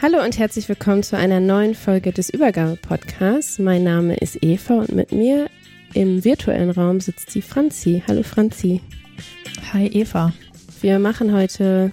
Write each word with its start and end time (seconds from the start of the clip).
Hallo 0.00 0.22
und 0.22 0.38
herzlich 0.38 0.68
willkommen 0.68 1.02
zu 1.02 1.16
einer 1.16 1.40
neuen 1.40 1.74
Folge 1.74 2.12
des 2.12 2.30
Übergabe-Podcasts. 2.30 3.58
Mein 3.58 3.82
Name 3.82 4.14
ist 4.14 4.44
Eva 4.44 4.74
und 4.74 4.92
mit 4.92 5.10
mir 5.10 5.50
im 5.92 6.24
virtuellen 6.24 6.70
Raum 6.70 7.00
sitzt 7.00 7.34
die 7.34 7.42
Franzi. 7.42 8.04
Hallo 8.06 8.22
Franzi. 8.22 8.80
Hi 9.72 9.88
Eva. 9.88 10.32
Wir 10.82 11.00
machen 11.00 11.34
heute 11.34 11.90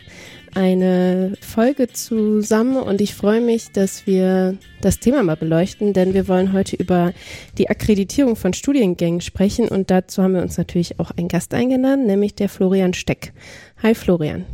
eine 0.53 1.33
Folge 1.41 1.87
zusammen 1.87 2.77
und 2.77 3.01
ich 3.01 3.15
freue 3.15 3.41
mich, 3.41 3.71
dass 3.71 4.05
wir 4.05 4.55
das 4.81 4.99
Thema 4.99 5.23
mal 5.23 5.35
beleuchten, 5.35 5.93
denn 5.93 6.13
wir 6.13 6.27
wollen 6.27 6.53
heute 6.53 6.75
über 6.75 7.11
die 7.57 7.71
Akkreditierung 7.71 8.35
von 8.35 8.53
Studiengängen 8.53 9.21
sprechen 9.21 9.67
und 9.67 9.89
dazu 9.89 10.21
haben 10.21 10.35
wir 10.35 10.43
uns 10.43 10.59
natürlich 10.59 10.99
auch 10.99 11.09
einen 11.17 11.27
Gast 11.27 11.55
eingeladen, 11.55 12.05
nämlich 12.05 12.35
der 12.35 12.49
Florian 12.49 12.93
Steck. 12.93 13.33
Hi 13.81 13.95
Florian. 13.95 14.45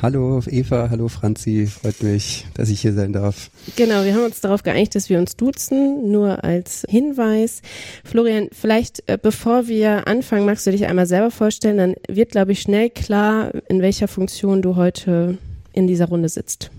Hallo 0.00 0.42
Eva, 0.48 0.88
hallo 0.90 1.08
Franzi, 1.08 1.66
freut 1.66 2.02
mich, 2.02 2.46
dass 2.54 2.68
ich 2.68 2.80
hier 2.80 2.92
sein 2.92 3.12
darf. 3.12 3.50
Genau, 3.76 4.04
wir 4.04 4.14
haben 4.14 4.24
uns 4.24 4.40
darauf 4.40 4.62
geeinigt, 4.62 4.94
dass 4.94 5.08
wir 5.08 5.18
uns 5.18 5.36
duzen, 5.36 6.10
nur 6.10 6.42
als 6.44 6.84
Hinweis. 6.88 7.62
Florian, 8.04 8.48
vielleicht 8.52 9.08
äh, 9.08 9.18
bevor 9.20 9.68
wir 9.68 10.08
anfangen, 10.08 10.46
magst 10.46 10.66
du 10.66 10.70
dich 10.70 10.86
einmal 10.86 11.06
selber 11.06 11.30
vorstellen, 11.30 11.76
dann 11.76 11.94
wird, 12.08 12.30
glaube 12.30 12.52
ich, 12.52 12.62
schnell 12.62 12.90
klar, 12.90 13.52
in 13.68 13.82
welcher 13.82 14.08
Funktion 14.08 14.62
du 14.62 14.76
heute 14.76 15.38
in 15.72 15.86
dieser 15.86 16.06
Runde 16.06 16.28
sitzt. 16.28 16.70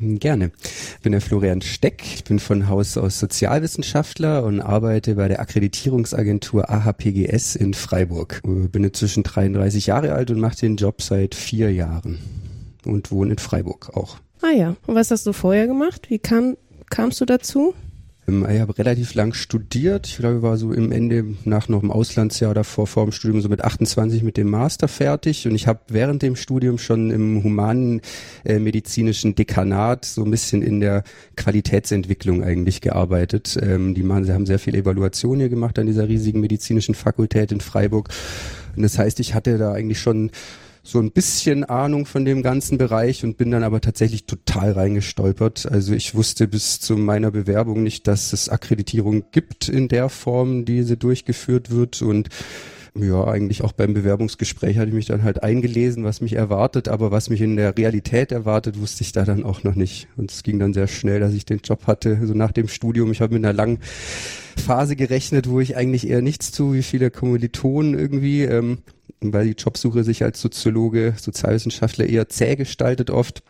Gerne. 0.00 0.52
Ich 0.62 1.02
bin 1.02 1.10
der 1.10 1.20
Florian 1.20 1.60
Steck. 1.60 2.04
Ich 2.14 2.22
bin 2.22 2.38
von 2.38 2.68
Haus 2.68 2.96
aus 2.96 3.18
Sozialwissenschaftler 3.18 4.44
und 4.44 4.60
arbeite 4.60 5.16
bei 5.16 5.26
der 5.26 5.40
Akkreditierungsagentur 5.40 6.70
AHPGS 6.70 7.56
in 7.56 7.74
Freiburg. 7.74 8.40
Ich 8.44 8.70
bin 8.70 8.84
inzwischen 8.84 9.24
33 9.24 9.86
Jahre 9.86 10.12
alt 10.12 10.30
und 10.30 10.38
mache 10.38 10.56
den 10.56 10.76
Job 10.76 11.02
seit 11.02 11.34
vier 11.34 11.72
Jahren 11.72 12.18
und 12.84 13.10
wohne 13.10 13.32
in 13.32 13.38
Freiburg 13.38 13.90
auch. 13.94 14.18
Ah 14.42 14.52
ja, 14.56 14.76
und 14.86 14.94
was 14.94 15.10
hast 15.10 15.26
du 15.26 15.32
vorher 15.32 15.66
gemacht? 15.66 16.10
Wie 16.10 16.18
kam, 16.18 16.56
kamst 16.90 17.20
du 17.20 17.24
dazu? 17.24 17.74
Ähm, 18.28 18.46
ich 18.48 18.60
habe 18.60 18.76
relativ 18.78 19.14
lang 19.14 19.32
studiert. 19.32 20.06
Ich 20.06 20.18
glaube, 20.18 20.36
ich 20.36 20.42
war 20.42 20.56
so 20.56 20.72
im 20.72 20.92
Ende 20.92 21.24
nach 21.44 21.68
noch 21.68 21.82
im 21.82 21.90
Auslandsjahr 21.90 22.54
davor 22.54 22.86
vor 22.86 23.04
dem 23.04 23.12
Studium 23.12 23.40
so 23.40 23.48
mit 23.48 23.64
28 23.64 24.22
mit 24.22 24.36
dem 24.36 24.50
Master 24.50 24.86
fertig 24.86 25.46
und 25.46 25.54
ich 25.54 25.66
habe 25.66 25.80
während 25.88 26.22
dem 26.22 26.36
Studium 26.36 26.78
schon 26.78 27.10
im 27.10 27.42
humanen 27.42 28.00
äh, 28.44 28.58
medizinischen 28.58 29.34
Dekanat 29.34 30.04
so 30.04 30.24
ein 30.24 30.30
bisschen 30.30 30.62
in 30.62 30.80
der 30.80 31.02
Qualitätsentwicklung 31.36 32.44
eigentlich 32.44 32.80
gearbeitet. 32.80 33.58
Ähm, 33.60 33.94
die 33.94 34.02
machen, 34.02 34.24
sie 34.24 34.32
haben 34.32 34.46
sehr 34.46 34.58
viel 34.58 34.74
Evaluation 34.74 35.38
hier 35.38 35.48
gemacht 35.48 35.78
an 35.78 35.86
dieser 35.86 36.08
riesigen 36.08 36.40
medizinischen 36.40 36.94
Fakultät 36.94 37.50
in 37.50 37.60
Freiburg. 37.60 38.10
Und 38.76 38.82
das 38.82 38.98
heißt, 38.98 39.18
ich 39.20 39.34
hatte 39.34 39.58
da 39.58 39.72
eigentlich 39.72 40.00
schon 40.00 40.30
so 40.82 40.98
ein 41.00 41.10
bisschen 41.10 41.64
Ahnung 41.64 42.06
von 42.06 42.24
dem 42.24 42.42
ganzen 42.42 42.78
Bereich 42.78 43.24
und 43.24 43.36
bin 43.36 43.50
dann 43.50 43.62
aber 43.62 43.80
tatsächlich 43.80 44.24
total 44.24 44.72
reingestolpert. 44.72 45.70
Also 45.70 45.92
ich 45.94 46.14
wusste 46.14 46.48
bis 46.48 46.80
zu 46.80 46.96
meiner 46.96 47.30
Bewerbung 47.30 47.82
nicht, 47.82 48.06
dass 48.06 48.32
es 48.32 48.48
Akkreditierung 48.48 49.24
gibt 49.32 49.68
in 49.68 49.88
der 49.88 50.08
Form, 50.08 50.64
die 50.64 50.82
sie 50.82 50.96
durchgeführt 50.96 51.70
wird 51.70 52.02
und 52.02 52.28
ja, 52.94 53.24
eigentlich 53.24 53.62
auch 53.62 53.72
beim 53.72 53.94
Bewerbungsgespräch 53.94 54.78
hatte 54.78 54.88
ich 54.88 54.94
mich 54.94 55.06
dann 55.06 55.22
halt 55.22 55.42
eingelesen, 55.42 56.04
was 56.04 56.20
mich 56.20 56.32
erwartet, 56.34 56.88
aber 56.88 57.10
was 57.10 57.30
mich 57.30 57.40
in 57.40 57.56
der 57.56 57.76
Realität 57.76 58.32
erwartet, 58.32 58.80
wusste 58.80 59.04
ich 59.04 59.12
da 59.12 59.24
dann 59.24 59.44
auch 59.44 59.62
noch 59.62 59.74
nicht. 59.74 60.08
Und 60.16 60.32
es 60.32 60.42
ging 60.42 60.58
dann 60.58 60.74
sehr 60.74 60.88
schnell, 60.88 61.20
dass 61.20 61.32
ich 61.32 61.44
den 61.44 61.60
Job 61.62 61.86
hatte, 61.86 62.18
so 62.26 62.34
nach 62.34 62.52
dem 62.52 62.68
Studium. 62.68 63.12
Ich 63.12 63.20
habe 63.20 63.34
mit 63.34 63.44
einer 63.44 63.52
langen 63.52 63.78
Phase 64.56 64.96
gerechnet, 64.96 65.48
wo 65.48 65.60
ich 65.60 65.76
eigentlich 65.76 66.08
eher 66.08 66.22
nichts 66.22 66.50
zu, 66.50 66.74
wie 66.74 66.82
viele 66.82 67.10
Kommilitonen 67.10 67.96
irgendwie. 67.96 68.42
Ähm, 68.42 68.78
weil 69.20 69.46
die 69.46 69.62
Jobsuche 69.62 70.04
sich 70.04 70.22
als 70.22 70.40
Soziologe, 70.40 71.14
Sozialwissenschaftler 71.16 72.06
eher 72.06 72.28
zäh 72.28 72.56
gestaltet 72.56 73.10
oft. 73.10 73.42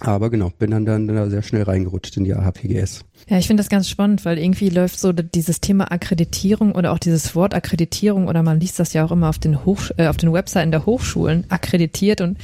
Aber 0.00 0.30
genau, 0.30 0.50
bin 0.58 0.72
dann, 0.72 0.84
dann, 0.84 1.06
dann 1.06 1.30
sehr 1.30 1.42
schnell 1.42 1.62
reingerutscht 1.62 2.16
in 2.16 2.24
die 2.24 2.34
AHPGS. 2.34 3.04
Ja, 3.28 3.38
ich 3.38 3.46
finde 3.46 3.60
das 3.60 3.70
ganz 3.70 3.88
spannend, 3.88 4.24
weil 4.24 4.36
irgendwie 4.36 4.68
läuft 4.68 4.98
so 4.98 5.12
dieses 5.12 5.60
Thema 5.60 5.92
Akkreditierung 5.92 6.72
oder 6.72 6.92
auch 6.92 6.98
dieses 6.98 7.36
Wort 7.36 7.54
Akkreditierung 7.54 8.26
oder 8.26 8.42
man 8.42 8.58
liest 8.58 8.80
das 8.80 8.94
ja 8.94 9.04
auch 9.04 9.12
immer 9.12 9.28
auf 9.28 9.38
den, 9.38 9.64
Hoch, 9.64 9.90
äh, 9.96 10.08
auf 10.08 10.16
den 10.16 10.32
Webseiten 10.32 10.72
der 10.72 10.86
Hochschulen, 10.86 11.44
akkreditiert 11.50 12.20
und 12.20 12.38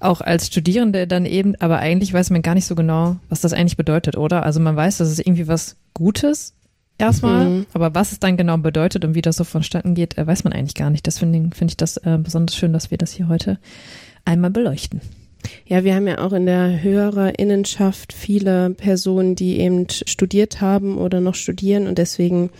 auch 0.00 0.20
als 0.20 0.46
Studierende 0.46 1.06
dann 1.06 1.24
eben, 1.24 1.54
aber 1.56 1.78
eigentlich 1.78 2.12
weiß 2.12 2.30
man 2.30 2.42
gar 2.42 2.54
nicht 2.54 2.66
so 2.66 2.74
genau, 2.74 3.16
was 3.28 3.40
das 3.40 3.52
eigentlich 3.52 3.76
bedeutet, 3.76 4.16
oder? 4.16 4.44
Also 4.44 4.60
man 4.60 4.76
weiß, 4.76 4.98
das 4.98 5.10
ist 5.10 5.20
irgendwie 5.20 5.48
was 5.48 5.76
Gutes, 5.94 6.54
erstmal. 6.98 7.48
Mhm. 7.48 7.66
Aber 7.72 7.94
was 7.94 8.12
es 8.12 8.20
dann 8.20 8.36
genau 8.36 8.58
bedeutet 8.58 9.04
und 9.04 9.14
wie 9.14 9.22
das 9.22 9.36
so 9.36 9.44
vonstatten 9.44 9.94
geht, 9.94 10.18
äh, 10.18 10.26
weiß 10.26 10.44
man 10.44 10.52
eigentlich 10.52 10.74
gar 10.74 10.90
nicht. 10.90 11.06
Das 11.06 11.18
finde 11.18 11.54
find 11.54 11.70
ich 11.70 11.76
das 11.76 11.96
äh, 11.98 12.18
besonders 12.20 12.56
schön, 12.56 12.72
dass 12.72 12.90
wir 12.90 12.98
das 12.98 13.12
hier 13.12 13.28
heute 13.28 13.58
einmal 14.24 14.50
beleuchten. 14.50 15.00
Ja, 15.66 15.84
wir 15.84 15.94
haben 15.94 16.08
ja 16.08 16.18
auch 16.18 16.32
in 16.32 16.46
der 16.46 16.82
Hörerinnenschaft 16.82 18.12
viele 18.12 18.70
Personen, 18.70 19.34
die 19.34 19.60
eben 19.60 19.86
studiert 19.88 20.60
haben 20.60 20.98
oder 20.98 21.20
noch 21.20 21.36
studieren 21.36 21.86
und 21.86 21.98
deswegen 21.98 22.50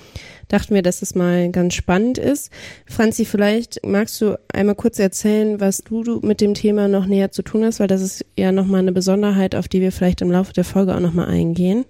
dachten 0.46 0.74
wir, 0.74 0.82
dass 0.82 1.02
es 1.02 1.14
mal 1.14 1.50
ganz 1.50 1.74
spannend 1.74 2.18
ist. 2.18 2.50
Franzi, 2.86 3.24
vielleicht 3.24 3.84
magst 3.84 4.20
du 4.20 4.38
einmal 4.52 4.76
kurz 4.76 4.98
erzählen, 4.98 5.60
was 5.60 5.78
du, 5.78 6.02
du 6.02 6.20
mit 6.20 6.40
dem 6.40 6.54
Thema 6.54 6.88
noch 6.88 7.06
näher 7.06 7.32
zu 7.32 7.42
tun 7.42 7.64
hast, 7.64 7.80
weil 7.80 7.88
das 7.88 8.00
ist 8.00 8.24
ja 8.38 8.52
nochmal 8.52 8.80
eine 8.80 8.92
Besonderheit, 8.92 9.54
auf 9.54 9.68
die 9.68 9.80
wir 9.80 9.92
vielleicht 9.92 10.22
im 10.22 10.30
Laufe 10.30 10.52
der 10.52 10.64
Folge 10.64 10.94
auch 10.94 11.00
nochmal 11.00 11.28
eingehen. 11.28 11.84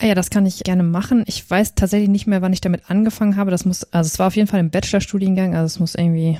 Ah 0.00 0.06
ja, 0.06 0.14
das 0.14 0.30
kann 0.30 0.46
ich 0.46 0.62
gerne 0.62 0.84
machen. 0.84 1.24
Ich 1.26 1.48
weiß 1.48 1.74
tatsächlich 1.74 2.08
nicht 2.08 2.28
mehr, 2.28 2.40
wann 2.40 2.52
ich 2.52 2.60
damit 2.60 2.88
angefangen 2.88 3.34
habe. 3.36 3.50
Das 3.50 3.64
muss, 3.64 3.82
also 3.92 4.06
es 4.06 4.20
war 4.20 4.28
auf 4.28 4.36
jeden 4.36 4.46
Fall 4.46 4.60
im 4.60 4.70
Bachelorstudiengang, 4.70 5.56
also 5.56 5.66
es 5.66 5.80
muss 5.80 5.96
irgendwie, 5.96 6.38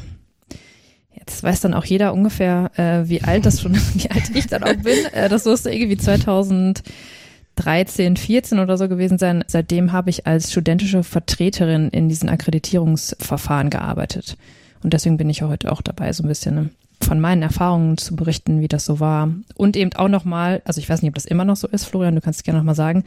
jetzt 1.16 1.42
weiß 1.42 1.62
dann 1.62 1.74
auch 1.74 1.84
jeder 1.84 2.14
ungefähr, 2.14 2.70
äh, 2.76 3.08
wie 3.08 3.22
alt 3.22 3.46
das 3.46 3.60
schon, 3.60 3.74
wie 3.94 4.08
alt 4.10 4.30
ich 4.34 4.46
dann 4.46 4.62
auch 4.62 4.76
bin. 4.76 5.04
Äh, 5.12 5.28
das 5.28 5.44
musste 5.44 5.72
irgendwie 5.72 5.96
2013, 5.96 8.16
14 8.16 8.60
oder 8.60 8.78
so 8.78 8.88
gewesen 8.88 9.18
sein. 9.18 9.42
Seitdem 9.48 9.90
habe 9.90 10.10
ich 10.10 10.28
als 10.28 10.52
studentische 10.52 11.02
Vertreterin 11.02 11.88
in 11.88 12.08
diesen 12.08 12.28
Akkreditierungsverfahren 12.28 13.70
gearbeitet. 13.70 14.36
Und 14.84 14.92
deswegen 14.92 15.16
bin 15.16 15.28
ich 15.28 15.42
heute 15.42 15.72
auch 15.72 15.82
dabei, 15.82 16.12
so 16.12 16.22
ein 16.22 16.28
bisschen 16.28 16.54
ne, 16.54 16.70
von 17.00 17.18
meinen 17.18 17.42
Erfahrungen 17.42 17.98
zu 17.98 18.14
berichten, 18.14 18.60
wie 18.60 18.68
das 18.68 18.84
so 18.84 19.00
war. 19.00 19.34
Und 19.56 19.76
eben 19.76 19.92
auch 19.94 20.06
nochmal, 20.06 20.62
also 20.64 20.80
ich 20.80 20.88
weiß 20.88 21.02
nicht, 21.02 21.08
ob 21.08 21.16
das 21.16 21.24
immer 21.24 21.44
noch 21.44 21.56
so 21.56 21.66
ist, 21.66 21.86
Florian, 21.86 22.14
du 22.14 22.20
kannst 22.20 22.38
es 22.38 22.44
gerne 22.44 22.58
nochmal 22.58 22.76
sagen, 22.76 23.02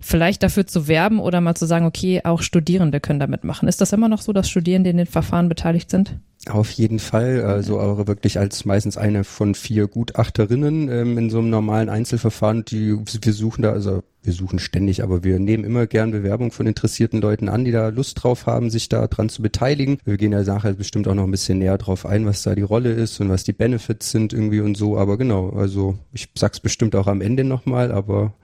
vielleicht 0.00 0.42
dafür 0.42 0.66
zu 0.66 0.88
werben 0.88 1.20
oder 1.20 1.40
mal 1.40 1.54
zu 1.54 1.66
sagen, 1.66 1.86
okay, 1.86 2.20
auch 2.24 2.42
Studierende 2.42 3.00
können 3.00 3.20
damit 3.20 3.44
machen. 3.44 3.68
Ist 3.68 3.80
das 3.80 3.92
immer 3.92 4.08
noch 4.08 4.20
so, 4.20 4.32
dass 4.32 4.48
Studierende 4.48 4.90
in 4.90 4.98
den 4.98 5.06
Verfahren 5.06 5.48
beteiligt 5.48 5.90
sind? 5.90 6.18
Auf 6.48 6.70
jeden 6.70 7.00
Fall, 7.00 7.42
also 7.42 7.80
auch 7.80 8.06
wirklich 8.06 8.38
als 8.38 8.64
meistens 8.64 8.96
eine 8.96 9.24
von 9.24 9.56
vier 9.56 9.88
Gutachterinnen 9.88 10.88
ähm, 10.88 11.18
in 11.18 11.30
so 11.30 11.38
einem 11.38 11.50
normalen 11.50 11.88
Einzelverfahren, 11.88 12.64
die 12.64 12.94
wir 12.94 13.32
suchen 13.32 13.62
da, 13.62 13.72
also 13.72 14.04
wir 14.22 14.32
suchen 14.32 14.60
ständig, 14.60 15.02
aber 15.02 15.24
wir 15.24 15.40
nehmen 15.40 15.64
immer 15.64 15.88
gern 15.88 16.12
Bewerbung 16.12 16.52
von 16.52 16.66
interessierten 16.66 17.20
Leuten 17.20 17.48
an, 17.48 17.64
die 17.64 17.72
da 17.72 17.88
Lust 17.88 18.22
drauf 18.22 18.46
haben, 18.46 18.70
sich 18.70 18.88
da 18.88 19.06
dran 19.08 19.28
zu 19.28 19.42
beteiligen. 19.42 19.98
Wir 20.04 20.18
gehen 20.18 20.32
ja 20.32 20.42
nachher 20.42 20.74
bestimmt 20.74 21.08
auch 21.08 21.14
noch 21.14 21.24
ein 21.24 21.30
bisschen 21.32 21.58
näher 21.58 21.78
drauf 21.78 22.06
ein, 22.06 22.26
was 22.26 22.42
da 22.42 22.54
die 22.54 22.62
Rolle 22.62 22.92
ist 22.92 23.20
und 23.20 23.28
was 23.28 23.42
die 23.42 23.52
Benefits 23.52 24.12
sind 24.12 24.32
irgendwie 24.32 24.60
und 24.60 24.76
so, 24.76 24.96
aber 24.98 25.18
genau, 25.18 25.50
also 25.50 25.98
ich 26.12 26.28
sag's 26.36 26.60
bestimmt 26.60 26.94
auch 26.94 27.08
am 27.08 27.22
Ende 27.22 27.42
nochmal, 27.42 27.90
aber 27.90 28.34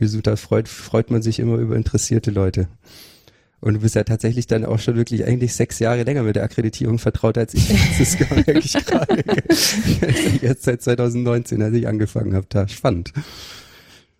suchen, 0.00 0.22
da 0.22 0.36
freut, 0.36 0.68
freut 0.68 1.10
man 1.10 1.22
sich 1.22 1.38
immer 1.38 1.56
über 1.56 1.76
interessierte 1.76 2.30
Leute. 2.30 2.68
Und 3.60 3.74
du 3.74 3.80
bist 3.80 3.96
ja 3.96 4.04
tatsächlich 4.04 4.46
dann 4.46 4.64
auch 4.64 4.78
schon 4.78 4.96
wirklich 4.96 5.24
eigentlich 5.24 5.52
sechs 5.54 5.80
Jahre 5.80 6.04
länger 6.04 6.22
mit 6.22 6.36
der 6.36 6.44
Akkreditierung 6.44 6.98
vertraut 6.98 7.36
als 7.36 7.54
ich. 7.54 7.68
Das 7.68 8.00
ist 8.00 8.18
gar 8.18 8.46
wirklich 8.46 8.72
gerade 8.72 9.24
jetzt 10.42 10.62
seit 10.62 10.80
2019, 10.82 11.60
als 11.60 11.74
ich 11.74 11.88
angefangen 11.88 12.34
habe. 12.34 12.46
Da 12.48 12.68
spannend. 12.68 13.12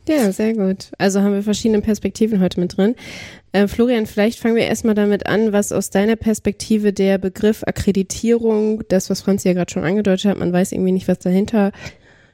Ja, 0.08 0.32
sehr 0.32 0.54
gut. 0.54 0.90
Also 0.96 1.20
haben 1.20 1.34
wir 1.34 1.42
verschiedene 1.42 1.82
Perspektiven 1.82 2.40
heute 2.40 2.58
mit 2.58 2.76
drin. 2.76 2.96
Äh, 3.52 3.68
Florian, 3.68 4.06
vielleicht 4.06 4.40
fangen 4.40 4.56
wir 4.56 4.64
erstmal 4.64 4.94
damit 4.94 5.26
an, 5.26 5.52
was 5.52 5.70
aus 5.70 5.90
deiner 5.90 6.16
Perspektive 6.16 6.92
der 6.92 7.18
Begriff 7.18 7.62
Akkreditierung, 7.62 8.82
das, 8.88 9.10
was 9.10 9.20
Franz 9.20 9.44
ja 9.44 9.52
gerade 9.52 9.70
schon 9.70 9.84
angedeutet 9.84 10.24
hat, 10.30 10.38
man 10.38 10.52
weiß 10.52 10.72
irgendwie 10.72 10.92
nicht, 10.92 11.08
was 11.08 11.18
dahinter 11.18 11.72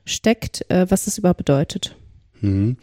steckt, 0.07 0.65
äh, 0.71 0.87
was 0.89 1.07
das 1.07 1.19
überhaupt 1.19 1.39
bedeutet. 1.39 1.97
Mhm. 2.45 2.77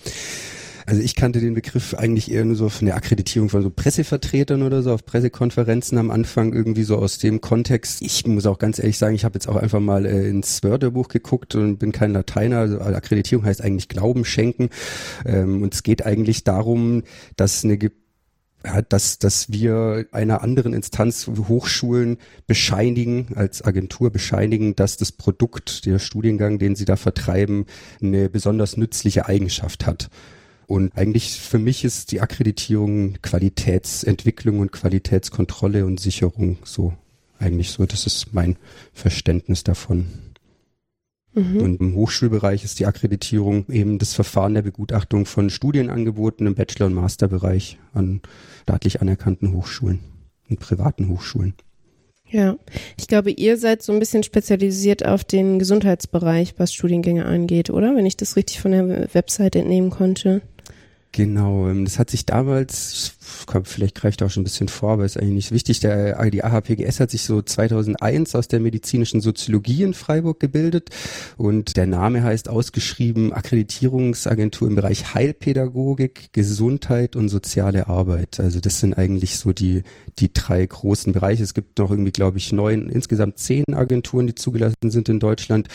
Also 0.86 1.02
ich 1.02 1.16
kannte 1.16 1.40
den 1.40 1.54
Begriff 1.54 1.94
eigentlich 1.94 2.32
eher 2.32 2.44
nur 2.44 2.56
so 2.56 2.68
von 2.68 2.86
der 2.86 2.96
Akkreditierung 2.96 3.50
von 3.50 3.62
so 3.62 3.70
Pressevertretern 3.70 4.64
oder 4.64 4.82
so 4.82 4.92
auf 4.92 5.06
Pressekonferenzen 5.06 5.98
am 5.98 6.12
Anfang 6.12 6.54
irgendwie 6.54 6.84
so 6.84 6.98
aus 6.98 7.18
dem 7.18 7.40
Kontext. 7.40 8.02
Ich 8.02 8.26
muss 8.26 8.46
auch 8.46 8.60
ganz 8.60 8.80
ehrlich 8.80 8.98
sagen, 8.98 9.16
ich 9.16 9.24
habe 9.24 9.36
jetzt 9.36 9.48
auch 9.48 9.56
einfach 9.56 9.80
mal 9.80 10.06
äh, 10.06 10.28
ins 10.28 10.64
Wörterbuch 10.64 11.08
geguckt 11.08 11.56
und 11.56 11.78
bin 11.78 11.92
kein 11.92 12.12
Lateiner. 12.12 12.58
Also 12.58 12.80
Akkreditierung 12.80 13.46
heißt 13.46 13.62
eigentlich 13.62 13.90
Glauben 13.90 14.26
schenken. 14.26 14.70
Ähm, 15.26 15.62
und 15.62 15.74
es 15.74 15.84
geht 15.84 16.06
eigentlich 16.06 16.44
darum, 16.44 17.04
dass 17.38 17.64
eine 17.64 17.78
ja, 18.66 18.82
dass, 18.82 19.20
dass 19.20 19.52
wir 19.52 20.06
einer 20.12 20.42
anderen 20.42 20.74
Instanz 20.74 21.28
Hochschulen 21.28 22.18
bescheinigen, 22.48 23.28
als 23.36 23.64
Agentur 23.64 24.12
bescheinigen, 24.12 24.76
dass 24.76 24.98
das 24.98 25.12
Produkt, 25.12 25.86
der 25.86 26.00
Studiengang, 26.00 26.60
den 26.60 26.76
sie 26.76 26.86
da 26.86 26.96
vertreiben, 26.96 27.66
eine 28.02 28.30
besonders 28.30 28.78
nützliche 28.78 29.26
Eigenschaft 29.26 29.86
hat. 29.86 30.10
Und 30.68 30.96
eigentlich 30.98 31.40
für 31.42 31.60
mich 31.60 31.84
ist 31.84 32.12
die 32.12 32.22
Akkreditierung 32.22 33.22
Qualitätsentwicklung 33.22 34.60
und 34.60 34.72
Qualitätskontrolle 34.72 35.86
und 35.86 36.00
Sicherung 36.00 36.60
so 36.64 36.94
eigentlich 37.42 37.72
so. 37.72 37.86
Das 37.86 38.06
ist 38.06 38.34
mein 38.34 38.58
Verständnis 38.94 39.64
davon. 39.64 40.06
Mhm. 41.34 41.62
Und 41.62 41.80
im 41.80 41.96
Hochschulbereich 41.96 42.64
ist 42.64 42.80
die 42.80 42.86
Akkreditierung 42.86 43.66
eben 43.70 44.00
das 44.00 44.14
Verfahren 44.14 44.54
der 44.54 44.64
Begutachtung 44.64 45.26
von 45.26 45.50
Studienangeboten 45.50 46.46
im 46.46 46.56
Bachelor- 46.56 46.88
und 46.88 46.94
Masterbereich 46.94 47.78
an 47.94 48.22
staatlich 48.64 49.02
anerkannten 49.02 49.54
Hochschulen 49.54 50.00
und 50.50 50.60
privaten 50.60 51.10
Hochschulen. 51.10 51.54
Ja, 52.30 52.56
ich 52.98 53.08
glaube, 53.08 53.32
ihr 53.32 53.58
seid 53.58 53.84
so 53.84 53.92
ein 53.92 54.00
bisschen 54.00 54.24
spezialisiert 54.24 55.06
auf 55.06 55.26
den 55.26 55.60
Gesundheitsbereich, 55.60 56.54
was 56.58 56.74
Studiengänge 56.74 57.26
angeht, 57.26 57.70
oder? 57.70 57.94
Wenn 57.96 58.06
ich 58.06 58.16
das 58.16 58.38
richtig 58.38 58.62
von 58.62 58.72
der 58.72 59.14
Website 59.14 59.58
entnehmen 59.58 59.90
konnte. 59.90 60.42
Genau, 61.12 61.68
ähm, 61.68 61.84
das 61.84 62.00
hat 62.00 62.10
sich 62.10 62.26
damals, 62.26 63.16
vielleicht 63.64 63.96
greift 63.96 64.24
auch 64.24 64.30
schon 64.30 64.42
ein 64.42 64.46
bisschen 64.46 64.70
vor, 64.70 64.92
aber 64.92 65.06
ist 65.06 65.18
eigentlich 65.18 65.34
nicht 65.34 65.52
wichtig, 65.52 65.82
der, 65.82 66.30
die 66.30 66.44
AHPGS 66.44 67.00
hat 67.00 67.12
sich 67.12 67.24
so 67.24 67.42
2001 67.42 68.36
aus 68.36 68.48
der 68.48 68.60
medizinischen 68.60 69.20
Soziologie 69.20 69.84
in 69.84 69.94
Freiburg 69.94 70.40
gebildet 70.40 70.90
und 71.38 71.76
der 71.76 71.88
Name 71.88 72.24
heißt 72.24 72.48
ausgeschrieben 72.48 73.34
Akkreditierungsagentur 73.34 74.70
im 74.70 74.76
Bereich 74.76 75.14
Heilpädagogik, 75.14 76.32
Gesundheit 76.32 77.16
und 77.16 77.30
soziale 77.30 77.88
Arbeit. 77.88 78.40
Also 78.40 78.60
das 78.62 78.80
sind 78.80 78.98
eigentlich 78.98 79.38
so 79.38 79.52
die, 79.52 79.84
die 80.20 80.32
drei 80.34 80.66
großen 80.66 81.12
Bereiche. 81.12 81.44
Es 81.44 81.54
gibt 81.54 81.78
noch 81.80 81.92
irgendwie, 81.92 82.12
glaube 82.12 82.38
ich, 82.38 82.54
neun, 82.54 82.90
insgesamt 82.90 83.38
zehn 83.38 83.66
Agenturen, 83.74 84.28
die 84.28 84.36
zugelassen 84.36 84.76
sind 84.90 85.10
in 85.10 85.20
Deutschland 85.20 85.68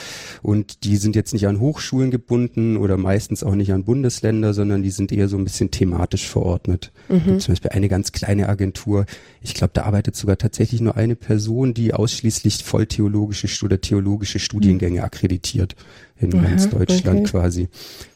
und 0.42 0.84
die 0.84 0.96
sind 0.96 1.14
jetzt 1.14 1.34
nicht 1.34 1.46
an 1.46 1.60
Hochschulen 1.60 2.10
gebunden 2.10 2.78
oder 2.78 2.96
meistens 2.96 3.44
auch 3.44 3.54
nicht 3.54 3.72
an 3.72 3.84
Bundesländer, 3.84 4.54
sondern 4.54 4.82
die 4.82 4.90
sind 4.90 5.12
eher 5.12 5.26
eher 5.26 5.28
so 5.28 5.36
ein 5.36 5.44
bisschen 5.44 5.70
thematisch 5.70 6.28
verordnet. 6.28 6.92
Mhm. 7.08 7.40
Zum 7.46 7.52
Beispiel 7.52 7.70
eine 7.70 7.88
ganz 7.88 8.10
kleine 8.10 8.48
Agentur. 8.48 9.06
Ich 9.40 9.54
glaube, 9.54 9.70
da 9.72 9.84
arbeitet 9.84 10.16
sogar 10.16 10.36
tatsächlich 10.36 10.80
nur 10.80 10.96
eine 10.96 11.14
Person, 11.14 11.74
die 11.74 11.94
ausschließlich 11.94 12.64
volltheologische 12.64 13.64
oder 13.64 13.80
theologische 13.80 14.40
Studiengänge 14.40 15.04
akkreditiert 15.04 15.76
in 16.18 16.34
Aha, 16.34 16.42
ganz 16.42 16.68
Deutschland 16.68 17.20
okay. 17.20 17.30
quasi. 17.30 17.68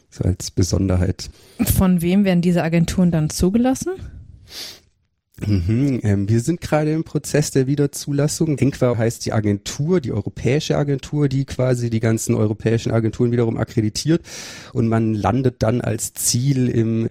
So 0.09 0.25
als 0.25 0.51
Besonderheit. 0.51 1.29
Von 1.77 2.01
wem 2.01 2.25
werden 2.25 2.41
diese 2.41 2.61
Agenturen 2.61 3.09
dann 3.09 3.29
zugelassen? 3.29 3.91
Mhm, 5.47 6.01
ähm, 6.03 6.27
wir 6.27 6.41
sind 6.41 6.59
gerade 6.59 6.91
im 6.91 7.05
Prozess 7.05 7.51
der 7.51 7.67
Wiederzulassung. 7.67 8.57
ENQUA 8.57 8.97
heißt 8.97 9.25
die 9.25 9.31
Agentur, 9.31 10.01
die 10.01 10.11
europäische 10.11 10.75
Agentur, 10.75 11.29
die 11.29 11.45
quasi 11.45 11.89
die 11.89 12.01
ganzen 12.01 12.35
europäischen 12.35 12.91
Agenturen 12.91 13.31
wiederum 13.31 13.55
akkreditiert 13.55 14.23
und 14.73 14.89
man 14.89 15.13
landet 15.13 15.63
dann 15.63 15.79
als 15.79 16.13
Ziel 16.15 16.67
im 16.67 17.07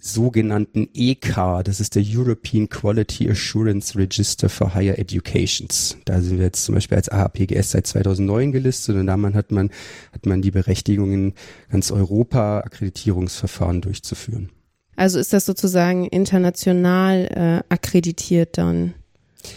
sogenannten 0.00 0.88
EK, 0.94 1.62
das 1.64 1.80
ist 1.80 1.94
der 1.94 2.02
European 2.04 2.68
Quality 2.68 3.30
Assurance 3.30 3.96
Register 3.98 4.48
for 4.48 4.74
Higher 4.74 4.98
Educations. 4.98 5.96
Da 6.04 6.20
sind 6.20 6.38
wir 6.38 6.46
jetzt 6.46 6.64
zum 6.64 6.74
Beispiel 6.74 6.96
als 6.96 7.08
AHPGS 7.08 7.72
seit 7.72 7.86
2009 7.86 8.52
gelistet 8.52 8.96
und 8.96 9.06
da 9.06 9.12
hat 9.34 9.52
man, 9.52 9.70
hat 10.12 10.26
man 10.26 10.42
die 10.42 10.50
Berechtigung 10.50 11.12
in 11.12 11.34
ganz 11.70 11.90
Europa 11.92 12.60
Akkreditierungsverfahren 12.60 13.80
durchzuführen. 13.80 14.50
Also 14.96 15.18
ist 15.18 15.32
das 15.32 15.46
sozusagen 15.46 16.06
international 16.06 17.62
äh, 17.68 17.72
akkreditiert 17.72 18.58
dann? 18.58 18.94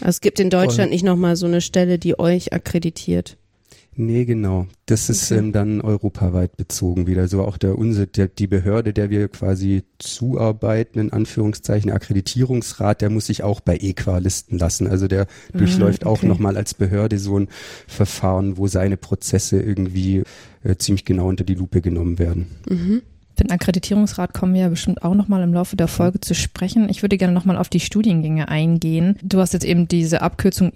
Also 0.00 0.10
es 0.10 0.20
gibt 0.20 0.40
in 0.40 0.50
Deutschland 0.50 0.90
nicht 0.90 1.04
nochmal 1.04 1.36
so 1.36 1.46
eine 1.46 1.60
Stelle, 1.60 1.98
die 1.98 2.18
euch 2.18 2.52
akkreditiert. 2.52 3.36
Nee, 3.96 4.24
genau. 4.24 4.66
Das 4.86 5.08
ist 5.08 5.30
okay. 5.30 5.40
ähm, 5.40 5.52
dann 5.52 5.80
europaweit 5.80 6.56
bezogen 6.56 7.06
wieder. 7.06 7.28
So 7.28 7.42
auch 7.42 7.56
der, 7.56 7.78
unser, 7.78 8.06
der, 8.06 8.28
die 8.28 8.46
Behörde, 8.46 8.92
der 8.92 9.10
wir 9.10 9.28
quasi 9.28 9.84
zuarbeiten, 9.98 10.98
in 10.98 11.12
Anführungszeichen, 11.12 11.90
Akkreditierungsrat, 11.90 13.00
der 13.00 13.10
muss 13.10 13.26
sich 13.26 13.42
auch 13.42 13.60
bei 13.60 13.76
EQUA 13.76 14.18
listen 14.18 14.58
lassen. 14.58 14.86
Also 14.86 15.06
der 15.06 15.22
ah, 15.22 15.58
durchläuft 15.58 16.04
okay. 16.04 16.12
auch 16.12 16.22
nochmal 16.22 16.56
als 16.56 16.74
Behörde 16.74 17.18
so 17.18 17.38
ein 17.38 17.48
Verfahren, 17.86 18.56
wo 18.58 18.66
seine 18.66 18.96
Prozesse 18.96 19.60
irgendwie 19.60 20.22
äh, 20.64 20.76
ziemlich 20.76 21.04
genau 21.04 21.28
unter 21.28 21.44
die 21.44 21.54
Lupe 21.54 21.80
genommen 21.80 22.18
werden. 22.18 22.46
Mhm. 22.68 23.02
Den 23.38 23.50
Akkreditierungsrat 23.50 24.32
kommen 24.32 24.54
wir 24.54 24.62
ja 24.62 24.68
bestimmt 24.68 25.02
auch 25.02 25.14
nochmal 25.14 25.42
im 25.42 25.52
Laufe 25.52 25.76
der 25.76 25.88
Folge 25.88 26.20
zu 26.20 26.34
sprechen. 26.34 26.88
Ich 26.88 27.02
würde 27.02 27.18
gerne 27.18 27.34
nochmal 27.34 27.56
auf 27.56 27.68
die 27.68 27.80
Studiengänge 27.80 28.48
eingehen. 28.48 29.18
Du 29.22 29.40
hast 29.40 29.52
jetzt 29.52 29.64
eben 29.64 29.88
diese 29.88 30.22
Abkürzung 30.22 30.72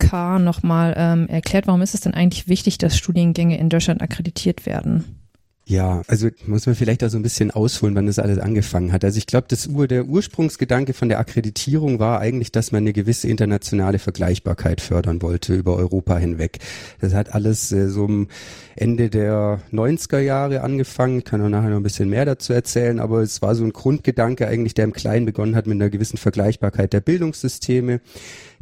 EK 0.00 0.38
nochmal 0.38 0.94
ähm, 0.96 1.28
erklärt. 1.28 1.66
Warum 1.66 1.82
ist 1.82 1.94
es 1.94 2.00
denn 2.00 2.14
eigentlich 2.14 2.48
wichtig, 2.48 2.78
dass 2.78 2.96
Studiengänge 2.96 3.58
in 3.58 3.68
Deutschland 3.68 4.02
akkreditiert 4.02 4.66
werden? 4.66 5.04
Ja, 5.68 6.00
also 6.06 6.30
muss 6.46 6.64
man 6.64 6.74
vielleicht 6.74 7.04
auch 7.04 7.10
so 7.10 7.18
ein 7.18 7.22
bisschen 7.22 7.50
ausholen, 7.50 7.94
wann 7.94 8.06
das 8.06 8.18
alles 8.18 8.38
angefangen 8.38 8.90
hat. 8.90 9.04
Also 9.04 9.18
ich 9.18 9.26
glaube, 9.26 9.48
Ur, 9.68 9.86
der 9.86 10.06
Ursprungsgedanke 10.06 10.94
von 10.94 11.10
der 11.10 11.18
Akkreditierung 11.18 11.98
war 11.98 12.20
eigentlich, 12.20 12.50
dass 12.52 12.72
man 12.72 12.84
eine 12.84 12.94
gewisse 12.94 13.28
internationale 13.28 13.98
Vergleichbarkeit 13.98 14.80
fördern 14.80 15.20
wollte 15.20 15.54
über 15.54 15.76
Europa 15.76 16.16
hinweg. 16.16 16.60
Das 17.02 17.12
hat 17.12 17.34
alles 17.34 17.70
äh, 17.70 17.90
so 17.90 18.06
am 18.06 18.28
Ende 18.76 19.10
der 19.10 19.60
90er 19.70 20.20
Jahre 20.20 20.62
angefangen. 20.62 21.18
Ich 21.18 21.26
kann 21.26 21.42
auch 21.42 21.50
nachher 21.50 21.68
noch 21.68 21.76
ein 21.76 21.82
bisschen 21.82 22.08
mehr 22.08 22.24
dazu 22.24 22.54
erzählen, 22.54 22.98
aber 22.98 23.20
es 23.20 23.42
war 23.42 23.54
so 23.54 23.62
ein 23.62 23.74
Grundgedanke 23.74 24.48
eigentlich, 24.48 24.72
der 24.72 24.84
im 24.84 24.94
Kleinen 24.94 25.26
begonnen 25.26 25.54
hat 25.54 25.66
mit 25.66 25.74
einer 25.74 25.90
gewissen 25.90 26.16
Vergleichbarkeit 26.16 26.94
der 26.94 27.00
Bildungssysteme, 27.00 28.00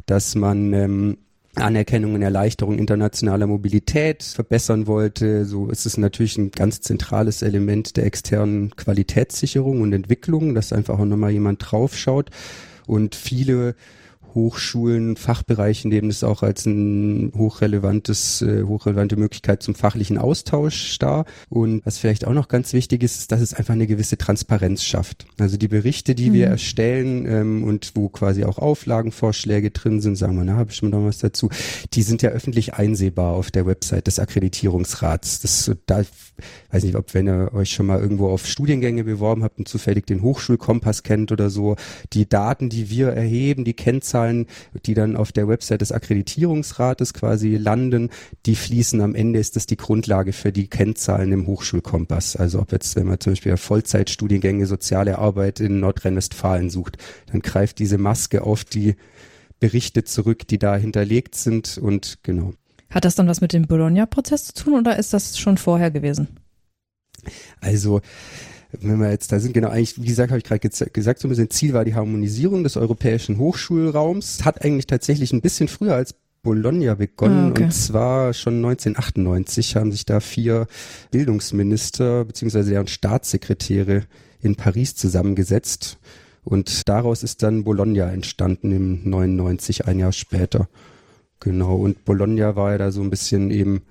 dass 0.07 0.35
man 0.35 0.73
ähm, 0.73 1.17
Anerkennung 1.61 2.15
und 2.15 2.21
Erleichterung 2.21 2.77
internationaler 2.77 3.47
Mobilität 3.47 4.23
verbessern 4.23 4.87
wollte. 4.87 5.45
So 5.45 5.69
ist 5.69 5.85
es 5.85 5.97
natürlich 5.97 6.37
ein 6.37 6.51
ganz 6.51 6.81
zentrales 6.81 7.41
Element 7.41 7.97
der 7.97 8.05
externen 8.05 8.75
Qualitätssicherung 8.75 9.81
und 9.81 9.93
Entwicklung, 9.93 10.55
dass 10.55 10.73
einfach 10.73 10.99
auch 10.99 11.05
nochmal 11.05 11.31
jemand 11.31 11.71
draufschaut. 11.71 12.29
Und 12.85 13.15
viele 13.15 13.75
Hochschulen, 14.37 15.17
Fachbereichen 15.17 15.89
nehmen 15.89 16.11
es 16.11 16.23
auch 16.23 16.43
als 16.43 16.67
ein 16.67 17.33
hochrelevantes, 17.35 18.43
äh, 18.43 18.63
hochrelevante 18.63 19.17
Möglichkeit 19.17 19.63
zum 19.63 19.73
fachlichen 19.73 20.19
Austausch 20.19 20.99
dar. 20.99 21.25
Und 21.49 21.83
was 21.85 21.97
vielleicht 21.97 22.25
auch 22.25 22.33
noch 22.33 22.47
ganz 22.47 22.71
wichtig 22.71 23.01
ist, 23.01 23.17
ist, 23.17 23.31
dass 23.31 23.41
es 23.41 23.55
einfach 23.55 23.73
eine 23.73 23.87
gewisse 23.87 24.17
Transparenz 24.17 24.83
schafft. 24.83 25.25
Also 25.39 25.57
die 25.57 25.67
Berichte, 25.67 26.13
die 26.13 26.29
mhm. 26.29 26.33
wir 26.35 26.47
erstellen 26.47 27.25
ähm, 27.25 27.63
und 27.63 27.93
wo 27.95 28.09
quasi 28.09 28.43
auch 28.43 28.59
Auflagenvorschläge 28.59 29.71
drin 29.71 30.01
sind, 30.01 30.15
sagen 30.17 30.37
wir, 30.37 30.43
na, 30.43 30.55
habe 30.55 30.69
ich 30.69 30.77
schon 30.77 30.91
mal 30.91 31.03
was 31.03 31.17
dazu, 31.17 31.49
die 31.93 32.03
sind 32.03 32.21
ja 32.21 32.29
öffentlich 32.29 32.75
einsehbar 32.75 33.33
auf 33.33 33.49
der 33.49 33.65
Website 33.65 34.05
des 34.05 34.19
Akkreditierungsrats. 34.19 35.41
Das 35.41 35.71
da 35.87 36.03
weiß 36.71 36.83
nicht, 36.83 36.95
ob 36.95 37.13
wenn 37.13 37.27
ihr 37.27 37.53
euch 37.53 37.71
schon 37.71 37.87
mal 37.87 37.99
irgendwo 37.99 38.29
auf 38.29 38.45
Studiengänge 38.45 39.03
beworben 39.03 39.43
habt 39.43 39.57
und 39.57 39.67
zufällig 39.67 40.05
den 40.05 40.21
Hochschulkompass 40.21 41.01
kennt 41.01 41.31
oder 41.31 41.49
so, 41.49 41.75
die 42.13 42.29
Daten, 42.29 42.69
die 42.69 42.89
wir 42.89 43.09
erheben, 43.09 43.65
die 43.65 43.73
Kennzahlen 43.73 44.26
Kennzahlen, 44.27 44.45
die 44.85 44.93
dann 44.93 45.15
auf 45.15 45.31
der 45.31 45.47
Website 45.47 45.81
des 45.81 45.91
Akkreditierungsrates 45.91 47.13
quasi 47.13 47.55
landen, 47.55 48.09
die 48.45 48.55
fließen 48.55 49.01
am 49.01 49.15
Ende, 49.15 49.39
ist 49.39 49.55
das 49.55 49.65
die 49.65 49.77
Grundlage 49.77 50.33
für 50.33 50.51
die 50.51 50.67
Kennzahlen 50.67 51.31
im 51.31 51.47
Hochschulkompass. 51.47 52.35
Also 52.35 52.59
ob 52.59 52.71
jetzt, 52.71 52.95
wenn 52.95 53.07
man 53.07 53.19
zum 53.19 53.33
Beispiel 53.33 53.57
Vollzeitstudiengänge 53.57 54.65
soziale 54.65 55.17
Arbeit 55.17 55.59
in 55.59 55.79
Nordrhein-Westfalen 55.79 56.69
sucht, 56.69 56.97
dann 57.31 57.41
greift 57.41 57.79
diese 57.79 57.97
Maske 57.97 58.43
auf 58.43 58.63
die 58.63 58.95
Berichte 59.59 60.03
zurück, 60.03 60.47
die 60.47 60.59
da 60.59 60.75
hinterlegt 60.75 61.35
sind 61.35 61.77
und 61.77 62.19
genau. 62.23 62.53
Hat 62.89 63.05
das 63.05 63.15
dann 63.15 63.27
was 63.27 63.41
mit 63.41 63.53
dem 63.53 63.67
Bologna-Prozess 63.67 64.45
zu 64.45 64.63
tun 64.63 64.73
oder 64.75 64.97
ist 64.97 65.13
das 65.13 65.37
schon 65.37 65.57
vorher 65.57 65.91
gewesen? 65.91 66.27
Also 67.59 68.01
wenn 68.71 68.99
wir 68.99 69.09
jetzt 69.09 69.31
da 69.31 69.39
sind, 69.39 69.53
genau, 69.53 69.69
eigentlich, 69.69 70.01
wie 70.01 70.07
gesagt, 70.07 70.31
habe 70.31 70.39
ich 70.39 70.43
gerade 70.43 70.59
gesagt, 70.59 71.19
so 71.19 71.27
ein 71.27 71.29
bisschen 71.29 71.49
Ziel 71.49 71.73
war 71.73 71.85
die 71.85 71.95
Harmonisierung 71.95 72.63
des 72.63 72.77
europäischen 72.77 73.37
Hochschulraums. 73.37 74.43
Hat 74.43 74.63
eigentlich 74.63 74.87
tatsächlich 74.87 75.33
ein 75.33 75.41
bisschen 75.41 75.67
früher 75.67 75.95
als 75.95 76.15
Bologna 76.43 76.95
begonnen. 76.95 77.47
Ah, 77.47 77.49
okay. 77.49 77.63
Und 77.63 77.73
zwar 77.73 78.33
schon 78.33 78.55
1998 78.57 79.75
haben 79.75 79.91
sich 79.91 80.05
da 80.05 80.19
vier 80.19 80.67
Bildungsminister 81.11 82.25
beziehungsweise 82.25 82.71
deren 82.71 82.87
Staatssekretäre 82.87 84.03
in 84.41 84.55
Paris 84.55 84.95
zusammengesetzt. 84.95 85.97
Und 86.43 86.87
daraus 86.87 87.23
ist 87.23 87.43
dann 87.43 87.65
Bologna 87.65 88.09
entstanden 88.09 88.71
im 88.71 89.09
99, 89.09 89.87
ein 89.87 89.99
Jahr 89.99 90.13
später. 90.13 90.69
Genau. 91.41 91.75
Und 91.75 92.05
Bologna 92.05 92.55
war 92.55 92.71
ja 92.71 92.77
da 92.77 92.91
so 92.91 93.01
ein 93.01 93.09
bisschen 93.09 93.51
eben 93.51 93.81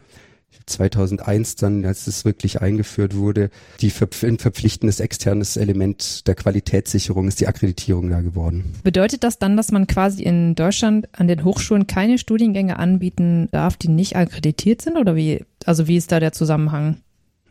2001 0.67 1.57
dann, 1.57 1.85
als 1.85 2.07
es 2.07 2.25
wirklich 2.25 2.61
eingeführt 2.61 3.17
wurde, 3.17 3.51
die 3.81 3.93
ein 4.23 4.39
verpflichtendes 4.39 5.01
externes 5.01 5.57
Element 5.57 6.27
der 6.27 6.35
Qualitätssicherung 6.35 7.29
ist 7.29 7.41
die 7.41 7.47
Akkreditierung 7.47 8.11
da 8.11 8.21
geworden. 8.21 8.75
Bedeutet 8.83 9.25
das 9.25 9.39
dann, 9.39 9.57
dass 9.57 9.73
man 9.73 9.87
quasi 9.87 10.23
in 10.23 10.55
Deutschland 10.55 11.09
an 11.13 11.29
den 11.29 11.45
Hochschulen 11.45 11.87
keine 11.87 12.19
Studiengänge 12.19 12.79
anbieten 12.79 13.49
darf, 13.53 13.77
die 13.77 13.89
nicht 13.89 14.17
akkreditiert 14.17 14.83
sind 14.83 14.97
oder 14.97 15.17
wie? 15.17 15.45
Also 15.65 15.89
wie 15.89 15.97
ist 15.97 16.13
da 16.13 16.21
der 16.21 16.33
Zusammenhang? 16.33 16.97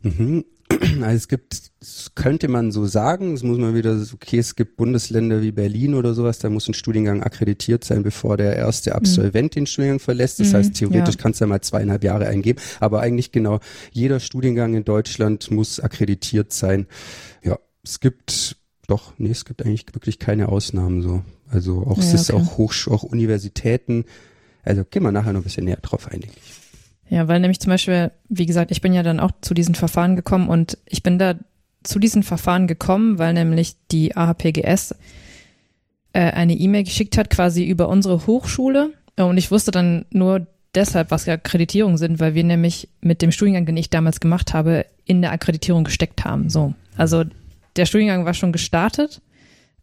Mhm. 0.01 0.45
Also 1.01 1.15
es 1.15 1.27
gibt, 1.27 1.71
könnte 2.15 2.47
man 2.47 2.71
so 2.71 2.85
sagen, 2.85 3.33
es 3.33 3.43
muss 3.43 3.57
man 3.57 3.75
wieder, 3.75 4.01
okay, 4.13 4.39
es 4.39 4.55
gibt 4.55 4.77
Bundesländer 4.77 5.41
wie 5.41 5.51
Berlin 5.51 5.93
oder 5.93 6.13
sowas, 6.13 6.39
da 6.39 6.49
muss 6.49 6.67
ein 6.67 6.73
Studiengang 6.73 7.21
akkreditiert 7.21 7.83
sein, 7.83 8.03
bevor 8.03 8.37
der 8.37 8.55
erste 8.55 8.91
mhm. 8.91 8.95
Absolvent 8.95 9.53
mhm. 9.53 9.59
den 9.59 9.67
Studiengang 9.67 9.99
verlässt. 9.99 10.39
Das 10.39 10.49
mhm, 10.49 10.57
heißt, 10.57 10.73
theoretisch 10.75 11.15
ja. 11.15 11.21
kannst 11.21 11.39
du 11.39 11.45
ja 11.45 11.49
mal 11.49 11.61
zweieinhalb 11.61 12.03
Jahre 12.03 12.27
eingeben, 12.27 12.59
aber 12.79 13.01
eigentlich 13.01 13.31
genau 13.31 13.59
jeder 13.91 14.19
Studiengang 14.19 14.73
in 14.73 14.85
Deutschland 14.85 15.51
muss 15.51 15.79
akkreditiert 15.79 16.53
sein. 16.53 16.87
Ja, 17.43 17.59
es 17.83 17.99
gibt 17.99 18.57
doch, 18.87 19.13
nee, 19.17 19.31
es 19.31 19.45
gibt 19.45 19.65
eigentlich 19.65 19.85
wirklich 19.93 20.19
keine 20.19 20.49
Ausnahmen 20.49 21.01
so. 21.01 21.23
Also 21.49 21.85
auch, 21.85 21.97
ja, 21.97 22.03
es 22.03 22.13
ist 22.13 22.33
auch 22.33 22.57
Hochsch 22.57 22.87
auch 22.87 23.03
Universitäten. 23.03 24.05
Also 24.63 24.83
gehen 24.83 25.03
wir 25.03 25.11
nachher 25.11 25.33
noch 25.33 25.41
ein 25.41 25.43
bisschen 25.43 25.65
näher 25.65 25.77
drauf 25.77 26.07
ein, 26.07 26.21
denke 26.21 26.37
ich. 26.37 26.64
Ja, 27.09 27.27
weil 27.27 27.39
nämlich 27.39 27.59
zum 27.59 27.69
Beispiel, 27.69 28.11
wie 28.29 28.45
gesagt, 28.45 28.71
ich 28.71 28.81
bin 28.81 28.93
ja 28.93 29.03
dann 29.03 29.19
auch 29.19 29.31
zu 29.41 29.53
diesen 29.53 29.75
Verfahren 29.75 30.15
gekommen 30.15 30.49
und 30.49 30.77
ich 30.85 31.03
bin 31.03 31.19
da 31.19 31.35
zu 31.83 31.99
diesen 31.99 32.23
Verfahren 32.23 32.67
gekommen, 32.67 33.19
weil 33.19 33.33
nämlich 33.33 33.75
die 33.91 34.15
AHPGS 34.15 34.95
äh, 36.13 36.31
eine 36.31 36.53
E-Mail 36.53 36.83
geschickt 36.83 37.17
hat, 37.17 37.29
quasi 37.29 37.63
über 37.63 37.89
unsere 37.89 38.25
Hochschule. 38.25 38.93
Und 39.17 39.37
ich 39.37 39.51
wusste 39.51 39.71
dann 39.71 40.05
nur 40.09 40.47
deshalb, 40.73 41.11
was 41.11 41.27
Akkreditierungen 41.27 41.97
sind, 41.97 42.19
weil 42.19 42.33
wir 42.33 42.43
nämlich 42.43 42.89
mit 43.01 43.21
dem 43.21 43.31
Studiengang, 43.31 43.65
den 43.65 43.77
ich 43.77 43.89
damals 43.89 44.19
gemacht 44.19 44.53
habe, 44.53 44.85
in 45.05 45.21
der 45.21 45.31
Akkreditierung 45.31 45.83
gesteckt 45.83 46.25
haben. 46.25 46.49
So. 46.49 46.73
Also 46.97 47.23
der 47.75 47.85
Studiengang 47.85 48.25
war 48.25 48.33
schon 48.33 48.51
gestartet, 48.51 49.21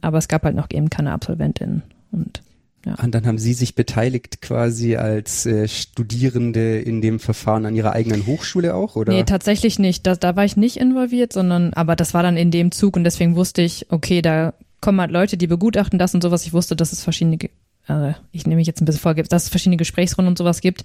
aber 0.01 0.19
es 0.19 0.29
gab 0.29 0.43
halt 0.43 0.57
noch 0.57 0.69
eben 0.71 0.91
keine 0.91 1.13
Absolventinnen. 1.13 1.83
Und 2.11 2.43
ja. 2.85 2.97
Und 3.03 3.15
dann 3.15 3.27
haben 3.27 3.39
Sie 3.39 3.55
sich 3.55 3.75
beteiligt 3.75 4.43
quasi 4.43 4.97
als 4.97 5.47
äh, 5.47 5.69
Studierende 5.69 6.81
in 6.81 7.01
dem 7.01 7.21
Verfahren 7.21 7.65
an 7.65 7.77
Ihrer 7.77 7.93
eigenen 7.93 8.27
Hochschule 8.27 8.75
auch, 8.75 8.97
oder? 8.97 9.13
Nee, 9.13 9.23
tatsächlich 9.23 9.79
nicht. 9.79 10.07
Da, 10.07 10.17
da 10.17 10.35
war 10.35 10.45
ich 10.45 10.57
nicht 10.57 10.79
involviert, 10.79 11.33
sondern, 11.33 11.73
aber 11.75 11.95
das 11.95 12.13
war 12.13 12.23
dann 12.23 12.37
in 12.37 12.51
dem 12.51 12.73
Zug 12.73 12.97
und 12.97 13.05
deswegen 13.05 13.37
wusste 13.37 13.63
ich, 13.63 13.87
okay, 13.91 14.21
da 14.21 14.55
kommen 14.81 15.01
halt 15.01 15.13
Leute, 15.13 15.37
die 15.37 15.47
begutachten 15.47 15.99
das 15.99 16.15
und 16.15 16.23
sowas. 16.23 16.45
Ich 16.45 16.53
wusste, 16.53 16.75
dass 16.75 16.93
es 16.93 17.05
verschiedene, 17.05 17.39
äh, 17.87 18.15
ich 18.33 18.47
nehme 18.47 18.57
mich 18.57 18.67
jetzt 18.67 18.83
ein 18.83 18.85
bisschen 18.85 19.01
vor, 19.01 19.15
dass 19.15 19.45
es 19.45 19.49
verschiedene 19.49 19.77
Gesprächsrunden 19.77 20.33
und 20.33 20.39
sowas 20.39 20.61
gibt. 20.61 20.83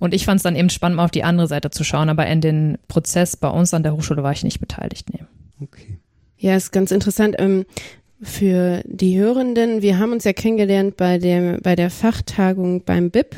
Und 0.00 0.14
ich 0.14 0.24
fand 0.24 0.38
es 0.38 0.42
dann 0.42 0.56
eben 0.56 0.68
spannend, 0.68 0.96
mal 0.96 1.04
auf 1.04 1.12
die 1.12 1.24
andere 1.24 1.46
Seite 1.46 1.70
zu 1.70 1.84
schauen, 1.84 2.08
aber 2.08 2.26
in 2.26 2.40
den 2.40 2.76
Prozess 2.88 3.36
bei 3.36 3.48
uns 3.48 3.72
an 3.72 3.84
der 3.84 3.94
Hochschule 3.94 4.24
war 4.24 4.32
ich 4.32 4.42
nicht 4.42 4.58
beteiligt, 4.58 5.12
nee. 5.12 5.24
Okay. 5.62 5.98
Ja, 6.38 6.56
ist 6.56 6.72
ganz 6.72 6.90
interessant. 6.90 7.36
Ähm, 7.38 7.64
für 8.22 8.82
die 8.84 9.18
Hörenden, 9.18 9.82
wir 9.82 9.98
haben 9.98 10.12
uns 10.12 10.24
ja 10.24 10.32
kennengelernt 10.32 10.96
bei 10.96 11.18
der, 11.18 11.60
bei 11.60 11.76
der 11.76 11.90
Fachtagung 11.90 12.82
beim 12.84 13.10
BIP. 13.10 13.36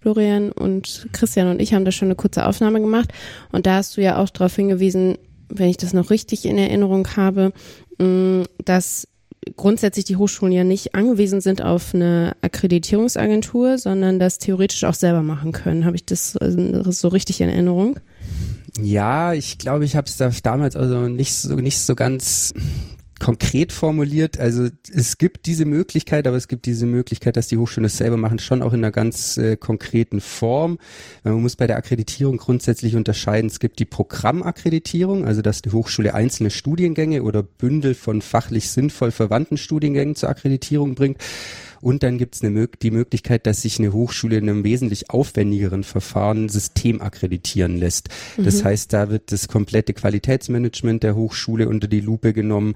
Florian 0.00 0.52
und 0.52 1.08
Christian 1.12 1.48
und 1.48 1.60
ich 1.60 1.74
haben 1.74 1.84
da 1.84 1.90
schon 1.90 2.06
eine 2.06 2.14
kurze 2.14 2.46
Aufnahme 2.46 2.80
gemacht. 2.80 3.12
Und 3.50 3.66
da 3.66 3.76
hast 3.76 3.96
du 3.96 4.00
ja 4.00 4.18
auch 4.18 4.30
darauf 4.30 4.54
hingewiesen, 4.54 5.18
wenn 5.48 5.68
ich 5.68 5.76
das 5.76 5.92
noch 5.92 6.10
richtig 6.10 6.44
in 6.46 6.56
Erinnerung 6.56 7.08
habe, 7.16 7.52
mm, 7.98 8.42
dass 8.64 9.08
grundsätzlich 9.56 10.04
die 10.04 10.16
Hochschulen 10.16 10.52
ja 10.52 10.64
nicht 10.64 10.94
angewiesen 10.94 11.40
sind 11.40 11.62
auf 11.62 11.94
eine 11.94 12.36
Akkreditierungsagentur, 12.42 13.78
sondern 13.78 14.18
das 14.18 14.38
theoretisch 14.38 14.84
auch 14.84 14.94
selber 14.94 15.22
machen 15.22 15.52
können. 15.52 15.84
Habe 15.84 15.96
ich 15.96 16.04
das 16.04 16.36
äh, 16.36 16.82
so 16.90 17.08
richtig 17.08 17.40
in 17.40 17.48
Erinnerung? 17.48 17.98
Ja, 18.80 19.32
ich 19.32 19.58
glaube, 19.58 19.84
ich 19.84 19.96
habe 19.96 20.06
es 20.06 20.16
da 20.16 20.30
damals 20.42 20.76
also 20.76 21.08
nicht 21.08 21.34
so 21.34 21.56
nicht 21.56 21.78
so 21.78 21.94
ganz 21.94 22.52
konkret 23.18 23.72
formuliert. 23.72 24.38
Also 24.38 24.68
es 24.92 25.18
gibt 25.18 25.46
diese 25.46 25.64
Möglichkeit, 25.64 26.26
aber 26.26 26.36
es 26.36 26.48
gibt 26.48 26.66
diese 26.66 26.86
Möglichkeit, 26.86 27.36
dass 27.36 27.48
die 27.48 27.56
Hochschulen 27.56 27.84
das 27.84 27.96
selber 27.96 28.16
machen, 28.16 28.38
schon 28.38 28.62
auch 28.62 28.72
in 28.72 28.80
einer 28.80 28.92
ganz 28.92 29.36
äh, 29.36 29.56
konkreten 29.56 30.20
Form. 30.20 30.78
Man 31.24 31.42
muss 31.42 31.56
bei 31.56 31.66
der 31.66 31.76
Akkreditierung 31.76 32.36
grundsätzlich 32.36 32.96
unterscheiden. 32.96 33.48
Es 33.48 33.60
gibt 33.60 33.78
die 33.78 33.84
Programmakkreditierung, 33.84 35.24
also 35.24 35.42
dass 35.42 35.62
die 35.62 35.70
Hochschule 35.70 36.14
einzelne 36.14 36.50
Studiengänge 36.50 37.22
oder 37.22 37.42
Bündel 37.42 37.94
von 37.94 38.22
fachlich 38.22 38.70
sinnvoll 38.70 39.10
verwandten 39.10 39.56
Studiengängen 39.56 40.14
zur 40.14 40.28
Akkreditierung 40.28 40.94
bringt. 40.94 41.18
Und 41.80 42.02
dann 42.02 42.18
gibt 42.18 42.34
es 42.34 42.40
die 42.40 42.90
Möglichkeit, 42.90 43.46
dass 43.46 43.62
sich 43.62 43.78
eine 43.78 43.92
Hochschule 43.92 44.36
in 44.36 44.48
einem 44.48 44.64
wesentlich 44.64 45.10
aufwendigeren 45.10 45.84
Verfahren 45.84 46.48
systemakkreditieren 46.48 47.76
lässt. 47.76 48.08
Mhm. 48.36 48.44
Das 48.44 48.64
heißt, 48.64 48.92
da 48.92 49.10
wird 49.10 49.32
das 49.32 49.48
komplette 49.48 49.92
Qualitätsmanagement 49.92 51.02
der 51.02 51.14
Hochschule 51.14 51.68
unter 51.68 51.88
die 51.88 52.00
Lupe 52.00 52.32
genommen. 52.32 52.74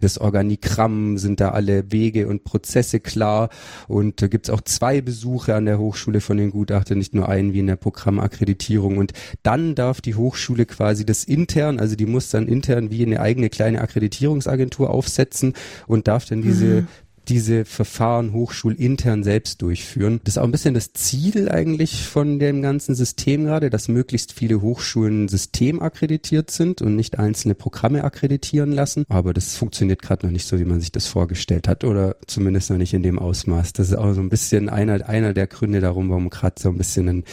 Das 0.00 0.18
Organigramm 0.18 1.18
sind 1.18 1.40
da 1.40 1.50
alle 1.50 1.90
Wege 1.92 2.28
und 2.28 2.44
Prozesse 2.44 3.00
klar. 3.00 3.50
Und 3.88 4.22
da 4.22 4.26
gibt 4.26 4.48
es 4.48 4.50
auch 4.54 4.60
zwei 4.60 5.00
Besuche 5.00 5.54
an 5.54 5.66
der 5.66 5.78
Hochschule 5.78 6.20
von 6.20 6.36
den 6.36 6.50
Gutachtern, 6.50 6.98
nicht 6.98 7.14
nur 7.14 7.28
einen 7.28 7.52
wie 7.52 7.60
in 7.60 7.66
der 7.66 7.76
Programmakkreditierung. 7.76 8.98
Und 8.98 9.12
dann 9.42 9.74
darf 9.74 10.00
die 10.00 10.14
Hochschule 10.14 10.66
quasi 10.66 11.06
das 11.06 11.24
intern, 11.24 11.80
also 11.80 11.96
die 11.96 12.06
muss 12.06 12.30
dann 12.30 12.48
intern 12.48 12.90
wie 12.90 13.04
eine 13.04 13.20
eigene 13.20 13.50
kleine 13.50 13.80
Akkreditierungsagentur 13.80 14.90
aufsetzen 14.90 15.54
und 15.86 16.08
darf 16.08 16.26
dann 16.26 16.42
diese 16.42 16.82
mhm 16.82 16.88
diese 17.28 17.64
Verfahren 17.64 18.32
hochschulintern 18.32 19.22
selbst 19.22 19.62
durchführen. 19.62 20.20
Das 20.24 20.34
ist 20.34 20.38
auch 20.38 20.44
ein 20.44 20.50
bisschen 20.50 20.74
das 20.74 20.92
Ziel 20.92 21.48
eigentlich 21.50 22.06
von 22.06 22.38
dem 22.38 22.62
ganzen 22.62 22.94
System 22.94 23.44
gerade, 23.44 23.70
dass 23.70 23.88
möglichst 23.88 24.32
viele 24.32 24.60
Hochschulen 24.60 25.28
systemakkreditiert 25.28 26.50
sind 26.50 26.82
und 26.82 26.96
nicht 26.96 27.18
einzelne 27.18 27.54
Programme 27.54 28.04
akkreditieren 28.04 28.72
lassen. 28.72 29.04
Aber 29.08 29.32
das 29.32 29.56
funktioniert 29.56 30.02
gerade 30.02 30.26
noch 30.26 30.32
nicht 30.32 30.46
so, 30.46 30.58
wie 30.58 30.64
man 30.64 30.80
sich 30.80 30.92
das 30.92 31.06
vorgestellt 31.06 31.68
hat 31.68 31.84
oder 31.84 32.16
zumindest 32.26 32.70
noch 32.70 32.78
nicht 32.78 32.94
in 32.94 33.02
dem 33.02 33.18
Ausmaß. 33.18 33.72
Das 33.72 33.88
ist 33.88 33.94
auch 33.94 34.12
so 34.14 34.20
ein 34.20 34.28
bisschen 34.28 34.68
einer, 34.68 35.08
einer 35.08 35.32
der 35.32 35.46
Gründe 35.46 35.80
darum, 35.80 36.10
warum 36.10 36.30
gerade 36.30 36.60
so 36.60 36.68
ein 36.68 36.78
bisschen 36.78 37.08
ein 37.08 37.24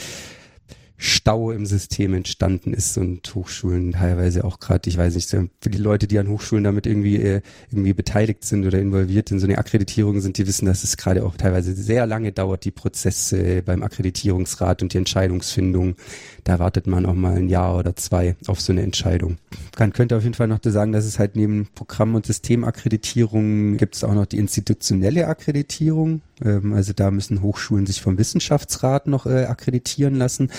Stau 1.01 1.51
im 1.51 1.65
System 1.65 2.13
entstanden 2.13 2.73
ist 2.73 2.97
und 2.97 3.33
Hochschulen 3.33 3.93
teilweise 3.93 4.43
auch 4.43 4.59
gerade, 4.59 4.89
ich 4.89 4.97
weiß 4.97 5.15
nicht, 5.15 5.29
für 5.29 5.69
die 5.69 5.77
Leute, 5.77 6.07
die 6.07 6.19
an 6.19 6.27
Hochschulen 6.27 6.65
damit 6.65 6.85
irgendwie 6.85 7.15
äh, 7.15 7.41
irgendwie 7.71 7.93
beteiligt 7.93 8.43
sind 8.43 8.65
oder 8.65 8.79
involviert 8.79 9.31
in 9.31 9.39
so 9.39 9.47
eine 9.47 9.59
Akkreditierung 9.59 10.19
sind, 10.19 10.37
die 10.37 10.45
wissen, 10.45 10.65
dass 10.65 10.83
es 10.83 10.97
gerade 10.97 11.25
auch 11.25 11.37
teilweise 11.37 11.73
sehr 11.73 12.05
lange 12.05 12.33
dauert, 12.33 12.65
die 12.65 12.71
Prozesse 12.71 13.63
beim 13.63 13.81
Akkreditierungsrat 13.81 14.81
und 14.81 14.91
die 14.91 14.97
Entscheidungsfindung. 14.97 15.95
Da 16.43 16.59
wartet 16.59 16.87
man 16.87 17.05
auch 17.05 17.13
mal 17.13 17.35
ein 17.35 17.49
Jahr 17.49 17.77
oder 17.77 17.95
zwei 17.95 18.35
auf 18.47 18.61
so 18.61 18.71
eine 18.71 18.81
Entscheidung. 18.81 19.37
Man 19.77 19.93
könnte 19.93 20.17
auf 20.17 20.23
jeden 20.23 20.35
Fall 20.35 20.47
noch 20.47 20.59
sagen, 20.61 20.91
dass 20.91 21.05
es 21.05 21.19
halt 21.19 21.35
neben 21.35 21.67
Programm- 21.73 22.15
und 22.15 22.25
Systemakkreditierung 22.25 23.77
gibt 23.77 23.95
es 23.95 24.03
auch 24.03 24.13
noch 24.13 24.25
die 24.25 24.37
institutionelle 24.37 25.27
Akkreditierung. 25.27 26.21
Ähm, 26.43 26.73
also 26.73 26.93
da 26.93 27.11
müssen 27.11 27.41
Hochschulen 27.41 27.85
sich 27.85 28.01
vom 28.01 28.17
Wissenschaftsrat 28.17 29.07
noch 29.07 29.25
äh, 29.25 29.45
akkreditieren 29.45 30.15
lassen. 30.15 30.51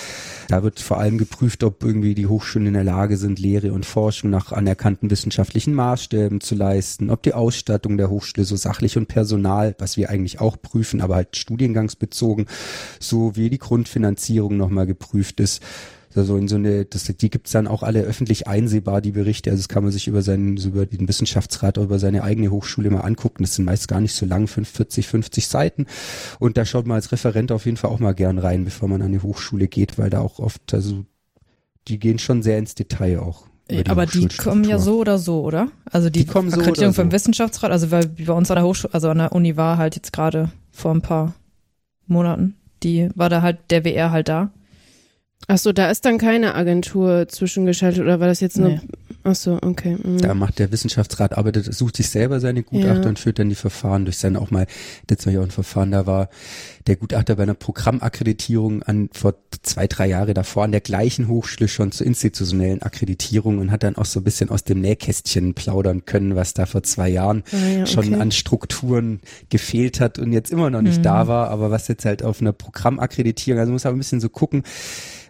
Da 0.47 0.63
wird 0.63 0.79
vor 0.79 0.97
allem 0.97 1.17
geprüft, 1.17 1.63
ob 1.63 1.83
irgendwie 1.83 2.15
die 2.15 2.27
Hochschulen 2.27 2.67
in 2.67 2.73
der 2.73 2.83
Lage 2.83 3.17
sind, 3.17 3.39
Lehre 3.39 3.73
und 3.73 3.85
Forschung 3.85 4.29
nach 4.29 4.51
anerkannten 4.51 5.09
wissenschaftlichen 5.09 5.73
Maßstäben 5.73 6.41
zu 6.41 6.55
leisten, 6.55 7.09
ob 7.09 7.23
die 7.23 7.33
Ausstattung 7.33 7.97
der 7.97 8.09
Hochschule 8.09 8.45
so 8.45 8.55
sachlich 8.55 8.97
und 8.97 9.07
Personal, 9.07 9.75
was 9.79 9.97
wir 9.97 10.09
eigentlich 10.09 10.39
auch 10.39 10.61
prüfen, 10.61 11.01
aber 11.01 11.15
halt 11.15 11.35
studiengangsbezogen, 11.35 12.47
so 12.99 13.35
wie 13.35 13.49
die 13.49 13.59
Grundfinanzierung 13.59 14.57
nochmal 14.57 14.87
geprüft 14.87 15.39
ist 15.39 15.61
also 16.17 16.37
in 16.37 16.47
so 16.47 16.55
eine, 16.55 16.85
das, 16.85 17.03
die 17.03 17.29
gibt's 17.29 17.51
dann 17.51 17.67
auch 17.67 17.83
alle 17.83 18.01
öffentlich 18.01 18.47
einsehbar, 18.47 19.01
die 19.01 19.11
Berichte. 19.11 19.49
Also 19.49 19.61
das 19.61 19.69
kann 19.69 19.83
man 19.83 19.91
sich 19.91 20.07
über 20.07 20.21
seinen, 20.21 20.57
über 20.57 20.85
den 20.85 21.07
Wissenschaftsrat 21.07 21.77
oder 21.77 21.85
über 21.85 21.99
seine 21.99 22.23
eigene 22.23 22.51
Hochschule 22.51 22.89
mal 22.89 23.01
angucken. 23.01 23.43
Das 23.43 23.55
sind 23.55 23.65
meist 23.65 23.87
gar 23.87 24.01
nicht 24.01 24.13
so 24.13 24.25
lang, 24.25 24.47
45, 24.47 25.07
50 25.07 25.47
Seiten. 25.47 25.85
Und 26.39 26.57
da 26.57 26.65
schaut 26.65 26.85
man 26.85 26.95
als 26.95 27.11
Referent 27.11 27.51
auf 27.51 27.65
jeden 27.65 27.77
Fall 27.77 27.91
auch 27.91 27.99
mal 27.99 28.13
gern 28.13 28.37
rein, 28.37 28.65
bevor 28.65 28.89
man 28.89 29.01
an 29.01 29.11
die 29.11 29.21
Hochschule 29.21 29.67
geht, 29.67 29.97
weil 29.97 30.09
da 30.09 30.21
auch 30.21 30.39
oft, 30.39 30.73
also 30.73 31.05
die 31.87 31.99
gehen 31.99 32.19
schon 32.19 32.43
sehr 32.43 32.57
ins 32.57 32.75
Detail 32.75 33.19
auch. 33.19 33.47
Die 33.69 33.85
aber 33.87 34.05
die 34.05 34.27
kommen 34.27 34.65
ja 34.65 34.79
so 34.79 34.99
oder 34.99 35.17
so, 35.17 35.41
oder? 35.41 35.69
Also 35.85 36.09
die, 36.09 36.25
die 36.25 36.25
kommen 36.25 36.53
Akkreditierung 36.53 36.93
so 36.93 37.01
vom 37.01 37.09
so. 37.09 37.13
Wissenschaftsrat, 37.13 37.71
also 37.71 37.89
weil 37.91 38.07
bei 38.07 38.33
uns 38.33 38.51
an 38.51 38.55
der 38.55 38.65
Hochschule, 38.65 38.93
also 38.93 39.09
an 39.09 39.19
der 39.19 39.31
Uni 39.31 39.55
war 39.55 39.77
halt 39.77 39.95
jetzt 39.95 40.11
gerade 40.11 40.51
vor 40.71 40.91
ein 40.91 41.01
paar 41.01 41.33
Monaten, 42.07 42.55
die 42.83 43.09
war 43.15 43.29
da 43.29 43.41
halt 43.41 43.59
der 43.69 43.85
WR 43.85 44.11
halt 44.11 44.27
da 44.27 44.51
Ach 45.47 45.57
so, 45.57 45.71
da 45.73 45.89
ist 45.91 46.05
dann 46.05 46.17
keine 46.17 46.55
Agentur 46.55 47.27
zwischengeschaltet 47.27 48.01
oder 48.01 48.19
war 48.19 48.27
das 48.27 48.39
jetzt 48.39 48.57
nur? 48.57 48.69
Nee. 48.69 48.79
Ach 49.23 49.35
so, 49.35 49.59
okay. 49.61 49.97
Mhm. 50.01 50.17
Da 50.19 50.33
macht 50.33 50.57
der 50.57 50.71
Wissenschaftsrat, 50.71 51.37
arbeitet, 51.37 51.71
sucht 51.73 51.97
sich 51.97 52.09
selber 52.09 52.39
seine 52.39 52.63
Gutachter 52.63 53.03
Ja. 53.03 53.09
und 53.09 53.19
führt 53.19 53.37
dann 53.37 53.49
die 53.49 53.55
Verfahren 53.55 54.05
durch 54.05 54.17
sein 54.17 54.35
auch 54.35 54.49
mal, 54.49 54.65
letztes 55.09 55.25
Mal 55.27 55.33
ja 55.33 55.39
auch 55.41 55.43
ein 55.43 55.51
Verfahren, 55.51 55.91
da 55.91 56.07
war 56.07 56.29
der 56.87 56.95
Gutachter 56.95 57.35
bei 57.35 57.43
einer 57.43 57.53
Programmakkreditierung 57.53 58.81
an, 58.81 59.09
vor 59.13 59.35
zwei, 59.61 59.85
drei 59.87 60.07
Jahre 60.07 60.33
davor 60.33 60.63
an 60.63 60.71
der 60.71 60.81
gleichen 60.81 61.27
Hochschule 61.27 61.67
schon 61.67 61.91
zur 61.91 62.07
institutionellen 62.07 62.81
Akkreditierung 62.81 63.59
und 63.59 63.69
hat 63.71 63.83
dann 63.83 63.95
auch 63.97 64.05
so 64.05 64.21
ein 64.21 64.23
bisschen 64.23 64.49
aus 64.49 64.63
dem 64.63 64.81
Nähkästchen 64.81 65.53
plaudern 65.53 66.05
können, 66.05 66.35
was 66.35 66.55
da 66.55 66.65
vor 66.65 66.81
zwei 66.81 67.09
Jahren 67.09 67.43
Ah, 67.51 67.57
ja, 67.79 67.85
schon 67.85 68.07
okay. 68.13 68.21
an 68.21 68.31
Strukturen 68.31 69.19
gefehlt 69.49 69.99
hat 69.99 70.17
und 70.17 70.33
jetzt 70.33 70.51
immer 70.51 70.71
noch 70.71 70.81
nicht 70.81 70.99
Mhm. 70.99 71.03
da 71.03 71.27
war, 71.27 71.49
aber 71.49 71.69
was 71.69 71.87
jetzt 71.87 72.05
halt 72.05 72.23
auf 72.23 72.41
einer 72.41 72.53
Programmakkreditierung, 72.53 73.59
also 73.59 73.69
man 73.69 73.73
muss 73.75 73.85
aber 73.85 73.95
ein 73.95 73.99
bisschen 73.99 74.21
so 74.21 74.29
gucken, 74.29 74.63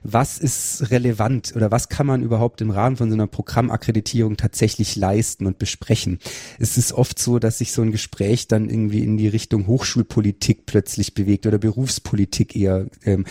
was 0.04 0.38
ist 0.40 0.90
relevant 0.92 1.54
oder 1.56 1.72
was 1.72 1.90
kann 1.90 2.08
man 2.08 2.24
überhaupt 2.24 2.62
im 2.62 2.72
Rahmen 2.72 2.96
von 2.98 3.10
so 3.10 3.16
einer 3.16 3.28
Programmakkreditierung 3.28 4.38
tatsächlich 4.38 4.96
leisten 4.96 5.46
und 5.46 5.60
besprechen. 5.60 6.20
Es 6.60 6.78
ist 6.78 6.94
oft 6.94 7.20
so, 7.20 7.38
dass 7.40 7.60
sich 7.60 7.72
so 7.72 7.82
ein 7.82 7.92
Gespräch 7.92 8.48
dann 8.48 8.70
irgendwie 8.70 9.04
in 9.04 9.18
die 9.18 9.28
Richtung 9.28 9.68
Hochschulpolitik 9.68 10.66
plötzlich 10.66 11.14
bewegt 11.14 11.46
oder 11.46 11.58
Berufspolitik 11.58 12.56
eher, 12.56 12.88
ähm, 13.06 13.26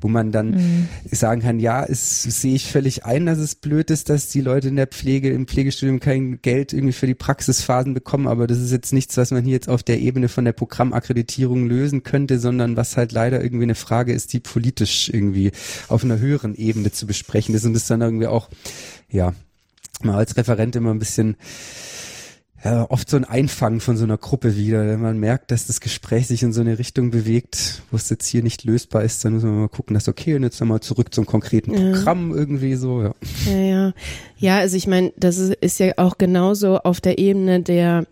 wo 0.00 0.08
man 0.08 0.32
dann 0.32 0.50
Mhm. 0.50 0.88
sagen 1.10 1.42
kann, 1.42 1.60
ja, 1.60 1.84
es 1.84 2.22
sehe 2.22 2.54
ich 2.54 2.70
völlig 2.70 3.04
ein, 3.04 3.26
dass 3.26 3.38
es 3.38 3.54
blöd 3.54 3.90
ist, 3.90 4.08
dass 4.08 4.28
die 4.28 4.40
Leute 4.40 4.68
in 4.68 4.76
der 4.76 4.86
Pflege, 4.86 5.30
im 5.30 5.46
Pflegestudium 5.46 6.00
kein 6.00 6.40
Geld 6.42 6.72
irgendwie 6.72 6.92
für 6.92 7.06
die 7.06 7.14
Praxisphasen 7.14 7.94
bekommen, 7.94 8.26
aber 8.26 8.46
das 8.46 8.58
ist 8.58 8.72
jetzt 8.72 8.92
nichts, 8.92 9.16
was 9.16 9.30
man 9.30 9.44
hier 9.44 9.54
jetzt 9.54 9.68
auf 9.68 9.82
der 9.82 10.00
Ebene 10.00 10.28
von 10.28 10.44
der 10.44 10.52
Programmakkreditierung 10.52 11.66
lösen 11.68 12.02
könnte, 12.02 12.38
sondern 12.38 12.76
was 12.76 12.96
halt 12.96 13.12
leider 13.12 13.42
irgendwie 13.42 13.64
eine 13.64 13.74
Frage 13.74 14.12
ist, 14.12 14.32
die 14.32 14.40
politisch 14.40 15.08
irgendwie 15.12 15.52
auf 15.88 16.04
einer 16.04 16.15
höheren 16.18 16.54
Ebene 16.54 16.92
zu 16.92 17.06
besprechen 17.06 17.54
ist 17.54 17.64
und 17.64 17.74
das 17.74 17.86
dann 17.86 18.00
irgendwie 18.00 18.26
auch, 18.26 18.48
ja, 19.10 19.34
mal 20.02 20.16
als 20.16 20.36
Referent 20.36 20.76
immer 20.76 20.92
ein 20.92 20.98
bisschen 20.98 21.36
ja, 22.64 22.90
oft 22.90 23.08
so 23.08 23.16
ein 23.16 23.24
Einfangen 23.24 23.80
von 23.80 23.96
so 23.96 24.04
einer 24.04 24.18
Gruppe 24.18 24.56
wieder. 24.56 24.86
Wenn 24.86 25.00
man 25.00 25.18
merkt, 25.18 25.50
dass 25.50 25.66
das 25.66 25.80
Gespräch 25.80 26.26
sich 26.26 26.42
in 26.42 26.52
so 26.52 26.62
eine 26.62 26.78
Richtung 26.78 27.10
bewegt, 27.10 27.82
wo 27.90 27.96
es 27.96 28.10
jetzt 28.10 28.26
hier 28.26 28.42
nicht 28.42 28.64
lösbar 28.64 29.04
ist, 29.04 29.24
dann 29.24 29.34
müssen 29.34 29.50
wir 29.50 29.60
mal 29.60 29.68
gucken, 29.68 29.94
dass 29.94 30.08
okay, 30.08 30.34
und 30.34 30.42
jetzt 30.42 30.60
nochmal 30.60 30.80
zurück 30.80 31.14
zum 31.14 31.26
konkreten 31.26 31.74
Ja. 31.74 31.92
Programm 31.92 32.32
irgendwie 32.32 32.74
so, 32.74 33.02
ja. 33.02 33.14
Ja, 33.46 33.58
ja. 33.58 33.92
Ja, 34.38 34.58
also 34.58 34.76
ich 34.76 34.86
meine, 34.86 35.12
das 35.16 35.38
ist, 35.38 35.54
ist 35.60 35.78
ja 35.78 35.92
auch 35.96 36.18
genauso 36.18 36.78
auf 36.78 37.00
der 37.00 37.18
Ebene 37.18 37.60
der 37.60 38.06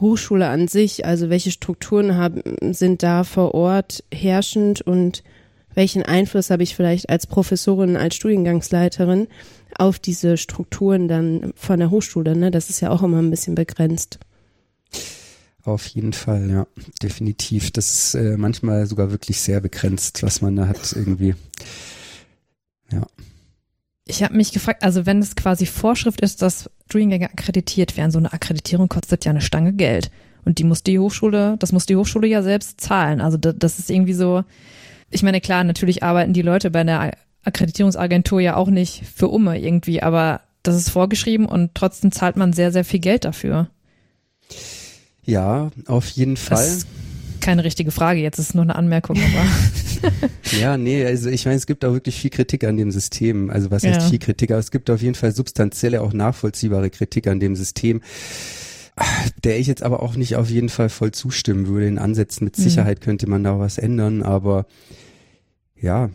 Hochschule 0.00 0.48
an 0.48 0.66
sich. 0.66 1.04
Also 1.04 1.28
welche 1.28 1.50
Strukturen 1.50 2.16
haben, 2.16 2.42
sind 2.72 3.02
da 3.02 3.24
vor 3.24 3.54
Ort 3.54 4.02
herrschend 4.12 4.80
und 4.80 5.22
welchen 5.74 6.02
Einfluss 6.02 6.50
habe 6.50 6.62
ich 6.62 6.74
vielleicht 6.74 7.08
als 7.08 7.26
Professorin, 7.26 7.96
als 7.96 8.16
Studiengangsleiterin 8.16 9.28
auf 9.76 9.98
diese 9.98 10.36
Strukturen 10.36 11.06
dann 11.08 11.52
von 11.54 11.78
der 11.78 11.90
Hochschule? 11.90 12.36
Ne? 12.36 12.50
Das 12.50 12.70
ist 12.70 12.80
ja 12.80 12.90
auch 12.90 13.02
immer 13.02 13.18
ein 13.20 13.30
bisschen 13.30 13.54
begrenzt. 13.54 14.18
Auf 15.62 15.86
jeden 15.88 16.12
Fall, 16.14 16.50
ja, 16.50 16.66
definitiv. 17.02 17.70
Das 17.70 17.92
ist 17.92 18.14
äh, 18.14 18.36
manchmal 18.36 18.86
sogar 18.86 19.10
wirklich 19.10 19.40
sehr 19.40 19.60
begrenzt, 19.60 20.22
was 20.22 20.40
man 20.40 20.56
da 20.56 20.66
hat 20.66 20.92
irgendwie. 20.96 21.34
Ja. 22.90 23.06
Ich 24.06 24.22
habe 24.22 24.34
mich 24.34 24.52
gefragt, 24.52 24.82
also 24.82 25.06
wenn 25.06 25.18
es 25.20 25.36
quasi 25.36 25.66
Vorschrift 25.66 26.20
ist, 26.22 26.42
dass 26.42 26.68
Studiengänge 26.88 27.30
akkreditiert 27.30 27.96
werden, 27.96 28.10
so 28.10 28.18
eine 28.18 28.32
Akkreditierung 28.32 28.88
kostet 28.88 29.24
ja 29.24 29.30
eine 29.30 29.40
Stange 29.42 29.72
Geld. 29.72 30.10
Und 30.44 30.58
die 30.58 30.64
muss 30.64 30.82
die 30.82 30.98
Hochschule, 30.98 31.56
das 31.58 31.70
muss 31.72 31.86
die 31.86 31.94
Hochschule 31.96 32.26
ja 32.26 32.42
selbst 32.42 32.80
zahlen. 32.80 33.20
Also 33.20 33.36
da- 33.36 33.52
das 33.52 33.78
ist 33.78 33.90
irgendwie 33.90 34.14
so, 34.14 34.42
ich 35.10 35.22
meine, 35.22 35.40
klar, 35.40 35.64
natürlich 35.64 36.02
arbeiten 36.02 36.32
die 36.32 36.42
Leute 36.42 36.70
bei 36.70 36.80
einer 36.80 37.12
Akkreditierungsagentur 37.44 38.40
ja 38.40 38.56
auch 38.56 38.68
nicht 38.68 39.02
für 39.14 39.28
Umme 39.28 39.58
irgendwie, 39.60 40.02
aber 40.02 40.40
das 40.62 40.76
ist 40.76 40.90
vorgeschrieben 40.90 41.46
und 41.46 41.74
trotzdem 41.74 42.12
zahlt 42.12 42.36
man 42.36 42.52
sehr, 42.52 42.70
sehr 42.72 42.84
viel 42.84 43.00
Geld 43.00 43.24
dafür. 43.24 43.68
Ja, 45.24 45.70
auf 45.86 46.08
jeden 46.10 46.34
Das 46.34 46.42
Fall. 46.44 46.66
ist 46.66 46.86
keine 47.40 47.64
richtige 47.64 47.90
Frage, 47.90 48.20
jetzt 48.20 48.38
ist 48.38 48.50
es 48.50 48.54
nur 48.54 48.64
eine 48.64 48.74
Anmerkung, 48.76 49.16
aber 49.22 50.58
Ja, 50.60 50.76
nee, 50.76 51.04
also 51.04 51.30
ich 51.30 51.44
meine, 51.46 51.56
es 51.56 51.66
gibt 51.66 51.84
auch 51.84 51.92
wirklich 51.92 52.16
viel 52.16 52.30
Kritik 52.30 52.64
an 52.64 52.76
dem 52.76 52.90
System. 52.90 53.50
Also 53.50 53.70
was 53.70 53.84
heißt 53.86 54.02
Ja. 54.02 54.08
viel 54.08 54.18
Kritik? 54.18 54.50
Aber 54.50 54.60
es 54.60 54.70
gibt 54.70 54.90
auf 54.90 55.00
jeden 55.02 55.14
Fall 55.14 55.32
substanzielle, 55.34 56.02
auch 56.02 56.12
nachvollziehbare 56.12 56.90
Kritik 56.90 57.26
an 57.26 57.40
dem 57.40 57.56
System, 57.56 58.00
der 59.44 59.58
ich 59.58 59.66
jetzt 59.66 59.82
aber 59.82 60.02
auch 60.02 60.16
nicht 60.16 60.36
auf 60.36 60.50
jeden 60.50 60.68
Fall 60.68 60.88
voll 60.88 61.12
zustimmen 61.12 61.66
würde. 61.66 61.86
In 61.86 61.98
Ansätzen 61.98 62.44
mit 62.44 62.58
Mhm. 62.58 62.62
Sicherheit 62.62 63.00
könnte 63.00 63.28
man 63.28 63.42
da 63.44 63.58
was 63.58 63.78
ändern, 63.78 64.22
aber 64.22 64.66
ja, 65.80 66.10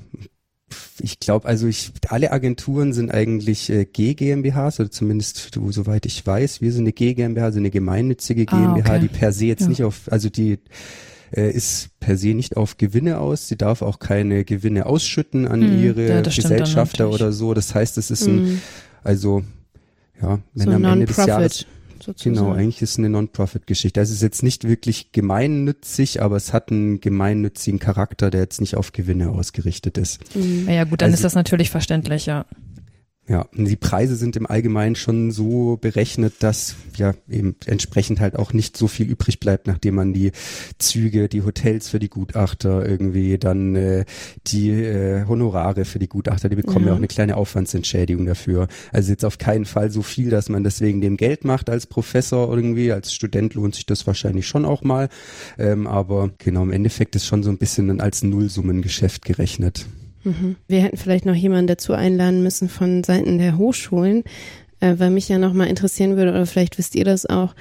ich 0.99 1.19
glaube, 1.19 1.47
also 1.47 1.67
ich, 1.67 1.91
alle 2.09 2.31
Agenturen 2.31 2.91
sind 2.93 3.11
eigentlich 3.11 3.69
äh, 3.69 3.85
G-GmbHs, 3.85 4.79
oder 4.79 4.91
zumindest 4.91 5.51
so- 5.53 5.71
soweit 5.71 6.05
ich 6.05 6.25
weiß. 6.25 6.61
Wir 6.61 6.71
sind 6.71 6.83
eine 6.83 6.93
G-GmbH, 6.93 7.43
also 7.45 7.59
eine 7.59 7.69
gemeinnützige 7.71 8.45
Ah, 8.47 8.57
GmbH, 8.75 8.89
okay. 8.95 8.99
die 9.01 9.07
per 9.07 9.31
se 9.31 9.45
jetzt 9.45 9.61
Ja. 9.63 9.67
nicht 9.69 9.83
auf, 9.83 10.11
also 10.11 10.29
die 10.29 10.59
äh, 11.35 11.51
ist 11.51 11.89
per 11.99 12.17
se 12.17 12.33
nicht 12.33 12.55
auf 12.55 12.77
Gewinne 12.77 13.19
aus. 13.19 13.47
Sie 13.47 13.57
darf 13.57 13.81
auch 13.81 13.99
keine 13.99 14.45
Gewinne 14.45 14.85
ausschütten 14.85 15.47
an 15.47 15.61
Hm, 15.61 15.83
ihre 15.83 16.07
ja, 16.07 16.21
Gesellschafter 16.21 17.09
oder 17.09 17.31
so. 17.31 17.53
Das 17.53 17.73
heißt, 17.75 17.97
es 17.97 18.11
ist 18.11 18.27
ein, 18.27 18.35
Mhm. 18.43 18.61
also 19.03 19.43
ja, 20.21 20.39
wenn 20.53 20.65
so 20.69 20.71
am 20.75 20.83
Ende 20.85 21.05
des 21.07 21.17
Jahres 21.17 21.65
sozusagen. 22.05 22.35
Genau, 22.35 22.51
eigentlich 22.53 22.81
ist 22.81 22.91
es 22.91 22.97
eine 22.99 23.09
Non-Profit-Geschichte. 23.09 23.99
Das 23.99 24.09
ist 24.11 24.21
jetzt 24.21 24.43
nicht 24.43 24.67
wirklich 24.67 25.11
gemeinnützig, 25.11 26.21
aber 26.21 26.35
es 26.37 26.53
hat 26.53 26.71
einen 26.71 27.01
gemeinnützigen 27.01 27.79
Charakter, 27.79 28.29
der 28.29 28.41
jetzt 28.41 28.61
nicht 28.61 28.75
auf 28.75 28.91
Gewinne 28.91 29.29
ausgerichtet 29.29 29.97
ist. 29.97 30.35
Mhm. 30.35 30.65
naja 30.65 30.83
gut, 30.85 31.01
dann 31.01 31.07
Also- 31.07 31.15
ist 31.15 31.23
das 31.23 31.35
natürlich 31.35 31.69
verständlich, 31.69 32.25
ja. 32.25 32.45
Ja, 33.27 33.47
die 33.53 33.75
Preise 33.75 34.15
sind 34.15 34.35
im 34.35 34.45
Allgemeinen 34.45 34.95
schon 34.95 35.31
so 35.31 35.77
berechnet, 35.81 36.35
dass 36.41 36.75
ja 36.95 37.15
eben 37.27 37.55
entsprechend 37.65 38.19
halt 38.19 38.35
auch 38.35 38.53
nicht 38.53 38.77
so 38.77 38.87
viel 38.87 39.09
übrig 39.09 39.39
bleibt, 39.39 39.65
nachdem 39.65 39.95
man 39.95 40.13
die 40.13 40.31
Züge, 40.77 41.27
die 41.27 41.41
Hotels 41.41 41.89
für 41.89 41.97
die 41.97 42.09
Gutachter 42.09 42.87
irgendwie, 42.87 43.39
dann 43.39 43.75
äh, 43.75 44.05
die 44.45 44.69
äh, 44.69 45.25
Honorare 45.25 45.85
für 45.85 45.97
die 45.97 46.07
Gutachter, 46.07 46.49
die 46.49 46.55
bekommen 46.55 46.85
ja. 46.85 46.89
Ja. 46.89 46.93
auch 46.93 46.97
eine 46.97 47.07
kleine 47.07 47.35
Aufwandsentschädigung 47.35 48.27
dafür. 48.27 48.67
Also 48.91 49.11
jetzt 49.11 49.25
auf 49.25 49.39
keinen 49.39 49.65
Fall 49.65 49.89
so 49.89 50.03
viel, 50.03 50.29
dass 50.29 50.47
man 50.47 50.63
deswegen 50.63 51.01
dem 51.01 51.17
Geld 51.17 51.45
macht 51.45 51.71
als 51.71 51.87
Professor 51.87 52.53
irgendwie. 52.53 52.91
Als 52.91 53.11
Student 53.11 53.55
lohnt 53.55 53.73
sich 53.73 53.87
das 53.87 54.05
wahrscheinlich 54.05 54.47
schon 54.47 54.65
auch 54.65 54.83
mal. 54.83 55.09
Ähm, 55.57 55.87
aber 55.87 56.29
genau, 56.37 56.61
im 56.61 56.71
Endeffekt 56.71 57.15
ist 57.15 57.25
schon 57.25 57.41
so 57.41 57.49
ein 57.49 57.57
bisschen 57.57 57.87
dann 57.87 58.01
als 58.01 58.21
Nullsummengeschäft 58.21 59.25
gerechnet. 59.25 59.87
Mhm. 60.25 60.57
Wir 60.67 60.81
hätten 60.81 60.97
vielleicht 60.97 61.25
noch 61.25 61.35
jemanden 61.35 61.67
dazu 61.67 61.93
einladen 61.93 62.43
müssen 62.43 62.67
von 62.67 63.03
Seiten 63.03 63.37
der 63.37 63.57
Hochschulen, 63.57 64.23
äh, 64.79 64.95
weil 64.97 65.11
mich 65.11 65.29
ja 65.29 65.37
noch 65.37 65.53
mal 65.53 65.67
interessieren 65.67 66.17
würde, 66.17 66.31
oder 66.31 66.45
vielleicht 66.45 66.77
wisst 66.77 66.95
ihr 66.95 67.05
das 67.05 67.25
auch, 67.25 67.55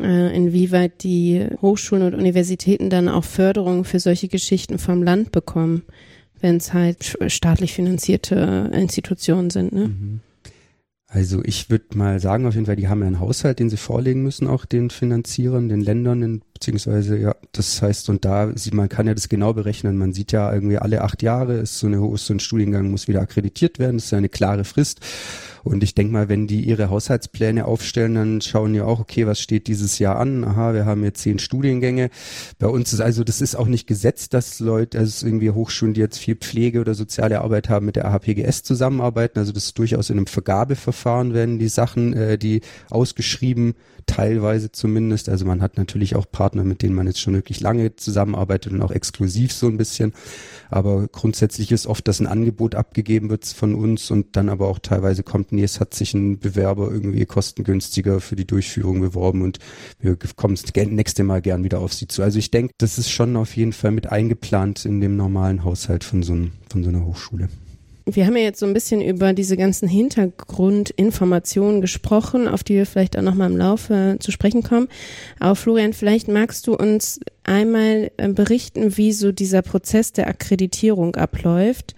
äh, 0.00 0.36
inwieweit 0.36 1.02
die 1.04 1.46
Hochschulen 1.62 2.02
und 2.04 2.14
Universitäten 2.14 2.90
dann 2.90 3.08
auch 3.08 3.24
Förderung 3.24 3.84
für 3.84 4.00
solche 4.00 4.28
Geschichten 4.28 4.78
vom 4.78 5.02
Land 5.02 5.32
bekommen, 5.32 5.82
wenn 6.40 6.56
es 6.56 6.72
halt 6.72 7.16
staatlich 7.28 7.72
finanzierte 7.72 8.70
Institutionen 8.74 9.50
sind. 9.50 9.72
Ne? 9.72 9.88
Mhm. 9.88 10.20
Also 11.08 11.40
ich 11.44 11.70
würde 11.70 11.96
mal 11.96 12.18
sagen, 12.18 12.46
auf 12.46 12.54
jeden 12.54 12.66
Fall, 12.66 12.74
die 12.74 12.88
haben 12.88 13.00
ja 13.00 13.06
einen 13.06 13.20
Haushalt, 13.20 13.60
den 13.60 13.70
sie 13.70 13.76
vorlegen 13.76 14.24
müssen, 14.24 14.48
auch 14.48 14.64
den 14.64 14.90
Finanzierern, 14.90 15.68
den 15.68 15.80
Ländern, 15.80 16.42
beziehungsweise 16.52 17.16
ja, 17.16 17.36
das 17.52 17.80
heißt, 17.80 18.08
und 18.08 18.24
da 18.24 18.50
sieht 18.56 18.74
man 18.74 18.88
kann 18.88 19.06
ja 19.06 19.14
das 19.14 19.28
genau 19.28 19.52
berechnen. 19.52 19.98
Man 19.98 20.12
sieht 20.12 20.32
ja 20.32 20.52
irgendwie 20.52 20.78
alle 20.78 21.02
acht 21.02 21.22
Jahre 21.22 21.58
ist 21.58 21.78
so 21.78 21.86
eine 21.86 22.04
ist 22.12 22.26
so 22.26 22.34
ein 22.34 22.40
Studiengang 22.40 22.90
muss 22.90 23.06
wieder 23.06 23.20
akkreditiert 23.20 23.78
werden. 23.78 23.98
Das 23.98 24.06
ist 24.06 24.10
ja 24.10 24.18
eine 24.18 24.28
klare 24.28 24.64
Frist. 24.64 25.00
Und 25.66 25.82
ich 25.82 25.96
denke 25.96 26.12
mal, 26.12 26.28
wenn 26.28 26.46
die 26.46 26.60
ihre 26.60 26.90
Haushaltspläne 26.90 27.64
aufstellen, 27.64 28.14
dann 28.14 28.40
schauen 28.40 28.72
die 28.72 28.80
auch, 28.80 29.00
okay, 29.00 29.26
was 29.26 29.40
steht 29.40 29.66
dieses 29.66 29.98
Jahr 29.98 30.16
an? 30.16 30.44
Aha, 30.44 30.74
wir 30.74 30.86
haben 30.86 31.02
jetzt 31.02 31.22
zehn 31.22 31.40
Studiengänge. 31.40 32.10
Bei 32.60 32.68
uns 32.68 32.92
ist 32.92 33.00
also, 33.00 33.24
das 33.24 33.40
ist 33.40 33.56
auch 33.56 33.66
nicht 33.66 33.88
gesetzt, 33.88 34.32
dass 34.32 34.60
Leute, 34.60 34.96
also 35.00 35.26
irgendwie 35.26 35.50
Hochschulen, 35.50 35.92
die 35.92 36.00
jetzt 36.00 36.18
viel 36.18 36.36
Pflege 36.36 36.80
oder 36.80 36.94
soziale 36.94 37.40
Arbeit 37.40 37.68
haben, 37.68 37.84
mit 37.84 37.96
der 37.96 38.04
AHPGS 38.04 38.62
zusammenarbeiten. 38.62 39.40
Also 39.40 39.50
das 39.50 39.64
ist 39.64 39.78
durchaus 39.78 40.08
in 40.08 40.18
einem 40.18 40.28
Vergabeverfahren 40.28 41.34
werden 41.34 41.58
die 41.58 41.68
Sachen, 41.68 42.12
äh, 42.12 42.38
die 42.38 42.60
ausgeschrieben, 42.88 43.74
teilweise 44.06 44.72
zumindest. 44.72 45.28
Also 45.28 45.44
man 45.44 45.60
hat 45.60 45.76
natürlich 45.76 46.16
auch 46.16 46.26
Partner, 46.30 46.64
mit 46.64 46.82
denen 46.82 46.94
man 46.94 47.06
jetzt 47.06 47.20
schon 47.20 47.34
wirklich 47.34 47.60
lange 47.60 47.96
zusammenarbeitet 47.96 48.72
und 48.72 48.82
auch 48.82 48.90
exklusiv 48.90 49.52
so 49.52 49.66
ein 49.66 49.76
bisschen. 49.76 50.12
Aber 50.70 51.08
grundsätzlich 51.08 51.72
ist 51.72 51.86
oft, 51.86 52.06
dass 52.08 52.20
ein 52.20 52.26
Angebot 52.26 52.74
abgegeben 52.74 53.30
wird 53.30 53.44
von 53.46 53.74
uns 53.74 54.10
und 54.10 54.36
dann 54.36 54.48
aber 54.48 54.68
auch 54.68 54.78
teilweise 54.78 55.22
kommt, 55.22 55.52
nee, 55.52 55.64
es 55.64 55.80
hat 55.80 55.94
sich 55.94 56.14
ein 56.14 56.38
Bewerber 56.38 56.90
irgendwie 56.90 57.26
kostengünstiger 57.26 58.20
für 58.20 58.36
die 58.36 58.46
Durchführung 58.46 59.00
beworben 59.00 59.42
und 59.42 59.58
wir 60.00 60.16
kommen 60.36 60.56
das 60.56 60.72
nächste 60.74 61.24
Mal 61.24 61.42
gern 61.42 61.64
wieder 61.64 61.80
auf 61.80 61.92
sie 61.92 62.08
zu. 62.08 62.22
Also 62.22 62.38
ich 62.38 62.50
denke, 62.50 62.74
das 62.78 62.98
ist 62.98 63.10
schon 63.10 63.36
auf 63.36 63.56
jeden 63.56 63.72
Fall 63.72 63.90
mit 63.90 64.10
eingeplant 64.10 64.84
in 64.84 65.00
dem 65.00 65.16
normalen 65.16 65.64
Haushalt 65.64 66.04
von 66.04 66.22
so, 66.22 66.32
einem, 66.32 66.52
von 66.68 66.82
so 66.82 66.88
einer 66.88 67.04
Hochschule. 67.04 67.48
Wir 68.08 68.24
haben 68.24 68.36
ja 68.36 68.44
jetzt 68.44 68.60
so 68.60 68.66
ein 68.66 68.72
bisschen 68.72 69.00
über 69.00 69.32
diese 69.32 69.56
ganzen 69.56 69.88
Hintergrundinformationen 69.88 71.80
gesprochen, 71.80 72.46
auf 72.46 72.62
die 72.62 72.74
wir 72.74 72.86
vielleicht 72.86 73.18
auch 73.18 73.22
nochmal 73.22 73.50
im 73.50 73.56
Laufe 73.56 74.16
zu 74.20 74.30
sprechen 74.30 74.62
kommen. 74.62 74.86
Aber 75.40 75.56
Florian, 75.56 75.92
vielleicht 75.92 76.28
magst 76.28 76.68
du 76.68 76.76
uns 76.76 77.18
einmal 77.42 78.12
äh, 78.16 78.28
berichten, 78.28 78.96
wie 78.96 79.12
so 79.12 79.32
dieser 79.32 79.62
Prozess 79.62 80.12
der 80.12 80.28
Akkreditierung 80.28 81.16
abläuft. 81.16 81.96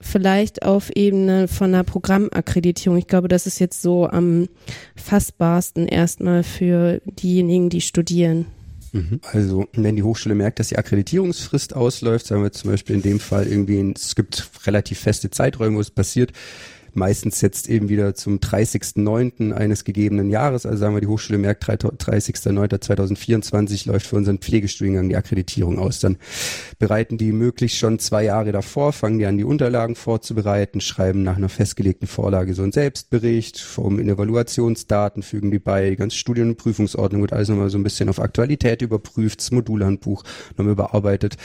vielleicht 0.00 0.62
auf 0.62 0.90
Ebene 0.94 1.48
von 1.48 1.74
einer 1.74 1.84
Programmakkreditierung. 1.84 2.98
Ich 2.98 3.06
glaube, 3.06 3.28
das 3.28 3.46
ist 3.46 3.58
jetzt 3.58 3.82
so 3.82 4.06
am 4.08 4.48
fassbarsten 4.96 5.86
erstmal 5.86 6.42
für 6.42 7.00
diejenigen, 7.04 7.68
die 7.68 7.80
studieren. 7.80 8.46
Mhm. 8.92 9.20
Also 9.22 9.68
wenn 9.72 9.96
die 9.96 10.02
Hochschule 10.02 10.34
merkt, 10.34 10.58
dass 10.58 10.68
die 10.68 10.78
Akkreditierungsfrist 10.78 11.74
ausläuft, 11.74 12.26
sagen 12.26 12.42
wir 12.42 12.52
zum 12.52 12.70
Beispiel 12.70 12.96
in 12.96 13.02
dem 13.02 13.20
Fall 13.20 13.46
irgendwie, 13.46 13.92
es 13.94 14.14
gibt 14.14 14.50
relativ 14.66 14.98
feste 14.98 15.30
Zeiträume, 15.30 15.76
wo 15.76 15.80
es 15.80 15.90
passiert, 15.90 16.32
meistens 16.96 17.40
jetzt 17.40 17.68
eben 17.68 17.88
wieder 17.88 18.14
zum 18.14 18.38
30.09. 18.38 19.52
eines 19.52 19.84
gegebenen 19.84 20.30
Jahres. 20.30 20.66
Also 20.66 20.78
sagen 20.78 20.94
wir, 20.94 21.00
die 21.00 21.06
Hochschule 21.06 21.38
merkt, 21.38 21.64
30.09.2024 21.64 23.88
läuft 23.88 24.06
für 24.06 24.16
unseren 24.16 24.38
Pflegestudiengang 24.38 25.08
die 25.08 25.16
Akkreditierung 25.16 25.78
aus. 25.78 26.00
Dann 26.00 26.16
bereiten 26.78 27.18
die 27.18 27.32
möglichst 27.32 27.78
schon 27.78 27.98
zwei 27.98 28.24
Jahre 28.24 28.52
davor, 28.52 28.92
fangen 28.92 29.18
die 29.18 29.26
an, 29.26 29.38
die 29.38 29.44
Unterlagen 29.44 29.94
vorzubereiten, 29.94 30.80
schreiben 30.80 31.22
nach 31.22 31.36
einer 31.36 31.48
festgelegten 31.48 32.08
Vorlage 32.08 32.54
so 32.54 32.62
einen 32.62 32.72
Selbstbericht, 32.72 33.58
formen 33.58 34.08
Evaluationsdaten, 34.08 35.22
fügen 35.22 35.50
die 35.50 35.58
bei, 35.58 35.90
die 35.90 35.96
ganze 35.96 36.16
Studien- 36.16 36.50
und 36.50 36.56
Prüfungsordnung 36.56 37.22
wird 37.22 37.32
alles 37.32 37.48
nochmal 37.48 37.70
so 37.70 37.78
ein 37.78 37.82
bisschen 37.82 38.08
auf 38.08 38.20
Aktualität 38.20 38.82
überprüft, 38.82 39.40
das 39.40 39.50
Modulhandbuch 39.50 40.24
nochmal 40.56 40.72
überarbeitet. 40.72 41.36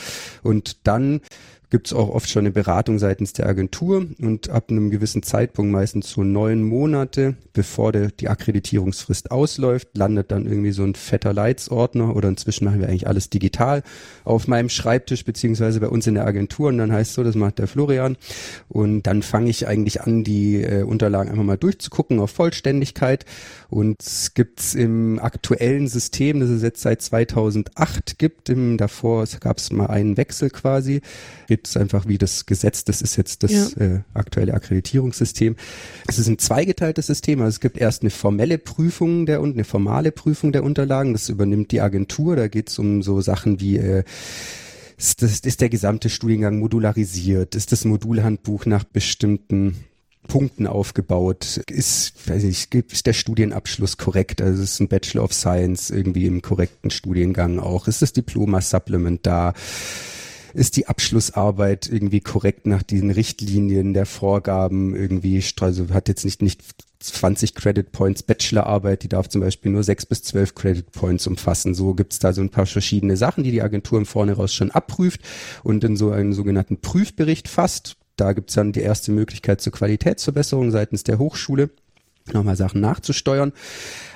Und 0.44 0.88
dann 0.88 1.22
gibt 1.70 1.88
es 1.88 1.94
auch 1.94 2.10
oft 2.10 2.30
schon 2.30 2.42
eine 2.42 2.52
Beratung 2.52 3.00
seitens 3.00 3.34
der 3.34 3.48
Agentur 3.48 4.06
und 4.20 4.50
ab 4.50 4.70
einem 4.70 4.92
gewissen 4.92 5.24
Zeitpunkt, 5.24 5.72
meistens 5.72 6.10
so 6.12 6.24
neun 6.24 6.64
Monate, 6.64 7.36
bevor 7.54 7.92
der, 7.92 8.10
die 8.10 8.30
Akkreditierungsfrist 8.30 9.32
ausläuft, 9.32 9.90
landet 9.96 10.32
dann 10.32 10.46
irgendwie 10.46 10.72
so 10.72 10.84
ein 10.84 10.96
fetter 10.96 11.34
Leitsordner 11.34 12.16
oder 12.16 12.30
inzwischen 12.30 12.66
machen 12.66 12.80
wir 12.80 12.88
eigentlich 12.88 13.08
alles 13.08 13.30
digital 13.30 13.84
auf 14.24 14.48
meinem 14.48 14.70
Schreibtisch 14.70 15.26
beziehungsweise 15.26 15.80
bei 15.80 15.88
uns 15.88 16.08
in 16.08 16.16
der 16.16 16.26
Agentur 16.26 16.70
und 16.70 16.78
dann 16.78 16.92
heißt 16.92 17.14
so, 17.14 17.24
das 17.24 17.36
macht 17.36 17.60
der 17.60 17.68
Florian. 17.68 18.18
Und 18.68 19.04
dann 19.04 19.22
fange 19.22 19.50
ich 19.50 19.68
eigentlich 19.68 20.02
an, 20.02 20.24
die 20.24 20.62
äh, 20.62 20.84
Unterlagen 20.84 21.30
einfach 21.30 21.44
mal 21.44 21.58
durchzugucken 21.58 22.20
auf 22.20 22.32
Vollständigkeit. 22.32 23.26
Und 23.70 24.02
es 24.02 24.34
gibt 24.34 24.76
im 24.76 25.20
aktuellen 25.20 25.88
System, 25.88 26.40
das 26.40 26.50
es 26.50 26.62
jetzt 26.62 26.82
seit 26.82 27.02
2008 27.02 28.18
gibt, 28.18 28.50
im, 28.50 28.78
davor 28.78 29.26
gab 29.40 29.58
es 29.58 29.72
mal 29.72 29.88
einen 29.88 30.18
Wechsel 30.18 30.50
quasi, 30.50 31.02
gibt 31.48 31.68
es 31.68 31.78
einfach 31.78 32.08
wie 32.08 32.18
das 32.18 32.46
Gesetz, 32.46 32.84
das 32.86 33.02
ist 33.02 33.16
jetzt 33.16 33.44
das 33.44 33.52
ja. 33.52 33.86
äh, 33.86 34.00
aktuelle 34.14 34.54
Akkreditierungssystem. 34.54 35.56
Es 36.08 36.20
ist 36.20 36.28
ein 36.28 36.40
zweigeteiltes 36.40 37.08
System, 37.08 37.42
also 37.42 37.50
es 37.50 37.60
gibt 37.60 37.78
erst 37.78 38.02
eine 38.02 38.12
formelle 38.12 38.58
Prüfung 38.58 39.26
der 39.26 39.42
und 39.42 39.54
eine 39.54 39.64
formale 39.64 40.12
Prüfung 40.12 40.52
der 40.52 40.64
Unterlagen, 40.64 41.14
das 41.14 41.30
übernimmt 41.30 41.72
die 41.72 41.82
Agentur, 41.82 42.36
da 42.36 42.48
geht 42.48 42.70
es 42.70 42.80
um 42.80 43.02
so 43.02 43.22
Sachen 43.22 43.60
wie 43.60 43.78
äh, 43.78 44.04
ist, 44.98 45.22
das, 45.22 45.40
ist 45.40 45.62
der 45.62 45.70
gesamte 45.70 46.10
Studiengang 46.10 46.60
modularisiert? 46.60 47.56
Ist 47.56 47.72
das 47.72 47.84
Modulhandbuch 47.86 48.66
nach 48.66 48.86
bestimmten 48.86 49.76
Punkten 50.28 50.68
aufgebaut? 50.68 51.62
Ist, 51.70 52.30
weiß 52.30 52.44
ich, 52.44 52.74
ist 52.74 53.06
der 53.06 53.14
Studienabschluss 53.14 53.98
korrekt? 53.98 54.42
Also 54.42 54.64
ist 54.64 54.80
ein 54.80 54.88
Bachelor 54.88 55.24
of 55.24 55.34
Science 55.34 55.90
irgendwie 55.90 56.26
im 56.28 56.42
korrekten 56.42 56.92
Studiengang 56.92 57.60
auch? 57.60 57.88
Ist 57.88 58.02
das 58.02 58.14
Diploma-Supplement 58.14 59.26
da? 59.26 59.54
Ist 60.56 60.78
die 60.78 60.88
Abschlussarbeit 60.88 61.90
irgendwie 61.92 62.22
korrekt 62.22 62.66
nach 62.66 62.82
diesen 62.82 63.12
Richtlinien 63.12 63.94
der 63.94 64.06
Vorgaben 64.06 64.96
irgendwie, 64.96 65.44
also 65.60 65.90
hat 65.90 66.08
jetzt 66.08 66.24
nicht, 66.24 66.42
nicht 66.42 66.62
20 67.02 67.56
Credit 67.56 67.92
Points 67.92 68.24
Bachelorarbeit, 68.24 69.04
die 69.04 69.10
darf 69.10 69.28
zum 69.28 69.42
Beispiel 69.42 69.74
nur 69.74 69.84
6 69.84 70.06
bis 70.06 70.24
12 70.24 70.56
Credit 70.56 70.92
Points 70.94 71.28
umfassen. 71.28 71.76
So 71.76 71.94
gibt's 71.94 72.20
da 72.20 72.32
so 72.32 72.40
ein 72.40 72.52
paar 72.52 72.66
verschiedene 72.66 73.18
Sachen, 73.18 73.44
die 73.44 73.52
die 73.52 73.62
Agentur 73.62 74.00
im 74.00 74.30
raus 74.30 74.54
schon 74.54 74.72
abprüft 74.72 75.20
und 75.64 75.84
in 75.84 75.98
so 75.98 76.12
einen 76.12 76.32
sogenannten 76.32 76.80
Prüfbericht 76.80 77.50
fasst. 77.50 77.98
Da 78.16 78.32
gibt's 78.32 78.54
dann 78.54 78.72
die 78.72 78.80
erste 78.80 79.12
Möglichkeit 79.12 79.60
zur 79.60 79.74
Qualitätsverbesserung 79.74 80.72
seitens 80.72 81.04
der 81.04 81.20
Hochschule 81.20 81.70
nochmal 82.34 82.56
Sachen 82.56 82.82
nachzusteuern. 82.82 83.54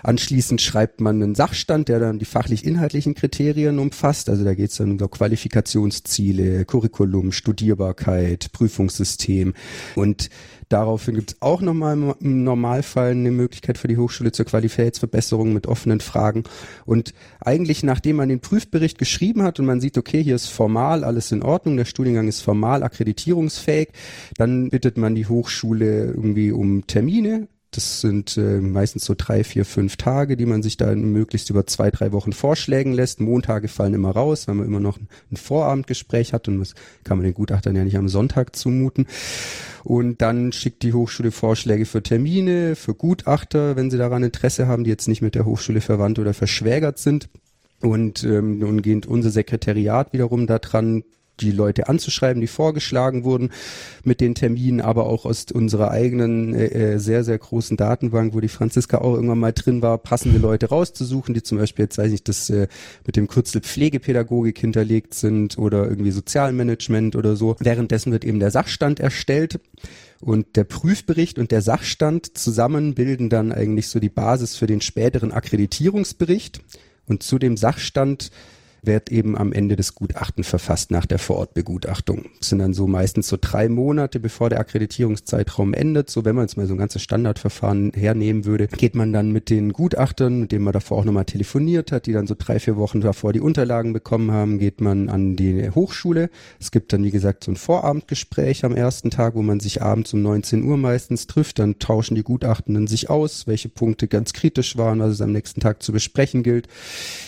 Anschließend 0.02 0.62
schreibt 0.62 1.02
man 1.02 1.22
einen 1.22 1.36
Sachstand, 1.36 1.90
der 1.90 2.00
dann 2.00 2.20
die 2.20 2.26
fachlich-inhaltlichen 2.26 3.14
Kriterien 3.14 3.78
umfasst. 3.78 4.30
Also 4.30 4.44
da 4.44 4.56
geht 4.56 4.72
es 4.72 4.78
dann 4.78 4.92
um 4.92 4.98
Qualifikationsziele, 4.98 6.66
Curriculum, 6.66 7.32
Studierbarkeit, 7.32 8.52
Prüfungssystem. 8.52 9.54
Und 9.96 10.30
daraufhin 10.70 11.16
gibt 11.16 11.32
es 11.32 11.42
auch 11.42 11.62
nochmal 11.62 12.16
im 12.20 12.44
Normalfall 12.44 13.12
eine 13.12 13.32
Möglichkeit 13.32 13.78
für 13.78 13.88
die 13.88 13.98
Hochschule 13.98 14.32
zur 14.32 14.46
Qualitätsverbesserung 14.46 15.54
mit 15.54 15.68
offenen 15.68 16.00
Fragen. 16.00 16.46
Und 16.86 17.14
eigentlich, 17.42 17.84
nachdem 17.84 18.16
man 18.16 18.30
den 18.30 18.40
Prüfbericht 18.40 18.98
geschrieben 18.98 19.44
hat 19.44 19.60
und 19.60 19.66
man 19.66 19.82
sieht, 19.82 19.98
okay, 19.98 20.24
hier 20.24 20.36
ist 20.36 20.48
formal 20.48 21.04
alles 21.04 21.32
in 21.32 21.44
Ordnung, 21.44 21.78
der 21.78 21.86
Studiengang 21.86 22.28
ist 22.28 22.42
formal 22.42 22.82
akkreditierungsfähig, 22.82 23.90
dann 24.38 24.70
bittet 24.70 24.98
man 24.98 25.14
die 25.14 25.28
Hochschule 25.28 26.06
irgendwie 26.06 26.52
um 26.52 26.88
Termine 26.88 27.48
das 27.72 28.02
sind 28.02 28.36
äh, 28.38 28.60
meistens 28.62 29.06
so 29.06 29.14
drei, 29.16 29.44
vier, 29.44 29.64
fünf 29.64 29.96
Tage, 29.96 30.36
die 30.36 30.48
man 30.48 30.64
sich 30.64 30.76
da 30.78 30.96
möglichst 30.96 31.52
über 31.52 31.68
zwei, 31.68 31.92
drei 31.92 32.12
Wochen 32.12 32.34
vorschlägen 32.34 32.94
lässt. 32.94 33.20
Montage 33.20 33.68
fallen 33.68 33.94
immer 33.94 34.10
raus, 34.10 34.48
weil 34.48 34.56
man 34.56 34.66
immer 34.66 34.80
noch 34.80 34.98
ein 35.32 35.38
Vorabendgespräch 35.38 36.34
hat 36.34 36.48
und 36.48 36.60
das 36.60 36.74
kann 37.04 37.18
man 37.18 37.26
den 37.26 37.36
Gutachtern 37.36 37.76
ja 37.76 37.84
nicht 37.84 37.98
am 37.98 38.10
Sonntag 38.10 38.56
zumuten. 38.56 39.06
Und 39.84 40.22
dann 40.22 40.52
schickt 40.52 40.82
die 40.82 40.94
Hochschule 40.94 41.32
Vorschläge 41.32 41.86
für 41.86 42.02
Termine, 42.02 42.76
für 42.76 42.96
Gutachter, 42.96 43.76
wenn 43.76 43.92
sie 43.92 43.98
daran 43.98 44.24
Interesse 44.24 44.68
haben, 44.68 44.84
die 44.84 44.90
jetzt 44.90 45.08
nicht 45.08 45.22
mit 45.22 45.36
der 45.36 45.46
Hochschule 45.46 45.82
verwandt 45.82 46.18
oder 46.18 46.34
verschwägert 46.34 46.98
sind. 46.98 47.30
Und 47.82 48.24
ähm, 48.24 48.58
nun 48.58 48.82
geht 48.82 49.06
unser 49.06 49.30
Sekretariat 49.30 50.12
wiederum 50.12 50.48
daran, 50.48 51.04
die 51.42 51.52
Leute 51.52 51.88
anzuschreiben, 51.88 52.42
die 52.42 52.48
vorgeschlagen 52.48 53.24
wurden 53.24 53.52
mit 54.04 54.22
den 54.22 54.36
Terminen, 54.36 54.82
aber 54.82 55.06
auch 55.06 55.26
aus 55.26 55.46
unserer 55.54 55.92
eigenen 55.92 56.54
äh, 56.54 56.66
äh, 56.68 56.98
sehr, 57.00 57.24
sehr 57.24 57.38
großen 57.38 57.78
Datenbank, 57.78 58.34
wo 58.34 58.40
die 58.40 58.48
Franziska 58.48 59.00
auch 59.00 59.14
irgendwann 59.16 59.40
mal 59.40 59.54
drin 59.54 59.82
war, 59.82 59.98
passende 59.98 60.40
Leute 60.40 60.68
rauszusuchen, 60.68 61.34
die 61.34 61.44
zum 61.44 61.58
Beispiel 61.58 61.86
jetzt 61.86 61.98
weiß 61.98 62.12
ich 62.12 62.24
das 62.24 62.50
äh, 62.50 62.68
mit 63.06 63.16
dem 63.16 63.28
Kürzel 63.28 63.62
Pflegepädagogik 63.62 64.60
hinterlegt 64.60 65.14
sind 65.14 65.58
oder 65.58 65.88
irgendwie 65.88 66.12
Sozialmanagement 66.12 67.16
oder 67.16 67.36
so. 67.36 67.56
Währenddessen 67.60 68.12
wird 68.12 68.26
eben 68.26 68.40
der 68.40 68.52
Sachstand 68.52 69.00
erstellt. 69.00 69.60
Und 70.22 70.58
der 70.58 70.66
Prüfbericht 70.66 71.40
und 71.40 71.52
der 71.52 71.62
Sachstand 71.62 72.38
zusammen 72.38 72.94
bilden 72.94 73.30
dann 73.30 73.54
eigentlich 73.54 73.88
so 73.88 74.00
die 74.00 74.10
Basis 74.10 74.58
für 74.58 74.68
den 74.68 74.82
späteren 74.82 75.32
Akkreditierungsbericht. 75.32 76.60
Und 77.08 77.24
zu 77.24 77.40
dem 77.40 77.56
Sachstand 77.56 78.30
wird 78.82 79.12
eben 79.12 79.38
am 79.38 79.54
Ende 79.54 79.76
des 79.76 79.96
Gutachten 79.96 80.44
verfasst 80.44 80.92
nach 80.92 81.06
der 81.06 81.20
Vorortbegutachtung. 81.20 82.26
Das 82.40 82.50
sind 82.50 82.60
dann 82.60 82.74
so 82.74 82.88
meistens 82.88 83.28
so 83.28 83.38
drei 83.40 83.70
Monate, 83.70 84.20
bevor 84.20 84.50
der 84.50 84.60
Akkreditierungszeitraum 84.60 85.74
endet. 85.74 86.10
So, 86.10 86.26
wenn 86.26 86.36
man 86.36 86.46
jetzt 86.46 86.58
mal 86.58 86.68
so 86.68 86.74
ein 86.74 86.78
ganzes 86.80 87.02
Standardverfahren 87.02 87.92
hernehmen 87.94 88.46
würde, 88.46 88.68
geht 88.68 88.96
man 88.96 89.14
dann 89.14 89.32
mit 89.32 89.50
den 89.50 89.74
Gutachtern, 89.74 90.42
mit 90.42 90.52
denen 90.52 90.64
man 90.64 90.74
davor 90.74 91.00
auch 91.00 91.06
nochmal 91.06 91.26
telefoniert 91.26 91.92
hat, 91.92 92.06
die 92.06 92.14
dann 92.14 92.28
so 92.28 92.36
drei, 92.38 92.60
vier 92.60 92.78
Wochen 92.78 93.02
davor 93.02 93.34
die 93.34 93.42
Unterlagen 93.42 93.94
bekommen 93.94 94.32
haben, 94.32 94.60
geht 94.60 94.82
man 94.82 95.10
an 95.10 95.36
die 95.36 95.70
Hochschule. 95.70 96.30
Es 96.60 96.72
gibt 96.72 96.94
dann, 96.94 97.04
wie 97.04 97.12
gesagt, 97.12 97.44
so 97.44 97.52
ein 97.52 97.56
Vorabendgespräch 97.56 98.66
am 98.66 98.76
ersten 98.76 99.12
Tag, 99.12 99.36
wo 99.36 99.42
man 99.42 99.60
sich 99.60 99.82
abends 99.82 100.14
um 100.14 100.22
19 100.22 100.64
Uhr 100.64 100.78
meistens 100.78 101.28
trifft. 101.28 101.60
Dann 101.60 101.80
tauschen 101.80 102.16
die 102.16 102.24
Gutachtenden 102.24 102.88
sich 102.88 103.10
aus, 103.10 103.48
welche 103.48 103.70
Punkte 103.70 104.08
ganz 104.08 104.34
kritisch 104.34 104.78
waren, 104.78 105.00
was 105.00 105.12
es 105.12 105.22
am 105.22 105.32
nächsten 105.32 105.62
Tag 105.62 105.84
zu 105.84 105.92
besprechen 105.92 106.44
gilt. 106.44 106.68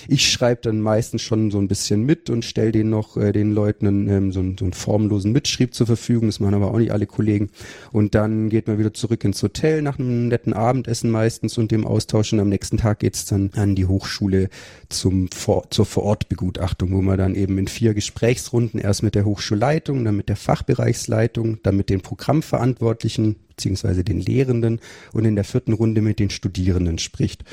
Ich 0.08 0.32
schreibe 0.32 0.62
dann 0.62 0.82
meistens 0.82 1.22
schon 1.22 1.41
so 1.50 1.58
ein 1.58 1.68
bisschen 1.68 2.04
mit 2.04 2.30
und 2.30 2.46
stelle 2.46 2.72
den 2.72 2.90
noch 2.90 3.18
äh, 3.18 3.32
den 3.32 3.54
Leuten 3.54 4.08
ähm, 4.08 4.32
so, 4.32 4.42
einen, 4.42 4.58
so 4.58 4.66
einen 4.66 4.74
formlosen 4.74 5.32
Mitschrieb 5.32 5.74
zur 5.74 5.88
Verfügung. 5.88 6.28
Das 6.28 6.40
machen 6.40 6.54
aber 6.54 6.72
auch 6.72 6.78
nicht 6.78 6.92
alle 6.92 7.08
Kollegen. 7.08 7.50
Und 7.92 8.14
dann 8.14 8.50
geht 8.50 8.68
man 8.68 8.78
wieder 8.78 8.94
zurück 8.94 9.24
ins 9.24 9.42
Hotel 9.42 9.82
nach 9.82 9.98
einem 9.98 10.28
netten 10.28 10.54
Abendessen 10.54 11.10
meistens 11.10 11.58
und 11.58 11.72
dem 11.72 11.88
Austausch. 11.88 12.34
Und 12.34 12.40
am 12.40 12.50
nächsten 12.50 12.78
Tag 12.78 13.00
geht's 13.00 13.26
dann 13.26 13.50
an 13.56 13.76
die 13.76 13.86
Hochschule 13.86 14.50
zum 14.90 15.30
vor, 15.32 15.70
zur 15.72 15.86
Vorortbegutachtung, 15.86 16.92
wo 16.92 17.02
man 17.02 17.18
dann 17.18 17.34
eben 17.34 17.58
in 17.58 17.68
vier 17.68 17.94
Gesprächsrunden 17.94 18.80
erst 18.80 19.02
mit 19.02 19.16
der 19.16 19.26
Hochschulleitung, 19.26 20.06
dann 20.06 20.18
mit 20.18 20.30
der 20.30 20.36
Fachbereichsleitung, 20.36 21.60
dann 21.64 21.78
mit 21.78 21.90
den 21.90 22.02
Programmverantwortlichen 22.02 23.38
beziehungsweise 23.50 24.04
den 24.04 24.20
Lehrenden 24.20 24.80
und 25.14 25.26
in 25.26 25.36
der 25.36 25.44
vierten 25.44 25.74
Runde 25.74 26.02
mit 26.02 26.20
den 26.20 26.30
Studierenden 26.30 26.98
spricht. 26.98 27.44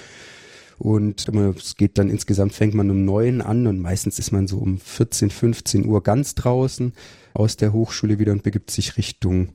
Und 0.79 1.29
es 1.29 1.75
geht 1.75 1.99
dann 1.99 2.09
insgesamt, 2.09 2.53
fängt 2.53 2.75
man 2.75 2.91
um 2.91 3.05
neun 3.05 3.41
an 3.41 3.67
und 3.67 3.81
meistens 3.81 4.19
ist 4.19 4.31
man 4.31 4.47
so 4.47 4.59
um 4.59 4.79
14, 4.79 5.31
15 5.31 5.87
Uhr 5.87 6.03
ganz 6.03 6.35
draußen 6.37 6.93
aus 7.35 7.57
der 7.57 7.73
Hochschule 7.73 8.19
wieder 8.19 8.33
und 8.33 8.45
begibt 8.45 8.71
sich 8.71 8.97
Richtung 8.97 9.51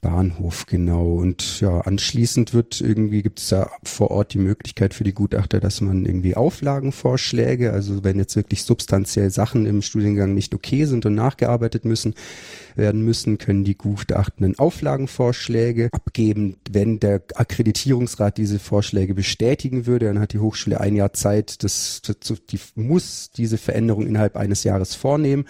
Bahnhof, 0.00 0.64
genau. 0.66 1.14
Und 1.16 1.60
ja, 1.60 1.82
anschließend 1.82 2.54
wird 2.54 2.80
irgendwie, 2.80 3.22
gibt 3.22 3.38
es 3.38 3.48
da 3.48 3.70
vor 3.84 4.10
Ort 4.10 4.32
die 4.32 4.38
Möglichkeit 4.38 4.94
für 4.94 5.04
die 5.04 5.12
Gutachter, 5.12 5.60
dass 5.60 5.82
man 5.82 6.06
irgendwie 6.06 6.36
Auflagenvorschläge, 6.36 7.72
also 7.72 8.02
wenn 8.02 8.18
jetzt 8.18 8.34
wirklich 8.34 8.62
substanziell 8.62 9.30
Sachen 9.30 9.66
im 9.66 9.82
Studiengang 9.82 10.32
nicht 10.32 10.54
okay 10.54 10.86
sind 10.86 11.04
und 11.04 11.14
nachgearbeitet 11.14 11.84
müssen, 11.84 12.14
werden 12.80 13.04
müssen, 13.04 13.38
können 13.38 13.62
die 13.62 13.78
Gutachtenden 13.78 14.58
Auflagenvorschläge 14.58 15.90
abgeben. 15.92 16.56
Wenn 16.68 16.98
der 16.98 17.22
Akkreditierungsrat 17.36 18.36
diese 18.38 18.58
Vorschläge 18.58 19.14
bestätigen 19.14 19.86
würde, 19.86 20.06
dann 20.06 20.18
hat 20.18 20.32
die 20.32 20.40
Hochschule 20.40 20.80
ein 20.80 20.96
Jahr 20.96 21.12
Zeit, 21.12 21.62
das, 21.62 22.02
das 22.02 22.40
die 22.50 22.58
muss 22.74 23.30
diese 23.30 23.58
Veränderung 23.58 24.06
innerhalb 24.06 24.36
eines 24.36 24.64
Jahres 24.64 24.96
vornehmen. 24.96 25.44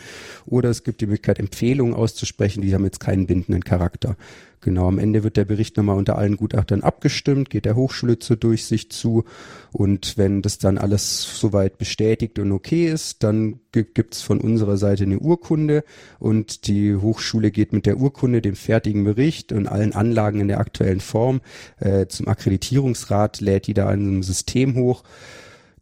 Oder 0.45 0.69
es 0.69 0.85
gibt 0.85 1.01
die 1.01 1.07
Möglichkeit, 1.07 1.39
Empfehlungen 1.39 1.95
auszusprechen, 1.95 2.61
die 2.61 2.75
haben 2.75 2.85
jetzt 2.85 3.01
keinen 3.01 3.27
bindenden 3.27 3.65
Charakter. 3.65 4.17
Genau, 4.63 4.89
am 4.89 4.99
Ende 4.99 5.25
wird 5.25 5.39
der 5.39 5.47
Bericht 5.47 5.79
nochmal 5.79 5.97
unter 5.97 6.19
allen 6.19 6.37
Gutachtern 6.37 6.83
abgestimmt, 6.83 7.49
geht 7.49 7.65
der 7.65 7.77
Hochschule 7.77 8.19
zur 8.19 8.37
Durchsicht 8.37 8.93
zu 8.93 9.25
und 9.73 10.19
wenn 10.19 10.43
das 10.43 10.59
dann 10.59 10.77
alles 10.77 11.41
soweit 11.41 11.79
bestätigt 11.79 12.39
und 12.39 12.53
okay 12.53 12.87
ist, 12.87 13.23
dann 13.23 13.61
gibt's 13.73 14.21
von 14.21 14.39
unserer 14.39 14.77
Seite 14.77 15.05
eine 15.05 15.19
Urkunde 15.19 15.83
und 16.19 16.67
die 16.67 16.95
Hochschule 16.95 17.51
geht 17.51 17.73
mit 17.73 17.87
der 17.87 17.97
Urkunde, 17.97 18.43
dem 18.43 18.55
fertigen 18.55 19.05
Bericht 19.05 19.53
und 19.53 19.67
allen 19.67 19.95
Anlagen 19.95 20.41
in 20.41 20.49
der 20.49 20.61
aktuellen 20.61 21.01
Form 21.01 21.41
äh, 21.79 22.07
zum 22.09 22.29
Akkreditierungsrat, 22.29 23.41
lädt 23.41 23.67
die 23.67 23.75
da 23.75 23.91
in 23.93 24.01
einem 24.01 24.23
System 24.23 24.75
hoch 24.75 25.05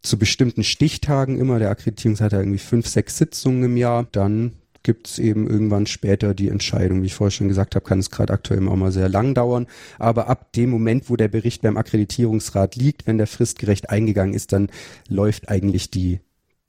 zu 0.01 0.17
bestimmten 0.17 0.63
Stichtagen 0.63 1.37
immer. 1.37 1.59
Der 1.59 1.71
Akkreditierungsrat 1.71 2.31
hat 2.31 2.39
irgendwie 2.39 2.59
fünf, 2.59 2.87
sechs 2.87 3.17
Sitzungen 3.17 3.63
im 3.63 3.77
Jahr. 3.77 4.07
Dann 4.11 4.53
gibt 4.89 5.07
es 5.07 5.19
eben 5.19 5.47
irgendwann 5.47 5.85
später 5.85 6.33
die 6.33 6.49
Entscheidung. 6.49 7.03
Wie 7.03 7.05
ich 7.05 7.13
vorher 7.13 7.29
schon 7.29 7.47
gesagt 7.47 7.75
habe, 7.75 7.85
kann 7.85 7.99
es 7.99 8.09
gerade 8.09 8.33
aktuell 8.33 8.67
auch 8.67 8.75
mal 8.75 8.91
sehr 8.91 9.07
lang 9.07 9.35
dauern. 9.35 9.67
Aber 9.99 10.27
ab 10.29 10.51
dem 10.53 10.71
Moment, 10.71 11.11
wo 11.11 11.15
der 11.15 11.27
Bericht 11.27 11.61
beim 11.61 11.77
Akkreditierungsrat 11.77 12.75
liegt, 12.75 13.05
wenn 13.05 13.19
der 13.19 13.27
fristgerecht 13.27 13.91
eingegangen 13.91 14.33
ist, 14.33 14.51
dann 14.51 14.71
läuft 15.07 15.47
eigentlich 15.47 15.91
die, 15.91 16.21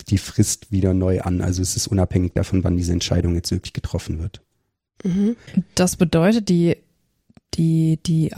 die 0.09 0.19
Frist 0.19 0.71
wieder 0.71 0.93
neu 0.93 1.23
an. 1.23 1.41
Also 1.41 1.63
es 1.63 1.77
ist 1.77 1.87
unabhängig 1.87 2.35
davon, 2.35 2.63
wann 2.63 2.77
diese 2.77 2.93
Entscheidung 2.93 3.35
jetzt 3.37 3.53
wirklich 3.53 3.73
getroffen 3.73 4.19
wird. 4.19 4.43
Mhm. 5.03 5.37
Das 5.75 5.97
bedeutet, 5.97 6.51
die 6.51 6.77
die, 7.55 7.99
die 8.05 8.33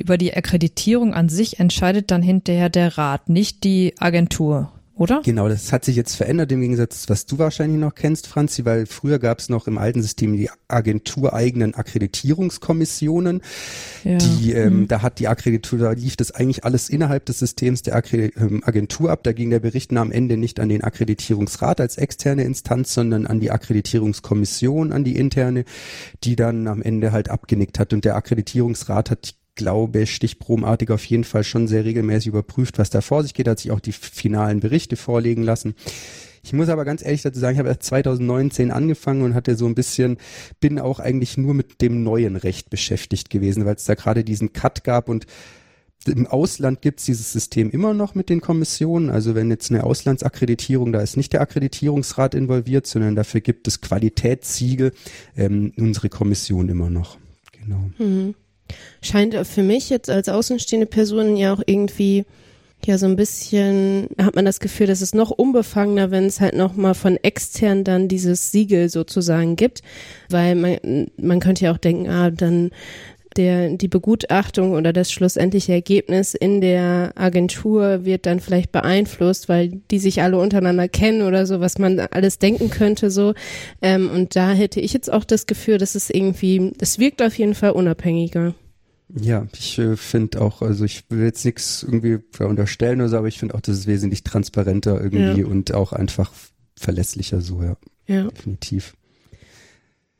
über 0.00 0.16
die 0.16 0.34
Akkreditierung 0.34 1.12
an 1.12 1.28
sich 1.28 1.60
entscheidet 1.60 2.10
dann 2.10 2.22
hinterher 2.22 2.70
der 2.70 2.96
Rat, 2.96 3.28
nicht 3.28 3.64
die 3.64 3.92
Agentur 3.98 4.72
oder? 5.00 5.22
Genau, 5.24 5.48
das 5.48 5.72
hat 5.72 5.86
sich 5.86 5.96
jetzt 5.96 6.14
verändert 6.14 6.52
im 6.52 6.60
Gegensatz, 6.60 7.08
was 7.08 7.24
du 7.24 7.38
wahrscheinlich 7.38 7.80
noch 7.80 7.94
kennst, 7.94 8.26
Franzi, 8.26 8.66
weil 8.66 8.84
früher 8.84 9.18
gab 9.18 9.38
es 9.38 9.48
noch 9.48 9.66
im 9.66 9.78
alten 9.78 10.02
System 10.02 10.36
die 10.36 10.50
agentureigenen 10.68 11.74
Akkreditierungskommissionen. 11.74 13.40
Ja. 14.04 14.18
Die, 14.18 14.52
ähm, 14.52 14.80
mhm. 14.80 14.88
Da 14.88 15.00
hat 15.00 15.18
die 15.18 15.26
Akkreditur, 15.28 15.78
da 15.78 15.92
lief 15.92 16.16
das 16.16 16.32
eigentlich 16.32 16.66
alles 16.66 16.90
innerhalb 16.90 17.24
des 17.24 17.38
Systems 17.38 17.80
der 17.80 18.02
ähm, 18.12 18.62
Agentur 18.62 19.10
ab. 19.10 19.20
Da 19.22 19.32
ging 19.32 19.48
der 19.48 19.60
Bericht 19.60 19.90
am 19.96 20.12
Ende 20.12 20.36
nicht 20.36 20.60
an 20.60 20.68
den 20.68 20.84
Akkreditierungsrat 20.84 21.80
als 21.80 21.96
externe 21.96 22.44
Instanz, 22.44 22.92
sondern 22.92 23.26
an 23.26 23.40
die 23.40 23.50
Akkreditierungskommission, 23.50 24.92
an 24.92 25.02
die 25.02 25.16
interne, 25.16 25.64
die 26.24 26.36
dann 26.36 26.68
am 26.68 26.82
Ende 26.82 27.10
halt 27.10 27.30
abgenickt 27.30 27.78
hat. 27.78 27.94
Und 27.94 28.04
der 28.04 28.16
Akkreditierungsrat 28.16 29.10
hat 29.10 29.34
glaube, 29.54 30.06
stichprobenartig 30.06 30.90
auf 30.90 31.04
jeden 31.04 31.24
Fall 31.24 31.44
schon 31.44 31.68
sehr 31.68 31.84
regelmäßig 31.84 32.28
überprüft, 32.28 32.78
was 32.78 32.90
da 32.90 33.00
vor 33.00 33.22
sich 33.22 33.34
geht, 33.34 33.48
hat 33.48 33.58
sich 33.58 33.70
auch 33.70 33.80
die 33.80 33.92
finalen 33.92 34.60
Berichte 34.60 34.96
vorlegen 34.96 35.42
lassen. 35.42 35.74
Ich 36.42 36.52
muss 36.52 36.68
aber 36.68 36.84
ganz 36.84 37.04
ehrlich 37.04 37.22
dazu 37.22 37.38
sagen, 37.38 37.54
ich 37.54 37.58
habe 37.58 37.68
erst 37.68 37.82
2019 37.84 38.70
angefangen 38.70 39.22
und 39.22 39.34
hatte 39.34 39.56
so 39.56 39.66
ein 39.66 39.74
bisschen, 39.74 40.16
bin 40.58 40.78
auch 40.78 40.98
eigentlich 40.98 41.36
nur 41.36 41.54
mit 41.54 41.82
dem 41.82 42.02
neuen 42.02 42.36
Recht 42.36 42.70
beschäftigt 42.70 43.30
gewesen, 43.30 43.66
weil 43.66 43.74
es 43.74 43.84
da 43.84 43.94
gerade 43.94 44.24
diesen 44.24 44.52
Cut 44.52 44.84
gab 44.84 45.08
und 45.08 45.26
im 46.06 46.26
Ausland 46.26 46.80
gibt 46.80 47.00
es 47.00 47.06
dieses 47.06 47.30
System 47.30 47.70
immer 47.70 47.92
noch 47.92 48.14
mit 48.14 48.30
den 48.30 48.40
Kommissionen. 48.40 49.10
Also 49.10 49.34
wenn 49.34 49.50
jetzt 49.50 49.70
eine 49.70 49.84
Auslandsakkreditierung, 49.84 50.92
da 50.92 51.00
ist 51.02 51.18
nicht 51.18 51.34
der 51.34 51.42
Akkreditierungsrat 51.42 52.34
involviert, 52.34 52.86
sondern 52.86 53.16
dafür 53.16 53.42
gibt 53.42 53.68
es 53.68 53.82
Qualitätssiegel, 53.82 54.92
ähm, 55.36 55.74
unsere 55.76 56.08
Kommission 56.08 56.70
immer 56.70 56.88
noch. 56.88 57.18
Genau. 57.52 57.90
Mhm. 57.98 58.34
Scheint 59.02 59.34
für 59.46 59.62
mich 59.62 59.90
jetzt 59.90 60.10
als 60.10 60.28
außenstehende 60.28 60.86
Person 60.86 61.36
ja 61.36 61.52
auch 61.54 61.62
irgendwie 61.66 62.24
ja 62.86 62.96
so 62.96 63.06
ein 63.06 63.16
bisschen 63.16 64.08
hat 64.20 64.34
man 64.34 64.44
das 64.44 64.60
Gefühl, 64.60 64.86
dass 64.86 65.02
es 65.02 65.14
noch 65.14 65.30
unbefangener, 65.30 66.10
wenn 66.10 66.24
es 66.24 66.40
halt 66.40 66.54
noch 66.54 66.74
mal 66.74 66.94
von 66.94 67.16
extern 67.18 67.84
dann 67.84 68.08
dieses 68.08 68.52
Siegel 68.52 68.88
sozusagen 68.88 69.56
gibt, 69.56 69.82
weil 70.30 70.54
man 70.54 71.08
man 71.16 71.40
könnte 71.40 71.66
ja 71.66 71.72
auch 71.72 71.78
denken, 71.78 72.08
ah, 72.08 72.30
dann 72.30 72.70
der, 73.36 73.76
die 73.76 73.88
Begutachtung 73.88 74.72
oder 74.72 74.92
das 74.92 75.12
schlussendliche 75.12 75.72
Ergebnis 75.72 76.34
in 76.34 76.60
der 76.60 77.12
Agentur 77.14 78.04
wird 78.04 78.26
dann 78.26 78.40
vielleicht 78.40 78.72
beeinflusst, 78.72 79.48
weil 79.48 79.80
die 79.90 79.98
sich 79.98 80.22
alle 80.22 80.38
untereinander 80.38 80.88
kennen 80.88 81.22
oder 81.22 81.46
so, 81.46 81.60
was 81.60 81.78
man 81.78 82.00
alles 82.00 82.38
denken 82.38 82.70
könnte 82.70 83.10
so. 83.10 83.34
Ähm, 83.82 84.10
und 84.10 84.36
da 84.36 84.52
hätte 84.52 84.80
ich 84.80 84.92
jetzt 84.92 85.12
auch 85.12 85.24
das 85.24 85.46
Gefühl, 85.46 85.78
dass 85.78 85.94
es 85.94 86.10
irgendwie, 86.10 86.72
es 86.80 86.98
wirkt 86.98 87.22
auf 87.22 87.38
jeden 87.38 87.54
Fall 87.54 87.70
unabhängiger. 87.70 88.54
Ja, 89.14 89.46
ich 89.54 89.78
äh, 89.78 89.96
finde 89.96 90.40
auch, 90.40 90.62
also 90.62 90.84
ich 90.84 91.04
will 91.08 91.24
jetzt 91.24 91.44
nichts 91.44 91.82
irgendwie 91.82 92.18
unterstellen 92.38 93.00
oder 93.00 93.08
so, 93.08 93.16
aber 93.16 93.28
ich 93.28 93.38
finde 93.38 93.54
auch, 93.54 93.60
das 93.60 93.78
ist 93.78 93.86
wesentlich 93.86 94.22
transparenter 94.22 95.00
irgendwie 95.00 95.40
ja. 95.40 95.46
und 95.46 95.74
auch 95.74 95.92
einfach 95.92 96.30
verlässlicher 96.76 97.40
so, 97.40 97.62
ja. 97.62 97.76
Ja. 98.06 98.24
Definitiv. 98.24 98.94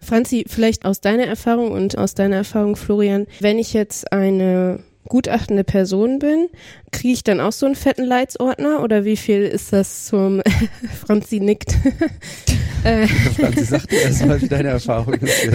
Franzi, 0.00 0.44
vielleicht 0.48 0.84
aus 0.84 1.00
deiner 1.00 1.26
Erfahrung 1.26 1.72
und 1.72 1.98
aus 1.98 2.14
deiner 2.14 2.36
Erfahrung, 2.36 2.76
Florian, 2.76 3.26
wenn 3.40 3.58
ich 3.58 3.72
jetzt 3.72 4.12
eine 4.12 4.80
gutachtende 5.08 5.64
Person 5.64 6.18
bin, 6.18 6.48
kriege 6.92 7.14
ich 7.14 7.24
dann 7.24 7.40
auch 7.40 7.52
so 7.52 7.66
einen 7.66 7.74
fetten 7.74 8.04
Leitsordner 8.04 8.82
oder 8.82 9.04
wie 9.04 9.16
viel 9.16 9.42
ist 9.42 9.72
das 9.72 10.06
zum 10.06 10.40
Franzi 11.06 11.40
nickt? 11.40 11.72
Franzi, 13.36 13.64
sag 13.64 13.88
dir 13.88 14.02
erstmal, 14.02 14.40
wie 14.40 14.48
deine 14.48 14.68
Erfahrung 14.68 15.14
ist. 15.14 15.48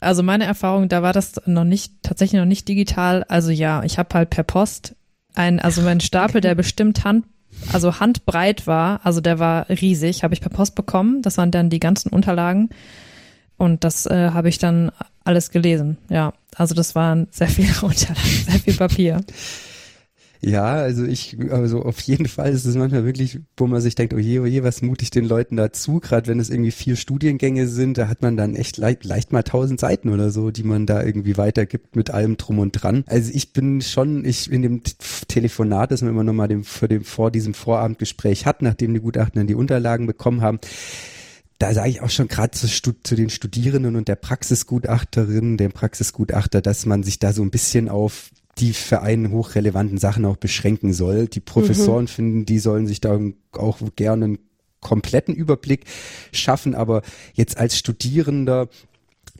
Also 0.00 0.22
meine 0.22 0.44
Erfahrung, 0.44 0.88
da 0.88 1.02
war 1.02 1.14
das 1.14 1.34
noch 1.46 1.64
nicht, 1.64 1.94
tatsächlich 2.02 2.38
noch 2.38 2.46
nicht 2.46 2.68
digital. 2.68 3.24
Also 3.24 3.50
ja, 3.50 3.82
ich 3.84 3.98
habe 3.98 4.14
halt 4.14 4.30
per 4.30 4.44
Post 4.44 4.94
ein, 5.34 5.60
also 5.60 5.80
mein 5.82 6.00
Stapel, 6.00 6.40
der 6.40 6.54
bestimmt 6.54 7.04
Hand 7.04 7.24
also 7.72 8.00
handbreit 8.00 8.66
war, 8.66 9.00
also 9.04 9.20
der 9.20 9.38
war 9.38 9.68
riesig, 9.68 10.22
habe 10.22 10.34
ich 10.34 10.40
per 10.40 10.50
Post 10.50 10.74
bekommen. 10.74 11.22
Das 11.22 11.38
waren 11.38 11.50
dann 11.50 11.70
die 11.70 11.80
ganzen 11.80 12.10
Unterlagen. 12.10 12.70
Und 13.56 13.84
das 13.84 14.06
äh, 14.06 14.30
habe 14.32 14.48
ich 14.48 14.58
dann 14.58 14.90
alles 15.24 15.50
gelesen. 15.50 15.96
Ja, 16.08 16.32
also 16.56 16.74
das 16.74 16.94
waren 16.94 17.28
sehr 17.30 17.48
viele 17.48 17.72
Unterlagen, 17.82 18.44
sehr 18.48 18.60
viel 18.60 18.74
Papier. 18.74 19.20
Ja, 20.46 20.74
also 20.74 21.06
ich, 21.06 21.38
also 21.50 21.82
auf 21.82 22.00
jeden 22.00 22.28
Fall 22.28 22.52
ist 22.52 22.66
es 22.66 22.76
manchmal 22.76 23.06
wirklich, 23.06 23.40
wo 23.56 23.66
man 23.66 23.80
sich 23.80 23.94
denkt, 23.94 24.12
oh 24.12 24.18
je, 24.18 24.40
oh 24.40 24.62
was 24.62 24.82
mute 24.82 25.02
ich 25.02 25.10
den 25.10 25.24
Leuten 25.24 25.56
dazu, 25.56 26.00
gerade 26.00 26.26
wenn 26.26 26.38
es 26.38 26.50
irgendwie 26.50 26.70
vier 26.70 26.96
Studiengänge 26.96 27.66
sind, 27.66 27.96
da 27.96 28.08
hat 28.08 28.20
man 28.20 28.36
dann 28.36 28.54
echt 28.54 28.76
leicht, 28.76 29.04
leicht 29.04 29.32
mal 29.32 29.42
tausend 29.42 29.80
Seiten 29.80 30.10
oder 30.10 30.30
so, 30.30 30.50
die 30.50 30.62
man 30.62 30.84
da 30.84 31.02
irgendwie 31.02 31.38
weitergibt 31.38 31.96
mit 31.96 32.10
allem 32.10 32.36
drum 32.36 32.58
und 32.58 32.72
dran. 32.72 33.04
Also 33.06 33.30
ich 33.32 33.54
bin 33.54 33.80
schon, 33.80 34.26
ich 34.26 34.52
in 34.52 34.60
dem 34.60 34.82
Telefonat, 35.28 35.92
das 35.92 36.02
wir 36.02 36.10
immer 36.10 36.24
nochmal 36.24 36.48
dem, 36.48 36.62
vor 36.62 36.88
dem, 36.88 37.04
vor 37.04 37.30
diesem 37.30 37.54
Vorabendgespräch 37.54 38.44
hatten, 38.44 38.66
nachdem 38.66 38.92
die 38.92 39.00
Gutachten 39.00 39.38
dann 39.38 39.46
die 39.46 39.54
Unterlagen 39.54 40.06
bekommen 40.06 40.42
haben, 40.42 40.58
da 41.58 41.72
sage 41.72 41.88
ich 41.88 42.02
auch 42.02 42.10
schon 42.10 42.28
gerade 42.28 42.50
zu, 42.50 42.66
zu, 42.68 43.14
den 43.16 43.30
Studierenden 43.30 43.96
und 43.96 44.08
der 44.08 44.16
Praxisgutachterin, 44.16 45.56
dem 45.56 45.72
Praxisgutachter, 45.72 46.60
dass 46.60 46.84
man 46.84 47.02
sich 47.02 47.18
da 47.18 47.32
so 47.32 47.42
ein 47.42 47.50
bisschen 47.50 47.88
auf 47.88 48.30
die 48.58 48.72
für 48.72 49.02
einen 49.02 49.30
hochrelevanten 49.30 49.98
Sachen 49.98 50.24
auch 50.24 50.36
beschränken 50.36 50.92
soll. 50.92 51.26
Die 51.26 51.40
Professoren 51.40 52.04
mhm. 52.04 52.08
finden, 52.08 52.46
die 52.46 52.58
sollen 52.58 52.86
sich 52.86 53.00
da 53.00 53.18
auch 53.52 53.78
gerne 53.96 54.24
einen 54.24 54.38
kompletten 54.80 55.34
Überblick 55.34 55.86
schaffen, 56.32 56.74
aber 56.74 57.02
jetzt 57.34 57.56
als 57.56 57.78
Studierender 57.78 58.68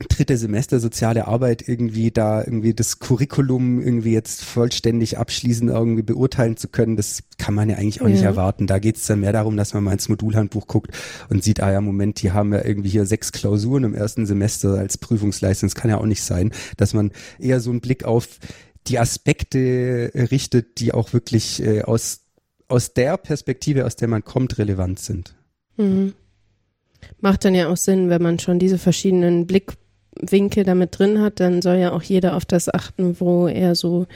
dritte 0.09 0.35
Semester 0.35 0.81
soziale 0.81 1.25
Arbeit 1.25 1.67
irgendwie 1.67 2.11
da 2.11 2.43
irgendwie 2.43 2.73
das 2.73 2.99
Curriculum 2.99 3.81
irgendwie 3.81 4.11
jetzt 4.11 4.43
vollständig 4.43 5.17
abschließend 5.17 5.71
irgendwie 5.71 6.01
beurteilen 6.01 6.57
zu 6.57 6.67
können, 6.67 6.97
das 6.97 7.23
kann 7.37 7.53
man 7.53 7.69
ja 7.69 7.77
eigentlich 7.77 8.01
auch 8.01 8.07
ja. 8.07 8.11
nicht 8.11 8.23
erwarten. 8.23 8.67
Da 8.67 8.79
geht 8.79 8.97
es 8.97 9.05
dann 9.05 9.21
mehr 9.21 9.31
darum, 9.31 9.55
dass 9.55 9.73
man 9.73 9.85
mal 9.85 9.93
ins 9.93 10.09
Modulhandbuch 10.09 10.67
guckt 10.67 10.91
und 11.29 11.43
sieht, 11.43 11.61
ah 11.61 11.71
ja, 11.71 11.79
Moment, 11.79 12.21
die 12.21 12.31
haben 12.31 12.51
ja 12.51 12.65
irgendwie 12.65 12.89
hier 12.89 13.05
sechs 13.05 13.31
Klausuren 13.31 13.85
im 13.85 13.95
ersten 13.95 14.25
Semester 14.25 14.73
als 14.73 14.97
Prüfungsleistung. 14.97 15.69
Das 15.69 15.75
kann 15.75 15.89
ja 15.89 15.97
auch 15.97 16.05
nicht 16.05 16.23
sein, 16.23 16.51
dass 16.75 16.93
man 16.93 17.11
eher 17.39 17.61
so 17.61 17.69
einen 17.69 17.79
Blick 17.79 18.03
auf 18.03 18.27
die 18.87 18.99
Aspekte 18.99 20.11
richtet, 20.13 20.79
die 20.79 20.93
auch 20.93 21.13
wirklich 21.13 21.61
äh, 21.61 21.81
aus, 21.81 22.21
aus 22.67 22.93
der 22.93 23.17
Perspektive, 23.17 23.85
aus 23.85 23.95
der 23.95 24.07
man 24.07 24.23
kommt, 24.23 24.57
relevant 24.57 24.99
sind. 24.99 25.35
Mhm. 25.77 26.13
Macht 27.19 27.45
dann 27.45 27.55
ja 27.55 27.69
auch 27.69 27.77
Sinn, 27.77 28.09
wenn 28.09 28.21
man 28.21 28.39
schon 28.39 28.59
diese 28.59 28.77
verschiedenen 28.77 29.47
Blickwinkel 29.47 30.63
damit 30.63 30.97
drin 30.97 31.21
hat, 31.21 31.39
dann 31.39 31.61
soll 31.61 31.77
ja 31.77 31.91
auch 31.91 32.03
jeder 32.03 32.35
auf 32.35 32.45
das 32.45 32.73
achten, 32.73 33.19
wo 33.19 33.47
er 33.47 33.75
so, 33.75 34.07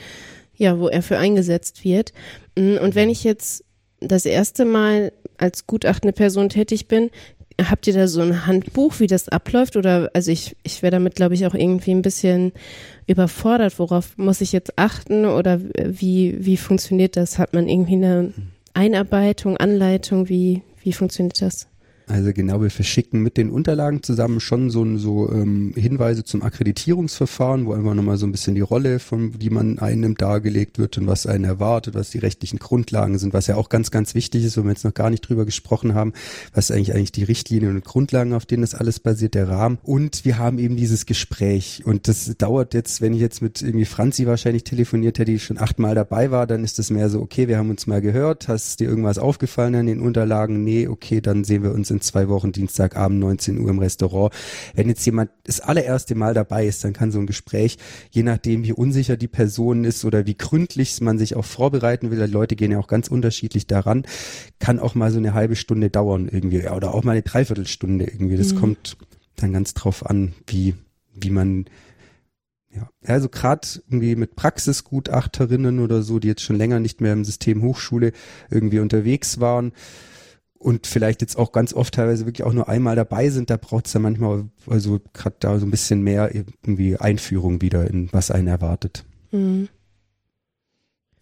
ja, 0.56 0.78
wo 0.78 0.88
er 0.88 1.02
für 1.02 1.18
eingesetzt 1.18 1.84
wird. 1.84 2.12
Mhm, 2.56 2.78
und 2.78 2.94
wenn 2.94 3.10
ich 3.10 3.24
jetzt 3.24 3.64
das 4.00 4.24
erste 4.24 4.64
Mal 4.64 5.12
als 5.36 5.66
gutachtende 5.66 6.12
Person 6.12 6.48
tätig 6.48 6.88
bin, 6.88 7.10
habt 7.68 7.86
ihr 7.86 7.94
da 7.94 8.08
so 8.08 8.20
ein 8.20 8.46
Handbuch, 8.46 9.00
wie 9.00 9.06
das 9.06 9.28
abläuft? 9.28 9.76
Oder 9.76 10.10
also 10.14 10.30
ich, 10.30 10.56
ich 10.62 10.82
wäre 10.82 10.92
damit, 10.92 11.14
glaube 11.16 11.34
ich, 11.34 11.46
auch 11.46 11.54
irgendwie 11.54 11.92
ein 11.92 12.02
bisschen 12.02 12.52
überfordert. 13.06 13.78
Worauf 13.78 14.16
muss 14.16 14.40
ich 14.40 14.52
jetzt 14.52 14.78
achten? 14.78 15.24
Oder 15.24 15.60
wie, 15.60 16.36
wie 16.38 16.56
funktioniert 16.56 17.16
das? 17.16 17.38
Hat 17.38 17.54
man 17.54 17.68
irgendwie 17.68 17.94
eine 17.94 18.32
Einarbeitung, 18.74 19.56
Anleitung? 19.56 20.28
Wie, 20.28 20.62
wie 20.82 20.92
funktioniert 20.92 21.40
das? 21.40 21.69
Also 22.10 22.32
genau, 22.32 22.60
wir 22.60 22.70
verschicken 22.70 23.22
mit 23.22 23.36
den 23.36 23.50
Unterlagen 23.50 24.02
zusammen 24.02 24.40
schon 24.40 24.68
so, 24.68 24.96
so 24.96 25.30
ähm, 25.30 25.72
Hinweise 25.76 26.24
zum 26.24 26.42
Akkreditierungsverfahren, 26.42 27.66
wo 27.66 27.72
einfach 27.72 27.94
nochmal 27.94 28.16
so 28.16 28.26
ein 28.26 28.32
bisschen 28.32 28.56
die 28.56 28.62
Rolle, 28.62 28.98
von 28.98 29.38
die 29.38 29.48
man 29.48 29.78
einnimmt, 29.78 30.20
dargelegt 30.20 30.80
wird 30.80 30.98
und 30.98 31.06
was 31.06 31.26
einen 31.26 31.44
erwartet, 31.44 31.94
was 31.94 32.10
die 32.10 32.18
rechtlichen 32.18 32.58
Grundlagen 32.58 33.18
sind, 33.18 33.32
was 33.32 33.46
ja 33.46 33.54
auch 33.54 33.68
ganz, 33.68 33.92
ganz 33.92 34.16
wichtig 34.16 34.44
ist, 34.44 34.58
wo 34.58 34.64
wir 34.64 34.70
jetzt 34.70 34.84
noch 34.84 34.92
gar 34.92 35.08
nicht 35.08 35.20
drüber 35.20 35.44
gesprochen 35.44 35.94
haben, 35.94 36.12
was 36.52 36.72
eigentlich 36.72 36.94
eigentlich 36.94 37.12
die 37.12 37.22
Richtlinien 37.22 37.76
und 37.76 37.84
Grundlagen, 37.84 38.32
auf 38.32 38.44
denen 38.44 38.62
das 38.62 38.74
alles 38.74 38.98
basiert, 38.98 39.36
der 39.36 39.48
Rahmen. 39.48 39.78
Und 39.84 40.24
wir 40.24 40.36
haben 40.36 40.58
eben 40.58 40.76
dieses 40.76 41.06
Gespräch 41.06 41.82
und 41.84 42.08
das 42.08 42.34
dauert 42.38 42.74
jetzt, 42.74 43.00
wenn 43.00 43.14
ich 43.14 43.20
jetzt 43.20 43.40
mit 43.40 43.62
irgendwie 43.62 43.84
Franzi 43.84 44.26
wahrscheinlich 44.26 44.64
telefoniert 44.64 45.20
hätte, 45.20 45.30
die 45.30 45.38
schon 45.38 45.58
achtmal 45.58 45.94
dabei 45.94 46.32
war, 46.32 46.48
dann 46.48 46.64
ist 46.64 46.80
das 46.80 46.90
mehr 46.90 47.08
so, 47.08 47.20
okay, 47.20 47.46
wir 47.46 47.56
haben 47.56 47.70
uns 47.70 47.86
mal 47.86 48.00
gehört, 48.00 48.48
hast 48.48 48.80
dir 48.80 48.88
irgendwas 48.88 49.18
aufgefallen 49.18 49.76
an 49.76 49.86
den 49.86 50.00
Unterlagen? 50.00 50.64
Nee, 50.64 50.88
okay, 50.88 51.20
dann 51.20 51.44
sehen 51.44 51.62
wir 51.62 51.72
uns 51.72 51.88
in 51.92 51.99
zwei 52.00 52.28
Wochen, 52.28 52.52
Dienstagabend, 52.52 53.20
19 53.20 53.58
Uhr 53.58 53.70
im 53.70 53.78
Restaurant. 53.78 54.34
Wenn 54.74 54.88
jetzt 54.88 55.04
jemand 55.06 55.30
das 55.44 55.60
allererste 55.60 56.14
Mal 56.14 56.34
dabei 56.34 56.66
ist, 56.66 56.84
dann 56.84 56.92
kann 56.92 57.10
so 57.10 57.18
ein 57.18 57.26
Gespräch, 57.26 57.78
je 58.10 58.22
nachdem, 58.22 58.64
wie 58.64 58.72
unsicher 58.72 59.16
die 59.16 59.28
Person 59.28 59.84
ist 59.84 60.04
oder 60.04 60.26
wie 60.26 60.36
gründlich 60.36 61.00
man 61.00 61.18
sich 61.18 61.36
auch 61.36 61.44
vorbereiten 61.44 62.10
will, 62.10 62.24
die 62.24 62.32
Leute 62.32 62.56
gehen 62.56 62.72
ja 62.72 62.78
auch 62.78 62.88
ganz 62.88 63.08
unterschiedlich 63.08 63.66
daran, 63.66 64.04
kann 64.58 64.78
auch 64.78 64.94
mal 64.94 65.10
so 65.10 65.18
eine 65.18 65.34
halbe 65.34 65.56
Stunde 65.56 65.90
dauern 65.90 66.28
irgendwie 66.30 66.66
oder 66.68 66.94
auch 66.94 67.04
mal 67.04 67.12
eine 67.12 67.22
Dreiviertelstunde 67.22 68.04
irgendwie. 68.06 68.36
Das 68.36 68.54
mhm. 68.54 68.60
kommt 68.60 68.96
dann 69.36 69.52
ganz 69.52 69.74
drauf 69.74 70.06
an, 70.06 70.32
wie, 70.46 70.74
wie 71.14 71.30
man 71.30 71.66
ja, 72.72 72.88
also 73.04 73.28
gerade 73.28 73.66
irgendwie 73.88 74.14
mit 74.14 74.36
Praxisgutachterinnen 74.36 75.80
oder 75.80 76.02
so, 76.02 76.20
die 76.20 76.28
jetzt 76.28 76.42
schon 76.42 76.56
länger 76.56 76.78
nicht 76.78 77.00
mehr 77.00 77.12
im 77.12 77.24
System 77.24 77.62
Hochschule 77.62 78.12
irgendwie 78.48 78.78
unterwegs 78.78 79.40
waren, 79.40 79.72
und 80.60 80.86
vielleicht 80.86 81.22
jetzt 81.22 81.36
auch 81.36 81.52
ganz 81.52 81.72
oft 81.72 81.94
teilweise 81.94 82.26
wirklich 82.26 82.46
auch 82.46 82.52
nur 82.52 82.68
einmal 82.68 82.94
dabei 82.94 83.30
sind, 83.30 83.48
da 83.48 83.56
braucht 83.56 83.86
es 83.86 83.94
ja 83.94 84.00
manchmal 84.00 84.44
also 84.68 85.00
gerade 85.14 85.36
da 85.40 85.58
so 85.58 85.66
ein 85.66 85.70
bisschen 85.70 86.02
mehr 86.02 86.34
irgendwie 86.34 86.96
Einführung 86.96 87.62
wieder 87.62 87.88
in 87.88 88.12
was 88.12 88.30
einen 88.30 88.46
erwartet. 88.46 89.04
Mhm. 89.32 89.68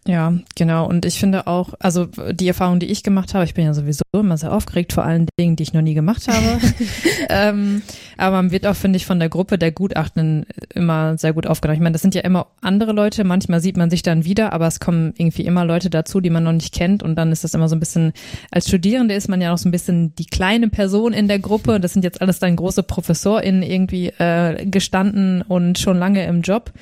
Ja, 0.09 0.33
genau. 0.55 0.87
Und 0.87 1.05
ich 1.05 1.19
finde 1.19 1.45
auch, 1.45 1.75
also 1.77 2.07
die 2.31 2.47
Erfahrung, 2.47 2.79
die 2.79 2.87
ich 2.87 3.03
gemacht 3.03 3.35
habe, 3.35 3.45
ich 3.45 3.53
bin 3.53 3.65
ja 3.65 3.75
sowieso 3.75 4.01
immer 4.11 4.37
sehr 4.37 4.51
aufgeregt 4.51 4.91
vor 4.91 5.03
allen 5.03 5.27
Dingen, 5.39 5.55
die 5.55 5.61
ich 5.61 5.73
noch 5.73 5.83
nie 5.83 5.93
gemacht 5.93 6.27
habe. 6.27 6.59
ähm, 7.29 7.83
aber 8.17 8.37
man 8.37 8.49
wird 8.49 8.65
auch, 8.65 8.75
finde 8.75 8.97
ich, 8.97 9.05
von 9.05 9.19
der 9.19 9.29
Gruppe 9.29 9.59
der 9.59 9.71
Gutachtenden 9.71 10.47
immer 10.73 11.15
sehr 11.19 11.33
gut 11.33 11.45
aufgenommen. 11.45 11.75
Ich 11.75 11.83
meine, 11.83 11.93
das 11.93 12.01
sind 12.01 12.15
ja 12.15 12.21
immer 12.21 12.47
andere 12.59 12.91
Leute. 12.91 13.23
Manchmal 13.23 13.61
sieht 13.61 13.77
man 13.77 13.91
sich 13.91 14.01
dann 14.01 14.25
wieder, 14.25 14.51
aber 14.51 14.65
es 14.65 14.79
kommen 14.79 15.13
irgendwie 15.15 15.43
immer 15.43 15.63
Leute 15.63 15.91
dazu, 15.91 16.21
die 16.21 16.31
man 16.31 16.43
noch 16.43 16.53
nicht 16.53 16.73
kennt. 16.73 17.03
Und 17.03 17.15
dann 17.15 17.31
ist 17.31 17.43
das 17.43 17.53
immer 17.53 17.69
so 17.69 17.75
ein 17.75 17.79
bisschen, 17.79 18.13
als 18.49 18.67
Studierende 18.67 19.13
ist 19.13 19.29
man 19.29 19.41
ja 19.41 19.51
noch 19.51 19.59
so 19.59 19.69
ein 19.69 19.71
bisschen 19.71 20.15
die 20.15 20.25
kleine 20.25 20.69
Person 20.69 21.13
in 21.13 21.27
der 21.27 21.37
Gruppe. 21.37 21.79
Das 21.79 21.93
sind 21.93 22.03
jetzt 22.03 22.19
alles 22.19 22.39
dann 22.39 22.55
große 22.55 22.81
ProfessorInnen 22.81 23.61
irgendwie 23.61 24.07
äh, 24.07 24.65
gestanden 24.65 25.43
und 25.43 25.77
schon 25.77 25.99
lange 25.99 26.25
im 26.25 26.41
Job. 26.41 26.73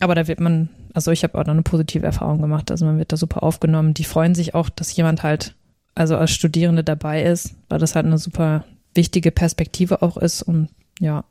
Aber 0.00 0.14
da 0.14 0.28
wird 0.28 0.38
man 0.38 0.68
also 0.94 1.10
ich 1.10 1.22
habe 1.22 1.38
auch 1.38 1.44
noch 1.44 1.52
eine 1.52 1.62
positive 1.62 2.06
Erfahrung 2.06 2.40
gemacht. 2.40 2.70
Also 2.70 2.84
man 2.84 2.98
wird 2.98 3.12
da 3.12 3.16
super 3.16 3.42
aufgenommen. 3.42 3.94
Die 3.94 4.04
freuen 4.04 4.34
sich 4.34 4.54
auch, 4.54 4.68
dass 4.68 4.94
jemand 4.94 5.22
halt, 5.22 5.54
also 5.94 6.16
als 6.16 6.30
Studierende 6.30 6.84
dabei 6.84 7.22
ist, 7.22 7.54
weil 7.68 7.78
das 7.78 7.94
halt 7.94 8.06
eine 8.06 8.18
super 8.18 8.64
wichtige 8.94 9.30
Perspektive 9.30 10.02
auch 10.02 10.16
ist 10.16 10.42
und 10.42 10.68
ja. 11.00 11.24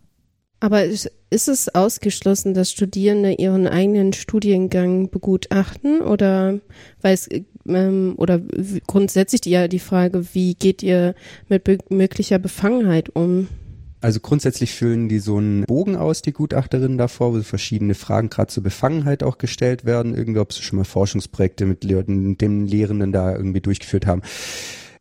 Aber 0.60 0.84
ist 0.86 1.12
es 1.30 1.76
ausgeschlossen, 1.76 2.56
dass 2.56 2.72
Studierende 2.72 3.34
ihren 3.34 3.68
eigenen 3.68 4.14
Studiengang 4.14 5.12
begutachten 5.12 6.02
oder 6.02 6.60
weil 7.02 7.14
es 7.14 7.30
ähm, 7.68 8.16
oder 8.18 8.42
grundsätzlich 8.88 9.46
ja 9.46 9.68
die 9.68 9.80
Frage, 9.80 10.34
wie 10.34 10.56
geht 10.56 10.82
ihr 10.82 11.14
mit 11.48 11.92
möglicher 11.92 12.40
Befangenheit 12.40 13.10
um? 13.16 13.50
Also 14.00 14.20
grundsätzlich 14.20 14.74
füllen 14.74 15.10
die 15.10 15.20
so 15.20 15.38
einen 15.38 15.64
Bogen 15.66 15.96
aus, 15.96 16.22
die 16.22 16.34
Gutachterinnen 16.34 16.98
davor, 16.98 17.34
wo 17.34 17.42
verschiedene 17.42 17.96
Fragen 17.96 18.30
gerade 18.30 18.52
zur 18.52 18.64
Befangenheit 18.64 19.24
auch 19.24 19.38
gestellt 19.38 19.86
werden. 19.86 20.16
Irgendwie, 20.16 20.40
ob 20.40 20.54
sie 20.54 20.62
schon 20.62 20.78
mal 20.78 20.86
Forschungsprojekte 20.86 21.66
mit 21.66 21.84
dem 21.84 22.66
Lehrenden 22.66 23.12
da 23.12 23.36
irgendwie 23.36 23.62
durchgeführt 23.62 24.06
haben 24.06 24.22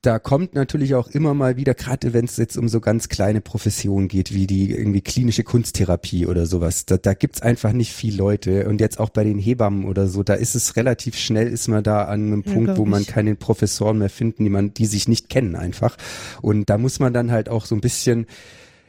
da 0.06 0.20
kommt 0.20 0.54
natürlich 0.54 0.94
auch 0.94 1.08
immer 1.08 1.34
mal 1.34 1.56
wieder, 1.56 1.74
gerade 1.74 2.12
wenn 2.12 2.26
es 2.26 2.36
jetzt 2.36 2.56
um 2.56 2.68
so 2.68 2.80
ganz 2.80 3.08
kleine 3.08 3.40
Professionen 3.40 4.06
geht, 4.06 4.32
wie 4.32 4.46
die 4.46 4.70
irgendwie 4.70 5.00
klinische 5.00 5.42
Kunsttherapie 5.42 6.26
oder 6.26 6.46
sowas, 6.46 6.86
da, 6.86 6.96
da 6.96 7.12
gibt's 7.14 7.42
einfach 7.42 7.72
nicht 7.72 7.92
viel 7.92 8.16
Leute. 8.16 8.68
Und 8.68 8.80
jetzt 8.80 9.00
auch 9.00 9.10
bei 9.10 9.24
den 9.24 9.38
Hebammen 9.38 9.84
oder 9.84 10.06
so, 10.06 10.22
da 10.22 10.34
ist 10.34 10.54
es 10.54 10.76
relativ 10.76 11.18
schnell, 11.18 11.48
ist 11.48 11.66
man 11.66 11.82
da 11.82 12.04
an 12.04 12.26
einem 12.26 12.44
ja, 12.46 12.52
Punkt, 12.52 12.76
wo 12.76 12.84
man 12.84 13.04
keine 13.04 13.34
Professoren 13.34 13.98
mehr 13.98 14.10
finden, 14.10 14.44
die 14.44 14.50
man, 14.50 14.72
die 14.72 14.86
sich 14.86 15.08
nicht 15.08 15.28
kennen 15.28 15.56
einfach. 15.56 15.96
Und 16.40 16.70
da 16.70 16.78
muss 16.78 17.00
man 17.00 17.12
dann 17.12 17.32
halt 17.32 17.48
auch 17.48 17.66
so 17.66 17.74
ein 17.74 17.80
bisschen 17.80 18.26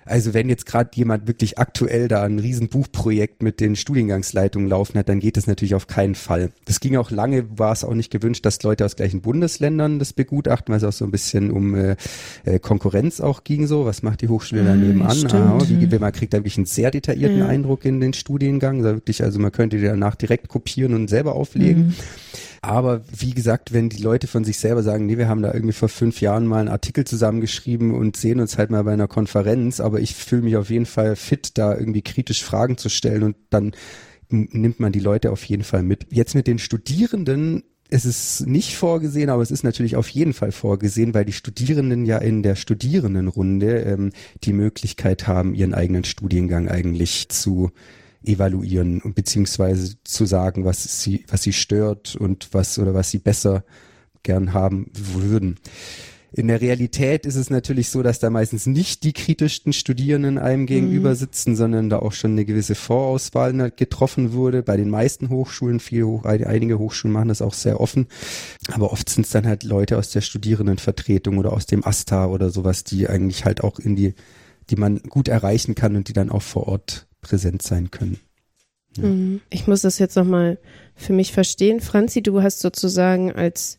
also 0.07 0.33
wenn 0.33 0.49
jetzt 0.49 0.65
gerade 0.65 0.89
jemand 0.95 1.27
wirklich 1.27 1.57
aktuell 1.57 2.07
da 2.07 2.23
ein 2.23 2.39
Riesenbuchprojekt 2.39 3.43
mit 3.43 3.59
den 3.59 3.75
Studiengangsleitungen 3.75 4.69
laufen 4.69 4.97
hat, 4.97 5.09
dann 5.09 5.19
geht 5.19 5.37
das 5.37 5.47
natürlich 5.47 5.75
auf 5.75 5.87
keinen 5.87 6.15
Fall. 6.15 6.51
Das 6.65 6.79
ging 6.79 6.95
auch 6.95 7.11
lange, 7.11 7.45
war 7.57 7.71
es 7.71 7.83
auch 7.83 7.93
nicht 7.93 8.11
gewünscht, 8.11 8.45
dass 8.45 8.61
Leute 8.63 8.85
aus 8.85 8.95
gleichen 8.95 9.21
Bundesländern 9.21 9.99
das 9.99 10.13
begutachten, 10.13 10.71
weil 10.71 10.77
es 10.77 10.83
auch 10.83 10.93
so 10.93 11.05
ein 11.05 11.11
bisschen 11.11 11.51
um 11.51 11.75
äh, 11.75 11.95
äh 12.45 12.59
Konkurrenz 12.59 13.21
auch 13.21 13.43
ging 13.43 13.67
so. 13.67 13.85
Was 13.85 14.03
macht 14.03 14.21
die 14.21 14.27
Hochschule 14.27 14.63
da 14.63 14.71
ah, 14.71 14.75
nebenan? 14.75 15.27
Ah, 15.31 15.59
wie, 15.67 15.99
man 15.99 16.11
kriegt 16.11 16.33
da 16.33 16.37
wirklich 16.37 16.57
einen 16.57 16.65
sehr 16.65 16.91
detaillierten 16.91 17.39
ja. 17.39 17.47
Eindruck 17.47 17.85
in 17.85 17.99
den 17.99 18.13
Studiengang. 18.13 18.77
Also 18.77 18.97
wirklich, 18.97 19.23
also 19.23 19.39
man 19.39 19.51
könnte 19.51 19.77
die 19.77 19.85
danach 19.85 20.15
direkt 20.15 20.47
kopieren 20.47 20.93
und 20.93 21.09
selber 21.09 21.35
auflegen. 21.35 21.87
Mhm. 21.87 21.93
Aber 22.61 23.03
wie 23.15 23.31
gesagt, 23.31 23.73
wenn 23.73 23.89
die 23.89 24.01
Leute 24.01 24.27
von 24.27 24.43
sich 24.43 24.59
selber 24.59 24.83
sagen, 24.83 25.05
nee, 25.05 25.17
wir 25.17 25.27
haben 25.27 25.41
da 25.41 25.53
irgendwie 25.53 25.73
vor 25.73 25.89
fünf 25.89 26.21
Jahren 26.21 26.47
mal 26.47 26.59
einen 26.59 26.69
Artikel 26.69 27.05
zusammengeschrieben 27.05 27.93
und 27.93 28.17
sehen 28.17 28.39
uns 28.39 28.57
halt 28.57 28.69
mal 28.69 28.83
bei 28.83 28.93
einer 28.93 29.07
Konferenz, 29.07 29.79
aber 29.79 29.99
ich 29.99 30.15
fühle 30.15 30.43
mich 30.43 30.57
auf 30.57 30.69
jeden 30.69 30.85
Fall 30.85 31.15
fit, 31.15 31.57
da 31.57 31.75
irgendwie 31.77 32.01
kritisch 32.01 32.43
Fragen 32.43 32.77
zu 32.77 32.89
stellen 32.89 33.23
und 33.23 33.35
dann 33.49 33.73
nimmt 34.29 34.79
man 34.79 34.91
die 34.91 34.99
Leute 34.99 35.31
auf 35.31 35.43
jeden 35.45 35.63
Fall 35.63 35.83
mit. 35.83 36.07
Jetzt 36.11 36.35
mit 36.35 36.47
den 36.47 36.59
Studierenden 36.59 37.63
es 37.89 38.05
ist 38.05 38.45
nicht 38.45 38.75
vorgesehen, 38.75 39.29
aber 39.29 39.41
es 39.41 39.51
ist 39.51 39.63
natürlich 39.63 39.95
auf 39.95 40.09
jeden 40.09 40.33
Fall 40.33 40.51
vorgesehen, 40.51 41.13
weil 41.13 41.25
die 41.25 41.33
Studierenden 41.33 42.05
ja 42.05 42.17
in 42.17 42.43
der 42.43 42.55
Studierendenrunde 42.55 43.79
ähm, 43.79 44.11
die 44.43 44.53
Möglichkeit 44.53 45.27
haben, 45.27 45.53
ihren 45.53 45.73
eigenen 45.73 46.03
Studiengang 46.03 46.67
eigentlich 46.67 47.29
zu 47.29 47.71
evaluieren 48.23 49.01
und 49.01 49.15
beziehungsweise 49.15 49.95
zu 50.03 50.25
sagen, 50.25 50.65
was 50.65 51.01
sie, 51.01 51.25
was 51.27 51.43
sie 51.43 51.53
stört 51.53 52.15
und 52.15 52.49
was 52.51 52.79
oder 52.79 52.93
was 52.93 53.11
sie 53.11 53.19
besser 53.19 53.63
gern 54.23 54.53
haben 54.53 54.91
würden. 54.93 55.59
In 56.33 56.49
der 56.49 56.59
Realität 56.59 57.25
ist 57.25 57.37
es 57.37 57.49
natürlich 57.49 57.89
so, 57.89 58.03
dass 58.03 58.19
da 58.19 58.29
meistens 58.29 58.65
nicht 58.65 59.03
die 59.03 59.13
kritischsten 59.13 59.71
Studierenden 59.71 60.37
einem 60.37 60.65
gegenüber 60.65 61.11
mhm. 61.11 61.15
sitzen, 61.15 61.55
sondern 61.55 61.89
da 61.89 61.99
auch 61.99 62.11
schon 62.11 62.31
eine 62.31 62.43
gewisse 62.43 62.75
Vorauswahl 62.75 63.71
getroffen 63.71 64.33
wurde. 64.33 64.61
Bei 64.61 64.75
den 64.75 64.89
meisten 64.89 65.29
Hochschulen, 65.29 65.79
viele, 65.79 66.19
einige 66.25 66.79
Hochschulen 66.79 67.13
machen 67.13 67.29
das 67.29 67.41
auch 67.41 67.53
sehr 67.53 67.79
offen. 67.79 68.07
Aber 68.71 68.91
oft 68.91 69.09
sind 69.09 69.25
es 69.25 69.31
dann 69.31 69.47
halt 69.47 69.63
Leute 69.63 69.97
aus 69.97 70.11
der 70.11 70.21
Studierendenvertretung 70.21 71.37
oder 71.37 71.53
aus 71.53 71.65
dem 71.65 71.85
AStA 71.85 72.27
oder 72.27 72.49
sowas, 72.49 72.83
die 72.83 73.07
eigentlich 73.07 73.45
halt 73.45 73.63
auch 73.63 73.79
in 73.79 73.95
die, 73.95 74.13
die 74.69 74.75
man 74.75 74.99
gut 74.99 75.29
erreichen 75.29 75.75
kann 75.75 75.95
und 75.95 76.09
die 76.09 76.13
dann 76.13 76.29
auch 76.29 76.41
vor 76.41 76.67
Ort 76.67 77.06
präsent 77.27 77.61
sein 77.61 77.91
können. 77.91 78.19
Ja. 78.97 79.03
Mhm. 79.03 79.41
Ich 79.49 79.67
muss 79.67 79.81
das 79.81 79.99
jetzt 79.99 80.15
nochmal 80.15 80.57
für 80.95 81.13
mich 81.13 81.31
verstehen. 81.31 81.81
Franzi, 81.81 82.21
du 82.21 82.41
hast 82.41 82.59
sozusagen 82.59 83.31
als 83.31 83.77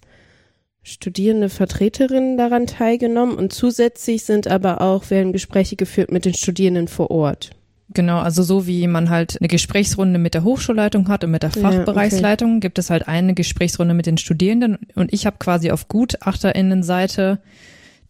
studierende 0.83 1.49
Vertreterin 1.49 2.37
daran 2.37 2.67
teilgenommen 2.67 3.37
und 3.37 3.53
zusätzlich 3.53 4.25
sind 4.25 4.49
aber 4.49 4.81
auch, 4.81 5.11
werden 5.11 5.33
Gespräche 5.33 5.77
geführt 5.77 6.11
mit 6.11 6.25
den 6.25 6.35
Studierenden 6.35 6.89
vor 6.89 7.11
Ort. 7.11 7.51
Genau, 7.95 8.19
also 8.19 8.43
so 8.43 8.67
wie 8.67 8.87
man 8.87 9.09
halt 9.09 9.39
eine 9.41 9.49
Gesprächsrunde 9.49 10.19
mit 10.19 10.35
der 10.35 10.45
Hochschulleitung 10.45 11.09
hat 11.09 11.25
und 11.25 11.31
mit 11.31 11.43
der 11.43 11.51
Fachbereichsleitung, 11.51 12.49
ja, 12.49 12.57
okay. 12.57 12.61
gibt 12.61 12.79
es 12.79 12.91
halt 12.91 13.09
eine 13.09 13.35
Gesprächsrunde 13.35 13.95
mit 13.95 14.07
den 14.07 14.19
Studierenden 14.19 14.79
und 14.95 15.13
ich 15.13 15.25
habe 15.25 15.39
quasi 15.39 15.71
auf 15.71 15.89
Gutachterinnenseite 15.89 17.41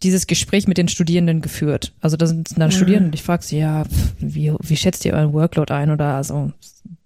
dieses 0.02 0.26
Gespräch 0.26 0.68
mit 0.68 0.78
den 0.78 0.88
Studierenden 0.88 1.40
geführt. 1.40 1.92
Also 2.00 2.16
da 2.16 2.26
sind 2.26 2.52
dann 2.52 2.70
ja. 2.70 2.76
Studierende 2.76 3.08
und 3.08 3.14
ich 3.14 3.22
frage 3.22 3.42
sie, 3.42 3.58
ja, 3.58 3.84
wie, 4.18 4.52
wie 4.60 4.76
schätzt 4.76 5.04
ihr 5.04 5.14
euren 5.14 5.32
Workload 5.32 5.72
ein 5.72 5.90
oder 5.90 6.14
also 6.14 6.52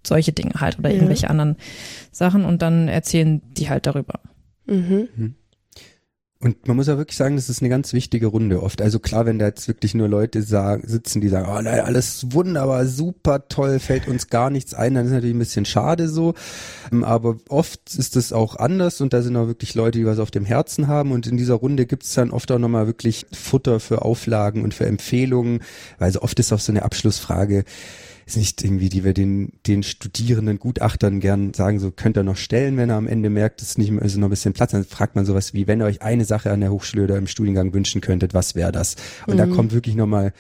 solche 0.07 0.33
Dinge 0.33 0.55
halt 0.61 0.79
oder 0.79 0.91
ja. 0.91 0.97
irgendwelche 0.97 1.31
anderen 1.31 1.57
Sachen 2.11 2.45
und 2.45 2.63
dann 2.63 2.89
erzählen 2.89 3.41
die 3.57 3.69
halt 3.69 3.87
darüber. 3.87 4.21
Mhm. 4.67 5.35
Und 6.43 6.67
man 6.67 6.77
muss 6.77 6.89
ja 6.89 6.99
wirklich 6.99 7.17
sagen, 7.17 7.37
das 7.37 7.49
ist 7.49 7.63
eine 7.63 7.69
ganz 7.69 7.93
wichtige 7.93 8.27
Runde 8.27 8.65
oft. 8.65 8.83
Also 8.83 8.99
klar, 8.99 9.27
wenn 9.27 9.39
da 9.39 9.47
jetzt 9.47 9.69
wirklich 9.69 9.95
nur 9.95 10.09
Leute 10.09 10.43
sagen, 10.43 10.83
sitzen, 10.85 11.21
die 11.21 11.29
sagen, 11.29 11.47
oh 11.49 11.63
nein, 11.63 11.79
alles 11.79 12.33
wunderbar, 12.33 12.85
super 12.87 13.47
toll, 13.49 13.79
fällt 13.79 14.09
uns 14.09 14.27
gar 14.27 14.51
nichts 14.51 14.75
ein, 14.75 14.95
dann 14.95 15.07
ist 15.07 15.13
natürlich 15.13 15.37
ein 15.37 15.39
bisschen 15.39 15.65
schade 15.67 16.09
so. 16.09 16.35
Ähm, 16.91 17.05
aber 17.05 17.37
oft 17.49 17.95
ist 17.95 18.17
es 18.17 18.33
auch 18.33 18.57
anders 18.57 19.01
und 19.01 19.13
da 19.13 19.23
sind 19.23 19.37
auch 19.37 19.47
wirklich 19.47 19.77
Leute, 19.77 20.01
die 20.01 20.07
was 20.07 20.19
auf 20.19 20.33
dem 20.33 20.45
Herzen 20.45 20.89
haben. 20.89 21.13
Und 21.13 21.29
in 21.29 21.37
dieser 21.37 21.55
Runde 21.55 21.87
gibt's 21.87 22.13
dann 22.15 22.33
oft 22.33 22.51
auch 22.51 22.59
nochmal 22.59 22.89
wirklich 22.89 23.25
Futter 23.31 23.79
für 23.79 24.03
Auflagen 24.03 24.65
und 24.65 24.75
für 24.75 24.87
Empfehlungen. 24.87 25.61
Weil 26.01 26.11
so 26.11 26.23
oft 26.23 26.41
ist 26.41 26.53
auch 26.53 26.59
so 26.59 26.73
eine 26.73 26.83
Abschlussfrage, 26.83 27.63
ist 28.27 28.37
nicht 28.37 28.63
irgendwie, 28.63 28.89
die 28.89 29.05
wir 29.05 29.15
den, 29.15 29.53
den 29.67 29.83
Studierenden, 29.83 30.59
Gutachtern 30.59 31.21
gern 31.21 31.55
sagen, 31.55 31.81
so 31.81 31.91
könnt 31.91 32.17
ihr 32.17 32.23
noch 32.23 32.37
stellen, 32.37 32.77
wenn 32.77 32.91
er 32.91 32.97
am 32.97 33.07
Ende 33.07 33.31
merkt, 33.31 33.63
es 33.63 33.71
ist 33.71 33.79
nicht 33.79 33.91
mehr, 33.91 34.03
ist 34.03 34.17
noch 34.17 34.29
ein 34.29 34.31
bisschen 34.31 34.53
Platz, 34.53 34.73
dann 34.73 34.85
fragt 34.85 35.17
man 35.17 35.25
sowas 35.25 35.55
wie, 35.55 35.67
wenn 35.67 35.81
ihr 35.81 35.87
euch 35.87 36.03
eine 36.03 36.25
Sache 36.25 36.51
an 36.51 36.61
der 36.61 36.71
Hochschule 36.73 37.05
oder 37.05 37.17
im 37.17 37.27
Studiengang 37.27 37.73
wünschen 37.75 38.01
könntet, 38.01 38.35
was 38.35 38.55
wäre 38.55 38.73
das? 38.73 38.97
Und 39.27 39.35
mhm. 39.35 39.39
da 39.39 39.47
kommt 39.47 39.73
wirklich 39.73 39.95
nochmal 39.95 40.33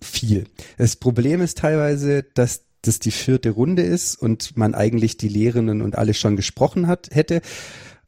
viel. 0.00 0.44
Das 0.78 0.96
Problem 0.96 1.40
ist 1.40 1.58
teilweise, 1.58 2.22
dass 2.34 2.62
das 2.82 2.98
die 2.98 3.10
vierte 3.10 3.50
Runde 3.50 3.82
ist 3.82 4.14
und 4.14 4.56
man 4.56 4.74
eigentlich 4.74 5.16
die 5.16 5.28
Lehrenden 5.28 5.82
und 5.82 5.96
alle 5.96 6.14
schon 6.14 6.36
gesprochen 6.36 6.86
hat, 6.86 7.08
hätte. 7.12 7.40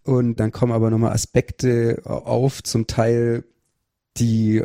Und 0.05 0.41
dann 0.41 0.53
kommen 0.53 0.73
aber 0.73 0.91
nochmal 0.91 1.13
Aspekte 1.13 2.03
auf, 2.05 2.63
zum 2.63 2.87
Teil, 2.87 3.45
die 4.17 4.63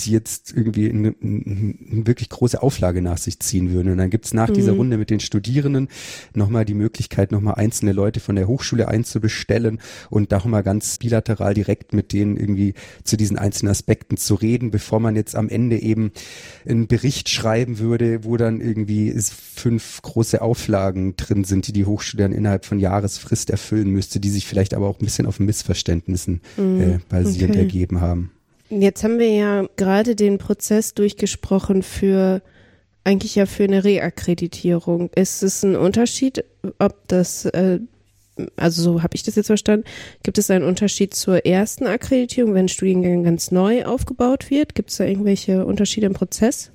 die 0.00 0.10
jetzt 0.10 0.52
irgendwie 0.52 0.90
eine, 0.90 1.14
eine 1.22 2.06
wirklich 2.06 2.28
große 2.30 2.60
Auflage 2.60 3.00
nach 3.00 3.18
sich 3.18 3.38
ziehen 3.38 3.72
würden. 3.72 3.92
Und 3.92 3.98
dann 3.98 4.10
gibt's 4.10 4.34
nach 4.34 4.48
mhm. 4.48 4.54
dieser 4.54 4.72
Runde 4.72 4.98
mit 4.98 5.10
den 5.10 5.20
Studierenden 5.20 5.88
nochmal 6.34 6.64
die 6.64 6.74
Möglichkeit, 6.74 7.30
nochmal 7.32 7.54
einzelne 7.54 7.92
Leute 7.92 8.18
von 8.18 8.34
der 8.34 8.48
Hochschule 8.48 8.88
einzubestellen 8.88 9.80
und 10.10 10.32
da 10.32 10.38
mal 10.48 10.62
ganz 10.62 10.98
bilateral 10.98 11.54
direkt 11.54 11.92
mit 11.92 12.12
denen 12.12 12.36
irgendwie 12.36 12.74
zu 13.04 13.16
diesen 13.16 13.38
einzelnen 13.38 13.70
Aspekten 13.70 14.16
zu 14.16 14.34
reden, 14.34 14.70
bevor 14.70 15.00
man 15.00 15.16
jetzt 15.16 15.36
am 15.36 15.48
Ende 15.48 15.80
eben 15.80 16.12
einen 16.66 16.86
Bericht 16.86 17.28
schreiben 17.28 17.78
würde, 17.78 18.24
wo 18.24 18.36
dann 18.36 18.60
irgendwie 18.60 19.14
fünf 19.18 20.02
große 20.02 20.40
Auflagen 20.42 21.16
drin 21.16 21.44
sind, 21.44 21.66
die 21.68 21.72
die 21.72 21.84
Hochschule 21.84 22.24
dann 22.24 22.32
innerhalb 22.32 22.64
von 22.64 22.78
Jahresfrist 22.78 23.50
erfüllen 23.50 23.90
müsste, 23.90 24.20
die 24.20 24.30
sich 24.30 24.46
vielleicht 24.46 24.74
aber 24.74 24.88
auch 24.88 24.98
ein 24.98 25.04
bisschen 25.04 25.26
auf 25.26 25.40
Missverständnissen 25.40 26.40
mhm. 26.56 26.80
äh, 26.80 26.98
basierend 27.08 27.54
okay. 27.54 27.64
ergeben 27.64 28.00
haben. 28.00 28.30
Jetzt 28.70 29.02
haben 29.02 29.18
wir 29.18 29.30
ja 29.30 29.66
gerade 29.76 30.14
den 30.14 30.38
Prozess 30.38 30.94
durchgesprochen 30.94 31.82
für 31.82 32.42
eigentlich 33.04 33.36
ja 33.36 33.46
für 33.46 33.64
eine 33.64 33.84
Reakkreditierung. 33.84 35.10
Ist 35.14 35.42
es 35.42 35.62
ein 35.62 35.76
Unterschied, 35.76 36.44
ob 36.78 37.08
das, 37.08 37.46
äh, 37.46 37.80
also 38.56 38.82
so 38.82 39.02
habe 39.02 39.16
ich 39.16 39.22
das 39.22 39.36
jetzt 39.36 39.46
verstanden, 39.46 39.86
gibt 40.22 40.36
es 40.36 40.50
einen 40.50 40.64
Unterschied 40.64 41.14
zur 41.14 41.46
ersten 41.46 41.86
Akkreditierung, 41.86 42.52
wenn 42.52 42.66
ein 42.66 42.68
Studiengang 42.68 43.24
ganz 43.24 43.50
neu 43.50 43.86
aufgebaut 43.86 44.50
wird? 44.50 44.74
Gibt 44.74 44.90
es 44.90 44.98
da 44.98 45.04
irgendwelche 45.04 45.64
Unterschiede 45.64 46.06
im 46.06 46.12
Prozess? 46.12 46.70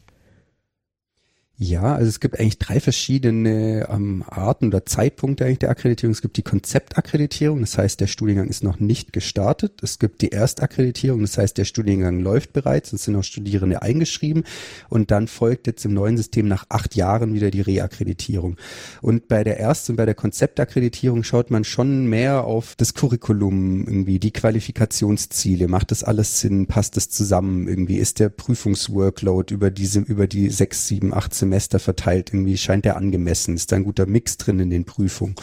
Ja, 1.59 1.95
also 1.95 2.09
es 2.09 2.19
gibt 2.19 2.39
eigentlich 2.39 2.57
drei 2.57 2.79
verschiedene 2.79 3.87
ähm, 3.87 4.23
Arten 4.27 4.67
oder 4.69 4.87
Zeitpunkte 4.87 5.45
eigentlich 5.45 5.59
der 5.59 5.69
Akkreditierung. 5.69 6.11
Es 6.11 6.23
gibt 6.23 6.35
die 6.37 6.41
Konzeptakkreditierung, 6.41 7.61
das 7.61 7.77
heißt, 7.77 8.01
der 8.01 8.07
Studiengang 8.07 8.47
ist 8.47 8.63
noch 8.63 8.79
nicht 8.79 9.13
gestartet. 9.13 9.83
Es 9.83 9.99
gibt 9.99 10.23
die 10.23 10.31
Erstakkreditierung, 10.31 11.21
das 11.21 11.37
heißt, 11.37 11.55
der 11.55 11.65
Studiengang 11.65 12.19
läuft 12.21 12.53
bereits, 12.53 12.91
es 12.91 13.03
sind 13.03 13.15
auch 13.15 13.23
Studierende 13.23 13.83
eingeschrieben. 13.83 14.45
Und 14.89 15.11
dann 15.11 15.27
folgt 15.27 15.67
jetzt 15.67 15.85
im 15.85 15.93
neuen 15.93 16.17
System 16.17 16.47
nach 16.47 16.65
acht 16.69 16.95
Jahren 16.95 17.35
wieder 17.35 17.51
die 17.51 17.61
Reakkreditierung. 17.61 18.57
Und 19.03 19.27
bei 19.27 19.43
der 19.43 19.57
Erst- 19.57 19.91
und 19.91 19.95
bei 19.95 20.07
der 20.07 20.15
Konzeptakkreditierung 20.15 21.23
schaut 21.23 21.51
man 21.51 21.65
schon 21.65 22.07
mehr 22.07 22.45
auf 22.45 22.73
das 22.77 22.95
Curriculum, 22.95 23.85
irgendwie 23.85 24.17
die 24.17 24.33
Qualifikationsziele. 24.33 25.67
Macht 25.67 25.91
das 25.91 26.03
alles 26.03 26.39
Sinn? 26.39 26.65
Passt 26.65 26.97
das 26.97 27.09
zusammen? 27.09 27.67
Irgendwie 27.67 27.97
ist 27.97 28.19
der 28.19 28.29
Prüfungsworkload 28.29 29.53
über 29.53 29.69
diese, 29.69 29.99
über 29.99 30.25
die 30.25 30.49
sechs, 30.49 30.87
sieben, 30.87 31.13
acht 31.13 31.42
Semester 31.43 31.79
verteilt, 31.79 32.29
irgendwie 32.33 32.57
scheint 32.57 32.85
der 32.85 32.95
angemessen, 32.95 33.55
ist 33.55 33.71
da 33.71 33.75
ein 33.75 33.83
guter 33.83 34.05
Mix 34.05 34.37
drin 34.37 34.59
in 34.59 34.69
den 34.69 34.85
Prüfungen. 34.85 35.35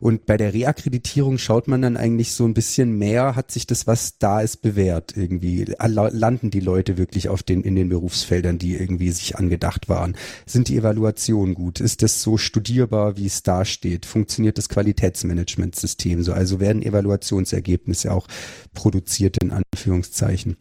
Und 0.00 0.26
bei 0.26 0.36
der 0.36 0.52
Reakkreditierung 0.52 1.38
schaut 1.38 1.66
man 1.66 1.80
dann 1.82 1.96
eigentlich 1.96 2.32
so 2.32 2.44
ein 2.44 2.54
bisschen 2.54 2.98
mehr, 2.98 3.36
hat 3.36 3.50
sich 3.50 3.66
das, 3.66 3.86
was 3.86 4.18
da 4.18 4.42
ist, 4.42 4.58
bewährt 4.58 5.16
irgendwie? 5.16 5.64
Landen 5.78 6.50
die 6.50 6.60
Leute 6.60 6.98
wirklich 6.98 7.28
auf 7.28 7.42
den, 7.42 7.62
in 7.62 7.74
den 7.74 7.88
Berufsfeldern, 7.88 8.58
die 8.58 8.76
irgendwie 8.76 9.10
sich 9.10 9.36
angedacht 9.36 9.88
waren? 9.88 10.14
Sind 10.46 10.68
die 10.68 10.76
Evaluationen 10.76 11.54
gut? 11.54 11.80
Ist 11.80 12.02
das 12.02 12.20
so 12.20 12.36
studierbar, 12.36 13.16
wie 13.16 13.26
es 13.26 13.42
da 13.42 13.64
steht? 13.64 14.04
Funktioniert 14.04 14.58
das 14.58 14.68
Qualitätsmanagementsystem 14.68 16.22
so? 16.22 16.32
Also 16.32 16.60
werden 16.60 16.82
Evaluationsergebnisse 16.82 18.12
auch 18.12 18.28
produziert 18.74 19.38
in 19.42 19.52
Anführungszeichen? 19.52 20.56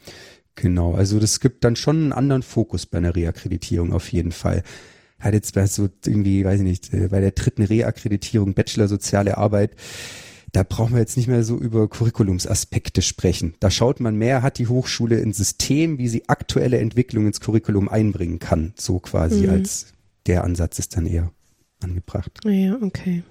Genau, 0.55 0.93
also 0.93 1.19
das 1.19 1.39
gibt 1.39 1.63
dann 1.63 1.75
schon 1.75 1.97
einen 1.97 2.13
anderen 2.13 2.43
Fokus 2.43 2.85
bei 2.85 2.99
einer 2.99 3.15
Reakkreditierung 3.15 3.91
auf 3.93 4.11
jeden 4.11 4.31
Fall. 4.31 4.63
Hat 5.19 5.33
jetzt 5.33 5.55
bei 5.55 5.65
so 5.65 5.89
irgendwie, 6.05 6.45
weiß 6.45 6.59
ich 6.59 6.65
nicht, 6.65 6.93
äh, 6.93 7.07
bei 7.07 7.21
der 7.21 7.31
dritten 7.31 7.63
Reakkreditierung 7.63 8.53
Bachelor 8.53 8.87
Soziale 8.87 9.37
Arbeit, 9.37 9.71
da 10.51 10.61
brauchen 10.61 10.93
wir 10.93 10.99
jetzt 10.99 11.17
nicht 11.17 11.27
mehr 11.27 11.43
so 11.43 11.57
über 11.57 11.87
Curriculumsaspekte 11.89 13.01
sprechen. 13.01 13.55
Da 13.59 13.71
schaut 13.71 13.99
man 13.99 14.15
mehr, 14.15 14.43
hat 14.43 14.59
die 14.59 14.67
Hochschule 14.67 15.19
ein 15.19 15.33
System, 15.33 15.97
wie 15.97 16.07
sie 16.07 16.29
aktuelle 16.29 16.77
Entwicklung 16.77 17.25
ins 17.25 17.39
Curriculum 17.39 17.89
einbringen 17.89 18.37
kann. 18.37 18.73
So 18.77 18.99
quasi 18.99 19.47
mhm. 19.47 19.49
als 19.49 19.93
der 20.27 20.43
Ansatz 20.43 20.77
ist 20.77 20.95
dann 20.95 21.07
eher 21.07 21.31
angebracht. 21.81 22.39
Ja, 22.45 22.77
okay. 22.81 23.23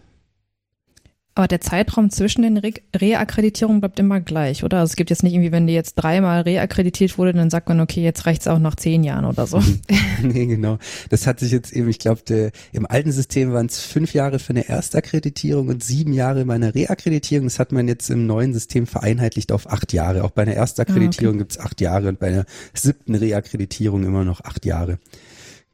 Aber 1.34 1.48
der 1.48 1.62
Zeitraum 1.62 2.10
zwischen 2.10 2.42
den 2.42 2.58
Re 2.58 2.74
Reakkreditierungen 2.94 3.80
bleibt 3.80 3.98
immer 3.98 4.20
gleich, 4.20 4.64
oder? 4.64 4.80
Also 4.80 4.92
es 4.92 4.96
gibt 4.96 5.08
jetzt 5.08 5.22
nicht 5.22 5.32
irgendwie, 5.32 5.50
wenn 5.50 5.66
die 5.66 5.72
jetzt 5.72 5.94
dreimal 5.94 6.42
reakkreditiert 6.42 7.16
wurde, 7.16 7.32
dann 7.32 7.48
sagt 7.48 7.70
man, 7.70 7.80
okay, 7.80 8.02
jetzt 8.02 8.26
reicht's 8.26 8.46
auch 8.46 8.58
nach 8.58 8.74
zehn 8.74 9.02
Jahren 9.02 9.24
oder 9.24 9.46
so. 9.46 9.62
nee, 10.22 10.44
genau. 10.44 10.78
Das 11.08 11.26
hat 11.26 11.40
sich 11.40 11.50
jetzt 11.50 11.72
eben, 11.72 11.88
ich 11.88 11.98
glaube, 11.98 12.52
im 12.72 12.86
alten 12.86 13.12
System 13.12 13.54
waren 13.54 13.66
es 13.66 13.80
fünf 13.80 14.12
Jahre 14.12 14.38
für 14.38 14.50
eine 14.50 14.68
Erstakkreditierung 14.68 15.68
und 15.68 15.82
sieben 15.82 16.12
Jahre 16.12 16.44
bei 16.44 16.54
einer 16.54 16.74
Reakkreditierung. 16.74 17.46
Das 17.46 17.58
hat 17.58 17.72
man 17.72 17.88
jetzt 17.88 18.10
im 18.10 18.26
neuen 18.26 18.52
System 18.52 18.86
vereinheitlicht 18.86 19.52
auf 19.52 19.70
acht 19.70 19.94
Jahre. 19.94 20.24
Auch 20.24 20.32
bei 20.32 20.42
einer 20.42 20.54
Erstakkreditierung 20.54 21.36
ah, 21.36 21.36
okay. 21.36 21.38
gibt's 21.38 21.58
acht 21.58 21.80
Jahre 21.80 22.08
und 22.08 22.18
bei 22.18 22.26
einer 22.26 22.44
siebten 22.74 23.14
Reakkreditierung 23.14 24.04
immer 24.04 24.24
noch 24.24 24.42
acht 24.42 24.66
Jahre. 24.66 24.98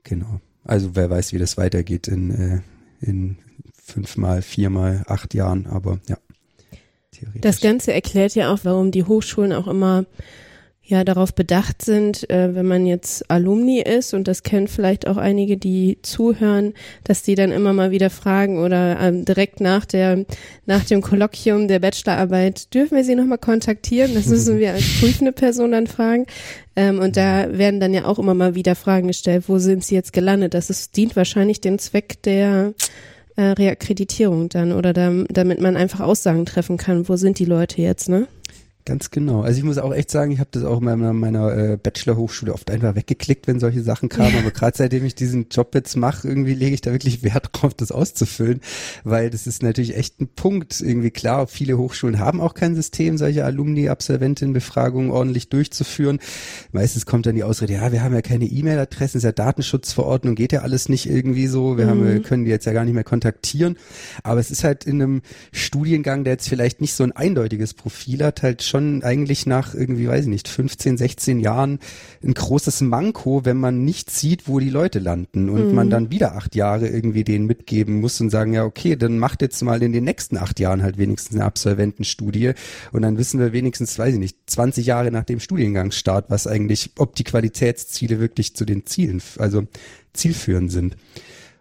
Genau. 0.04 0.40
Also 0.62 0.94
wer 0.94 1.10
weiß, 1.10 1.32
wie 1.32 1.38
das 1.38 1.56
weitergeht 1.56 2.06
in, 2.06 2.30
äh, 2.30 2.60
in 3.00 3.38
fünfmal, 3.88 4.42
viermal, 4.42 5.02
acht 5.06 5.34
Jahren, 5.34 5.66
aber 5.66 5.98
ja. 6.08 6.18
Theoretisch. 7.10 7.40
Das 7.40 7.60
Ganze 7.60 7.92
erklärt 7.92 8.34
ja 8.34 8.52
auch, 8.52 8.60
warum 8.62 8.90
die 8.90 9.04
Hochschulen 9.04 9.52
auch 9.52 9.66
immer 9.66 10.04
ja 10.88 11.04
darauf 11.04 11.34
bedacht 11.34 11.82
sind, 11.82 12.28
äh, 12.30 12.54
wenn 12.54 12.66
man 12.66 12.86
jetzt 12.86 13.30
Alumni 13.30 13.80
ist 13.80 14.14
und 14.14 14.26
das 14.26 14.42
kennen 14.42 14.68
vielleicht 14.68 15.06
auch 15.06 15.18
einige, 15.18 15.58
die 15.58 15.98
zuhören, 16.00 16.72
dass 17.04 17.22
die 17.22 17.34
dann 17.34 17.52
immer 17.52 17.74
mal 17.74 17.90
wieder 17.90 18.08
fragen 18.08 18.58
oder 18.58 18.98
ähm, 18.98 19.26
direkt 19.26 19.60
nach 19.60 19.84
der 19.84 20.24
nach 20.64 20.84
dem 20.84 21.02
Kolloquium 21.02 21.68
der 21.68 21.80
Bachelorarbeit 21.80 22.72
dürfen 22.72 22.96
wir 22.96 23.04
sie 23.04 23.16
noch 23.16 23.26
mal 23.26 23.36
kontaktieren. 23.36 24.14
Das 24.14 24.26
müssen 24.26 24.58
wir 24.58 24.72
als 24.72 24.84
prüfende 25.00 25.32
Person 25.32 25.72
dann 25.72 25.86
fragen. 25.86 26.24
Ähm, 26.74 27.00
und 27.00 27.18
da 27.18 27.58
werden 27.58 27.80
dann 27.80 27.92
ja 27.92 28.06
auch 28.06 28.18
immer 28.18 28.34
mal 28.34 28.54
wieder 28.54 28.74
Fragen 28.74 29.08
gestellt, 29.08 29.44
wo 29.46 29.58
sind 29.58 29.84
sie 29.84 29.94
jetzt 29.94 30.14
gelandet? 30.14 30.54
Das 30.54 30.70
ist, 30.70 30.96
dient 30.96 31.16
wahrscheinlich 31.16 31.60
dem 31.60 31.78
Zweck 31.78 32.22
der 32.22 32.72
äh, 33.38 33.52
Reakkreditierung 33.52 34.48
dann 34.48 34.72
oder 34.72 34.92
da, 34.92 35.12
damit 35.28 35.60
man 35.60 35.76
einfach 35.76 36.00
Aussagen 36.00 36.44
treffen 36.44 36.76
kann, 36.76 37.08
wo 37.08 37.14
sind 37.14 37.38
die 37.38 37.44
Leute 37.44 37.80
jetzt, 37.80 38.08
ne? 38.08 38.26
Ganz 38.88 39.10
genau. 39.10 39.42
Also 39.42 39.58
ich 39.58 39.64
muss 39.64 39.76
auch 39.76 39.92
echt 39.92 40.10
sagen, 40.10 40.32
ich 40.32 40.38
habe 40.38 40.48
das 40.50 40.64
auch 40.64 40.78
in 40.78 40.84
meiner, 40.86 41.12
meiner 41.12 41.54
äh, 41.54 41.76
Bachelor-Hochschule 41.76 42.54
oft 42.54 42.70
einfach 42.70 42.94
weggeklickt, 42.94 43.46
wenn 43.46 43.60
solche 43.60 43.82
Sachen 43.82 44.08
kamen. 44.08 44.34
Aber 44.38 44.50
gerade 44.50 44.74
seitdem 44.74 45.04
ich 45.04 45.14
diesen 45.14 45.50
Job 45.50 45.74
jetzt 45.74 45.94
mache, 45.94 46.26
irgendwie 46.26 46.54
lege 46.54 46.72
ich 46.72 46.80
da 46.80 46.90
wirklich 46.90 47.22
Wert 47.22 47.50
drauf, 47.52 47.74
das 47.74 47.92
auszufüllen, 47.92 48.62
weil 49.04 49.28
das 49.28 49.46
ist 49.46 49.62
natürlich 49.62 49.94
echt 49.94 50.22
ein 50.22 50.28
Punkt. 50.28 50.80
Irgendwie 50.80 51.10
klar, 51.10 51.48
viele 51.48 51.76
Hochschulen 51.76 52.18
haben 52.18 52.40
auch 52.40 52.54
kein 52.54 52.74
System, 52.74 53.18
solche 53.18 53.44
Alumni-Absolventinnen-Befragungen 53.44 55.10
ordentlich 55.10 55.50
durchzuführen. 55.50 56.18
Meistens 56.72 57.04
kommt 57.04 57.26
dann 57.26 57.34
die 57.34 57.44
Ausrede, 57.44 57.74
ja, 57.74 57.92
wir 57.92 58.02
haben 58.02 58.14
ja 58.14 58.22
keine 58.22 58.46
E-Mail-Adressen, 58.46 59.18
ist 59.18 59.24
ja 59.24 59.32
Datenschutzverordnung, 59.32 60.34
geht 60.34 60.52
ja 60.52 60.60
alles 60.62 60.88
nicht 60.88 61.04
irgendwie 61.04 61.46
so. 61.46 61.76
Wir, 61.76 61.84
mhm. 61.84 61.90
haben, 61.90 62.06
wir 62.06 62.22
können 62.22 62.46
die 62.46 62.50
jetzt 62.50 62.64
ja 62.64 62.72
gar 62.72 62.86
nicht 62.86 62.94
mehr 62.94 63.04
kontaktieren. 63.04 63.76
Aber 64.22 64.40
es 64.40 64.50
ist 64.50 64.64
halt 64.64 64.84
in 64.84 65.02
einem 65.02 65.20
Studiengang, 65.52 66.24
der 66.24 66.32
jetzt 66.32 66.48
vielleicht 66.48 66.80
nicht 66.80 66.94
so 66.94 67.04
ein 67.04 67.12
eindeutiges 67.12 67.74
Profil 67.74 68.24
hat, 68.24 68.42
halt 68.42 68.62
schon 68.62 68.77
schon 68.78 69.02
eigentlich 69.02 69.46
nach 69.46 69.74
irgendwie, 69.74 70.08
weiß 70.08 70.24
ich 70.24 70.30
nicht, 70.30 70.48
15, 70.48 70.96
16 70.96 71.40
Jahren 71.40 71.78
ein 72.22 72.34
großes 72.34 72.80
Manko, 72.82 73.44
wenn 73.44 73.56
man 73.56 73.84
nicht 73.84 74.10
sieht, 74.10 74.48
wo 74.48 74.60
die 74.60 74.70
Leute 74.70 74.98
landen 75.00 75.50
und 75.50 75.68
mhm. 75.68 75.74
man 75.74 75.90
dann 75.90 76.10
wieder 76.10 76.36
acht 76.36 76.54
Jahre 76.54 76.88
irgendwie 76.88 77.24
denen 77.24 77.46
mitgeben 77.46 78.00
muss 78.00 78.20
und 78.20 78.30
sagen, 78.30 78.52
ja, 78.52 78.64
okay, 78.64 78.96
dann 78.96 79.18
macht 79.18 79.42
jetzt 79.42 79.62
mal 79.62 79.82
in 79.82 79.92
den 79.92 80.04
nächsten 80.04 80.36
acht 80.36 80.60
Jahren 80.60 80.82
halt 80.82 80.98
wenigstens 80.98 81.36
eine 81.36 81.44
Absolventenstudie 81.44 82.52
und 82.92 83.02
dann 83.02 83.18
wissen 83.18 83.40
wir 83.40 83.52
wenigstens, 83.52 83.98
weiß 83.98 84.14
ich 84.14 84.20
nicht, 84.20 84.38
20 84.46 84.86
Jahre 84.86 85.10
nach 85.10 85.24
dem 85.24 85.40
Studiengangsstart, 85.40 86.30
was 86.30 86.46
eigentlich, 86.46 86.92
ob 86.98 87.16
die 87.16 87.24
Qualitätsziele 87.24 88.20
wirklich 88.20 88.54
zu 88.54 88.64
den 88.64 88.86
Zielen, 88.86 89.20
also 89.38 89.64
zielführend 90.12 90.70
sind. 90.70 90.96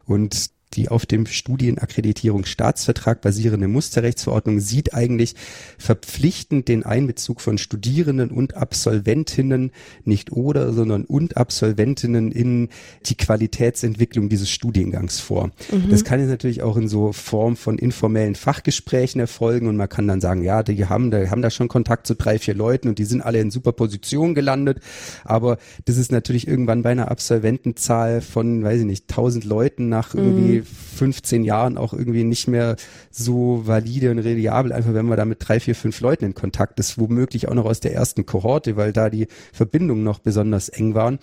Und 0.05 0.57
die 0.74 0.89
auf 0.89 1.05
dem 1.05 1.26
Studienakkreditierungsstaatsvertrag 1.26 3.22
basierende 3.22 3.68
Musterrechtsverordnung 3.68 4.59
sieht 4.59 4.93
eigentlich 4.93 5.36
verpflichtend 5.78 6.68
den 6.68 6.84
Einbezug 6.84 7.39
von 7.41 7.57
Studierenden 7.57 8.32
und 8.32 8.55
Absolventinnen, 8.55 9.72
nicht 10.03 10.32
oder, 10.32 10.74
sondern 10.74 11.05
und 11.05 11.38
Absolventinnen 11.38 12.32
in 12.32 12.70
die 13.05 13.15
Qualitätsentwicklung 13.15 14.28
dieses 14.30 14.49
Studiengangs 14.49 15.20
vor. 15.20 15.51
Mhm. 15.72 15.89
Das 15.89 16.03
kann 16.03 16.20
jetzt 16.20 16.30
natürlich 16.30 16.61
auch 16.61 16.76
in 16.78 16.88
so 16.88 17.13
Form 17.13 17.55
von 17.55 17.78
informellen 17.78 18.36
Fachgesprächen 18.36 19.22
erfolgen 19.22 19.68
und 19.68 19.78
man 19.78 19.89
kann 19.89 20.07
dann 20.07 20.22
sagen, 20.22 20.43
ja, 20.43 20.63
die 20.63 20.86
haben 20.86 21.11
da, 21.11 21.30
haben 21.30 21.41
da 21.41 21.49
schon 21.49 21.70
Kontakt 21.70 22.07
zu 22.07 22.15
drei, 22.15 22.39
vier 22.39 22.55
Leuten 22.55 22.89
und 22.89 22.99
die 22.99 23.05
sind 23.05 23.22
alle 23.22 23.39
in 23.39 23.51
super 23.51 23.72
Position 23.72 24.36
gelandet. 24.36 24.82
Aber 25.24 25.57
das 25.86 25.97
ist 25.97 26.11
natürlich 26.11 26.47
irgendwann 26.47 26.82
bei 26.84 26.91
einer 26.91 27.09
Absolventenzahl 27.09 28.22
von, 28.22 28.63
weiß 28.63 28.82
ich 28.82 28.86
nicht, 28.86 29.07
tausend 29.07 29.45
Leuten 29.45 29.88
nach 29.89 30.13
irgendwie 30.13 30.57
mhm 30.57 30.57
15 30.64 31.43
Jahren 31.43 31.78
auch 31.78 31.93
irgendwie 31.93 32.24
nicht 32.24 32.47
mehr 32.47 32.76
so 33.12 33.64
valide 33.66 34.12
und 34.12 34.20
reliabel, 34.20 34.72
einfach 34.74 34.93
wenn 34.93 35.05
man 35.05 35.18
da 35.18 35.26
mit 35.26 35.38
drei, 35.39 35.60
vier, 35.60 35.76
fünf 35.76 35.99
Leuten 36.01 36.26
in 36.26 36.34
Kontakt 36.34 36.80
ist, 36.80 36.97
womöglich 36.97 37.47
auch 37.47 37.53
noch 37.53 37.66
aus 37.66 37.80
der 37.80 37.93
ersten 37.93 38.26
Kohorte, 38.26 38.78
weil 38.78 38.93
da 38.93 39.10
die 39.10 39.28
Verbindungen 39.53 40.03
noch 40.03 40.20
besonders 40.20 40.70
eng 40.70 40.93
waren. 40.93 41.20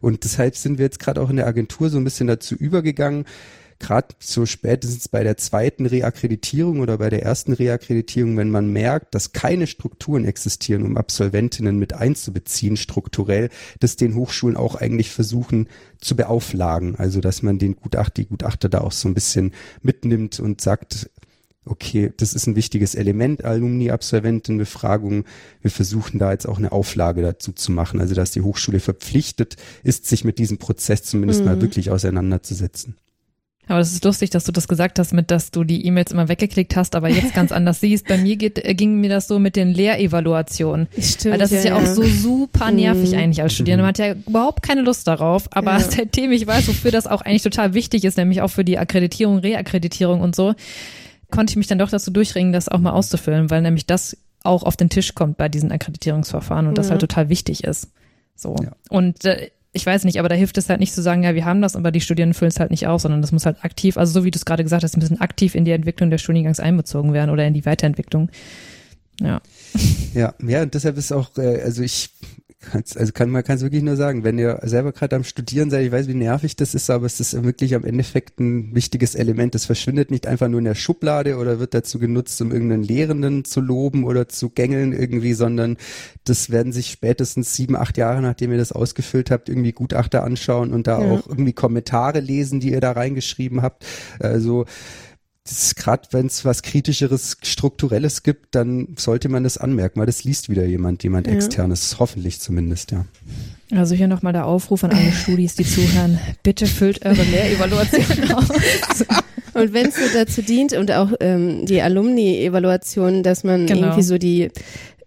Und 0.00 0.24
deshalb 0.24 0.56
sind 0.56 0.78
wir 0.78 0.84
jetzt 0.84 0.98
gerade 0.98 1.20
auch 1.20 1.30
in 1.30 1.36
der 1.36 1.46
Agentur 1.46 1.90
so 1.90 1.98
ein 1.98 2.04
bisschen 2.04 2.26
dazu 2.26 2.54
übergegangen, 2.54 3.24
gerade 3.78 4.08
so 4.18 4.46
spätestens 4.46 5.08
bei 5.08 5.22
der 5.22 5.36
zweiten 5.36 5.86
Reakkreditierung 5.86 6.80
oder 6.80 6.98
bei 6.98 7.10
der 7.10 7.22
ersten 7.22 7.52
Reakkreditierung, 7.52 8.36
wenn 8.36 8.50
man 8.50 8.72
merkt, 8.72 9.14
dass 9.14 9.32
keine 9.32 9.66
Strukturen 9.66 10.24
existieren, 10.24 10.82
um 10.82 10.96
Absolventinnen 10.96 11.78
mit 11.78 11.92
einzubeziehen, 11.92 12.76
strukturell, 12.76 13.50
dass 13.80 13.96
den 13.96 14.14
Hochschulen 14.14 14.56
auch 14.56 14.74
eigentlich 14.74 15.10
versuchen 15.10 15.68
zu 16.00 16.16
beauflagen. 16.16 16.96
Also, 16.96 17.20
dass 17.20 17.42
man 17.42 17.58
den 17.58 17.76
Gutachter, 17.76 18.22
die 18.22 18.28
Gutachter 18.28 18.68
da 18.68 18.80
auch 18.80 18.92
so 18.92 19.08
ein 19.08 19.14
bisschen 19.14 19.52
mitnimmt 19.82 20.40
und 20.40 20.60
sagt, 20.60 21.10
okay, 21.64 22.12
das 22.16 22.34
ist 22.34 22.46
ein 22.46 22.56
wichtiges 22.56 22.94
Element, 22.94 23.44
Alumni-Absolventenbefragung. 23.44 25.24
Wir 25.60 25.70
versuchen 25.70 26.18
da 26.18 26.32
jetzt 26.32 26.48
auch 26.48 26.58
eine 26.58 26.72
Auflage 26.72 27.22
dazu 27.22 27.52
zu 27.52 27.72
machen, 27.72 28.00
also 28.00 28.14
dass 28.14 28.30
die 28.30 28.40
Hochschule 28.40 28.80
verpflichtet 28.80 29.56
ist, 29.82 30.06
sich 30.06 30.24
mit 30.24 30.38
diesem 30.38 30.58
Prozess 30.58 31.02
zumindest 31.04 31.40
mhm. 31.40 31.46
mal 31.46 31.60
wirklich 31.60 31.90
auseinanderzusetzen. 31.90 32.96
Aber 33.68 33.78
das 33.78 33.92
ist 33.92 34.04
lustig, 34.04 34.30
dass 34.30 34.44
du 34.44 34.52
das 34.52 34.66
gesagt 34.66 34.98
hast, 34.98 35.12
mit 35.12 35.30
dass 35.30 35.50
du 35.50 35.62
die 35.62 35.86
E-Mails 35.86 36.10
immer 36.10 36.28
weggeklickt 36.28 36.74
hast, 36.74 36.94
aber 36.94 37.08
jetzt 37.08 37.34
ganz 37.34 37.52
anders 37.52 37.80
siehst. 37.80 38.08
Bei 38.08 38.16
mir 38.16 38.36
geht, 38.36 38.64
äh, 38.64 38.74
ging 38.74 39.00
mir 39.00 39.10
das 39.10 39.28
so 39.28 39.38
mit 39.38 39.56
den 39.56 39.68
Lehrevaluationen. 39.68 40.88
Stimmt, 40.98 41.32
Weil 41.32 41.38
das 41.38 41.50
ja, 41.50 41.58
ist 41.58 41.64
ja, 41.64 41.78
ja, 41.78 41.82
auch 41.82 41.86
so 41.86 42.02
super 42.02 42.70
nervig 42.70 43.12
mhm. 43.12 43.18
eigentlich 43.18 43.42
als 43.42 43.54
Studierende. 43.54 43.82
Man 43.82 43.90
hat 43.90 43.98
ja 43.98 44.14
überhaupt 44.26 44.62
keine 44.62 44.82
Lust 44.82 45.06
darauf. 45.06 45.48
Aber 45.50 45.72
ja. 45.72 45.80
seitdem 45.90 46.32
ich 46.32 46.46
weiß, 46.46 46.66
wofür 46.68 46.90
das 46.90 47.06
auch 47.06 47.20
eigentlich 47.20 47.42
total 47.42 47.74
wichtig 47.74 48.04
ist, 48.04 48.16
nämlich 48.16 48.40
auch 48.40 48.48
für 48.48 48.64
die 48.64 48.78
Akkreditierung, 48.78 49.38
Reakkreditierung 49.38 50.20
und 50.20 50.34
so, 50.34 50.54
konnte 51.30 51.52
ich 51.52 51.56
mich 51.56 51.66
dann 51.66 51.78
doch 51.78 51.90
dazu 51.90 52.10
durchringen, 52.10 52.52
das 52.52 52.68
auch 52.68 52.78
mal 52.78 52.92
auszufüllen, 52.92 53.50
weil 53.50 53.62
nämlich 53.62 53.86
das 53.86 54.16
auch 54.44 54.62
auf 54.62 54.76
den 54.76 54.88
Tisch 54.88 55.14
kommt 55.14 55.36
bei 55.36 55.48
diesen 55.48 55.72
Akkreditierungsverfahren 55.72 56.66
und 56.66 56.78
das 56.78 56.90
halt 56.90 57.00
total 57.00 57.28
wichtig 57.28 57.64
ist. 57.64 57.88
So. 58.34 58.54
Und 58.88 59.24
äh, 59.24 59.50
ich 59.78 59.86
weiß 59.86 60.04
nicht, 60.04 60.18
aber 60.18 60.28
da 60.28 60.34
hilft 60.34 60.58
es 60.58 60.68
halt 60.68 60.80
nicht 60.80 60.92
zu 60.92 61.02
sagen, 61.02 61.22
ja, 61.22 61.36
wir 61.36 61.44
haben 61.44 61.62
das, 61.62 61.76
aber 61.76 61.92
die 61.92 62.00
Studierenden 62.00 62.34
füllen 62.34 62.50
es 62.50 62.58
halt 62.58 62.72
nicht 62.72 62.88
aus, 62.88 63.02
sondern 63.02 63.22
das 63.22 63.30
muss 63.30 63.46
halt 63.46 63.64
aktiv, 63.64 63.96
also 63.96 64.12
so 64.12 64.24
wie 64.24 64.32
du 64.32 64.36
es 64.36 64.44
gerade 64.44 64.64
gesagt 64.64 64.82
hast, 64.82 64.96
ein 64.96 65.00
bisschen 65.00 65.20
aktiv 65.20 65.54
in 65.54 65.64
die 65.64 65.70
Entwicklung 65.70 66.10
des 66.10 66.20
Studiengangs 66.20 66.58
einbezogen 66.58 67.12
werden 67.12 67.30
oder 67.30 67.46
in 67.46 67.54
die 67.54 67.64
Weiterentwicklung. 67.64 68.28
Ja. 69.20 69.40
Ja, 70.14 70.34
ja, 70.44 70.62
und 70.62 70.74
deshalb 70.74 70.98
ist 70.98 71.12
auch, 71.12 71.36
äh, 71.38 71.62
also 71.62 71.82
ich 71.82 72.10
also 72.72 73.12
kann 73.12 73.30
man 73.30 73.44
kann 73.44 73.56
es 73.56 73.62
wirklich 73.62 73.82
nur 73.82 73.96
sagen, 73.96 74.24
wenn 74.24 74.38
ihr 74.38 74.60
selber 74.62 74.92
gerade 74.92 75.16
am 75.16 75.24
Studieren 75.24 75.70
seid, 75.70 75.86
ich 75.86 75.92
weiß, 75.92 76.08
wie 76.08 76.14
nervig 76.14 76.56
das 76.56 76.74
ist, 76.74 76.90
aber 76.90 77.06
es 77.06 77.20
ist 77.20 77.42
wirklich 77.44 77.74
am 77.74 77.84
Endeffekt 77.84 78.40
ein 78.40 78.74
wichtiges 78.74 79.14
Element. 79.14 79.54
Das 79.54 79.66
verschwindet 79.66 80.10
nicht 80.10 80.26
einfach 80.26 80.48
nur 80.48 80.58
in 80.58 80.64
der 80.64 80.74
Schublade 80.74 81.36
oder 81.36 81.58
wird 81.58 81.74
dazu 81.74 81.98
genutzt, 81.98 82.40
um 82.40 82.52
irgendeinen 82.52 82.82
Lehrenden 82.82 83.44
zu 83.44 83.60
loben 83.60 84.04
oder 84.04 84.28
zu 84.28 84.50
gängeln 84.50 84.92
irgendwie, 84.92 85.34
sondern 85.34 85.76
das 86.24 86.50
werden 86.50 86.72
sich 86.72 86.90
spätestens 86.90 87.54
sieben, 87.54 87.76
acht 87.76 87.96
Jahre, 87.96 88.20
nachdem 88.22 88.52
ihr 88.52 88.58
das 88.58 88.72
ausgefüllt 88.72 89.30
habt, 89.30 89.48
irgendwie 89.48 89.72
Gutachter 89.72 90.24
anschauen 90.24 90.72
und 90.72 90.86
da 90.86 91.00
ja. 91.00 91.10
auch 91.10 91.26
irgendwie 91.26 91.52
Kommentare 91.52 92.20
lesen, 92.20 92.60
die 92.60 92.72
ihr 92.72 92.80
da 92.80 92.92
reingeschrieben 92.92 93.62
habt. 93.62 93.84
Also 94.20 94.66
gerade 95.76 96.08
wenn 96.12 96.26
es 96.26 96.44
was 96.44 96.62
kritischeres, 96.62 97.36
strukturelles 97.42 98.22
gibt, 98.22 98.54
dann 98.54 98.88
sollte 98.96 99.28
man 99.28 99.44
das 99.44 99.58
anmerken, 99.58 100.00
weil 100.00 100.06
das 100.06 100.24
liest 100.24 100.48
wieder 100.48 100.64
jemand, 100.64 101.02
jemand 101.02 101.26
ja. 101.26 101.34
externes, 101.34 101.96
hoffentlich 101.98 102.40
zumindest, 102.40 102.92
ja. 102.92 103.04
Also 103.70 103.94
hier 103.94 104.08
nochmal 104.08 104.32
der 104.32 104.46
Aufruf 104.46 104.84
an 104.84 104.92
alle 104.92 105.12
Studis, 105.12 105.54
die 105.54 105.64
zuhören, 105.64 106.18
bitte 106.42 106.66
füllt 106.66 107.04
eure 107.04 107.22
Lehrevaluation 107.22 108.32
aus. 108.32 108.48
Und 109.54 109.72
wenn 109.72 109.88
es 109.88 109.98
nur 109.98 110.08
dazu 110.14 110.40
dient 110.40 110.72
und 110.72 110.90
auch 110.92 111.12
ähm, 111.20 111.66
die 111.66 111.82
Alumni-Evaluation, 111.82 113.22
dass 113.22 113.44
man 113.44 113.66
genau. 113.66 113.88
irgendwie 113.88 114.02
so 114.02 114.16
die 114.16 114.50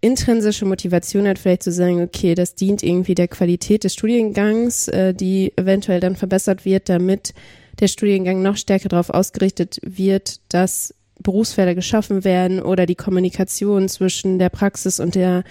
intrinsische 0.01 0.65
Motivation 0.65 1.27
hat, 1.27 1.39
vielleicht 1.39 1.63
zu 1.63 1.71
sagen, 1.71 2.01
okay, 2.01 2.35
das 2.35 2.55
dient 2.55 2.83
irgendwie 2.83 3.15
der 3.15 3.27
Qualität 3.27 3.83
des 3.83 3.93
Studiengangs, 3.93 4.87
äh, 4.89 5.13
die 5.13 5.53
eventuell 5.55 5.99
dann 5.99 6.15
verbessert 6.15 6.65
wird, 6.65 6.89
damit 6.89 7.33
der 7.81 7.87
Studiengang 7.87 8.41
noch 8.41 8.57
stärker 8.57 8.89
darauf 8.89 9.09
ausgerichtet 9.09 9.79
wird, 9.83 10.39
dass 10.49 10.93
Berufsfelder 11.21 11.75
geschaffen 11.75 12.23
werden 12.23 12.61
oder 12.61 12.85
die 12.85 12.95
Kommunikation 12.95 13.89
zwischen 13.89 14.39
der 14.39 14.49
Praxis 14.49 14.99
und 14.99 15.15
der, 15.15 15.43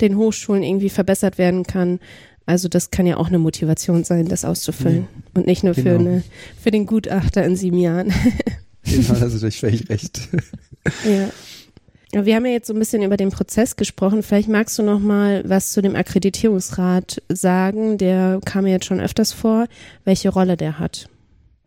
den 0.00 0.16
Hochschulen 0.16 0.62
irgendwie 0.62 0.90
verbessert 0.90 1.38
werden 1.38 1.64
kann. 1.64 2.00
Also 2.44 2.68
das 2.68 2.90
kann 2.90 3.06
ja 3.06 3.16
auch 3.16 3.28
eine 3.28 3.38
Motivation 3.38 4.04
sein, 4.04 4.26
das 4.26 4.44
auszufüllen 4.44 5.08
ja, 5.12 5.22
und 5.34 5.46
nicht 5.46 5.64
nur 5.64 5.74
genau. 5.74 5.90
für, 5.90 5.98
eine, 5.98 6.22
für 6.60 6.70
den 6.70 6.86
Gutachter 6.86 7.44
in 7.44 7.56
sieben 7.56 7.78
Jahren. 7.78 8.12
genau, 8.84 9.14
also 9.20 9.38
durch 9.38 9.58
völlig 9.58 9.88
recht. 9.88 10.28
ja. 11.04 11.30
Wir 12.12 12.36
haben 12.36 12.46
ja 12.46 12.52
jetzt 12.52 12.68
so 12.68 12.72
ein 12.72 12.78
bisschen 12.78 13.02
über 13.02 13.16
den 13.16 13.30
Prozess 13.30 13.74
gesprochen. 13.74 14.22
Vielleicht 14.22 14.48
magst 14.48 14.78
du 14.78 14.82
noch 14.84 15.00
mal 15.00 15.42
was 15.44 15.72
zu 15.72 15.82
dem 15.82 15.96
Akkreditierungsrat 15.96 17.20
sagen. 17.28 17.98
Der 17.98 18.40
kam 18.44 18.64
mir 18.64 18.70
jetzt 18.70 18.86
schon 18.86 19.00
öfters 19.00 19.32
vor, 19.32 19.66
welche 20.04 20.30
Rolle 20.30 20.56
der 20.56 20.78
hat. 20.78 21.08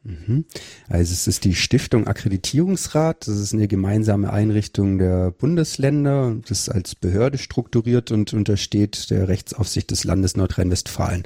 Mhm. 0.03 0.45
Also 0.87 1.11
es 1.11 1.27
ist 1.27 1.43
die 1.43 1.55
Stiftung 1.55 2.07
Akkreditierungsrat. 2.07 3.27
Das 3.27 3.37
ist 3.37 3.53
eine 3.53 3.67
gemeinsame 3.67 4.31
Einrichtung 4.31 4.97
der 4.97 5.31
Bundesländer. 5.31 6.37
Das 6.47 6.61
ist 6.61 6.69
als 6.69 6.95
Behörde 6.95 7.37
strukturiert 7.37 8.11
und 8.11 8.33
untersteht 8.33 9.09
der 9.09 9.27
Rechtsaufsicht 9.27 9.91
des 9.91 10.03
Landes 10.05 10.37
Nordrhein-Westfalen. 10.37 11.23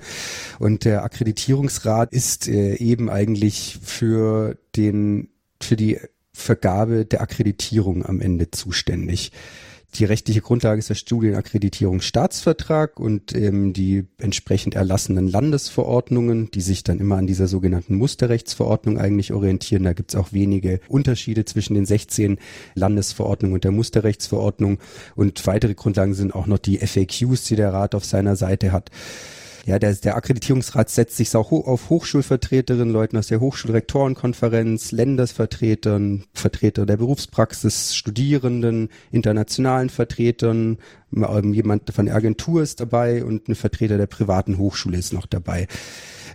Und 0.60 0.86
der 0.86 1.04
Akkreditierungsrat 1.04 2.12
ist 2.12 2.48
äh, 2.48 2.76
eben 2.76 3.10
eigentlich 3.10 3.80
für 3.82 4.58
den, 4.76 5.30
für 5.62 5.76
die 5.76 6.00
Vergabe 6.34 7.06
der 7.06 7.22
Akkreditierung 7.22 8.04
am 8.06 8.20
Ende 8.20 8.50
zuständig. 8.50 9.32
Die 9.96 10.06
rechtliche 10.06 10.42
Grundlage 10.42 10.80
ist 10.80 10.90
der 10.90 10.96
Studienakkreditierungsstaatsvertrag 10.96 13.00
und 13.00 13.36
ähm, 13.36 13.74
die 13.74 14.06
entsprechend 14.18 14.74
erlassenen 14.74 15.28
Landesverordnungen, 15.28 16.50
die 16.50 16.62
sich 16.62 16.84
dann 16.84 17.00
immer 17.00 17.18
an 17.18 17.28
dieser 17.28 17.48
sogenannten 17.48 17.94
Musterrechtsverordnung 17.96 18.98
eigentlich 18.98 19.34
orientieren. 19.34 19.84
Da 19.84 19.94
gibt 19.94 20.12
es 20.12 20.20
auch 20.20 20.34
wenige 20.34 20.80
Unterschiede 20.88 21.46
zwischen 21.46 21.76
den 21.76 21.86
16 21.86 22.40
Landesverordnungen 22.74 23.54
und 23.54 23.66
der 23.66 23.72
Musterrechtsverordnung. 23.72 24.80
Und 25.16 25.46
weitere 25.46 25.76
Grundlagen 25.76 26.16
sind 26.16 26.34
auch 26.34 26.48
noch 26.48 26.58
die 26.58 26.80
FAQs, 26.80 27.44
die 27.44 27.56
der 27.56 27.72
Rat 27.72 27.94
auf 27.94 28.04
seiner 28.04 28.36
Seite 28.36 28.72
hat. 28.72 28.90
Ja, 29.66 29.80
der, 29.80 29.94
der 29.96 30.18
Akkreditierungsrat 30.18 30.90
setzt 30.90 31.16
sich 31.16 31.34
auch 31.38 31.52
auf 31.52 31.90
Hochschulvertreterinnen, 31.90 32.92
Leuten 32.92 33.16
aus 33.16 33.28
der 33.28 33.40
Hochschulrektorenkonferenz, 33.40 34.92
Ländersvertretern, 34.92 36.26
Vertreter 36.34 36.86
der 36.86 36.98
Berufspraxis, 36.98 37.96
Studierenden, 37.96 38.90
internationalen 39.12 39.90
Vertretern, 39.90 40.80
ähm, 41.16 41.54
jemand 41.54 41.94
von 41.94 42.08
der 42.08 42.16
Agentur 42.16 42.62
ist 42.62 42.82
dabei 42.82 43.24
und 43.24 43.48
ein 43.48 43.56
Vertreter 43.56 43.98
der 43.98 44.08
privaten 44.08 44.58
Hochschule 44.58 44.98
ist 44.98 45.14
noch 45.14 45.28
dabei. 45.28 45.68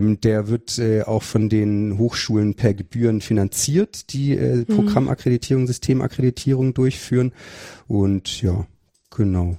Ähm, 0.00 0.18
der 0.22 0.48
wird 0.48 0.78
äh, 0.78 1.02
auch 1.02 1.22
von 1.22 1.50
den 1.50 1.98
Hochschulen 1.98 2.54
per 2.54 2.72
Gebühren 2.72 3.20
finanziert, 3.20 4.14
die 4.14 4.32
äh, 4.32 4.56
mhm. 4.56 4.66
Programmakkreditierung, 4.66 5.66
Systemakkreditierung 5.66 6.72
durchführen. 6.72 7.32
Und 7.88 8.40
ja, 8.40 8.66
genau. 9.14 9.58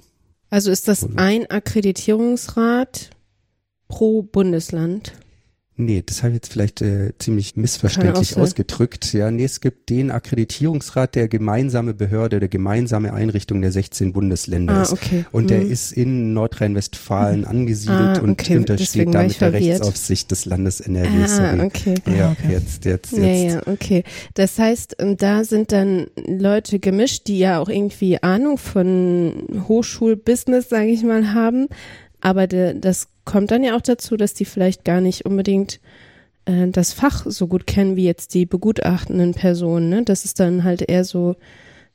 Also 0.50 0.72
ist 0.72 0.88
das 0.88 1.06
ein 1.14 1.48
Akkreditierungsrat 1.48 3.10
pro 3.90 4.22
Bundesland? 4.22 5.12
Nee, 5.76 6.02
das 6.04 6.22
habe 6.22 6.32
ich 6.32 6.36
jetzt 6.36 6.52
vielleicht 6.52 6.82
äh, 6.82 7.12
ziemlich 7.18 7.56
missverständlich 7.56 8.36
ausgedrückt. 8.36 9.14
Ja, 9.14 9.30
nee, 9.30 9.44
es 9.44 9.60
gibt 9.60 9.88
den 9.88 10.10
Akkreditierungsrat 10.10 11.14
der 11.14 11.26
gemeinsame 11.26 11.94
Behörde, 11.94 12.38
der 12.38 12.50
gemeinsame 12.50 13.14
Einrichtung 13.14 13.62
der 13.62 13.72
16 13.72 14.12
Bundesländer 14.12 14.86
ah, 14.86 14.92
okay. 14.92 15.24
Und 15.32 15.44
mhm. 15.44 15.48
der 15.48 15.62
ist 15.62 15.92
in 15.92 16.34
Nordrhein-Westfalen 16.34 17.46
angesiedelt 17.46 18.18
ah, 18.18 18.22
okay. 18.22 18.56
und 18.56 18.70
untersteht 18.70 19.14
damit 19.14 19.40
der 19.40 19.54
Rechtsaufsicht 19.54 20.30
des 20.30 20.44
Landes 20.44 20.80
NRW. 20.80 21.08
Ah, 21.08 21.64
okay. 21.64 21.94
Ja, 22.06 22.32
okay. 22.32 22.52
jetzt, 22.52 22.84
jetzt, 22.84 23.12
jetzt. 23.12 23.18
Ja, 23.18 23.54
ja, 23.54 23.62
okay. 23.66 24.04
Das 24.34 24.58
heißt, 24.58 24.96
ähm, 24.98 25.16
da 25.16 25.44
sind 25.44 25.72
dann 25.72 26.08
Leute 26.26 26.78
gemischt, 26.78 27.26
die 27.26 27.38
ja 27.38 27.58
auch 27.58 27.70
irgendwie 27.70 28.22
Ahnung 28.22 28.58
von 28.58 29.64
Hochschulbusiness, 29.66 30.68
sage 30.68 30.88
ich 30.88 31.02
mal, 31.02 31.32
haben. 31.32 31.68
Aber 32.20 32.46
de, 32.46 32.78
das 32.78 33.08
kommt 33.24 33.50
dann 33.50 33.64
ja 33.64 33.76
auch 33.76 33.80
dazu, 33.80 34.16
dass 34.16 34.34
die 34.34 34.44
vielleicht 34.44 34.84
gar 34.84 35.00
nicht 35.00 35.24
unbedingt 35.24 35.80
äh, 36.44 36.68
das 36.68 36.92
Fach 36.92 37.24
so 37.26 37.46
gut 37.46 37.66
kennen 37.66 37.96
wie 37.96 38.04
jetzt 38.04 38.34
die 38.34 38.46
begutachtenden 38.46 39.34
Personen. 39.34 39.88
Ne? 39.88 40.02
Das 40.04 40.24
ist 40.24 40.40
dann 40.40 40.64
halt 40.64 40.82
eher 40.82 41.04
so, 41.04 41.36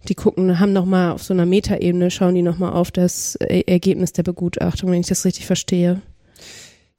die 0.08 0.16
gucken, 0.16 0.60
haben 0.60 0.74
nochmal 0.74 1.12
auf 1.12 1.24
so 1.24 1.34
einer 1.34 1.46
Metaebene, 1.46 2.12
schauen 2.12 2.36
die 2.36 2.42
nochmal 2.42 2.74
auf 2.74 2.92
das 2.92 3.36
Ergebnis 3.36 4.14
der 4.14 4.24
Begutachtung, 4.24 4.92
wenn 4.92 5.02
ich 5.02 5.08
das 5.08 5.26
richtig 5.26 5.46
verstehe. 5.46 6.02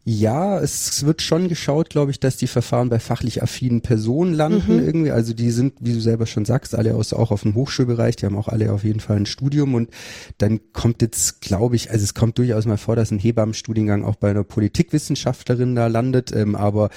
Ja, 0.08 0.60
es 0.60 1.04
wird 1.04 1.20
schon 1.20 1.48
geschaut, 1.48 1.90
glaube 1.90 2.12
ich, 2.12 2.20
dass 2.20 2.36
die 2.36 2.46
Verfahren 2.46 2.90
bei 2.90 3.00
fachlich 3.00 3.42
affinen 3.42 3.80
Personen 3.80 4.34
landen 4.34 4.76
mhm. 4.76 4.86
irgendwie. 4.86 5.10
Also 5.10 5.34
die 5.34 5.50
sind, 5.50 5.74
wie 5.80 5.94
du 5.94 6.00
selber 6.00 6.26
schon 6.26 6.44
sagst, 6.44 6.76
alle 6.76 6.94
aus 6.94 7.12
auch 7.12 7.32
auf 7.32 7.42
dem 7.42 7.56
Hochschulbereich, 7.56 8.14
die 8.14 8.26
haben 8.26 8.36
auch 8.36 8.46
alle 8.46 8.72
auf 8.72 8.84
jeden 8.84 9.00
Fall 9.00 9.16
ein 9.16 9.26
Studium 9.26 9.74
und 9.74 9.90
dann 10.38 10.60
kommt 10.72 11.02
jetzt, 11.02 11.40
glaube 11.40 11.74
ich, 11.74 11.90
also 11.90 12.04
es 12.04 12.14
kommt 12.14 12.38
durchaus 12.38 12.66
mal 12.66 12.76
vor, 12.76 12.94
dass 12.94 13.10
ein 13.10 13.18
Hebammenstudiengang 13.18 14.04
auch 14.04 14.14
bei 14.14 14.30
einer 14.30 14.44
Politikwissenschaftlerin 14.44 15.74
da 15.74 15.88
landet, 15.88 16.30
ähm, 16.32 16.54
aber 16.54 16.90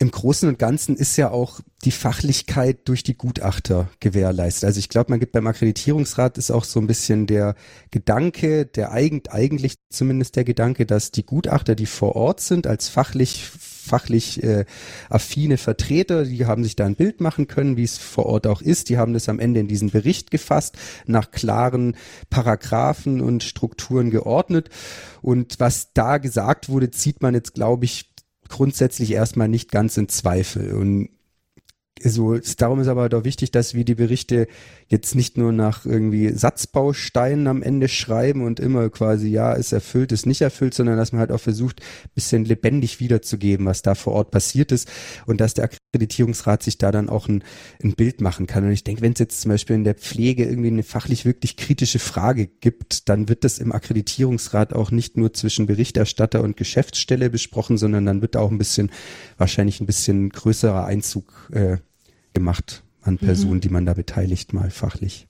im 0.00 0.10
Großen 0.10 0.48
und 0.48 0.58
Ganzen 0.58 0.96
ist 0.96 1.16
ja 1.16 1.30
auch 1.30 1.60
die 1.84 1.90
Fachlichkeit 1.90 2.88
durch 2.88 3.02
die 3.02 3.16
Gutachter 3.16 3.88
gewährleistet. 4.00 4.64
Also 4.64 4.78
ich 4.78 4.88
glaube, 4.88 5.10
man 5.10 5.20
gibt 5.20 5.32
beim 5.32 5.46
Akkreditierungsrat 5.46 6.38
ist 6.38 6.50
auch 6.50 6.64
so 6.64 6.80
ein 6.80 6.86
bisschen 6.86 7.26
der 7.26 7.54
Gedanke, 7.90 8.66
der 8.66 8.92
eigen, 8.92 9.22
eigentlich 9.28 9.78
zumindest 9.90 10.36
der 10.36 10.44
Gedanke, 10.44 10.86
dass 10.86 11.10
die 11.10 11.24
Gutachter, 11.24 11.74
die 11.74 11.86
vor 11.86 12.16
Ort 12.16 12.40
sind, 12.40 12.66
als 12.66 12.88
fachlich 12.88 13.50
fachlich 13.88 14.42
äh, 14.42 14.66
affine 15.08 15.56
Vertreter, 15.56 16.24
die 16.24 16.46
haben 16.46 16.62
sich 16.62 16.76
da 16.76 16.84
ein 16.84 16.94
Bild 16.94 17.20
machen 17.20 17.48
können, 17.48 17.76
wie 17.76 17.84
es 17.84 17.98
vor 17.98 18.26
Ort 18.26 18.46
auch 18.46 18.60
ist. 18.60 18.90
Die 18.90 18.98
haben 18.98 19.14
das 19.14 19.28
am 19.28 19.40
Ende 19.40 19.60
in 19.60 19.66
diesen 19.66 19.90
Bericht 19.90 20.30
gefasst, 20.30 20.76
nach 21.06 21.30
klaren 21.30 21.96
Paragraphen 22.28 23.20
und 23.20 23.42
Strukturen 23.42 24.10
geordnet. 24.10 24.68
Und 25.22 25.58
was 25.58 25.92
da 25.94 26.18
gesagt 26.18 26.68
wurde, 26.68 26.90
zieht 26.90 27.22
man 27.22 27.34
jetzt, 27.34 27.54
glaube 27.54 27.86
ich, 27.86 28.07
grundsätzlich 28.48 29.12
erstmal 29.12 29.48
nicht 29.48 29.70
ganz 29.70 29.96
in 29.96 30.08
Zweifel. 30.08 30.74
Und 30.74 31.10
so, 32.02 32.38
darum 32.56 32.80
ist 32.80 32.88
aber 32.88 33.08
doch 33.08 33.24
wichtig, 33.24 33.50
dass 33.50 33.74
wir 33.74 33.84
die 33.84 33.94
Berichte 33.94 34.46
jetzt 34.86 35.14
nicht 35.14 35.36
nur 35.36 35.52
nach 35.52 35.84
irgendwie 35.84 36.30
Satzbausteinen 36.32 37.46
am 37.46 37.62
Ende 37.62 37.88
schreiben 37.88 38.44
und 38.44 38.60
immer 38.60 38.88
quasi, 38.90 39.28
ja, 39.28 39.52
ist 39.52 39.72
erfüllt, 39.72 40.12
ist 40.12 40.26
nicht 40.26 40.40
erfüllt, 40.40 40.74
sondern 40.74 40.96
dass 40.96 41.12
man 41.12 41.20
halt 41.20 41.32
auch 41.32 41.40
versucht, 41.40 41.80
bisschen 42.14 42.44
lebendig 42.44 43.00
wiederzugeben, 43.00 43.66
was 43.66 43.82
da 43.82 43.94
vor 43.94 44.12
Ort 44.12 44.30
passiert 44.30 44.72
ist 44.72 44.88
und 45.26 45.40
dass 45.40 45.54
der 45.54 45.64
Akkreditierungsrat 45.90 46.62
sich 46.62 46.76
da 46.76 46.92
dann 46.92 47.08
auch 47.08 47.28
ein, 47.28 47.42
ein 47.82 47.94
Bild 47.94 48.20
machen 48.20 48.46
kann. 48.46 48.64
Und 48.64 48.72
ich 48.72 48.84
denke, 48.84 49.00
wenn 49.00 49.14
es 49.14 49.20
jetzt 49.20 49.40
zum 49.40 49.50
Beispiel 49.50 49.74
in 49.74 49.84
der 49.84 49.94
Pflege 49.94 50.44
irgendwie 50.44 50.68
eine 50.68 50.82
fachlich 50.82 51.24
wirklich 51.24 51.56
kritische 51.56 51.98
Frage 51.98 52.46
gibt, 52.46 53.08
dann 53.08 53.28
wird 53.28 53.42
das 53.42 53.58
im 53.58 53.72
Akkreditierungsrat 53.72 54.74
auch 54.74 54.90
nicht 54.90 55.16
nur 55.16 55.32
zwischen 55.32 55.66
Berichterstatter 55.66 56.42
und 56.42 56.58
Geschäftsstelle 56.58 57.30
besprochen, 57.30 57.78
sondern 57.78 58.04
dann 58.04 58.20
wird 58.20 58.36
auch 58.36 58.50
ein 58.50 58.58
bisschen, 58.58 58.90
wahrscheinlich 59.38 59.80
ein 59.80 59.86
bisschen 59.86 60.28
größerer 60.28 60.84
Einzug 60.84 61.48
äh, 61.52 61.78
gemacht 62.34 62.82
an 63.00 63.14
mhm. 63.14 63.18
Personen, 63.18 63.54
mhm. 63.54 63.60
die 63.62 63.70
man 63.70 63.86
da 63.86 63.94
beteiligt, 63.94 64.52
mal 64.52 64.70
fachlich. 64.70 65.26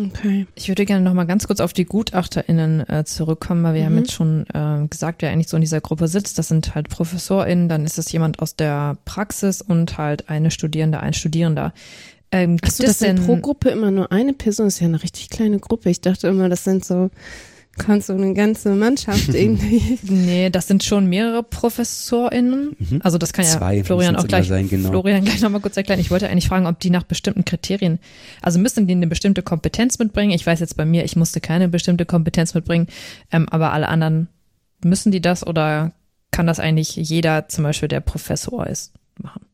Okay. 0.00 0.46
Ich 0.54 0.68
würde 0.68 0.84
gerne 0.84 1.02
noch 1.02 1.14
mal 1.14 1.24
ganz 1.24 1.46
kurz 1.46 1.60
auf 1.60 1.72
die 1.72 1.86
GutachterInnen 1.86 2.88
äh, 2.88 3.04
zurückkommen, 3.04 3.62
weil 3.64 3.74
wir 3.74 3.82
mhm. 3.82 3.86
haben 3.86 3.98
jetzt 3.98 4.12
schon 4.12 4.46
äh, 4.52 4.86
gesagt, 4.88 5.22
wer 5.22 5.30
eigentlich 5.30 5.48
so 5.48 5.56
in 5.56 5.62
dieser 5.62 5.80
Gruppe 5.80 6.08
sitzt. 6.08 6.38
Das 6.38 6.48
sind 6.48 6.74
halt 6.74 6.88
ProfessorInnen, 6.90 7.68
dann 7.68 7.84
ist 7.84 7.98
es 7.98 8.12
jemand 8.12 8.40
aus 8.40 8.56
der 8.56 8.98
Praxis 9.04 9.62
und 9.62 9.96
halt 9.96 10.28
eine 10.28 10.50
Studierende, 10.50 11.00
ein 11.00 11.14
Studierender. 11.14 11.72
Ähm, 12.30 12.58
Achso, 12.62 12.82
das 12.82 12.98
sind 12.98 13.24
pro 13.24 13.36
Gruppe 13.36 13.70
immer 13.70 13.90
nur 13.90 14.12
eine 14.12 14.32
Person? 14.32 14.66
Das 14.66 14.74
ist 14.74 14.80
ja 14.80 14.88
eine 14.88 15.02
richtig 15.02 15.30
kleine 15.30 15.58
Gruppe. 15.58 15.90
Ich 15.90 16.00
dachte 16.00 16.28
immer, 16.28 16.48
das 16.48 16.64
sind 16.64 16.84
so 16.84 17.10
kannst 17.78 18.08
du 18.08 18.14
eine 18.14 18.34
ganze 18.34 18.74
Mannschaft 18.74 19.28
irgendwie. 19.34 19.98
nee, 20.02 20.50
das 20.50 20.66
sind 20.66 20.84
schon 20.84 21.06
mehrere 21.06 21.42
ProfessorInnen. 21.42 22.76
Mhm. 22.78 23.00
Also 23.02 23.18
das 23.18 23.32
kann 23.32 23.44
ja 23.44 23.52
Zwei 23.52 23.84
Florian 23.84 24.16
auch 24.16 24.26
gleich, 24.26 24.48
sein, 24.48 24.68
genau. 24.68 24.90
Florian 24.90 25.24
gleich 25.24 25.40
nochmal 25.40 25.60
kurz 25.60 25.76
erklären. 25.76 26.00
Ich 26.00 26.10
wollte 26.10 26.28
eigentlich 26.28 26.48
fragen, 26.48 26.66
ob 26.66 26.80
die 26.80 26.90
nach 26.90 27.04
bestimmten 27.04 27.44
Kriterien, 27.44 27.98
also 28.42 28.58
müssen 28.58 28.86
die 28.86 28.94
eine 28.94 29.06
bestimmte 29.06 29.42
Kompetenz 29.42 29.98
mitbringen? 29.98 30.32
Ich 30.32 30.46
weiß 30.46 30.60
jetzt 30.60 30.76
bei 30.76 30.84
mir, 30.84 31.04
ich 31.04 31.16
musste 31.16 31.40
keine 31.40 31.68
bestimmte 31.68 32.06
Kompetenz 32.06 32.54
mitbringen, 32.54 32.88
ähm, 33.32 33.48
aber 33.48 33.72
alle 33.72 33.88
anderen 33.88 34.28
müssen 34.84 35.12
die 35.12 35.20
das 35.20 35.46
oder 35.46 35.92
kann 36.30 36.46
das 36.46 36.60
eigentlich 36.60 36.96
jeder, 36.96 37.48
zum 37.48 37.64
Beispiel 37.64 37.88
der 37.88 38.00
Professor 38.00 38.66
ist, 38.66 38.92
machen? 39.18 39.45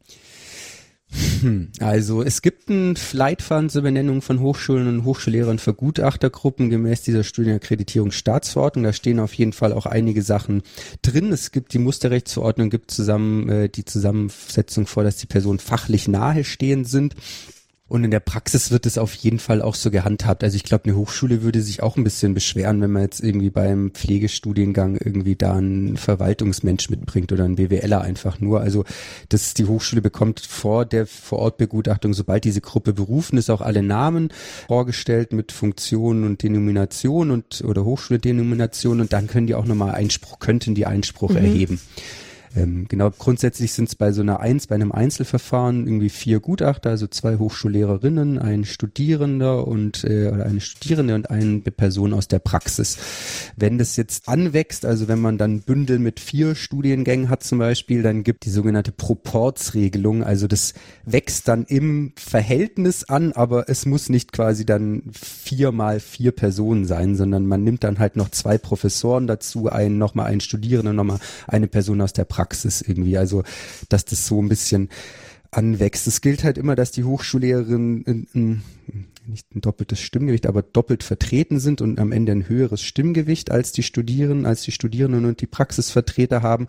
Hm, 1.42 1.68
also 1.80 2.22
es 2.22 2.40
gibt 2.40 2.70
einen 2.70 2.94
Leitfaden 3.12 3.68
zur 3.68 3.82
Benennung 3.82 4.22
von 4.22 4.40
Hochschulen 4.40 4.88
und 4.88 5.04
Hochschullehrern 5.04 5.58
für 5.58 5.74
Gutachtergruppen 5.74 6.70
gemäß 6.70 7.02
dieser 7.02 7.22
Studienakkreditierungsstaatsverordnung. 7.22 8.84
Da 8.84 8.92
stehen 8.92 9.20
auf 9.20 9.34
jeden 9.34 9.52
Fall 9.52 9.72
auch 9.72 9.86
einige 9.86 10.22
Sachen 10.22 10.62
drin. 11.02 11.30
Es 11.32 11.52
gibt 11.52 11.74
die 11.74 11.78
Musterrechtsverordnung, 11.78 12.70
gibt 12.70 12.90
zusammen 12.90 13.48
äh, 13.48 13.68
die 13.68 13.84
Zusammensetzung 13.84 14.86
vor, 14.86 15.04
dass 15.04 15.16
die 15.16 15.26
Personen 15.26 15.58
fachlich 15.58 16.08
nahestehend 16.08 16.88
sind. 16.88 17.14
Und 17.92 18.04
in 18.04 18.10
der 18.10 18.20
Praxis 18.20 18.70
wird 18.70 18.86
es 18.86 18.96
auf 18.96 19.12
jeden 19.12 19.38
Fall 19.38 19.60
auch 19.60 19.74
so 19.74 19.90
gehandhabt. 19.90 20.42
Also 20.42 20.56
ich 20.56 20.62
glaube, 20.62 20.86
eine 20.86 20.96
Hochschule 20.96 21.42
würde 21.42 21.60
sich 21.60 21.82
auch 21.82 21.98
ein 21.98 22.04
bisschen 22.04 22.32
beschweren, 22.32 22.80
wenn 22.80 22.90
man 22.90 23.02
jetzt 23.02 23.22
irgendwie 23.22 23.50
beim 23.50 23.90
Pflegestudiengang 23.90 24.96
irgendwie 24.96 25.36
da 25.36 25.56
einen 25.56 25.98
Verwaltungsmensch 25.98 26.88
mitbringt 26.88 27.32
oder 27.32 27.44
einen 27.44 27.56
BWLer 27.56 28.00
einfach 28.00 28.40
nur. 28.40 28.62
Also 28.62 28.86
das 29.28 29.52
die 29.52 29.66
Hochschule 29.66 30.00
bekommt 30.00 30.40
vor 30.40 30.86
der 30.86 31.06
Vorortbegutachtung, 31.06 32.14
sobald 32.14 32.44
diese 32.44 32.62
Gruppe 32.62 32.94
berufen 32.94 33.36
ist, 33.36 33.50
auch 33.50 33.60
alle 33.60 33.82
Namen 33.82 34.30
vorgestellt 34.68 35.34
mit 35.34 35.52
Funktionen 35.52 36.24
und 36.24 36.42
Denomination 36.42 37.30
und 37.30 37.60
oder 37.62 37.84
Hochschuledenomination 37.84 39.02
und 39.02 39.12
dann 39.12 39.26
können 39.26 39.46
die 39.46 39.54
auch 39.54 39.66
nochmal 39.66 39.94
Einspruch, 39.94 40.38
könnten 40.38 40.74
die 40.74 40.86
Einspruch 40.86 41.32
mhm. 41.32 41.36
erheben. 41.36 41.80
Ähm, 42.54 42.86
genau, 42.86 43.10
grundsätzlich 43.10 43.72
sind 43.72 43.88
es 43.88 43.94
bei 43.94 44.12
so 44.12 44.20
einer 44.20 44.40
Eins, 44.40 44.66
bei 44.66 44.74
einem 44.74 44.92
Einzelverfahren 44.92 45.86
irgendwie 45.86 46.10
vier 46.10 46.40
Gutachter, 46.40 46.90
also 46.90 47.06
zwei 47.06 47.36
Hochschullehrerinnen, 47.36 48.38
ein 48.38 48.64
Studierender 48.64 49.66
und 49.66 50.04
äh, 50.04 50.30
oder 50.32 50.44
eine 50.44 50.60
Studierende 50.60 51.14
und 51.14 51.30
eine 51.30 51.60
Person 51.60 52.12
aus 52.12 52.28
der 52.28 52.40
Praxis. 52.40 52.98
Wenn 53.56 53.78
das 53.78 53.96
jetzt 53.96 54.28
anwächst, 54.28 54.84
also 54.84 55.08
wenn 55.08 55.20
man 55.20 55.38
dann 55.38 55.62
Bündel 55.62 55.98
mit 55.98 56.20
vier 56.20 56.54
Studiengängen 56.54 57.30
hat 57.30 57.42
zum 57.42 57.58
Beispiel, 57.58 58.02
dann 58.02 58.22
gibt 58.22 58.44
die 58.44 58.50
sogenannte 58.50 58.92
Proportsregelung, 58.92 60.22
also 60.22 60.46
das 60.46 60.74
wächst 61.06 61.48
dann 61.48 61.64
im 61.64 62.12
Verhältnis 62.18 63.04
an, 63.04 63.32
aber 63.32 63.70
es 63.70 63.86
muss 63.86 64.10
nicht 64.10 64.32
quasi 64.32 64.66
dann 64.66 65.04
vier 65.12 65.72
mal 65.72 66.00
vier 66.00 66.32
Personen 66.32 66.84
sein, 66.84 67.16
sondern 67.16 67.46
man 67.46 67.64
nimmt 67.64 67.82
dann 67.82 67.98
halt 67.98 68.16
noch 68.16 68.28
zwei 68.30 68.58
Professoren 68.58 69.26
dazu, 69.26 69.70
einen 69.70 69.96
nochmal 69.96 70.26
einen 70.26 70.40
Studierenden, 70.40 70.96
nochmal 70.96 71.18
eine 71.46 71.66
Person 71.66 72.02
aus 72.02 72.12
der 72.12 72.24
Praxis 72.24 72.41
Praxis 72.42 72.82
irgendwie. 72.82 73.16
Also, 73.16 73.44
dass 73.88 74.04
das 74.04 74.26
so 74.26 74.42
ein 74.42 74.48
bisschen 74.48 74.88
anwächst. 75.52 76.08
Es 76.08 76.20
gilt 76.20 76.42
halt 76.42 76.58
immer, 76.58 76.74
dass 76.74 76.90
die 76.90 77.04
Hochschullehrerin 77.04 78.02
in, 78.02 78.26
in, 78.32 78.62
nicht 79.26 79.54
ein 79.54 79.60
doppeltes 79.60 80.00
Stimmgewicht, 80.00 80.46
aber 80.46 80.62
doppelt 80.62 81.04
vertreten 81.04 81.60
sind 81.60 81.80
und 81.80 82.00
am 82.00 82.10
Ende 82.10 82.32
ein 82.32 82.48
höheres 82.48 82.82
Stimmgewicht 82.82 83.52
als 83.52 83.70
die 83.70 83.84
Studierenden, 83.84 84.44
als 84.44 84.62
die 84.62 84.72
Studierenden 84.72 85.24
und 85.24 85.40
die 85.40 85.46
Praxisvertreter 85.46 86.42
haben, 86.42 86.66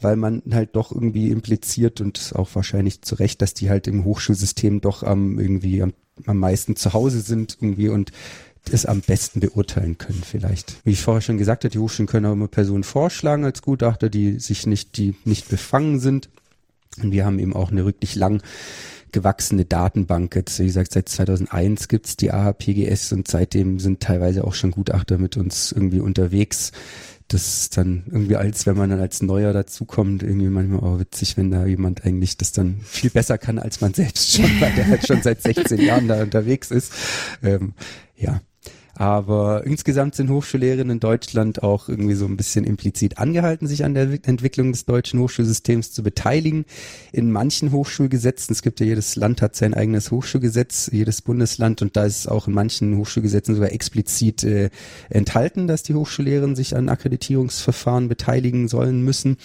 weil 0.00 0.16
man 0.16 0.42
halt 0.52 0.74
doch 0.74 0.90
irgendwie 0.90 1.28
impliziert 1.28 2.00
und 2.00 2.32
auch 2.34 2.48
wahrscheinlich 2.54 3.02
zu 3.02 3.16
Recht, 3.16 3.42
dass 3.42 3.52
die 3.52 3.68
halt 3.68 3.86
im 3.86 4.04
Hochschulsystem 4.04 4.80
doch 4.80 5.02
am 5.02 5.38
irgendwie 5.38 5.82
am, 5.82 5.92
am 6.24 6.38
meisten 6.38 6.76
zu 6.76 6.94
Hause 6.94 7.20
sind 7.20 7.58
irgendwie 7.60 7.90
und 7.90 8.12
es 8.70 8.86
am 8.86 9.00
besten 9.00 9.40
beurteilen 9.40 9.98
können 9.98 10.22
vielleicht. 10.24 10.76
Wie 10.84 10.92
ich 10.92 11.02
vorher 11.02 11.20
schon 11.20 11.38
gesagt 11.38 11.64
habe, 11.64 11.72
die 11.72 11.78
Hochschulen 11.78 12.06
können 12.06 12.26
auch 12.26 12.32
immer 12.32 12.48
Personen 12.48 12.84
vorschlagen 12.84 13.44
als 13.44 13.62
Gutachter, 13.62 14.08
die 14.08 14.38
sich 14.38 14.66
nicht, 14.66 14.96
die 14.96 15.14
nicht 15.24 15.48
befangen 15.48 15.98
sind. 16.00 16.28
Und 17.02 17.12
wir 17.12 17.24
haben 17.24 17.38
eben 17.38 17.54
auch 17.54 17.70
eine 17.70 17.84
wirklich 17.84 18.14
lang 18.14 18.42
gewachsene 19.12 19.64
Datenbank. 19.64 20.34
Jetzt, 20.36 20.58
wie 20.60 20.66
gesagt, 20.66 20.92
seit 20.92 21.08
2001 21.08 21.88
gibt's 21.88 22.16
die 22.16 22.32
AHPGS 22.32 23.12
und 23.12 23.28
seitdem 23.28 23.78
sind 23.78 24.00
teilweise 24.00 24.44
auch 24.44 24.54
schon 24.54 24.70
Gutachter 24.70 25.18
mit 25.18 25.36
uns 25.36 25.72
irgendwie 25.72 26.00
unterwegs. 26.00 26.72
Das 27.28 27.62
ist 27.62 27.76
dann 27.76 28.04
irgendwie 28.10 28.36
als, 28.36 28.66
wenn 28.66 28.76
man 28.76 28.90
dann 28.90 29.00
als 29.00 29.22
Neuer 29.22 29.52
dazukommt, 29.52 30.22
irgendwie 30.22 30.48
manchmal 30.48 30.80
auch 30.80 30.98
witzig, 30.98 31.36
wenn 31.36 31.50
da 31.50 31.64
jemand 31.64 32.04
eigentlich 32.04 32.36
das 32.36 32.50
dann 32.50 32.80
viel 32.82 33.10
besser 33.10 33.38
kann 33.38 33.58
als 33.60 33.80
man 33.80 33.94
selbst 33.94 34.32
schon, 34.32 34.50
weil 34.60 34.72
der 34.74 34.88
halt 34.88 35.06
schon 35.06 35.22
seit 35.22 35.42
16 35.42 35.80
Jahren 35.80 36.08
da 36.08 36.22
unterwegs 36.22 36.72
ist. 36.72 36.92
Ähm, 37.42 37.74
ja, 38.16 38.40
aber 39.00 39.64
insgesamt 39.64 40.14
sind 40.14 40.28
Hochschullehrerinnen 40.28 40.96
in 40.96 41.00
Deutschland 41.00 41.62
auch 41.62 41.88
irgendwie 41.88 42.12
so 42.12 42.26
ein 42.26 42.36
bisschen 42.36 42.64
implizit 42.64 43.16
angehalten, 43.16 43.66
sich 43.66 43.82
an 43.82 43.94
der 43.94 44.18
Entwicklung 44.24 44.72
des 44.72 44.84
deutschen 44.84 45.20
Hochschulsystems 45.20 45.90
zu 45.90 46.02
beteiligen. 46.02 46.66
In 47.10 47.32
manchen 47.32 47.72
Hochschulgesetzen, 47.72 48.52
es 48.52 48.60
gibt 48.60 48.78
ja 48.78 48.84
jedes 48.84 49.16
Land 49.16 49.40
hat 49.40 49.56
sein 49.56 49.72
eigenes 49.72 50.10
Hochschulgesetz, 50.10 50.90
jedes 50.92 51.22
Bundesland 51.22 51.80
und 51.80 51.96
da 51.96 52.04
ist 52.04 52.26
auch 52.28 52.46
in 52.46 52.52
manchen 52.52 52.98
Hochschulgesetzen 52.98 53.54
sogar 53.54 53.72
explizit 53.72 54.44
äh, 54.44 54.68
enthalten, 55.08 55.66
dass 55.66 55.82
die 55.82 55.94
Hochschullehrerinnen 55.94 56.54
sich 56.54 56.76
an 56.76 56.90
Akkreditierungsverfahren 56.90 58.06
beteiligen 58.06 58.68
sollen 58.68 59.02
müssen. 59.02 59.38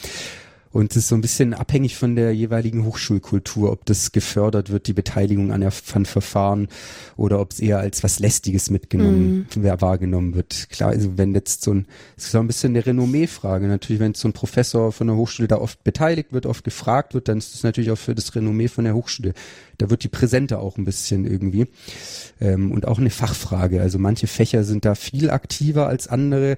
Und 0.76 0.91
es 0.91 0.97
ist 0.97 1.07
so 1.07 1.15
ein 1.15 1.21
bisschen 1.21 1.53
abhängig 1.53 1.95
von 1.95 2.17
der 2.17 2.36
jeweiligen 2.36 2.84
Hochschulkultur, 2.84 3.71
ob 3.71 3.86
das 3.86 4.11
gefördert 4.11 4.71
wird, 4.71 4.88
die 4.88 4.93
Beteiligung 4.93 5.53
an, 5.53 5.61
der, 5.61 5.71
an 5.93 6.05
Verfahren 6.05 6.67
oder 7.15 7.39
ob 7.39 7.53
es 7.53 7.61
eher 7.61 7.80
als 7.80 8.03
was 8.03 8.19
Lästiges 8.19 8.69
mitgenommen, 8.69 9.47
mhm. 9.55 9.63
wahrgenommen 9.80 10.36
wird. 10.36 10.67
Klar, 10.69 10.89
also 10.89 11.17
wenn 11.17 11.34
jetzt 11.34 11.63
so 11.63 11.73
ein, 11.73 11.86
es 12.17 12.26
ist 12.26 12.32
so 12.34 12.39
ein 12.39 12.47
bisschen 12.47 12.73
eine 12.73 12.86
Renommee-Frage. 12.86 13.67
Natürlich, 13.67 14.01
wenn 14.01 14.15
so 14.15 14.28
ein 14.28 14.34
Professor 14.34 14.91
von 14.91 15.07
der 15.07 15.15
Hochschule 15.15 15.47
da 15.47 15.59
oft 15.59 15.82
beteiligt 15.86 16.34
wird, 16.34 16.45
oft 16.45 16.65
gefragt 16.65 17.13
wird, 17.13 17.30
dann 17.30 17.38
ist 17.38 17.53
das 17.53 17.63
natürlich 17.63 17.91
auch 17.91 17.97
für 17.97 18.13
das 18.13 18.36
Renommee 18.36 18.67
von 18.67 18.84
der 18.84 18.95
Hochschule. 18.95 19.34
Da 19.78 19.89
wird 19.89 20.03
die 20.03 20.09
präsenter 20.09 20.59
auch 20.59 20.78
ein 20.78 20.84
bisschen 20.84 21.23
irgendwie. 21.26 21.67
Ähm, 22.41 22.73
und 22.73 22.86
auch 22.86 22.99
eine 22.99 23.11
Fachfrage. 23.11 23.80
Also 23.80 23.97
manche 23.97 24.28
Fächer 24.28 24.65
sind 24.65 24.84
da 24.84 24.95
viel 24.95 25.30
aktiver 25.30 25.88
als 25.88 26.09
andere. 26.09 26.57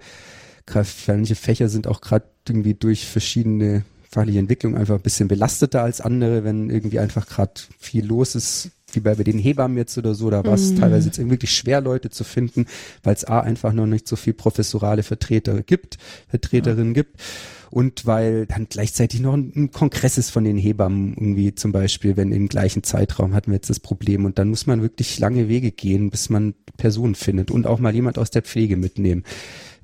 Manche 1.06 1.36
Fächer 1.36 1.70
sind 1.70 1.86
auch 1.86 2.02
gerade 2.02 2.26
irgendwie 2.48 2.74
durch 2.74 3.06
verschiedene 3.06 3.84
fachliche 4.10 4.40
Entwicklung 4.40 4.76
einfach 4.76 4.96
ein 4.96 5.02
bisschen 5.02 5.28
belasteter 5.28 5.84
als 5.84 6.02
andere, 6.02 6.44
wenn 6.44 6.70
irgendwie 6.70 7.00
einfach 7.00 7.28
gerade 7.28 7.54
viel 7.80 8.06
los 8.06 8.36
ist, 8.36 8.72
wie 8.94 9.02
bei, 9.02 9.16
bei 9.16 9.24
den 9.24 9.38
Hebammen 9.38 9.78
jetzt 9.78 9.98
oder 9.98 10.16
so, 10.16 10.30
da 10.30 10.46
war 10.46 10.54
es 10.54 10.72
mhm. 10.72 10.80
teilweise 10.80 11.08
jetzt 11.08 11.30
wirklich 11.30 11.52
schwer, 11.52 11.82
Leute 11.82 12.10
zu 12.10 12.24
finden, 12.24 12.66
weil 13.04 13.14
es 13.14 13.26
A 13.26 13.42
einfach 13.42 13.74
noch 13.74 13.86
nicht 13.86 14.08
so 14.08 14.16
viel 14.16 14.34
professorale 14.34 15.04
Vertreter 15.04 15.62
gibt, 15.62 15.98
Vertreterinnen 16.30 16.96
ja. 16.96 17.04
gibt. 17.04 17.22
Und 17.70 18.06
weil 18.06 18.46
dann 18.46 18.68
gleichzeitig 18.70 19.20
noch 19.20 19.34
ein, 19.34 19.52
ein 19.54 19.72
Kongress 19.72 20.18
ist 20.18 20.30
von 20.30 20.46
den 20.46 20.58
Hebammen 20.58 21.16
irgendwie 21.16 21.54
zum 21.54 21.74
Beispiel, 21.74 22.16
wenn 22.16 22.32
im 22.32 22.48
gleichen 22.48 22.82
Zeitraum 22.84 23.34
hatten 23.34 23.52
wir 23.52 23.56
jetzt 23.56 23.70
das 23.70 23.82
Problem 23.82 24.24
und 24.24 24.40
dann 24.40 24.48
muss 24.48 24.68
man 24.68 24.82
wirklich 24.82 25.20
lange 25.20 25.50
Wege 25.50 25.72
gehen, 25.72 26.10
bis 26.10 26.30
man 26.30 26.54
Personen 26.78 27.16
findet 27.16 27.52
und 27.52 27.68
auch 27.68 27.80
mal 27.80 27.94
jemand 27.94 28.20
aus 28.20 28.32
der 28.32 28.42
Pflege 28.42 28.78
mitnehmen 28.78 29.26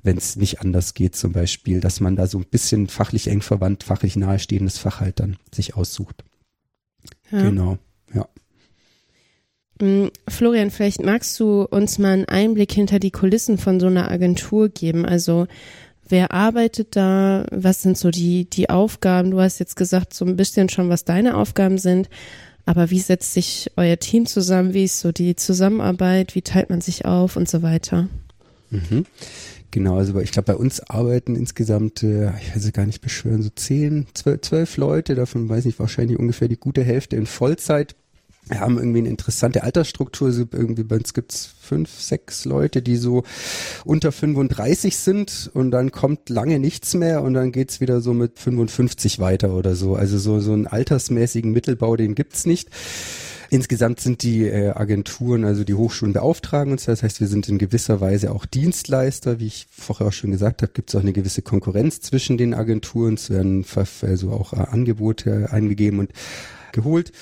wenn 0.04 0.18
es 0.18 0.36
nicht 0.36 0.60
anders 0.60 0.94
geht 0.94 1.16
zum 1.16 1.32
Beispiel, 1.32 1.80
dass 1.80 1.98
man 1.98 2.14
da 2.14 2.26
so 2.26 2.38
ein 2.38 2.44
bisschen 2.44 2.86
fachlich 2.86 3.26
eng 3.26 3.40
verwandt, 3.40 3.82
fachlich 3.82 4.16
nahestehendes 4.16 4.78
Fach 4.78 5.00
halt 5.00 5.18
dann 5.18 5.38
sich 5.52 5.74
aussucht. 5.74 6.22
Ja. 7.32 7.42
Genau, 7.42 7.78
ja. 8.14 8.28
Mm, 9.80 10.08
Florian, 10.28 10.70
vielleicht 10.70 11.02
magst 11.02 11.40
du 11.40 11.62
uns 11.62 11.98
mal 11.98 12.12
einen 12.12 12.26
Einblick 12.26 12.70
hinter 12.72 12.98
die 12.98 13.10
Kulissen 13.10 13.56
von 13.56 13.80
so 13.80 13.86
einer 13.86 14.10
Agentur 14.10 14.68
geben. 14.68 15.06
Also 15.06 15.46
wer 16.06 16.32
arbeitet 16.32 16.96
da? 16.96 17.46
Was 17.50 17.80
sind 17.80 17.96
so 17.96 18.10
die, 18.10 18.44
die 18.44 18.68
Aufgaben? 18.68 19.30
Du 19.30 19.40
hast 19.40 19.58
jetzt 19.58 19.74
gesagt, 19.74 20.12
so 20.12 20.26
ein 20.26 20.36
bisschen 20.36 20.68
schon, 20.68 20.90
was 20.90 21.04
deine 21.04 21.36
Aufgaben 21.36 21.78
sind. 21.78 22.10
Aber 22.66 22.90
wie 22.90 23.00
setzt 23.00 23.32
sich 23.32 23.70
euer 23.76 23.98
Team 23.98 24.26
zusammen? 24.26 24.74
Wie 24.74 24.84
ist 24.84 25.00
so 25.00 25.12
die 25.12 25.34
Zusammenarbeit? 25.34 26.34
Wie 26.34 26.42
teilt 26.42 26.68
man 26.68 26.82
sich 26.82 27.06
auf 27.06 27.36
und 27.36 27.48
so 27.48 27.62
weiter? 27.62 28.08
Mhm. 28.70 29.06
Genau, 29.74 29.96
also 29.96 30.20
ich 30.20 30.30
glaube, 30.30 30.52
bei 30.52 30.56
uns 30.56 30.78
arbeiten 30.88 31.34
insgesamt, 31.34 32.04
äh, 32.04 32.30
ich 32.40 32.54
weiß 32.54 32.64
es 32.64 32.72
gar 32.72 32.86
nicht 32.86 33.00
beschwören, 33.00 33.42
so 33.42 33.50
zehn, 33.56 34.06
zwölf, 34.14 34.42
zwölf 34.42 34.76
Leute, 34.76 35.16
davon 35.16 35.48
weiß 35.48 35.66
ich 35.66 35.80
wahrscheinlich 35.80 36.16
ungefähr 36.16 36.46
die 36.46 36.56
gute 36.56 36.84
Hälfte 36.84 37.16
in 37.16 37.26
Vollzeit. 37.26 37.96
Wir 38.46 38.60
haben 38.60 38.78
irgendwie 38.78 39.00
eine 39.00 39.08
interessante 39.08 39.64
Altersstruktur. 39.64 40.28
Irgendwie 40.28 40.84
bei 40.84 40.94
uns 40.94 41.12
gibt's 41.12 41.52
fünf, 41.60 41.90
sechs 41.90 42.44
Leute, 42.44 42.82
die 42.82 42.94
so 42.94 43.24
unter 43.84 44.12
35 44.12 44.96
sind 44.96 45.50
und 45.54 45.72
dann 45.72 45.90
kommt 45.90 46.28
lange 46.28 46.60
nichts 46.60 46.94
mehr 46.94 47.22
und 47.22 47.34
dann 47.34 47.50
geht's 47.50 47.80
wieder 47.80 48.00
so 48.00 48.14
mit 48.14 48.38
55 48.38 49.18
weiter 49.18 49.54
oder 49.54 49.74
so. 49.74 49.96
Also 49.96 50.18
so, 50.18 50.38
so 50.38 50.52
einen 50.52 50.68
altersmäßigen 50.68 51.50
Mittelbau, 51.50 51.96
den 51.96 52.14
gibt's 52.14 52.46
nicht. 52.46 52.68
Insgesamt 53.50 54.00
sind 54.00 54.22
die 54.22 54.46
äh, 54.46 54.70
Agenturen, 54.70 55.44
also 55.44 55.64
die 55.64 55.74
Hochschulen 55.74 56.12
beauftragen 56.12 56.72
uns. 56.72 56.84
Das 56.84 57.02
heißt, 57.02 57.20
wir 57.20 57.28
sind 57.28 57.48
in 57.48 57.58
gewisser 57.58 58.00
Weise 58.00 58.32
auch 58.32 58.46
Dienstleister. 58.46 59.40
Wie 59.40 59.46
ich 59.46 59.66
vorher 59.70 60.08
auch 60.08 60.12
schon 60.12 60.30
gesagt 60.30 60.62
habe, 60.62 60.72
gibt 60.72 60.90
es 60.90 60.96
auch 60.96 61.00
eine 61.00 61.12
gewisse 61.12 61.42
Konkurrenz 61.42 62.00
zwischen 62.00 62.38
den 62.38 62.54
Agenturen. 62.54 63.14
Es 63.14 63.30
werden 63.30 63.64
also 64.02 64.30
auch 64.30 64.52
äh, 64.52 64.56
Angebote 64.56 65.48
eingegeben 65.50 65.98
und 65.98 66.12
geholt. 66.72 67.12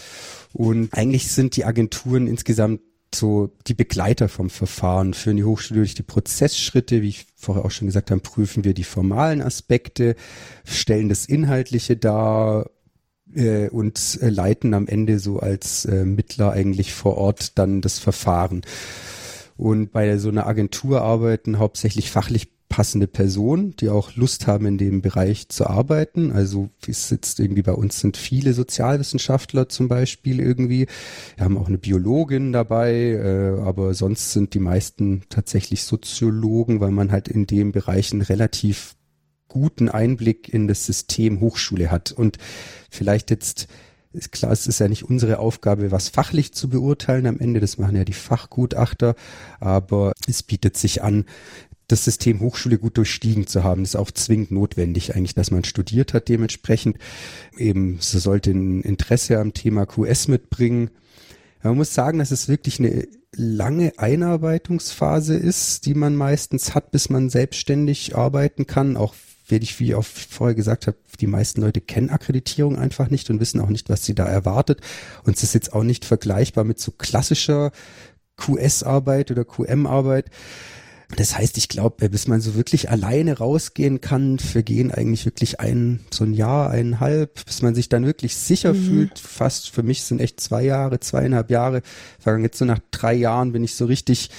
Und 0.53 0.93
eigentlich 0.95 1.31
sind 1.31 1.57
die 1.57 1.65
Agenturen 1.65 2.27
insgesamt 2.27 2.81
so 3.15 3.53
die 3.67 3.75
Begleiter 3.75 4.29
vom 4.29 4.51
Verfahren, 4.51 5.15
führen 5.15 5.37
die 5.37 5.45
Hochschule 5.45 5.81
durch 5.81 5.95
die 5.95 6.03
Prozessschritte, 6.03 7.03
wie 7.03 7.11
ich 7.11 7.27
vorher 7.37 7.65
auch 7.65 7.71
schon 7.71 7.87
gesagt 7.87 8.11
habe, 8.11 8.21
prüfen 8.21 8.65
wir 8.65 8.75
die 8.75 8.85
formalen 8.85 9.43
Aspekte, 9.43 10.17
stellen 10.65 11.09
das 11.09 11.27
Inhaltliche 11.27 11.97
dar, 11.97 12.71
äh, 13.35 13.69
und 13.69 14.19
äh, 14.21 14.29
leiten 14.29 14.75
am 14.75 14.87
Ende 14.87 15.19
so 15.19 15.39
als 15.41 15.85
äh, 15.85 16.05
Mittler 16.05 16.53
eigentlich 16.53 16.95
vor 16.95 17.17
Ort 17.17 17.59
dann 17.59 17.81
das 17.81 17.99
Verfahren. 17.99 18.63
Und 19.57 19.93
bei 19.93 20.19
so 20.19 20.29
einer 20.29 20.47
Agentur 20.47 21.03
arbeiten 21.03 21.59
hauptsächlich 21.59 22.11
fachlich 22.11 22.49
passende 22.73 23.07
Personen, 23.07 23.77
die 23.77 23.91
auch 23.91 24.17
Lust 24.17 24.47
haben, 24.47 24.65
in 24.65 24.79
dem 24.79 25.03
Bereich 25.03 25.51
zu 25.51 25.67
arbeiten. 25.67 26.33
Also 26.33 26.71
es 26.87 27.07
sitzt 27.07 27.39
irgendwie 27.39 27.61
bei 27.61 27.75
uns 27.75 28.01
sind 28.01 28.17
viele 28.17 28.55
Sozialwissenschaftler 28.55 29.69
zum 29.69 29.89
Beispiel 29.89 30.41
irgendwie. 30.41 30.87
Wir 31.37 31.45
haben 31.45 31.59
auch 31.59 31.69
eine 31.69 31.77
Biologin 31.77 32.51
dabei, 32.51 32.95
äh, 32.95 33.61
aber 33.61 33.93
sonst 33.93 34.33
sind 34.33 34.55
die 34.55 34.59
meisten 34.59 35.23
tatsächlich 35.29 35.85
Soziologen, 35.85 36.81
weil 36.81 36.93
man 36.93 37.13
halt 37.13 37.29
in 37.29 37.47
dem 37.47 37.73
Bereichen 37.73 38.23
relativ 38.23 38.97
guten 39.53 39.89
Einblick 39.89 40.53
in 40.53 40.67
das 40.67 40.87
System 40.87 41.41
Hochschule 41.41 41.91
hat. 41.91 42.13
Und 42.13 42.39
vielleicht 42.91 43.31
jetzt 43.31 43.69
ist 44.13 44.33
klar, 44.33 44.53
es 44.53 44.67
ist 44.67 44.79
ja 44.79 44.89
nicht 44.89 45.05
unsere 45.05 45.39
Aufgabe, 45.39 45.91
was 45.91 46.09
fachlich 46.09 46.53
zu 46.53 46.69
beurteilen 46.69 47.27
am 47.27 47.39
Ende. 47.39 47.61
Das 47.61 47.79
machen 47.79 47.97
ja 47.97 48.05
die 48.05 48.13
Fachgutachter. 48.13 49.15
Aber 49.61 50.13
es 50.29 50.43
bietet 50.43 50.77
sich 50.77 51.03
an, 51.03 51.25
das 51.89 52.05
System 52.05 52.41
Hochschule 52.41 52.79
gut 52.79 52.97
durchstiegen 52.97 53.47
zu 53.47 53.65
haben. 53.65 53.83
Ist 53.83 53.97
auch 53.97 54.11
zwingend 54.11 54.51
notwendig 54.51 55.15
eigentlich, 55.15 55.35
dass 55.35 55.51
man 55.51 55.65
studiert 55.65 56.15
hat 56.15 56.29
dementsprechend. 56.29 56.99
Eben, 57.57 57.99
so 58.01 58.19
sollte 58.19 58.51
ein 58.51 58.83
Interesse 58.83 59.39
am 59.39 59.55
Thema 59.55 59.87
QS 59.87 60.29
mitbringen. 60.29 60.91
Man 61.63 61.77
muss 61.77 61.95
sagen, 61.95 62.19
dass 62.19 62.31
es 62.31 62.49
wirklich 62.49 62.81
eine 62.81 63.07
lange 63.35 63.93
Einarbeitungsphase 63.97 65.37
ist, 65.37 65.87
die 65.87 65.95
man 65.95 66.17
meistens 66.17 66.75
hat, 66.75 66.91
bis 66.91 67.09
man 67.09 67.31
selbstständig 67.31 68.17
arbeiten 68.17 68.67
kann. 68.67 68.97
Auch 68.97 69.15
werde 69.53 69.65
ich, 69.65 69.79
wie 69.79 69.89
ich 69.89 69.95
auch 69.95 70.05
vorher 70.05 70.57
gesagt 70.57 70.89
habe, 70.89 70.97
die 71.21 71.29
meisten 71.29 71.61
Leute 71.61 71.81
kennen 71.81 72.11
Akkreditierung 72.11 72.77
einfach 72.77 73.11
nicht 73.11 73.31
und 73.31 73.39
wissen 73.39 73.61
auch 73.61 73.69
nicht, 73.69 73.89
was 73.89 74.05
sie 74.05 74.15
da 74.15 74.25
erwartet. 74.25 74.81
Und 75.25 75.37
es 75.37 75.45
ist 75.45 75.55
jetzt 75.55 75.75
auch 75.75 75.85
nicht 75.85 76.05
vergleichbar 76.05 76.65
mit 76.65 76.81
so 76.81 76.91
klassischer 76.91 77.71
QS-Arbeit 78.39 79.31
oder 79.31 79.45
QM-Arbeit. 79.45 80.31
Das 81.15 81.37
heißt, 81.37 81.59
ich 81.59 81.69
glaube, 81.69 82.09
bis 82.09 82.27
man 82.27 82.41
so 82.41 82.55
wirklich 82.55 82.91
alleine 82.91 83.37
rausgehen 83.37 84.01
kann, 84.01 84.39
vergehen 84.39 84.91
eigentlich 84.91 85.27
wirklich 85.27 85.61
ein, 85.61 86.01
so 86.11 86.25
ein 86.25 86.33
Jahr, 86.33 86.71
eineinhalb, 86.71 87.45
bis 87.45 87.61
man 87.61 87.75
sich 87.75 87.91
dann 87.91 88.07
wirklich 88.07 88.35
sicher 88.35 88.73
mhm. 88.73 88.85
fühlt. 88.85 89.19
Fast 89.19 89.69
für 89.69 89.83
mich 89.83 90.03
sind 90.05 90.23
echt 90.23 90.41
zwei 90.41 90.65
Jahre, 90.65 91.01
zweieinhalb 91.01 91.51
Jahre. 91.51 91.83
Vergangen 92.19 92.45
jetzt 92.45 92.57
so 92.57 92.65
nach 92.65 92.81
drei 92.91 93.13
Jahren 93.13 93.53
bin 93.53 93.63
ich 93.63 93.75
so 93.75 93.85
richtig 93.85 94.31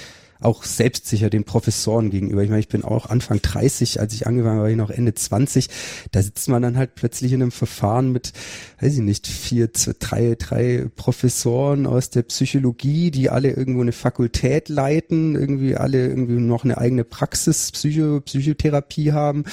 auch 0.44 0.64
selbstsicher 0.64 1.30
den 1.30 1.44
Professoren 1.44 2.10
gegenüber. 2.10 2.42
Ich 2.42 2.50
meine, 2.50 2.60
ich 2.60 2.68
bin 2.68 2.84
auch 2.84 3.06
Anfang 3.06 3.40
30, 3.40 4.00
als 4.00 4.14
ich 4.14 4.26
angefangen 4.26 4.56
war, 4.56 4.64
war 4.64 4.70
ich 4.70 4.76
noch 4.76 4.90
Ende 4.90 5.14
20. 5.14 5.68
Da 6.12 6.22
sitzt 6.22 6.48
man 6.48 6.62
dann 6.62 6.76
halt 6.76 6.94
plötzlich 6.94 7.32
in 7.32 7.42
einem 7.42 7.52
Verfahren 7.52 8.12
mit, 8.12 8.32
weiß 8.80 8.94
ich 8.94 9.00
nicht, 9.00 9.26
vier, 9.26 9.68
drei, 9.98 10.36
drei 10.38 10.86
Professoren 10.96 11.86
aus 11.86 12.10
der 12.10 12.22
Psychologie, 12.22 13.10
die 13.10 13.30
alle 13.30 13.50
irgendwo 13.50 13.80
eine 13.80 13.92
Fakultät 13.92 14.68
leiten, 14.68 15.34
irgendwie 15.34 15.76
alle 15.76 16.06
irgendwie 16.06 16.40
noch 16.40 16.64
eine 16.64 16.78
eigene 16.78 17.04
Praxis, 17.04 17.72
Psycho, 17.72 18.20
Psychotherapie 18.20 19.12
haben 19.12 19.44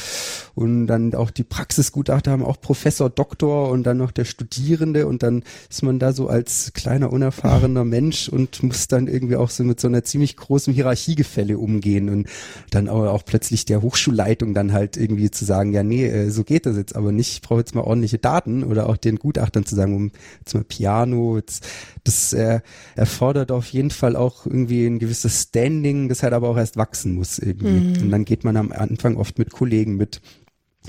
und 0.56 0.88
dann 0.88 1.14
auch 1.14 1.32
die 1.32 1.44
Praxisgutachter 1.44 2.32
haben 2.32 2.46
auch 2.46 2.60
Professor, 2.60 3.10
Doktor 3.10 3.70
und 3.70 3.84
dann 3.84 3.98
noch 3.98 4.12
der 4.12 4.26
Studierende 4.26 5.08
und 5.08 5.24
dann 5.24 5.44
ist 5.70 5.84
man 5.84 6.00
da 6.00 6.14
so 6.14 6.28
als 6.28 6.72
kleiner, 6.74 7.12
unerfahrener 7.12 7.86
Mensch 7.86 8.30
und 8.30 8.64
muss 8.64 8.88
dann 8.88 9.08
irgendwie 9.08 9.36
auch 9.36 9.50
so 9.50 9.64
mit 9.64 9.80
so 9.80 9.88
einer 9.88 10.04
ziemlich 10.04 10.38
großen 10.38 10.74
Hierarchiegefälle 10.82 11.58
umgehen 11.58 12.10
und 12.10 12.28
dann 12.72 12.88
aber 12.88 13.12
auch 13.12 13.24
plötzlich 13.24 13.66
der 13.66 13.82
Hochschulleitung 13.82 14.54
dann 14.54 14.74
halt 14.74 14.98
irgendwie 14.98 15.32
zu 15.32 15.46
sagen, 15.46 15.74
ja 15.74 15.84
nee, 15.84 16.06
äh, 16.08 16.30
so 16.30 16.44
geht 16.44 16.66
das 16.66 16.78
jetzt 16.78 16.96
aber 16.96 17.12
nicht, 17.12 17.34
ich 17.34 17.42
brauche 17.42 17.60
jetzt 17.60 17.76
mal 17.76 17.82
ordentliche 17.82 18.18
Daten 18.18 18.64
oder 18.64 18.90
auch 18.90 18.98
den 18.98 19.18
Gutachtern 19.18 19.66
zu 19.66 19.76
sagen, 19.76 19.96
um 19.96 20.12
jetzt 20.40 20.54
mal 20.54 20.64
Piano, 20.64 21.38
jetzt, 21.38 21.66
das 22.04 22.34
äh, 22.34 22.62
erfordert 22.96 23.52
auf 23.52 23.68
jeden 23.68 23.92
Fall 23.92 24.16
auch 24.16 24.46
irgendwie 24.46 24.86
ein 24.86 25.00
gewisses 25.00 25.44
Standing, 25.44 26.10
das 26.10 26.24
halt 26.24 26.34
aber 26.34 26.50
auch 26.50 26.58
erst 26.58 26.78
wachsen 26.78 27.16
muss 27.16 27.40
irgendwie. 27.40 27.70
Mhm. 27.70 28.02
Und 28.04 28.12
dann 28.12 28.26
geht 28.26 28.44
man 28.44 28.58
am 28.58 28.72
Anfang 28.72 29.18
oft 29.18 29.38
mit 29.38 29.52
Kollegen 29.52 29.96
mit 29.96 30.22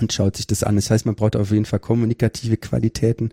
und 0.00 0.12
schaut 0.12 0.36
sich 0.36 0.46
das 0.46 0.62
an. 0.62 0.76
Das 0.76 0.90
heißt, 0.90 1.04
man 1.04 1.14
braucht 1.14 1.36
auf 1.36 1.50
jeden 1.50 1.66
Fall 1.66 1.80
kommunikative 1.80 2.56
Qualitäten. 2.56 3.30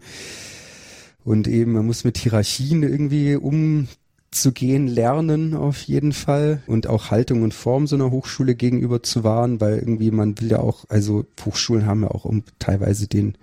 Und 1.23 1.47
eben, 1.47 1.73
man 1.73 1.85
muss 1.85 2.03
mit 2.03 2.17
Hierarchien 2.17 2.83
irgendwie 2.83 3.35
um 3.35 3.87
zu 4.31 4.51
gehen 4.51 4.87
lernen 4.87 5.55
auf 5.55 5.81
jeden 5.81 6.13
Fall 6.13 6.61
und 6.67 6.87
auch 6.87 7.09
Haltung 7.09 7.41
und 7.41 7.53
Form 7.53 7.87
so 7.87 7.95
einer 7.95 8.11
Hochschule 8.11 8.55
gegenüber 8.55 9.01
zu 9.01 9.23
wahren, 9.23 9.59
weil 9.59 9.79
irgendwie 9.79 10.11
man 10.11 10.39
will 10.39 10.51
ja 10.51 10.59
auch, 10.59 10.85
also 10.89 11.25
Hochschulen 11.43 11.85
haben 11.85 12.03
ja 12.03 12.11
auch 12.11 12.25
um, 12.25 12.43
teilweise 12.59 13.07
den 13.07 13.35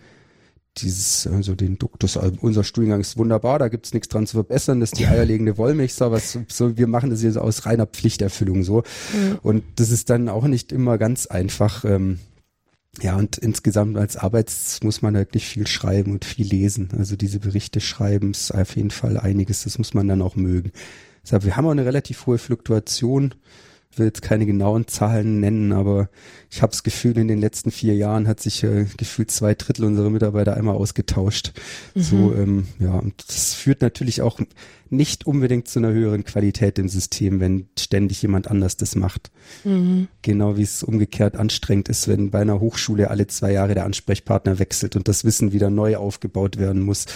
dieses, 0.79 1.27
also 1.27 1.55
den 1.55 1.79
Duktus, 1.79 2.17
also 2.17 2.37
unser 2.41 2.65
Studiengang 2.65 3.01
ist 3.01 3.17
wunderbar, 3.17 3.59
da 3.59 3.69
gibt's 3.69 3.95
nichts 3.95 4.09
dran 4.09 4.27
zu 4.27 4.37
verbessern, 4.37 4.81
das 4.81 4.93
ist 4.93 4.99
die 4.99 5.07
eierlegende 5.07 5.57
Wollmilchsau, 5.57 6.11
was 6.11 6.39
so, 6.49 6.77
wir 6.77 6.87
machen 6.87 7.11
das 7.11 7.21
hier 7.21 7.33
so 7.33 7.41
aus 7.41 7.67
reiner 7.67 7.87
Pflichterfüllung 7.87 8.63
so. 8.63 8.83
Mhm. 9.15 9.39
Und 9.43 9.65
das 9.77 9.91
ist 9.91 10.11
dann 10.11 10.29
auch 10.29 10.47
nicht 10.47 10.73
immer 10.73 10.99
ganz 10.99 11.27
einfach, 11.27 11.85
ähm, 11.85 12.19
ja, 13.03 13.17
und 13.17 13.37
insgesamt 13.37 13.97
als 13.97 14.17
Arbeits 14.17 14.83
muss 14.83 15.03
man 15.03 15.15
wirklich 15.15 15.47
viel 15.47 15.67
schreiben 15.67 16.13
und 16.13 16.25
viel 16.25 16.47
lesen. 16.47 16.89
Also 16.97 17.17
diese 17.17 17.41
Berichte 17.41 17.81
schreiben 17.81 18.31
ist 18.31 18.53
auf 18.53 18.77
jeden 18.77 18.91
Fall 18.91 19.19
einiges, 19.19 19.65
das 19.65 19.79
muss 19.79 19.93
man 19.95 20.09
dann 20.09 20.23
auch 20.23 20.37
mögen. 20.37 20.73
Wir 21.29 21.57
haben 21.57 21.67
auch 21.67 21.73
eine 21.73 21.85
relativ 21.85 22.27
hohe 22.27 22.39
Fluktuation 22.39 23.35
will 23.99 24.07
jetzt 24.07 24.23
keine 24.23 24.47
genauen 24.47 24.87
Zahlen 24.87 25.41
nennen, 25.41 25.73
aber 25.73 26.09
ich 26.51 26.63
habe 26.63 26.71
das 26.71 26.83
Gefühl, 26.83 27.19
in 27.19 27.29
den 27.29 27.41
letzten 27.41 27.71
vier 27.71 27.95
Jahren 27.95 28.29
hat 28.29 28.41
sich 28.41 28.63
äh, 28.63 28.87
gefühlt 28.97 29.31
zwei 29.31 29.55
Drittel 29.55 29.85
unserer 29.85 30.11
Mitarbeiter 30.11 30.57
einmal 30.57 30.77
ausgetauscht. 30.77 31.53
Mhm. 31.95 32.03
So, 32.03 32.35
ähm, 32.35 32.67
ja, 32.79 32.95
und 32.95 33.15
das 33.29 33.55
führt 33.55 33.83
natürlich 33.83 34.23
auch 34.23 34.41
nicht 34.89 35.27
unbedingt 35.27 35.69
zu 35.69 35.79
einer 35.79 35.93
höheren 35.93 36.25
Qualität 36.25 36.79
im 36.79 36.89
System, 36.89 37.41
wenn 37.41 37.69
ständig 37.79 38.23
jemand 38.23 38.49
anders 38.49 38.77
das 38.77 38.95
macht. 38.95 39.31
Mhm. 39.65 40.09
Genau 40.23 40.57
wie 40.57 40.63
es 40.63 40.83
umgekehrt 40.83 41.37
anstrengend 41.37 41.89
ist, 41.89 42.09
wenn 42.09 42.31
bei 42.31 42.41
einer 42.41 42.61
Hochschule 42.61 43.11
alle 43.11 43.27
zwei 43.27 43.53
Jahre 43.53 43.75
der 43.75 43.85
Ansprechpartner 43.85 44.59
wechselt 44.59 44.97
und 44.97 45.09
das 45.09 45.25
Wissen 45.25 45.53
wieder 45.53 45.71
neu 45.71 45.97
aufgebaut 45.97 46.59
werden 46.59 46.83
muss, 46.83 47.07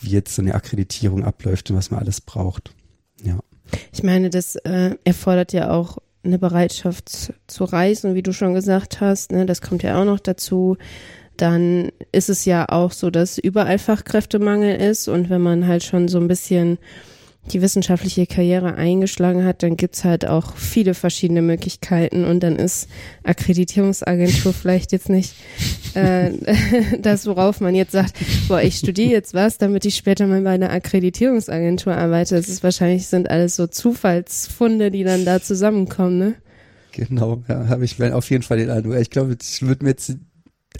wie 0.00 0.10
jetzt 0.10 0.34
so 0.34 0.42
eine 0.42 0.54
Akkreditierung 0.54 1.24
abläuft 1.24 1.70
und 1.70 1.76
was 1.76 1.90
man 1.90 2.00
alles 2.00 2.20
braucht. 2.20 2.74
Ja. 3.22 3.38
Ich 3.92 4.02
meine, 4.02 4.30
das 4.30 4.56
äh, 4.56 4.96
erfordert 5.04 5.52
ja 5.52 5.70
auch 5.70 5.98
eine 6.24 6.38
Bereitschaft 6.38 7.32
zu 7.46 7.64
reisen, 7.64 8.14
wie 8.14 8.22
du 8.22 8.32
schon 8.32 8.54
gesagt 8.54 9.00
hast, 9.00 9.32
ne, 9.32 9.46
das 9.46 9.60
kommt 9.60 9.82
ja 9.82 10.00
auch 10.00 10.04
noch 10.04 10.20
dazu. 10.20 10.76
Dann 11.36 11.90
ist 12.12 12.30
es 12.30 12.44
ja 12.44 12.66
auch 12.68 12.92
so, 12.92 13.10
dass 13.10 13.38
überall 13.38 13.78
Fachkräftemangel 13.78 14.76
ist 14.76 15.08
und 15.08 15.30
wenn 15.30 15.40
man 15.40 15.66
halt 15.66 15.82
schon 15.82 16.08
so 16.08 16.18
ein 16.18 16.28
bisschen 16.28 16.78
die 17.52 17.60
wissenschaftliche 17.60 18.26
Karriere 18.26 18.74
eingeschlagen 18.74 19.44
hat, 19.44 19.62
dann 19.62 19.76
gibt's 19.76 20.04
halt 20.04 20.26
auch 20.26 20.56
viele 20.56 20.94
verschiedene 20.94 21.42
Möglichkeiten 21.42 22.24
und 22.24 22.40
dann 22.40 22.56
ist 22.56 22.88
Akkreditierungsagentur 23.22 24.52
vielleicht 24.54 24.92
jetzt 24.92 25.08
nicht 25.08 25.34
äh, 25.94 26.30
das, 27.00 27.26
worauf 27.26 27.60
man 27.60 27.74
jetzt 27.74 27.92
sagt, 27.92 28.14
boah, 28.48 28.62
ich 28.62 28.76
studiere 28.76 29.10
jetzt 29.10 29.34
was, 29.34 29.58
damit 29.58 29.84
ich 29.84 29.96
später 29.96 30.26
mal 30.26 30.40
bei 30.42 30.50
einer 30.50 30.70
Akkreditierungsagentur 30.70 31.94
arbeite. 31.94 32.34
Das 32.36 32.48
ist 32.48 32.62
wahrscheinlich 32.62 33.06
sind 33.06 33.30
alles 33.30 33.56
so 33.56 33.66
Zufallsfunde, 33.66 34.90
die 34.90 35.04
dann 35.04 35.24
da 35.24 35.40
zusammenkommen, 35.40 36.18
ne? 36.18 36.34
Genau, 36.92 37.42
ja, 37.48 37.68
habe 37.68 37.84
ich 37.84 38.00
auf 38.00 38.30
jeden 38.30 38.44
Fall 38.44 38.58
den 38.58 38.70
Eindruck. 38.70 38.94
Ich 38.94 39.10
glaube, 39.10 39.36
ich 39.40 39.62
würde 39.62 39.84
mir 39.84 39.90
jetzt 39.90 40.16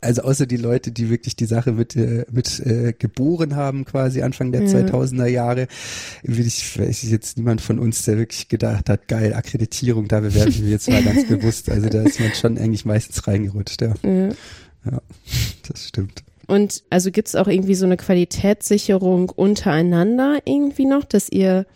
also 0.01 0.23
außer 0.23 0.47
die 0.47 0.57
Leute, 0.57 0.93
die 0.93 1.11
wirklich 1.11 1.37
die 1.37 1.47
Sache 1.47 1.73
mit, 1.73 1.97
äh, 1.97 2.27
mit 2.31 2.61
äh, 2.61 2.93
geboren 2.93 3.57
haben, 3.57 3.85
quasi 3.85 4.23
Anfang 4.23 4.53
der 4.53 4.63
ja. 4.63 4.69
2000er 4.69 5.27
Jahre, 5.27 5.69
will 6.23 6.47
ich, 6.47 6.79
weiß 6.79 7.05
ich 7.05 7.11
jetzt 7.11 7.37
niemand 7.37 7.61
von 7.61 7.79
uns, 7.79 8.05
der 8.05 8.19
wirklich 8.19 8.49
gedacht 8.49 8.89
hat, 8.89 9.09
geil, 9.09 9.35
Akkreditierung, 9.35 10.09
da 10.09 10.21
bewerben 10.21 10.55
wir 10.55 10.71
jetzt 10.71 10.89
mal 10.89 11.03
ganz 11.03 11.27
bewusst. 11.29 11.71
Also 11.71 11.89
da 11.89 12.03
ist 12.03 12.21
man 12.21 12.35
schon 12.35 12.59
eigentlich 12.59 12.85
meistens 12.85 13.27
reingerutscht, 13.27 13.83
ja. 13.83 13.95
Ja, 14.03 14.29
ja 14.91 15.03
das 15.69 15.89
stimmt. 15.89 16.23
Und 16.47 16.83
also 16.91 17.11
gibt's 17.11 17.37
auch 17.37 17.49
irgendwie 17.49 17.75
so 17.75 17.87
eine 17.87 17.97
Qualitätssicherung 17.97 19.31
untereinander 19.31 20.41
irgendwie 20.45 20.85
noch, 20.85 21.05
dass 21.05 21.31
ihr 21.31 21.67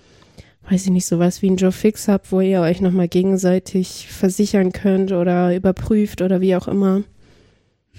weiß 0.71 0.85
ich 0.85 0.91
nicht, 0.91 1.07
sowas 1.07 1.41
wie 1.41 1.51
ein 1.51 1.57
Joe 1.57 1.73
Fix 1.73 2.09
habt, 2.09 2.31
wo 2.31 2.41
ihr 2.41 2.61
euch 2.61 2.81
nochmal 2.83 3.09
gegenseitig 3.09 4.07
versichern 4.11 4.73
könnt 4.73 5.13
oder 5.13 5.55
überprüft 5.57 6.21
oder 6.21 6.43
wie 6.43 6.57
auch 6.57 6.69
immer. 6.69 7.05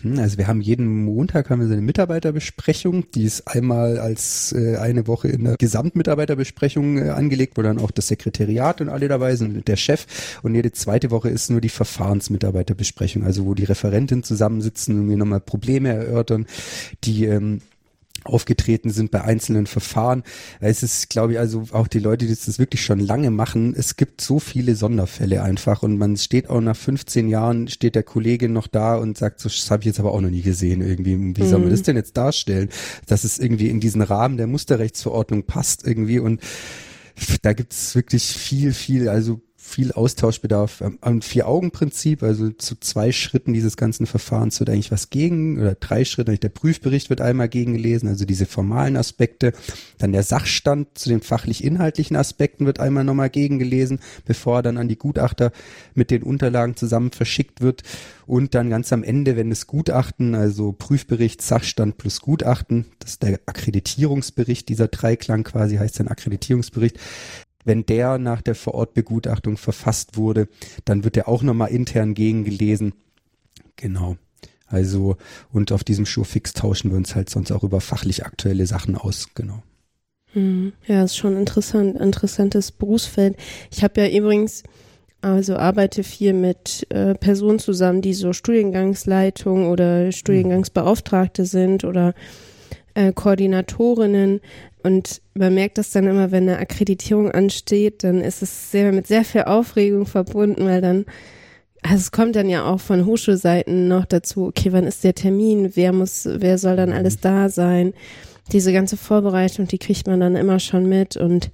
Hm, 0.01 0.19
also 0.19 0.37
wir 0.37 0.47
haben 0.47 0.61
jeden 0.61 1.03
Montag 1.03 1.49
haben 1.49 1.59
wir 1.59 1.67
so 1.67 1.73
eine 1.73 1.81
Mitarbeiterbesprechung, 1.81 3.11
die 3.11 3.23
ist 3.23 3.47
einmal 3.47 3.99
als 3.99 4.53
äh, 4.53 4.77
eine 4.77 5.07
Woche 5.07 5.27
in 5.27 5.43
der 5.43 5.57
Gesamtmitarbeiterbesprechung 5.57 6.97
äh, 6.97 7.09
angelegt, 7.09 7.57
wo 7.57 7.61
dann 7.61 7.79
auch 7.79 7.91
das 7.91 8.07
Sekretariat 8.07 8.81
und 8.81 8.89
alle 8.89 9.07
dabei 9.07 9.35
sind 9.35 9.67
der 9.67 9.75
Chef. 9.75 10.05
Und 10.41 10.55
jede 10.55 10.71
zweite 10.71 11.11
Woche 11.11 11.29
ist 11.29 11.49
nur 11.49 11.61
die 11.61 11.69
Verfahrensmitarbeiterbesprechung, 11.69 13.23
also 13.23 13.45
wo 13.45 13.53
die 13.53 13.65
Referenten 13.65 14.23
zusammensitzen 14.23 14.99
und 14.99 15.07
mir 15.07 15.17
nochmal 15.17 15.39
Probleme 15.39 15.89
erörtern, 15.89 16.45
die 17.03 17.25
ähm, 17.25 17.61
aufgetreten 18.29 18.89
sind 18.89 19.11
bei 19.11 19.21
einzelnen 19.21 19.65
Verfahren. 19.65 20.23
Es 20.59 20.83
ist, 20.83 21.09
glaube 21.09 21.33
ich, 21.33 21.39
also 21.39 21.63
auch 21.71 21.87
die 21.87 21.99
Leute, 21.99 22.25
die 22.25 22.35
das 22.35 22.59
wirklich 22.59 22.83
schon 22.83 22.99
lange 22.99 23.31
machen, 23.31 23.73
es 23.75 23.95
gibt 23.95 24.21
so 24.21 24.39
viele 24.39 24.75
Sonderfälle 24.75 25.43
einfach 25.43 25.83
und 25.83 25.97
man 25.97 26.17
steht 26.17 26.49
auch 26.49 26.61
nach 26.61 26.75
15 26.75 27.27
Jahren, 27.27 27.67
steht 27.67 27.95
der 27.95 28.03
Kollege 28.03 28.49
noch 28.49 28.67
da 28.67 28.95
und 28.95 29.17
sagt, 29.17 29.39
so, 29.39 29.49
das 29.49 29.69
habe 29.71 29.81
ich 29.81 29.87
jetzt 29.87 29.99
aber 29.99 30.13
auch 30.13 30.21
noch 30.21 30.29
nie 30.29 30.41
gesehen 30.41 30.81
irgendwie. 30.81 31.17
Wie 31.35 31.47
soll 31.47 31.59
man 31.59 31.67
mhm. 31.67 31.71
das 31.71 31.83
denn 31.83 31.95
jetzt 31.95 32.17
darstellen, 32.17 32.69
dass 33.07 33.23
es 33.23 33.39
irgendwie 33.39 33.69
in 33.69 33.79
diesen 33.79 34.01
Rahmen 34.01 34.37
der 34.37 34.47
Musterrechtsverordnung 34.47 35.43
passt 35.43 35.85
irgendwie 35.85 36.19
und 36.19 36.41
da 37.41 37.53
gibt 37.53 37.73
es 37.73 37.95
wirklich 37.95 38.23
viel, 38.23 38.73
viel, 38.73 39.09
also 39.09 39.41
viel 39.69 39.91
Austauschbedarf 39.91 40.83
am 41.01 41.21
Vier-Augen-Prinzip, 41.21 42.23
also 42.23 42.49
zu 42.49 42.75
zwei 42.79 43.11
Schritten 43.11 43.53
dieses 43.53 43.77
ganzen 43.77 44.07
Verfahrens 44.07 44.59
wird 44.59 44.69
eigentlich 44.69 44.91
was 44.91 45.09
gegen, 45.09 45.59
oder 45.59 45.75
drei 45.75 46.03
Schritte, 46.03 46.37
der 46.37 46.49
Prüfbericht 46.49 47.09
wird 47.09 47.21
einmal 47.21 47.47
gegengelesen, 47.47 48.09
also 48.09 48.25
diese 48.25 48.45
formalen 48.45 48.97
Aspekte, 48.97 49.53
dann 49.99 50.11
der 50.11 50.23
Sachstand 50.23 50.97
zu 50.97 51.09
den 51.09 51.21
fachlich-inhaltlichen 51.21 52.17
Aspekten 52.17 52.65
wird 52.65 52.79
einmal 52.79 53.03
nochmal 53.03 53.29
gegengelesen, 53.29 53.99
bevor 54.25 54.57
er 54.57 54.63
dann 54.63 54.77
an 54.77 54.87
die 54.87 54.97
Gutachter 54.97 55.51
mit 55.93 56.11
den 56.11 56.23
Unterlagen 56.23 56.75
zusammen 56.75 57.11
verschickt 57.11 57.61
wird. 57.61 57.83
Und 58.25 58.53
dann 58.53 58.69
ganz 58.69 58.93
am 58.93 59.03
Ende, 59.03 59.37
wenn 59.37 59.49
das 59.49 59.65
Gutachten, 59.65 60.35
also 60.35 60.71
Prüfbericht, 60.71 61.41
Sachstand 61.41 61.97
plus 61.97 62.21
Gutachten, 62.21 62.85
das 62.99 63.11
ist 63.11 63.23
der 63.23 63.39
Akkreditierungsbericht, 63.45 64.69
dieser 64.69 64.87
Dreiklang 64.87 65.43
quasi 65.43 65.77
heißt 65.77 65.99
dann 65.99 66.07
Akkreditierungsbericht, 66.07 66.99
wenn 67.65 67.85
der 67.85 68.17
nach 68.17 68.41
der 68.41 68.55
Vorortbegutachtung 68.55 69.57
verfasst 69.57 70.17
wurde, 70.17 70.47
dann 70.85 71.03
wird 71.03 71.17
er 71.17 71.27
auch 71.27 71.43
nochmal 71.43 71.69
intern 71.69 72.13
gegengelesen. 72.13 72.93
Genau. 73.75 74.17
Also, 74.67 75.17
und 75.51 75.71
auf 75.71 75.83
diesem 75.83 76.05
Showfix 76.05 76.53
tauschen 76.53 76.91
wir 76.91 76.97
uns 76.97 77.15
halt 77.15 77.29
sonst 77.29 77.51
auch 77.51 77.63
über 77.63 77.81
fachlich 77.81 78.25
aktuelle 78.25 78.67
Sachen 78.67 78.95
aus, 78.95 79.29
genau. 79.33 79.63
Hm, 80.33 80.73
ja, 80.85 81.03
ist 81.03 81.17
schon 81.17 81.35
interessant, 81.37 81.99
interessantes 81.99 82.71
Berufsfeld. 82.71 83.35
Ich 83.71 83.83
habe 83.83 84.01
ja 84.01 84.17
übrigens, 84.19 84.63
also 85.21 85.57
arbeite 85.57 86.03
viel 86.03 86.33
mit 86.33 86.85
äh, 86.89 87.15
Personen 87.15 87.57
zusammen, 87.57 88.01
die 88.01 88.13
so 88.13 88.31
Studiengangsleitung 88.31 89.67
oder 89.67 90.11
Studiengangsbeauftragte 90.11 91.45
sind 91.45 91.83
oder 91.83 92.13
äh, 92.93 93.11
Koordinatorinnen. 93.13 94.41
Und 94.83 95.21
man 95.33 95.53
merkt 95.53 95.77
das 95.77 95.91
dann 95.91 96.07
immer, 96.07 96.31
wenn 96.31 96.49
eine 96.49 96.57
Akkreditierung 96.57 97.31
ansteht, 97.31 98.03
dann 98.03 98.21
ist 98.21 98.41
es 98.41 98.71
sehr 98.71 98.91
mit 98.91 99.07
sehr 99.07 99.25
viel 99.25 99.43
Aufregung 99.43 100.05
verbunden, 100.05 100.65
weil 100.65 100.81
dann, 100.81 101.05
also 101.81 101.97
es 101.97 102.11
kommt 102.11 102.35
dann 102.35 102.49
ja 102.49 102.65
auch 102.65 102.79
von 102.79 103.05
Hochschulseiten 103.05 103.87
noch 103.87 104.05
dazu, 104.05 104.47
okay, 104.47 104.71
wann 104.71 104.87
ist 104.87 105.03
der 105.03 105.15
Termin, 105.15 105.71
wer 105.75 105.91
muss, 105.91 106.27
wer 106.31 106.57
soll 106.57 106.77
dann 106.77 106.93
alles 106.93 107.17
mhm. 107.17 107.21
da 107.21 107.49
sein? 107.49 107.93
Diese 108.51 108.73
ganze 108.73 108.97
Vorbereitung, 108.97 109.67
die 109.67 109.77
kriegt 109.77 110.07
man 110.07 110.21
dann 110.21 110.35
immer 110.35 110.59
schon 110.59 110.87
mit 110.87 111.17
und 111.17 111.51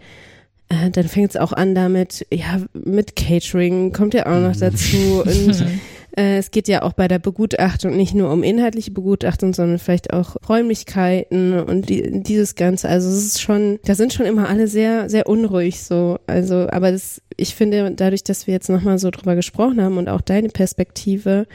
äh, 0.70 0.90
dann 0.92 1.08
fängt 1.08 1.32
es 1.32 1.38
auch 1.38 1.52
an 1.52 1.76
damit, 1.76 2.26
ja, 2.32 2.62
mit 2.74 3.16
Catering 3.16 3.92
kommt 3.92 4.14
ja 4.14 4.28
auch 4.28 4.40
noch 4.40 4.56
mhm. 4.56 4.60
dazu 4.60 5.24
und 5.26 5.66
Äh, 6.18 6.38
es 6.38 6.52
geht 6.52 6.68
ja 6.68 6.82
auch 6.82 6.94
bei 6.94 7.08
der 7.08 7.20
Begutachtung 7.20 7.96
nicht 7.96 8.14
nur 8.14 8.32
um 8.32 8.44
inhaltliche 8.44 8.92
Begutachtung, 8.92 9.54
sondern 9.54 9.80
vielleicht 9.80 10.14
auch 10.14 10.38
Räumlichkeiten 10.48 11.60
und 11.60 11.90
die, 11.90 12.24
dieses 12.24 12.56
Ganze. 12.56 12.88
Also 12.88 13.10
es 13.10 13.26
ist 13.26 13.42
schon, 13.42 13.80
da 13.84 13.96
sind 13.96 14.14
schon 14.14 14.26
immer 14.26 14.48
alle 14.48 14.68
sehr, 14.68 15.10
sehr 15.10 15.28
unruhig 15.28 15.84
so. 15.84 16.20
Also, 16.28 16.68
aber 16.70 16.92
das, 16.92 17.22
ich 17.36 17.56
finde, 17.56 17.92
dadurch, 17.92 18.24
dass 18.24 18.48
wir 18.48 18.54
jetzt 18.54 18.70
nochmal 18.70 18.98
so 18.98 19.12
drüber 19.12 19.36
gesprochen 19.36 19.82
haben 19.82 19.98
und 19.98 20.08
auch 20.08 20.22
deine 20.22 20.50
Perspektive, 20.50 21.48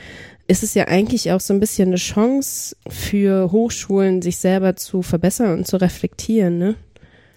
ist 0.47 0.63
es 0.63 0.75
ja 0.75 0.89
eigentlich 0.89 1.31
auch 1.31 1.41
so 1.41 1.55
ein 1.55 1.61
bisschen 1.61 1.89
eine 1.89 1.97
Chance 1.97 2.77
für 2.89 3.53
Hochschulen, 3.53 4.21
sich 4.21 4.39
selber 4.39 4.75
zu 4.75 5.01
verbessern 5.01 5.59
und 5.59 5.67
zu 5.67 5.77
reflektieren, 5.77 6.59
ne? 6.59 6.75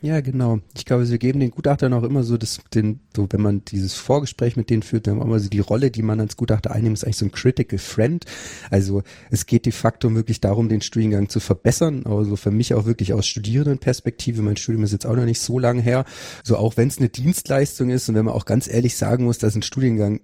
Ja, 0.03 0.19
genau. 0.19 0.59
Ich 0.75 0.83
glaube, 0.83 1.09
wir 1.09 1.17
geben 1.17 1.39
den 1.39 1.51
Gutachtern 1.51 1.93
auch 1.93 2.03
immer 2.03 2.23
so 2.23 2.35
das, 2.35 2.59
den, 2.73 2.99
so 3.15 3.25
wenn 3.29 3.39
man 3.39 3.63
dieses 3.63 3.93
Vorgespräch 3.93 4.57
mit 4.57 4.69
denen 4.69 4.83
führt, 4.83 5.07
dann 5.07 5.13
haben 5.13 5.21
wir 5.21 5.25
immer 5.27 5.39
so 5.39 5.47
die 5.47 5.61
Rolle, 5.61 5.91
die 5.91 6.01
man 6.01 6.19
als 6.19 6.35
Gutachter 6.35 6.71
einnimmt, 6.71 6.97
ist 6.97 7.05
eigentlich 7.05 7.15
so 7.15 7.25
ein 7.25 7.31
Critical 7.31 7.79
Friend. 7.79 8.25
Also 8.69 9.03
es 9.31 9.45
geht 9.45 9.65
de 9.65 9.71
facto 9.71 10.13
wirklich 10.13 10.41
darum, 10.41 10.67
den 10.67 10.81
Studiengang 10.81 11.29
zu 11.29 11.39
verbessern. 11.39 12.05
Also 12.05 12.35
für 12.35 12.51
mich 12.51 12.73
auch 12.73 12.85
wirklich 12.85 13.13
aus 13.13 13.25
Studierendenperspektive. 13.25 14.41
Mein 14.41 14.57
Studium 14.57 14.83
ist 14.83 14.91
jetzt 14.91 15.05
auch 15.05 15.15
noch 15.15 15.23
nicht 15.23 15.39
so 15.39 15.57
lange 15.57 15.81
her. 15.81 16.03
So 16.43 16.57
auch 16.57 16.75
wenn 16.75 16.89
es 16.89 16.97
eine 16.97 17.07
Dienstleistung 17.07 17.89
ist 17.89 18.09
und 18.09 18.15
wenn 18.15 18.25
man 18.25 18.33
auch 18.33 18.43
ganz 18.43 18.67
ehrlich 18.67 18.97
sagen 18.97 19.23
muss, 19.23 19.37
dass 19.37 19.55
ein 19.55 19.61
Studiengang 19.61 20.19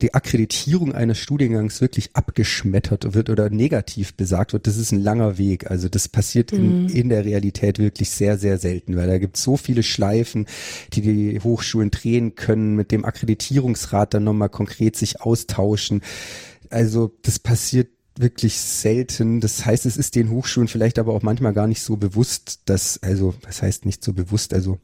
die 0.00 0.14
Akkreditierung 0.14 0.92
eines 0.92 1.18
Studiengangs 1.18 1.80
wirklich 1.80 2.14
abgeschmettert 2.14 3.14
wird 3.14 3.30
oder 3.30 3.50
negativ 3.50 4.14
besagt 4.14 4.52
wird, 4.52 4.68
das 4.68 4.76
ist 4.76 4.92
ein 4.92 5.02
langer 5.02 5.38
Weg. 5.38 5.70
Also 5.70 5.88
das 5.88 6.08
passiert 6.08 6.52
in, 6.52 6.84
mhm. 6.84 6.88
in 6.88 7.08
der 7.08 7.24
Realität 7.24 7.80
wirklich 7.80 8.10
sehr, 8.10 8.38
sehr 8.38 8.58
selten, 8.58 8.96
weil 8.96 9.08
da 9.08 9.18
gibt 9.18 9.36
es 9.36 9.42
so 9.42 9.56
viele 9.56 9.82
Schleifen, 9.82 10.46
die 10.92 11.00
die 11.00 11.40
Hochschulen 11.40 11.90
drehen 11.90 12.36
können, 12.36 12.76
mit 12.76 12.92
dem 12.92 13.04
Akkreditierungsrat 13.04 14.14
dann 14.14 14.24
nochmal 14.24 14.50
konkret 14.50 14.94
sich 14.94 15.20
austauschen. 15.20 16.02
Also 16.70 17.12
das 17.22 17.40
passiert 17.40 17.88
wirklich 18.16 18.56
selten. 18.58 19.40
Das 19.40 19.64
heißt, 19.64 19.86
es 19.86 19.96
ist 19.96 20.14
den 20.14 20.30
Hochschulen 20.30 20.68
vielleicht 20.68 20.98
aber 20.98 21.12
auch 21.12 21.22
manchmal 21.22 21.54
gar 21.54 21.66
nicht 21.66 21.82
so 21.82 21.96
bewusst, 21.96 22.60
dass, 22.66 23.02
also, 23.02 23.34
was 23.42 23.62
heißt 23.62 23.86
nicht 23.86 24.04
so 24.04 24.12
bewusst, 24.12 24.52
also, 24.52 24.78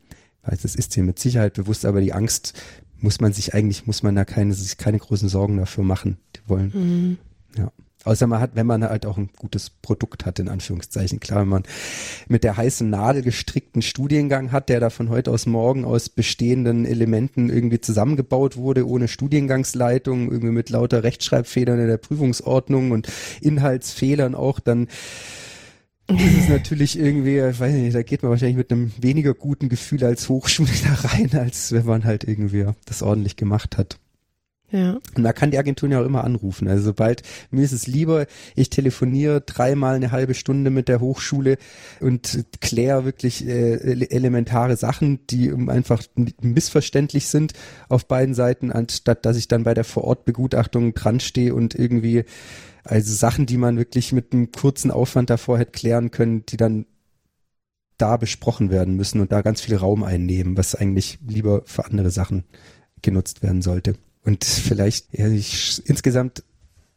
weiß, 0.45 0.65
es 0.65 0.75
ist 0.75 0.95
dir 0.95 1.03
mit 1.03 1.19
Sicherheit 1.19 1.55
bewusst, 1.55 1.85
aber 1.85 2.01
die 2.01 2.13
Angst 2.13 2.55
muss 3.05 3.21
man 3.21 3.33
sich 3.35 3.55
eigentlich, 3.55 3.87
muss 3.87 4.03
man 4.03 4.17
da 4.17 4.25
keine, 4.25 4.55
sich 4.55 4.79
keine 4.79 4.99
großen 4.99 5.29
Sorgen 5.29 5.59
dafür 5.59 5.85
machen. 5.85 6.17
Die 6.35 6.41
wollen, 6.49 6.73
mhm. 6.75 7.19
ja. 7.57 7.71
Außer 8.05 8.27
man 8.27 8.41
hat, 8.41 8.51
wenn 8.55 8.67
man 8.67 8.85
halt 8.85 9.07
auch 9.07 9.17
ein 9.17 9.31
gutes 9.39 9.71
Produkt 9.71 10.27
hat, 10.27 10.39
in 10.39 10.49
Anführungszeichen. 10.49 11.21
Klar, 11.21 11.41
wenn 11.41 11.49
man 11.49 11.63
mit 12.29 12.45
der 12.45 12.57
heißen 12.57 12.89
Nadel 12.89 13.23
gestrickten 13.23 13.81
Studiengang 13.81 14.53
hat, 14.53 14.69
der 14.69 14.79
da 14.81 14.91
von 14.91 15.09
heute 15.09 15.31
aus 15.31 15.47
morgen 15.47 15.87
aus 15.87 16.11
bestehenden 16.11 16.85
Elementen 16.85 17.49
irgendwie 17.49 17.81
zusammengebaut 17.81 18.59
wurde, 18.59 18.87
ohne 18.87 19.09
Studiengangsleitung, 19.09 20.31
irgendwie 20.31 20.53
mit 20.53 20.69
lauter 20.69 21.03
Rechtschreibfedern 21.03 21.81
in 21.81 21.89
der 21.89 21.97
Prüfungsordnung 21.97 22.91
und 22.91 23.09
Inhaltsfehlern 23.41 24.35
auch, 24.35 24.61
dann 24.61 24.89
das 26.07 26.21
ist 26.23 26.49
natürlich 26.51 26.99
irgendwie, 26.99 27.39
ich 27.39 27.59
weiß 27.59 27.73
nicht, 27.73 27.95
da 27.95 28.03
geht 28.03 28.23
man 28.23 28.31
wahrscheinlich 28.31 28.59
mit 28.59 28.71
einem 28.71 28.93
weniger 29.01 29.33
guten 29.33 29.69
Gefühl 29.69 30.05
als 30.05 30.29
Hochschule 30.29 30.69
da 30.85 31.09
rein, 31.09 31.31
als 31.33 31.73
wenn 31.73 31.87
man 31.87 32.05
halt 32.05 32.25
irgendwie 32.25 32.67
das 32.85 33.03
ordentlich 33.03 33.37
gemacht 33.37 33.79
hat. 33.79 33.99
Ja. 34.75 34.99
Und 35.15 35.23
man 35.23 35.35
kann 35.35 35.53
die 35.53 35.59
Agenturen 35.59 35.93
ja 35.93 36.01
auch 36.01 36.05
immer 36.05 36.25
anrufen. 36.25 36.67
Also 36.67 36.83
sobald, 36.87 37.23
mir 37.53 37.63
ist 37.63 37.73
es 37.73 37.87
lieber, 37.87 38.27
ich 38.57 38.71
telefoniere 38.71 39.41
dreimal 39.41 39.95
eine 39.95 40.11
halbe 40.11 40.35
Stunde 40.35 40.71
mit 40.71 40.89
der 40.89 41.01
Hochschule 41.01 41.59
und 42.01 42.45
kläre 42.61 43.05
wirklich 43.05 43.47
äh, 43.47 43.75
elementare 44.11 44.77
Sachen, 44.77 45.21
die 45.29 45.53
einfach 45.69 46.03
missverständlich 46.41 47.29
sind 47.29 47.53
auf 47.89 48.09
beiden 48.09 48.35
Seiten, 48.35 48.73
anstatt 48.73 49.25
dass 49.25 49.37
ich 49.37 49.47
dann 49.47 49.63
bei 49.63 49.75
der 49.75 49.85
Vorortbegutachtung 49.85 50.95
dran 50.95 51.21
stehe 51.21 51.55
und 51.55 51.77
irgendwie 51.77 52.25
also 52.85 53.13
Sachen, 53.13 53.47
die 53.47 53.57
man 53.57 53.77
wirklich 53.79 54.13
mit 54.13 54.33
einem 54.33 54.53
kurzen 54.53 54.91
Aufwand 54.91 55.31
davor 55.31 55.59
hätte 55.59 55.73
klären 55.73 56.11
können, 56.11 56.45
die 56.47 56.57
dann 56.57 56.87
da 57.99 58.17
besprochen 58.17 58.71
werden 58.71 58.95
müssen 58.95 59.21
und 59.21 59.33
da 59.33 59.43
ganz 59.43 59.61
viel 59.61 59.77
Raum 59.77 60.03
einnehmen, 60.03 60.57
was 60.57 60.75
eigentlich 60.75 61.19
lieber 61.27 61.63
für 61.65 61.85
andere 61.87 62.11
Sachen 62.11 62.45
genutzt 63.03 63.43
werden 63.43 63.63
sollte. 63.63 63.95
Und 64.23 64.45
vielleicht, 64.45 65.17
ja, 65.17 65.29
ich, 65.29 65.83
insgesamt 65.87 66.43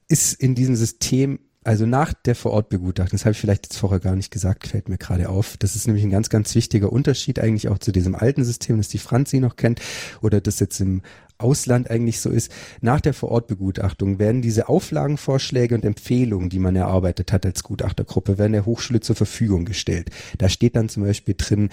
ist 0.08 0.34
in 0.42 0.56
diesem 0.56 0.76
System, 0.76 1.40
also 1.64 1.86
nach 1.86 2.14
der 2.14 2.36
Vorortbegutachtung, 2.36 3.18
das 3.18 3.26
habe 3.26 3.34
ich 3.34 3.40
vielleicht 3.40 3.66
jetzt 3.66 3.78
vorher 3.78 4.00
gar 4.00 4.16
nicht 4.16 4.32
gesagt, 4.32 4.68
fällt 4.68 4.88
mir 4.88 4.98
gerade 4.98 5.30
auf. 5.30 5.58
Das 5.58 5.76
ist 5.76 5.86
nämlich 5.86 6.04
ein 6.04 6.10
ganz, 6.10 6.30
ganz 6.30 6.56
wichtiger 6.56 6.92
Unterschied 6.92 7.40
eigentlich 7.40 7.68
auch 7.68 7.78
zu 7.78 7.92
diesem 7.92 8.16
alten 8.16 8.46
System, 8.46 8.78
das 8.78 8.88
die 8.88 8.98
Franzi 8.98 9.40
noch 9.40 9.58
kennt, 9.58 9.82
oder 10.22 10.40
das 10.40 10.60
jetzt 10.60 10.80
im 10.80 11.02
Ausland 11.38 11.90
eigentlich 11.90 12.20
so 12.20 12.30
ist. 12.30 12.52
Nach 12.82 13.02
der 13.02 13.14
Vorortbegutachtung 13.14 14.20
werden 14.20 14.42
diese 14.42 14.70
Auflagenvorschläge 14.70 15.76
und 15.76 15.86
Empfehlungen, 15.86 16.50
die 16.50 16.60
man 16.60 16.76
erarbeitet 16.76 17.32
hat 17.32 17.46
als 17.46 17.64
Gutachtergruppe, 17.64 18.38
werden 18.38 18.54
der 18.54 18.66
Hochschule 18.66 19.00
zur 19.00 19.16
Verfügung 19.16 19.66
gestellt. 19.66 20.10
Da 20.38 20.50
steht 20.50 20.76
dann 20.76 20.90
zum 20.90 21.04
Beispiel 21.04 21.36
drin, 21.38 21.70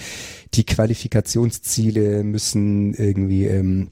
die 0.54 0.64
Qualifikationsziele 0.64 2.24
müssen 2.24 2.94
irgendwie 2.94 3.46
ähm, 3.46 3.90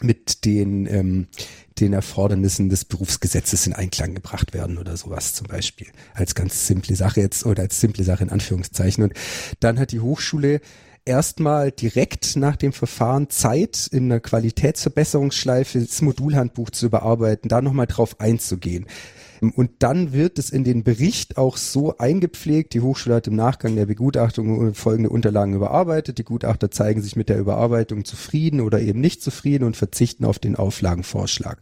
mit 0.00 0.44
den, 0.44 0.86
ähm, 0.86 1.26
den 1.78 1.92
Erfordernissen 1.92 2.68
des 2.68 2.84
Berufsgesetzes 2.84 3.66
in 3.66 3.72
Einklang 3.72 4.14
gebracht 4.14 4.54
werden 4.54 4.78
oder 4.78 4.96
sowas 4.96 5.34
zum 5.34 5.46
Beispiel. 5.46 5.88
Als 6.14 6.34
ganz 6.34 6.66
simple 6.66 6.96
Sache 6.96 7.20
jetzt 7.20 7.44
oder 7.44 7.62
als 7.62 7.80
simple 7.80 8.04
Sache 8.04 8.24
in 8.24 8.30
Anführungszeichen. 8.30 9.04
Und 9.04 9.14
dann 9.60 9.78
hat 9.78 9.92
die 9.92 10.00
Hochschule 10.00 10.60
erstmal 11.04 11.72
direkt 11.72 12.36
nach 12.36 12.56
dem 12.56 12.72
Verfahren 12.72 13.30
Zeit 13.30 13.88
in 13.90 14.04
einer 14.04 14.20
Qualitätsverbesserungsschleife 14.20 15.80
das 15.80 16.02
Modulhandbuch 16.02 16.70
zu 16.70 16.86
überarbeiten, 16.86 17.48
da 17.48 17.60
nochmal 17.60 17.86
drauf 17.86 18.20
einzugehen. 18.20 18.86
Und 19.56 19.70
dann 19.80 20.12
wird 20.12 20.38
es 20.38 20.50
in 20.50 20.62
den 20.62 20.84
Bericht 20.84 21.36
auch 21.36 21.56
so 21.56 21.98
eingepflegt. 21.98 22.74
Die 22.74 22.80
Hochschule 22.80 23.16
hat 23.16 23.26
im 23.26 23.34
Nachgang 23.34 23.74
der 23.74 23.86
Begutachtung 23.86 24.72
folgende 24.72 25.10
Unterlagen 25.10 25.54
überarbeitet. 25.54 26.18
Die 26.18 26.24
Gutachter 26.24 26.70
zeigen 26.70 27.02
sich 27.02 27.16
mit 27.16 27.28
der 27.28 27.40
Überarbeitung 27.40 28.04
zufrieden 28.04 28.60
oder 28.60 28.80
eben 28.80 29.00
nicht 29.00 29.20
zufrieden 29.20 29.64
und 29.64 29.76
verzichten 29.76 30.24
auf 30.24 30.38
den 30.38 30.54
Auflagenvorschlag. 30.54 31.60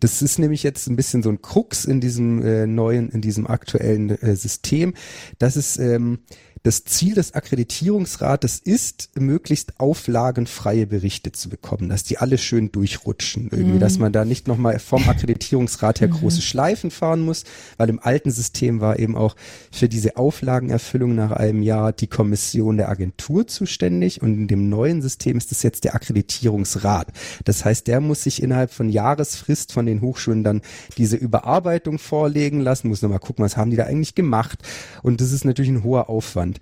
Das 0.00 0.22
ist 0.22 0.38
nämlich 0.38 0.62
jetzt 0.62 0.88
ein 0.88 0.96
bisschen 0.96 1.22
so 1.22 1.28
ein 1.28 1.42
Krux 1.42 1.84
in 1.84 2.00
diesem 2.00 2.42
äh, 2.42 2.66
neuen, 2.66 3.10
in 3.10 3.20
diesem 3.20 3.46
aktuellen 3.46 4.08
äh, 4.08 4.34
System. 4.34 4.94
Das 5.38 5.58
ist 5.58 5.78
ähm, 5.78 6.20
das 6.62 6.84
Ziel 6.84 7.14
des 7.14 7.32
Akkreditierungsrates 7.34 8.58
ist, 8.58 9.10
möglichst 9.18 9.80
auflagenfreie 9.80 10.86
Berichte 10.86 11.32
zu 11.32 11.48
bekommen, 11.48 11.88
dass 11.88 12.02
die 12.02 12.18
alle 12.18 12.36
schön 12.36 12.70
durchrutschen 12.70 13.48
irgendwie, 13.50 13.76
mhm. 13.76 13.80
dass 13.80 13.98
man 13.98 14.12
da 14.12 14.26
nicht 14.26 14.46
nochmal 14.46 14.78
vom 14.78 15.08
Akkreditierungsrat 15.08 16.02
her 16.02 16.08
mhm. 16.08 16.12
große 16.12 16.42
Schleifen 16.42 16.90
fahren 16.90 17.22
muss, 17.22 17.44
weil 17.78 17.88
im 17.88 17.98
alten 17.98 18.30
System 18.30 18.82
war 18.82 18.98
eben 18.98 19.16
auch 19.16 19.36
für 19.72 19.88
diese 19.88 20.18
Auflagenerfüllung 20.18 21.14
nach 21.14 21.30
einem 21.30 21.62
Jahr 21.62 21.92
die 21.92 22.08
Kommission 22.08 22.76
der 22.76 22.90
Agentur 22.90 23.46
zuständig 23.46 24.20
und 24.20 24.34
in 24.34 24.48
dem 24.48 24.68
neuen 24.68 25.00
System 25.00 25.38
ist 25.38 25.52
es 25.52 25.62
jetzt 25.62 25.84
der 25.84 25.94
Akkreditierungsrat. 25.94 27.08
Das 27.44 27.64
heißt, 27.64 27.86
der 27.86 28.00
muss 28.00 28.24
sich 28.24 28.42
innerhalb 28.42 28.70
von 28.70 28.90
Jahresfrist 28.90 29.72
von 29.72 29.86
den 29.86 30.02
Hochschulen 30.02 30.44
dann 30.44 30.60
diese 30.98 31.16
Überarbeitung 31.16 31.98
vorlegen 31.98 32.60
lassen, 32.60 32.88
muss 32.88 33.00
nochmal 33.00 33.18
gucken, 33.18 33.44
was 33.44 33.56
haben 33.56 33.70
die 33.70 33.78
da 33.78 33.84
eigentlich 33.84 34.14
gemacht 34.14 34.58
und 35.02 35.22
das 35.22 35.32
ist 35.32 35.46
natürlich 35.46 35.70
ein 35.70 35.84
hoher 35.84 36.10
Aufwand. 36.10 36.49
Aufwand. 36.50 36.60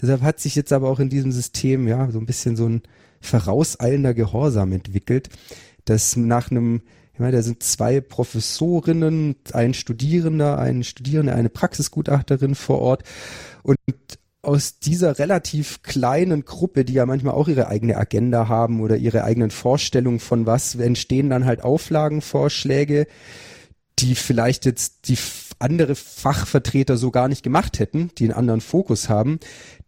Deshalb 0.00 0.22
hat 0.22 0.40
sich 0.40 0.54
jetzt 0.54 0.72
aber 0.72 0.88
auch 0.88 1.00
in 1.00 1.10
diesem 1.10 1.32
System 1.32 1.86
ja 1.86 2.10
so 2.10 2.18
ein 2.18 2.26
bisschen 2.26 2.56
so 2.56 2.66
ein 2.66 2.82
vorauseilender 3.20 4.14
Gehorsam 4.14 4.72
entwickelt, 4.72 5.28
dass 5.84 6.16
nach 6.16 6.50
einem 6.50 6.82
ich 7.12 7.20
meine, 7.20 7.36
da 7.36 7.42
sind 7.42 7.62
zwei 7.62 8.00
Professorinnen, 8.00 9.36
ein 9.52 9.74
Studierender, 9.74 10.58
ein 10.58 10.84
Studierende, 10.84 11.34
eine 11.34 11.50
Praxisgutachterin 11.50 12.54
vor 12.54 12.78
Ort 12.78 13.02
und 13.62 13.76
aus 14.40 14.78
dieser 14.78 15.18
relativ 15.18 15.82
kleinen 15.82 16.46
Gruppe, 16.46 16.86
die 16.86 16.94
ja 16.94 17.04
manchmal 17.04 17.34
auch 17.34 17.46
ihre 17.48 17.68
eigene 17.68 17.98
Agenda 17.98 18.48
haben 18.48 18.80
oder 18.80 18.96
ihre 18.96 19.22
eigenen 19.22 19.50
Vorstellungen 19.50 20.18
von 20.18 20.46
was, 20.46 20.76
entstehen 20.76 21.28
dann 21.28 21.44
halt 21.44 21.62
Auflagenvorschläge, 21.62 23.06
die 23.98 24.14
vielleicht 24.14 24.64
jetzt 24.64 25.08
die 25.08 25.18
andere 25.60 25.94
Fachvertreter 25.94 26.96
so 26.96 27.10
gar 27.10 27.28
nicht 27.28 27.42
gemacht 27.42 27.78
hätten, 27.78 28.10
die 28.18 28.24
einen 28.24 28.32
anderen 28.32 28.60
Fokus 28.60 29.08
haben, 29.08 29.38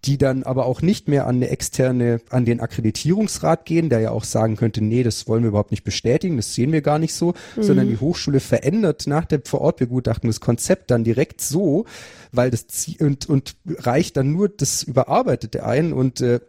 die 0.05 0.19
dann 0.19 0.43
aber 0.43 0.67
auch 0.67 0.83
nicht 0.83 1.09
mehr 1.09 1.27
an 1.27 1.37
eine 1.37 1.49
externe, 1.49 2.21
an 2.31 2.45
den 2.45 2.61
Akkreditierungsrat 2.61 3.65
gehen, 3.65 3.89
der 3.89 4.01
ja 4.01 4.11
auch 4.11 4.25
sagen 4.25 4.57
könnte, 4.57 4.83
nee, 4.83 5.03
das 5.03 5.29
wollen 5.29 5.43
wir 5.43 5.49
überhaupt 5.49 5.71
nicht 5.71 5.85
bestätigen, 5.85 6.37
das 6.37 6.55
sehen 6.55 6.73
wir 6.73 6.83
gar 6.83 6.99
nicht 6.99 7.15
so, 7.15 7.35
mhm. 7.57 7.63
sondern 7.63 7.89
die 7.89 7.99
Hochschule 7.99 8.41
verändert 8.41 9.07
nach 9.07 9.25
der 9.25 9.41
Vorortbegutachtung 9.45 10.29
das 10.29 10.41
Konzept 10.41 10.91
dann 10.91 11.05
direkt 11.05 11.41
so, 11.41 11.87
weil 12.33 12.51
das 12.51 12.67
und, 12.99 13.29
und 13.29 13.57
reicht 13.67 14.17
dann 14.17 14.33
nur 14.33 14.49
das 14.49 14.83
Überarbeitete 14.83 15.65
ein 15.65 15.93
und 15.93 16.21
äh, 16.21 16.41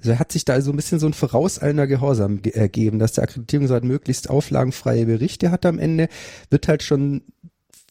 also 0.00 0.18
hat 0.18 0.30
sich 0.30 0.44
da 0.44 0.60
so 0.60 0.70
ein 0.70 0.76
bisschen 0.76 1.00
so 1.00 1.06
ein 1.06 1.12
vorauseilender 1.12 1.86
Gehorsam 1.86 2.40
ergeben, 2.44 2.98
dass 2.98 3.12
der 3.12 3.24
Akkreditierungsrat 3.24 3.82
möglichst 3.82 4.30
auflagenfreie 4.30 5.06
Berichte 5.06 5.50
hat 5.50 5.66
am 5.66 5.78
Ende, 5.78 6.08
wird 6.50 6.68
halt 6.68 6.84
schon 6.84 7.22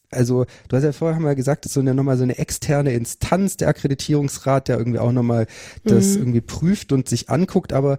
also 0.09 0.45
du 0.67 0.77
hast 0.77 0.83
ja 0.83 0.91
vorher 0.93 1.19
wir 1.19 1.35
gesagt, 1.35 1.65
das 1.65 1.71
ist 1.71 1.73
so 1.73 1.79
eine 1.81 1.93
nochmal 1.93 2.17
so 2.17 2.23
eine 2.23 2.37
externe 2.37 2.93
Instanz, 2.93 3.57
der 3.57 3.67
Akkreditierungsrat, 3.67 4.67
der 4.67 4.77
irgendwie 4.77 4.99
auch 4.99 5.11
nochmal 5.11 5.47
das 5.83 6.15
mhm. 6.15 6.17
irgendwie 6.19 6.41
prüft 6.41 6.91
und 6.91 7.09
sich 7.09 7.29
anguckt, 7.29 7.73
aber 7.73 7.97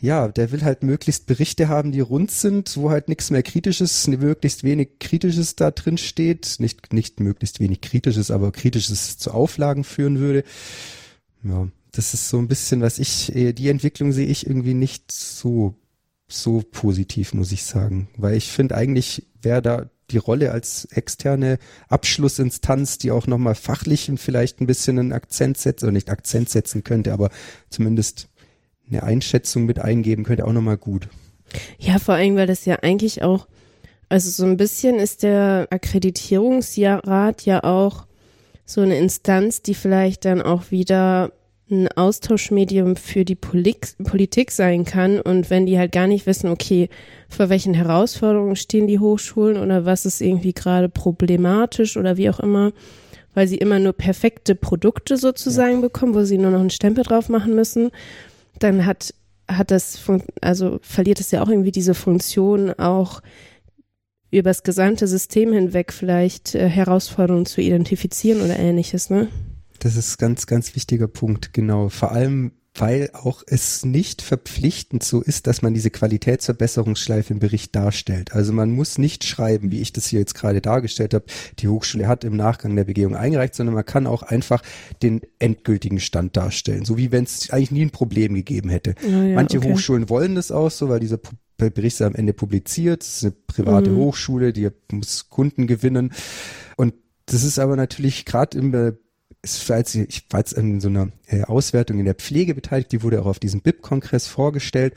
ja, 0.00 0.28
der 0.28 0.52
will 0.52 0.62
halt 0.62 0.84
möglichst 0.84 1.26
Berichte 1.26 1.68
haben, 1.68 1.90
die 1.90 2.00
rund 2.00 2.30
sind, 2.30 2.76
wo 2.76 2.90
halt 2.90 3.08
nichts 3.08 3.30
mehr 3.30 3.42
Kritisches, 3.42 4.06
möglichst 4.06 4.62
wenig 4.62 5.00
Kritisches 5.00 5.56
da 5.56 5.72
drin 5.72 5.98
steht. 5.98 6.56
Nicht, 6.60 6.92
nicht 6.92 7.18
möglichst 7.18 7.58
wenig 7.58 7.80
Kritisches, 7.80 8.30
aber 8.30 8.52
Kritisches 8.52 9.18
zu 9.18 9.32
Auflagen 9.32 9.82
führen 9.82 10.20
würde. 10.20 10.44
Ja, 11.42 11.66
das 11.90 12.14
ist 12.14 12.28
so 12.28 12.38
ein 12.38 12.46
bisschen, 12.46 12.80
was 12.80 13.00
ich, 13.00 13.34
äh, 13.34 13.52
die 13.52 13.68
Entwicklung 13.68 14.12
sehe 14.12 14.26
ich 14.26 14.46
irgendwie 14.46 14.74
nicht 14.74 15.10
so, 15.10 15.74
so 16.28 16.62
positiv, 16.70 17.34
muss 17.34 17.50
ich 17.50 17.64
sagen. 17.64 18.08
Weil 18.16 18.36
ich 18.36 18.52
finde 18.52 18.76
eigentlich 18.76 19.26
wäre 19.42 19.62
da 19.62 19.90
die 20.10 20.18
Rolle 20.18 20.52
als 20.52 20.86
externe 20.86 21.58
Abschlussinstanz, 21.88 22.98
die 22.98 23.10
auch 23.10 23.26
nochmal 23.26 23.54
fachlich 23.54 24.10
vielleicht 24.16 24.60
ein 24.60 24.66
bisschen 24.66 24.98
einen 24.98 25.12
Akzent 25.12 25.58
setzt, 25.58 25.82
oder 25.82 25.92
nicht 25.92 26.10
Akzent 26.10 26.48
setzen 26.48 26.84
könnte, 26.84 27.12
aber 27.12 27.30
zumindest 27.70 28.28
eine 28.88 29.02
Einschätzung 29.02 29.66
mit 29.66 29.78
eingeben 29.78 30.24
könnte, 30.24 30.46
auch 30.46 30.52
nochmal 30.52 30.78
gut. 30.78 31.08
Ja, 31.78 31.98
vor 31.98 32.14
allem, 32.14 32.36
weil 32.36 32.46
das 32.46 32.64
ja 32.64 32.76
eigentlich 32.76 33.22
auch, 33.22 33.46
also 34.08 34.30
so 34.30 34.44
ein 34.44 34.56
bisschen 34.56 34.98
ist 34.98 35.22
der 35.22 35.66
Akkreditierungsrat 35.70 37.44
ja 37.44 37.64
auch 37.64 38.06
so 38.64 38.80
eine 38.80 38.98
Instanz, 38.98 39.62
die 39.62 39.74
vielleicht 39.74 40.24
dann 40.24 40.42
auch 40.42 40.70
wieder 40.70 41.32
ein 41.70 41.88
Austauschmedium 41.88 42.96
für 42.96 43.24
die 43.24 43.34
Polik 43.34 43.94
Politik 44.02 44.50
sein 44.50 44.84
kann 44.84 45.20
und 45.20 45.50
wenn 45.50 45.66
die 45.66 45.78
halt 45.78 45.92
gar 45.92 46.06
nicht 46.06 46.26
wissen, 46.26 46.50
okay, 46.50 46.88
vor 47.28 47.48
welchen 47.48 47.74
Herausforderungen 47.74 48.56
stehen 48.56 48.86
die 48.86 48.98
Hochschulen 48.98 49.58
oder 49.58 49.84
was 49.84 50.06
ist 50.06 50.20
irgendwie 50.20 50.52
gerade 50.52 50.88
problematisch 50.88 51.96
oder 51.96 52.16
wie 52.16 52.30
auch 52.30 52.40
immer, 52.40 52.72
weil 53.34 53.46
sie 53.48 53.58
immer 53.58 53.78
nur 53.78 53.92
perfekte 53.92 54.54
Produkte 54.54 55.16
sozusagen 55.16 55.76
ja. 55.76 55.80
bekommen, 55.80 56.14
wo 56.14 56.24
sie 56.24 56.38
nur 56.38 56.50
noch 56.50 56.60
einen 56.60 56.70
Stempel 56.70 57.04
drauf 57.04 57.28
machen 57.28 57.54
müssen, 57.54 57.90
dann 58.58 58.86
hat 58.86 59.14
hat 59.50 59.70
das 59.70 60.00
also 60.42 60.78
verliert 60.82 61.20
es 61.20 61.30
ja 61.30 61.42
auch 61.42 61.48
irgendwie 61.48 61.72
diese 61.72 61.94
Funktion 61.94 62.72
auch 62.74 63.22
übers 64.30 64.62
gesamte 64.62 65.06
System 65.06 65.52
hinweg 65.52 65.92
vielleicht 65.92 66.54
äh, 66.54 66.68
Herausforderungen 66.68 67.46
zu 67.46 67.60
identifizieren 67.60 68.42
oder 68.42 68.58
ähnliches, 68.58 69.08
ne? 69.08 69.28
Das 69.78 69.96
ist 69.96 70.18
ganz, 70.18 70.46
ganz 70.46 70.74
wichtiger 70.74 71.08
Punkt, 71.08 71.52
genau. 71.52 71.88
Vor 71.88 72.12
allem, 72.12 72.52
weil 72.74 73.10
auch 73.12 73.42
es 73.46 73.84
nicht 73.84 74.22
verpflichtend 74.22 75.02
so 75.02 75.20
ist, 75.20 75.46
dass 75.46 75.62
man 75.62 75.74
diese 75.74 75.90
Qualitätsverbesserungsschleife 75.90 77.32
im 77.32 77.38
Bericht 77.38 77.74
darstellt. 77.74 78.32
Also 78.32 78.52
man 78.52 78.70
muss 78.70 78.98
nicht 78.98 79.24
schreiben, 79.24 79.70
wie 79.70 79.80
ich 79.80 79.92
das 79.92 80.06
hier 80.06 80.20
jetzt 80.20 80.34
gerade 80.34 80.60
dargestellt 80.60 81.14
habe, 81.14 81.24
die 81.58 81.68
Hochschule 81.68 82.06
hat 82.06 82.24
im 82.24 82.36
Nachgang 82.36 82.76
der 82.76 82.84
Begehung 82.84 83.16
eingereicht, 83.16 83.54
sondern 83.54 83.74
man 83.74 83.84
kann 83.84 84.06
auch 84.06 84.22
einfach 84.22 84.62
den 85.02 85.22
endgültigen 85.38 86.00
Stand 86.00 86.36
darstellen, 86.36 86.84
so 86.84 86.96
wie 86.96 87.10
wenn 87.10 87.24
es 87.24 87.50
eigentlich 87.50 87.70
nie 87.70 87.82
ein 87.82 87.90
Problem 87.90 88.34
gegeben 88.34 88.68
hätte. 88.68 88.94
Oh 89.04 89.10
ja, 89.10 89.34
Manche 89.34 89.58
okay. 89.58 89.72
Hochschulen 89.72 90.08
wollen 90.08 90.34
das 90.34 90.52
auch 90.52 90.70
so, 90.70 90.88
weil 90.88 91.00
dieser 91.00 91.18
Bericht 91.56 91.96
ist 91.96 92.02
am 92.02 92.14
Ende 92.14 92.32
publiziert, 92.32 93.02
es 93.02 93.16
ist 93.16 93.24
eine 93.24 93.32
private 93.46 93.90
mhm. 93.90 93.96
Hochschule, 93.96 94.52
die 94.52 94.68
muss 94.92 95.28
Kunden 95.28 95.66
gewinnen 95.66 96.12
und 96.76 96.94
das 97.26 97.42
ist 97.42 97.58
aber 97.58 97.76
natürlich 97.76 98.24
gerade 98.24 98.56
im 98.56 98.96
es 99.42 99.68
war 99.68 99.78
ich 99.78 100.24
war 100.30 100.40
jetzt 100.40 100.52
in 100.54 100.80
so 100.80 100.88
einer 100.88 101.10
äh, 101.26 101.42
Auswertung 101.42 101.98
in 101.98 102.04
der 102.04 102.14
Pflege 102.14 102.54
beteiligt, 102.54 102.90
die 102.92 103.02
wurde 103.02 103.22
auch 103.22 103.26
auf 103.26 103.38
diesem 103.38 103.60
BIP-Kongress 103.60 104.26
vorgestellt, 104.26 104.94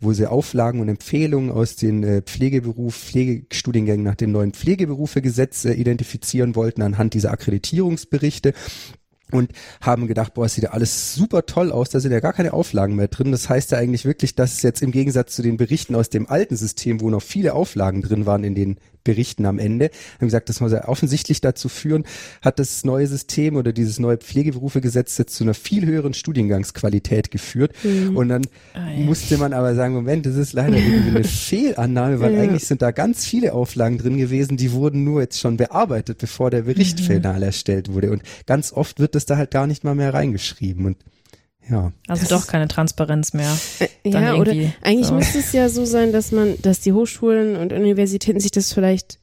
wo 0.00 0.12
sie 0.12 0.26
Auflagen 0.26 0.80
und 0.80 0.88
Empfehlungen 0.88 1.50
aus 1.50 1.76
den 1.76 2.02
äh, 2.02 2.22
Pflegeberuf, 2.22 2.96
Pflegestudiengängen 2.96 4.04
nach 4.04 4.14
dem 4.14 4.32
neuen 4.32 4.52
Pflegeberufegesetz 4.52 5.64
äh, 5.66 5.72
identifizieren 5.74 6.56
wollten 6.56 6.82
anhand 6.82 7.14
dieser 7.14 7.32
Akkreditierungsberichte 7.32 8.54
und 9.32 9.52
haben 9.80 10.06
gedacht, 10.06 10.34
boah, 10.34 10.46
es 10.46 10.54
sieht 10.54 10.64
ja 10.64 10.70
alles 10.70 11.14
super 11.14 11.46
toll 11.46 11.72
aus, 11.72 11.90
da 11.90 12.00
sind 12.00 12.12
ja 12.12 12.20
gar 12.20 12.32
keine 12.32 12.52
Auflagen 12.52 12.96
mehr 12.96 13.08
drin. 13.08 13.32
Das 13.32 13.48
heißt 13.48 13.72
ja 13.72 13.78
eigentlich 13.78 14.04
wirklich, 14.04 14.34
dass 14.34 14.54
es 14.54 14.62
jetzt 14.62 14.82
im 14.82 14.92
Gegensatz 14.92 15.34
zu 15.34 15.42
den 15.42 15.56
Berichten 15.56 15.94
aus 15.94 16.10
dem 16.10 16.28
alten 16.28 16.56
System, 16.56 17.00
wo 17.00 17.10
noch 17.10 17.22
viele 17.22 17.54
Auflagen 17.54 18.02
drin 18.02 18.26
waren 18.26 18.44
in 18.44 18.54
den 18.54 18.76
berichten 19.04 19.46
am 19.46 19.58
Ende. 19.58 19.90
Haben 20.18 20.26
gesagt, 20.26 20.48
das 20.48 20.60
muss 20.60 20.72
ja 20.72 20.88
offensichtlich 20.88 21.40
dazu 21.40 21.68
führen, 21.68 22.04
hat 22.40 22.58
das 22.58 22.84
neue 22.84 23.06
System 23.06 23.56
oder 23.56 23.72
dieses 23.72 23.98
neue 23.98 24.16
Pflegeberufegesetz 24.16 25.18
jetzt 25.18 25.34
zu 25.34 25.44
einer 25.44 25.54
viel 25.54 25.86
höheren 25.86 26.14
Studiengangsqualität 26.14 27.30
geführt. 27.30 27.72
Mhm. 27.82 28.16
Und 28.16 28.28
dann 28.28 28.42
oh, 28.74 28.78
ja. 28.78 29.04
musste 29.04 29.38
man 29.38 29.52
aber 29.52 29.74
sagen, 29.74 29.94
Moment, 29.94 30.26
das 30.26 30.36
ist 30.36 30.52
leider 30.52 30.76
irgendwie 30.76 31.10
eine 31.10 31.24
Fehlannahme, 31.52 32.20
weil 32.20 32.34
ja. 32.34 32.42
eigentlich 32.42 32.66
sind 32.66 32.82
da 32.82 32.90
ganz 32.90 33.24
viele 33.24 33.52
Auflagen 33.52 33.98
drin 33.98 34.16
gewesen, 34.16 34.56
die 34.56 34.72
wurden 34.72 35.04
nur 35.04 35.20
jetzt 35.20 35.40
schon 35.40 35.56
bearbeitet, 35.56 36.18
bevor 36.18 36.50
der 36.50 36.62
Bericht 36.62 37.00
mhm. 37.00 37.04
final 37.04 37.42
erstellt 37.42 37.92
wurde. 37.92 38.10
Und 38.10 38.22
ganz 38.46 38.72
oft 38.72 38.98
wird 39.00 39.14
das 39.14 39.26
da 39.26 39.36
halt 39.36 39.50
gar 39.50 39.66
nicht 39.66 39.84
mal 39.84 39.94
mehr 39.94 40.14
reingeschrieben. 40.14 40.86
Und 40.86 40.96
ja. 41.68 41.92
Also 42.08 42.26
doch 42.28 42.46
keine 42.46 42.68
Transparenz 42.68 43.32
mehr. 43.32 43.56
Äh, 43.78 44.10
ja, 44.10 44.34
oder 44.34 44.52
eigentlich 44.82 45.06
so. 45.06 45.14
müsste 45.14 45.38
es 45.38 45.52
ja 45.52 45.68
so 45.68 45.84
sein, 45.84 46.12
dass 46.12 46.32
man, 46.32 46.54
dass 46.62 46.80
die 46.80 46.92
Hochschulen 46.92 47.56
und 47.56 47.72
Universitäten 47.72 48.40
sich 48.40 48.50
das 48.50 48.72
vielleicht 48.72 49.18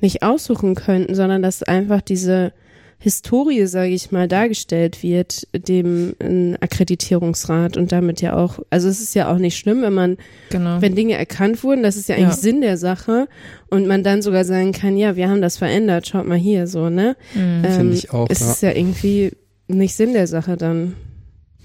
nicht 0.00 0.22
aussuchen 0.22 0.74
könnten, 0.74 1.14
sondern 1.14 1.42
dass 1.42 1.62
einfach 1.62 2.02
diese 2.02 2.52
Historie, 2.98 3.66
sage 3.66 3.90
ich 3.90 4.12
mal, 4.12 4.28
dargestellt 4.28 5.02
wird, 5.02 5.46
dem 5.52 6.14
Akkreditierungsrat 6.60 7.76
und 7.76 7.92
damit 7.92 8.22
ja 8.22 8.34
auch, 8.34 8.60
also 8.70 8.88
es 8.88 9.00
ist 9.00 9.14
ja 9.14 9.30
auch 9.30 9.38
nicht 9.38 9.58
schlimm, 9.58 9.82
wenn 9.82 9.92
man, 9.92 10.16
genau. 10.48 10.80
wenn 10.80 10.94
Dinge 10.94 11.14
erkannt 11.14 11.62
wurden, 11.64 11.82
das 11.82 11.96
ist 11.96 12.08
ja 12.08 12.16
eigentlich 12.16 12.28
ja. 12.28 12.36
Sinn 12.36 12.60
der 12.62 12.78
Sache 12.78 13.28
und 13.68 13.86
man 13.86 14.04
dann 14.04 14.22
sogar 14.22 14.44
sagen 14.44 14.72
kann, 14.72 14.96
ja, 14.96 15.16
wir 15.16 15.28
haben 15.28 15.42
das 15.42 15.58
verändert, 15.58 16.06
schaut 16.06 16.26
mal 16.26 16.38
hier 16.38 16.66
so, 16.66 16.88
ne? 16.88 17.16
Mhm. 17.34 17.62
Ähm, 17.64 17.72
Finde 17.72 17.94
ich 17.94 18.10
auch. 18.10 18.26
Es 18.30 18.40
ja. 18.40 18.50
ist 18.50 18.62
ja 18.62 18.72
irgendwie 18.72 19.32
nicht 19.68 19.94
Sinn 19.94 20.12
der 20.12 20.26
Sache 20.26 20.56
dann. 20.56 20.94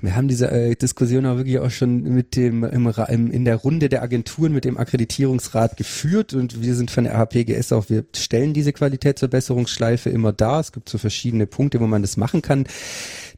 Wir 0.02 0.16
haben 0.16 0.28
diese 0.28 0.50
äh, 0.50 0.76
Diskussion 0.76 1.26
auch 1.26 1.38
wirklich 1.38 1.60
auch 1.60 1.72
schon 1.72 2.04
mit 2.04 2.36
dem 2.36 2.64
im, 2.64 2.88
im, 2.88 3.32
in 3.32 3.46
der 3.46 3.58
Runde 3.58 3.90
der 3.90 4.02
Agenturen 4.02 4.54
mit 4.54 4.64
dem 4.64 4.78
Akkreditierungsrat 4.78 5.76
geführt 5.76 6.34
und 6.34 6.62
wir 6.62 6.76
sind 6.76 6.90
von 6.90 7.04
der 7.04 7.18
AHPGS 7.18 7.74
auch, 7.74 7.90
wir 7.90 8.06
stellen 8.16 8.54
diese 8.54 8.72
Qualitätsverbesserungsschleife 8.72 10.10
immer 10.10 10.32
dar. 10.32 10.60
Es 10.62 10.72
gibt 10.72 10.90
so 10.90 10.98
verschiedene 10.98 11.48
Punkte, 11.48 11.80
wo 11.80 11.88
man 11.88 12.02
das 12.02 12.16
machen 12.16 12.42
kann. 12.42 12.66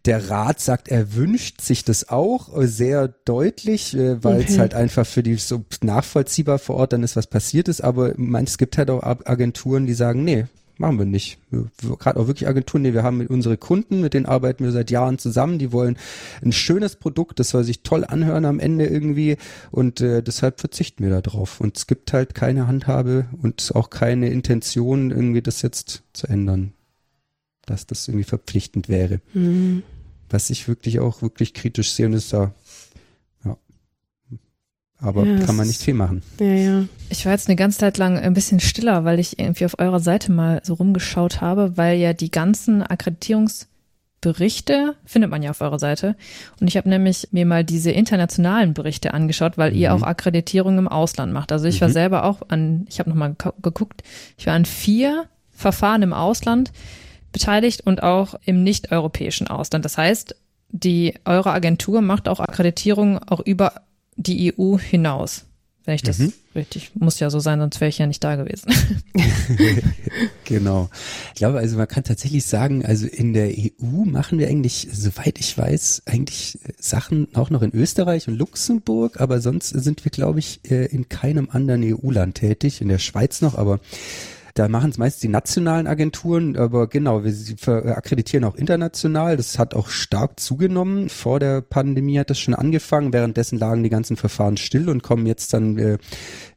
Der 0.06 0.30
Rat 0.30 0.60
sagt, 0.60 0.88
er 0.90 1.16
wünscht 1.16 1.62
sich 1.62 1.84
das 1.84 2.10
auch 2.10 2.56
äh, 2.56 2.68
sehr 2.68 3.08
deutlich, 3.08 3.96
äh, 3.96 4.24
weil 4.24 4.42
es 4.42 4.58
halt 4.58 4.74
einfach 4.74 5.06
für 5.06 5.24
die 5.24 5.36
so 5.36 5.64
nachvollziehbar 5.84 6.60
vor 6.60 6.76
Ort 6.76 6.94
dann 6.94 7.04
ist, 7.04 7.16
was 7.16 7.28
passiert 7.28 7.68
ist. 7.68 7.82
Aber 7.82 8.14
es 8.44 8.58
gibt 8.58 8.78
halt 8.78 8.90
auch 8.90 9.04
Agenturen, 9.04 9.86
die 9.86 9.94
sagen, 9.94 10.24
nee, 10.24 10.46
machen 10.82 11.00
wir 11.00 11.06
nicht. 11.06 11.40
Gerade 12.00 12.20
auch 12.20 12.28
wirklich 12.28 12.50
Agenturen, 12.50 12.82
nee, 12.82 12.94
wir 12.94 13.04
haben 13.04 13.18
mit 13.18 13.30
unsere 13.30 13.56
Kunden, 13.56 14.02
mit 14.02 14.14
denen 14.14 14.26
arbeiten 14.26 14.66
wir 14.66 14.72
seit 14.72 14.92
Jahren 14.92 15.18
zusammen, 15.18 15.60
die 15.60 15.72
wollen 15.72 15.98
ein 16.44 16.52
schönes 16.52 16.98
Produkt, 16.98 17.40
das 17.40 17.50
soll 17.50 17.64
sich 17.64 17.84
toll 17.84 18.04
anhören 18.04 18.44
am 18.46 18.60
Ende 18.60 18.86
irgendwie 18.86 19.38
und 19.72 20.02
äh, 20.02 20.22
deshalb 20.22 20.60
verzichten 20.60 21.04
wir 21.04 21.12
da 21.12 21.22
drauf. 21.22 21.62
Und 21.62 21.78
es 21.78 21.88
gibt 21.88 22.12
halt 22.12 22.36
keine 22.36 22.68
Handhabe 22.68 23.28
und 23.42 23.72
auch 23.74 23.90
keine 23.90 24.30
Intention, 24.30 25.12
irgendwie 25.12 25.42
das 25.42 25.62
jetzt 25.62 26.04
zu 26.12 26.28
ändern, 26.28 26.74
dass 27.66 27.88
das 27.88 28.08
irgendwie 28.08 28.26
verpflichtend 28.26 28.90
wäre. 28.90 29.22
Mhm. 29.34 29.84
Was 30.30 30.50
ich 30.50 30.68
wirklich 30.68 31.00
auch 31.00 31.22
wirklich 31.22 31.54
kritisch 31.54 31.92
sehe 31.92 32.08
und 32.08 32.14
ist 32.14 32.34
da 32.34 32.54
aber 35.02 35.26
ja, 35.26 35.40
kann 35.40 35.56
man 35.56 35.66
nicht 35.68 35.82
viel 35.82 35.96
machen. 35.96 36.22
Ja, 36.40 36.46
ja. 36.46 36.84
Ich 37.10 37.26
war 37.26 37.32
jetzt 37.34 37.50
eine 37.50 37.56
ganze 37.56 37.80
Zeit 37.80 37.98
lang 37.98 38.20
ein 38.20 38.36
bisschen 38.36 38.60
stiller, 38.60 39.04
weil 39.04 39.18
ich 39.20 39.40
irgendwie 39.40 39.66
auf 39.66 39.80
eurer 39.80 40.00
Seite 40.00 40.32
mal 40.32 40.62
so 40.64 40.76
rumgeschaut 40.76 41.42
habe, 41.42 41.76
weil 41.76 41.98
ja 41.98 42.14
die 42.14 42.30
ganzen 42.30 42.84
Akkreditierungsberichte 42.84 44.96
findet 45.06 45.32
man 45.32 45.42
ja 45.42 45.50
auf 45.50 45.62
eurer 45.62 45.80
Seite. 45.80 46.16
Und 46.60 46.68
ich 46.68 46.78
habe 46.78 46.88
nämlich 46.88 47.30
mir 47.32 47.48
mal 47.48 47.64
diese 47.64 47.90
internationalen 47.92 48.76
Berichte 48.76 49.12
angeschaut, 49.14 49.58
weil 49.58 49.72
mhm. 49.72 49.78
ihr 49.78 49.94
auch 49.94 50.04
Akkreditierung 50.04 50.78
im 50.78 50.88
Ausland 50.88 51.34
macht. 51.34 51.52
Also 51.52 51.66
ich 51.66 51.78
mhm. 51.78 51.82
war 51.82 51.90
selber 51.90 52.24
auch 52.24 52.44
an, 52.50 52.86
ich 52.88 53.00
habe 53.00 53.10
nochmal 53.10 53.36
geguckt, 53.62 54.04
ich 54.38 54.46
war 54.46 54.54
an 54.54 54.66
vier 54.66 55.26
Verfahren 55.50 56.04
im 56.04 56.14
Ausland 56.14 56.72
beteiligt 57.32 57.82
und 57.82 58.04
auch 58.04 58.36
im 58.46 58.62
nicht-europäischen 58.64 59.48
Ausland. 59.48 59.84
Das 59.84 59.98
heißt, 59.98 60.36
die 60.70 61.16
eure 61.26 61.52
Agentur 61.52 62.02
macht 62.02 62.30
auch 62.30 62.40
Akkreditierung 62.40 63.18
auch 63.20 63.40
über 63.40 63.74
die 64.24 64.54
EU 64.58 64.78
hinaus. 64.78 65.46
Wenn 65.84 65.96
ich 65.96 66.04
das 66.04 66.20
mhm. 66.20 66.32
richtig, 66.54 66.92
muss 66.94 67.20
ja 67.20 67.32
so 67.32 67.40
sein, 67.40 67.60
sonst 67.60 67.82
wäre 67.82 67.90
ich 67.90 67.98
ja 67.98 68.06
nicht 68.06 68.24
da 68.24 68.36
gewesen. 68.36 68.72
genau. 70.46 70.90
Ich 71.30 71.40
glaube, 71.40 71.58
also 71.58 71.76
man 71.76 71.88
kann 71.88 72.04
tatsächlich 72.04 72.46
sagen, 72.46 72.86
also 72.86 73.08
in 73.08 73.34
der 73.34 73.50
EU 73.50 74.06
machen 74.06 74.38
wir 74.38 74.48
eigentlich, 74.48 74.88
soweit 74.92 75.40
ich 75.40 75.58
weiß, 75.58 76.04
eigentlich 76.06 76.60
Sachen 76.78 77.30
auch 77.34 77.50
noch 77.50 77.64
in 77.64 77.74
Österreich 77.74 78.28
und 78.28 78.36
Luxemburg, 78.36 79.20
aber 79.20 79.42
sonst 79.42 79.70
sind 79.70 80.06
wir, 80.06 80.12
glaube 80.12 80.38
ich, 80.38 80.60
äh, 80.70 80.86
in 80.86 81.10
keinem 81.10 81.50
anderen 81.50 81.84
EU-Land 81.84 82.36
tätig, 82.36 82.82
in 82.82 82.88
der 82.88 83.00
Schweiz 83.00 83.42
noch, 83.42 83.56
aber 83.58 83.80
da 84.54 84.68
machen 84.68 84.90
es 84.90 84.98
meist 84.98 85.24
die 85.24 85.28
nationalen 85.28 85.88
Agenturen, 85.88 86.58
aber 86.58 86.88
genau, 86.88 87.24
wir 87.24 87.98
akkreditieren 87.98 88.44
auch 88.44 88.56
international. 88.56 89.38
Das 89.38 89.58
hat 89.58 89.74
auch 89.74 89.90
stark 89.90 90.40
zugenommen. 90.40 91.10
Vor 91.10 91.40
der 91.40 91.62
Pandemie 91.62 92.20
hat 92.20 92.30
das 92.30 92.40
schon 92.40 92.54
angefangen. 92.54 93.14
Währenddessen 93.14 93.58
lagen 93.60 93.84
die 93.84 93.90
ganzen 93.90 94.18
Verfahren 94.18 94.58
still 94.58 94.90
und 94.90 95.04
kommen 95.04 95.26
jetzt 95.26 95.54
dann 95.54 95.78
äh, 95.78 95.98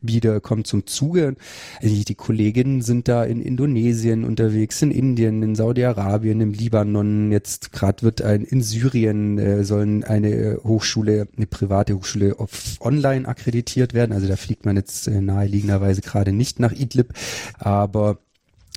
wieder, 0.06 0.40
kommen 0.40 0.64
zum 0.64 0.86
Zuge. 0.86 1.36
Die 1.82 2.14
Kolleginnen 2.14 2.82
sind 2.82 3.08
da 3.08 3.24
in 3.24 3.40
Indonesien 3.40 4.24
unterwegs, 4.24 4.82
in 4.82 4.90
Indien, 4.90 5.42
in 5.42 5.54
Saudi-Arabien, 5.54 6.40
im 6.40 6.52
Libanon. 6.52 7.32
Jetzt 7.32 7.72
gerade 7.72 8.02
wird 8.02 8.22
ein 8.22 8.44
in 8.44 8.62
Syrien 8.62 9.38
äh, 9.38 9.64
sollen 9.64 10.04
eine 10.04 10.58
Hochschule, 10.62 11.28
eine 11.36 11.46
private 11.46 11.94
Hochschule 11.94 12.38
auf 12.38 12.76
online 12.80 13.26
akkreditiert 13.26 13.94
werden. 13.94 14.12
Also 14.12 14.28
da 14.28 14.36
fliegt 14.36 14.66
man 14.66 14.76
jetzt 14.76 15.08
äh, 15.08 15.20
naheliegenderweise 15.20 16.00
gerade 16.00 16.32
nicht 16.32 16.60
nach 16.60 16.72
Idlib. 16.72 17.12
Aber 17.58 17.94
aber 17.94 18.18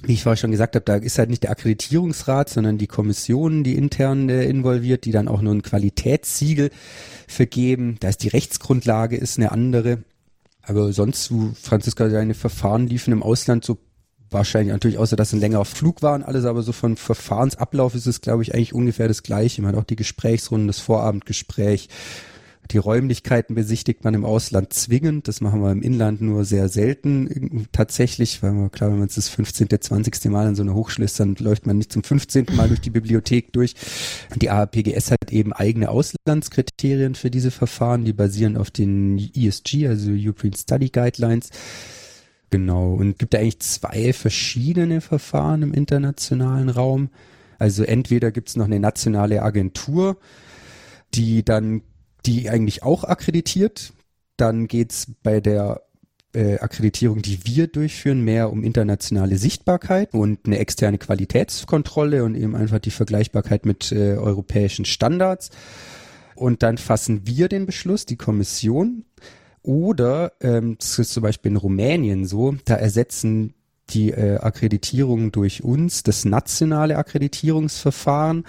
wie 0.04 0.14
ich 0.14 0.22
vorher 0.22 0.38
schon 0.38 0.52
gesagt 0.52 0.76
habe, 0.76 0.86
da 0.86 0.96
ist 0.96 1.18
halt 1.18 1.30
nicht 1.30 1.42
der 1.44 1.50
Akkreditierungsrat, 1.50 2.50
sondern 2.50 2.78
die 2.78 2.86
Kommission, 2.86 3.64
die 3.64 3.76
intern 3.76 4.30
äh, 4.30 4.44
involviert, 4.44 5.06
die 5.06 5.12
dann 5.12 5.28
auch 5.28 5.42
nur 5.42 5.56
ein 5.56 5.64
Qualitätssiegel 5.64 6.70
vergeben. 7.28 7.98
Da 8.00 8.10
ist 8.10 8.22
die 8.22 8.28
Rechtsgrundlage 8.28 9.18
ist 9.18 9.40
eine 9.40 9.52
andere. 9.52 10.04
Aber 10.68 10.92
sonst, 10.92 11.34
Franziska, 11.62 12.10
deine 12.10 12.34
Verfahren 12.34 12.88
liefen 12.88 13.14
im 13.14 13.24
Ausland 13.24 13.64
so 13.64 13.78
wahrscheinlich 14.30 14.74
natürlich, 14.74 14.98
außer 14.98 15.16
dass 15.16 15.32
ein 15.32 15.40
längerer 15.40 15.64
Flug 15.64 16.02
war 16.02 16.14
und 16.16 16.24
alles, 16.24 16.44
aber 16.44 16.62
so 16.62 16.74
von 16.74 16.98
Verfahrensablauf 16.98 17.96
ist 17.96 18.06
es, 18.06 18.20
glaube 18.20 18.44
ich, 18.44 18.54
eigentlich 18.54 18.74
ungefähr 18.74 19.08
das 19.08 19.24
Gleiche. 19.24 19.62
Man 19.62 19.72
hat 19.72 19.82
auch 19.82 19.86
die 19.86 19.96
Gesprächsrunden, 19.96 20.68
das 20.68 20.80
Vorabendgespräch, 20.80 21.88
die 22.72 22.78
Räumlichkeiten 22.78 23.56
besichtigt 23.56 24.04
man 24.04 24.14
im 24.14 24.26
Ausland 24.26 24.74
zwingend. 24.74 25.28
Das 25.28 25.42
machen 25.42 25.62
wir 25.62 25.72
im 25.72 25.82
Inland 25.82 26.22
nur 26.22 26.46
sehr 26.46 26.70
selten 26.70 27.68
tatsächlich, 27.72 28.44
weil 28.44 28.52
man, 28.52 28.72
klar, 28.72 28.92
wenn 28.92 29.00
man 29.00 29.08
es 29.08 29.16
das 29.16 29.30
15., 29.30 29.68
20. 29.80 30.26
Mal 30.26 30.48
in 30.48 30.56
so 30.56 30.64
einer 30.64 30.74
Hochschule 30.74 31.06
ist, 31.06 31.20
dann 31.20 31.36
läuft 31.36 31.66
man 31.66 31.78
nicht 31.78 31.92
zum 31.92 32.04
15. 32.04 32.48
Mal 32.54 32.68
durch 32.68 32.82
die 32.82 32.90
Bibliothek 32.90 33.54
durch. 33.54 33.76
Die 34.36 34.50
APGS 34.50 35.12
hat 35.12 35.32
eben 35.32 35.54
eigene 35.54 35.90
Auslandskriterien 35.90 37.16
für 37.16 37.32
diese 37.32 37.52
Verfahren, 37.52 38.06
die 38.06 38.14
basieren 38.14 38.58
auf 38.58 38.72
den 38.72 39.18
ESG, 39.18 39.88
also 39.88 40.12
European 40.12 40.54
Study 40.54 40.90
Guidelines. 40.90 41.50
Genau. 42.50 42.94
Und 42.94 43.20
gibt 43.20 43.36
eigentlich 43.36 43.60
zwei 43.60 44.14
verschiedene 44.14 45.02
Verfahren 45.02 45.64
im 45.64 45.74
internationalen 45.74 46.70
Raum. 46.70 47.10
Also 47.60 47.84
entweder 47.84 48.32
gibt 48.32 48.50
es 48.50 48.56
noch 48.56 48.66
eine 48.66 48.80
nationale 48.80 49.42
Agentur, 49.42 50.18
die 51.14 51.44
dann 51.44 51.82
die 52.28 52.50
eigentlich 52.50 52.84
auch 52.84 53.04
akkreditiert. 53.04 53.94
Dann 54.36 54.68
geht's 54.68 55.08
bei 55.24 55.40
der 55.42 55.82
äh, 56.34 56.60
Akkreditierung, 56.60 57.22
die 57.22 57.46
wir 57.46 57.68
durchführen, 57.68 58.24
mehr 58.24 58.52
um 58.52 58.64
internationale 58.64 59.38
Sichtbarkeit 59.38 60.14
und 60.14 60.46
eine 60.46 60.60
externe 60.60 60.98
Qualitätskontrolle 60.98 62.24
und 62.24 62.36
eben 62.36 62.56
einfach 62.56 62.80
die 62.80 62.92
Vergleichbarkeit 62.92 63.66
mit 63.66 63.92
äh, 63.92 64.16
europäischen 64.16 64.86
Standards. 64.86 65.50
Und 66.36 66.62
dann 66.62 66.78
fassen 66.78 67.22
wir 67.26 67.48
den 67.48 67.66
Beschluss, 67.66 68.06
die 68.06 68.18
Kommission. 68.18 69.06
Oder 69.64 70.34
ähm, 70.42 70.78
das 70.80 71.00
ist 71.00 71.14
zum 71.14 71.24
Beispiel 71.24 71.52
in 71.52 71.58
Rumänien 71.58 72.26
so, 72.26 72.56
da 72.66 72.76
ersetzen 72.76 73.54
die 73.90 74.12
äh, 74.12 74.38
Akkreditierung 74.38 75.32
durch 75.32 75.64
uns 75.64 76.04
das 76.04 76.26
nationale 76.26 76.98
Akkreditierungsverfahren 76.98 78.46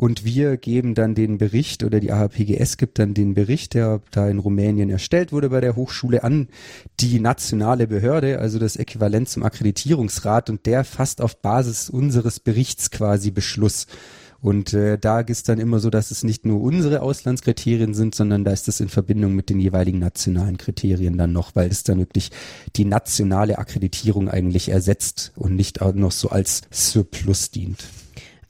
und 0.00 0.24
wir 0.24 0.56
geben 0.56 0.94
dann 0.94 1.14
den 1.14 1.36
Bericht 1.36 1.84
oder 1.84 2.00
die 2.00 2.10
AHPGS 2.10 2.78
gibt 2.78 2.98
dann 2.98 3.12
den 3.12 3.34
Bericht, 3.34 3.74
der 3.74 4.00
da 4.10 4.30
in 4.30 4.38
Rumänien 4.38 4.88
erstellt 4.88 5.30
wurde 5.30 5.50
bei 5.50 5.60
der 5.60 5.76
Hochschule 5.76 6.24
an 6.24 6.48
die 7.00 7.20
nationale 7.20 7.86
Behörde, 7.86 8.38
also 8.38 8.58
das 8.58 8.76
Äquivalent 8.76 9.28
zum 9.28 9.42
Akkreditierungsrat 9.42 10.48
und 10.48 10.64
der 10.64 10.84
fasst 10.84 11.20
auf 11.20 11.42
Basis 11.42 11.90
unseres 11.90 12.40
Berichts 12.40 12.90
quasi 12.90 13.30
Beschluss. 13.30 13.88
Und 14.40 14.72
äh, 14.72 14.96
da 14.96 15.20
ist 15.20 15.50
dann 15.50 15.60
immer 15.60 15.80
so, 15.80 15.90
dass 15.90 16.10
es 16.10 16.24
nicht 16.24 16.46
nur 16.46 16.62
unsere 16.62 17.02
Auslandskriterien 17.02 17.92
sind, 17.92 18.14
sondern 18.14 18.42
da 18.42 18.52
ist 18.52 18.68
das 18.68 18.80
in 18.80 18.88
Verbindung 18.88 19.34
mit 19.34 19.50
den 19.50 19.60
jeweiligen 19.60 19.98
nationalen 19.98 20.56
Kriterien 20.56 21.18
dann 21.18 21.34
noch, 21.34 21.54
weil 21.54 21.68
es 21.68 21.82
dann 21.82 21.98
wirklich 21.98 22.30
die 22.74 22.86
nationale 22.86 23.58
Akkreditierung 23.58 24.30
eigentlich 24.30 24.70
ersetzt 24.70 25.32
und 25.36 25.56
nicht 25.56 25.82
auch 25.82 25.92
noch 25.92 26.12
so 26.12 26.30
als 26.30 26.62
Surplus 26.70 27.50
dient. 27.50 27.84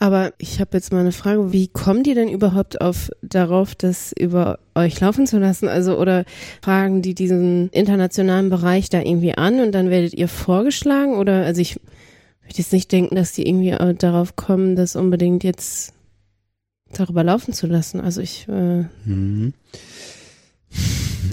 Aber 0.02 0.32
ich 0.38 0.60
habe 0.60 0.78
jetzt 0.78 0.92
mal 0.92 1.00
eine 1.00 1.12
Frage, 1.12 1.52
wie 1.52 1.68
kommen 1.68 2.02
die 2.02 2.14
denn 2.14 2.30
überhaupt 2.30 2.80
auf 2.80 3.10
darauf, 3.20 3.74
das 3.74 4.14
über 4.18 4.58
euch 4.74 4.98
laufen 4.98 5.26
zu 5.26 5.38
lassen? 5.38 5.68
Also 5.68 5.98
oder 5.98 6.24
fragen 6.62 7.02
die 7.02 7.14
diesen 7.14 7.68
internationalen 7.68 8.48
Bereich 8.48 8.88
da 8.88 9.00
irgendwie 9.00 9.34
an 9.34 9.60
und 9.60 9.72
dann 9.72 9.90
werdet 9.90 10.14
ihr 10.14 10.28
vorgeschlagen? 10.28 11.18
Oder 11.18 11.44
also 11.44 11.60
ich 11.60 11.76
würde 11.76 12.54
jetzt 12.54 12.72
nicht 12.72 12.90
denken, 12.90 13.14
dass 13.14 13.32
die 13.32 13.46
irgendwie 13.46 13.76
darauf 13.96 14.36
kommen, 14.36 14.74
das 14.74 14.96
unbedingt 14.96 15.44
jetzt 15.44 15.92
darüber 16.90 17.22
laufen 17.22 17.52
zu 17.52 17.66
lassen. 17.66 18.00
Also 18.00 18.22
ich 18.22 18.48
äh 18.48 18.84
mhm. 19.04 19.52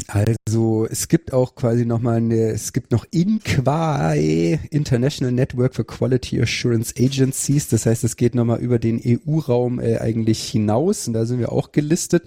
Also 0.07 0.87
es 0.89 1.07
gibt 1.07 1.33
auch 1.33 1.55
quasi 1.55 1.85
nochmal 1.85 2.17
eine, 2.17 2.49
es 2.49 2.73
gibt 2.73 2.91
noch 2.91 3.05
INQUAE, 3.11 4.59
International 4.69 5.31
Network 5.31 5.75
for 5.75 5.85
Quality 5.85 6.41
Assurance 6.41 6.93
Agencies. 6.97 7.67
Das 7.67 7.85
heißt, 7.85 8.03
es 8.03 8.15
geht 8.15 8.35
nochmal 8.35 8.59
über 8.59 8.79
den 8.79 9.01
EU-Raum 9.03 9.79
äh, 9.79 9.97
eigentlich 9.97 10.43
hinaus 10.43 11.07
und 11.07 11.13
da 11.13 11.25
sind 11.25 11.39
wir 11.39 11.51
auch 11.51 11.71
gelistet. 11.71 12.23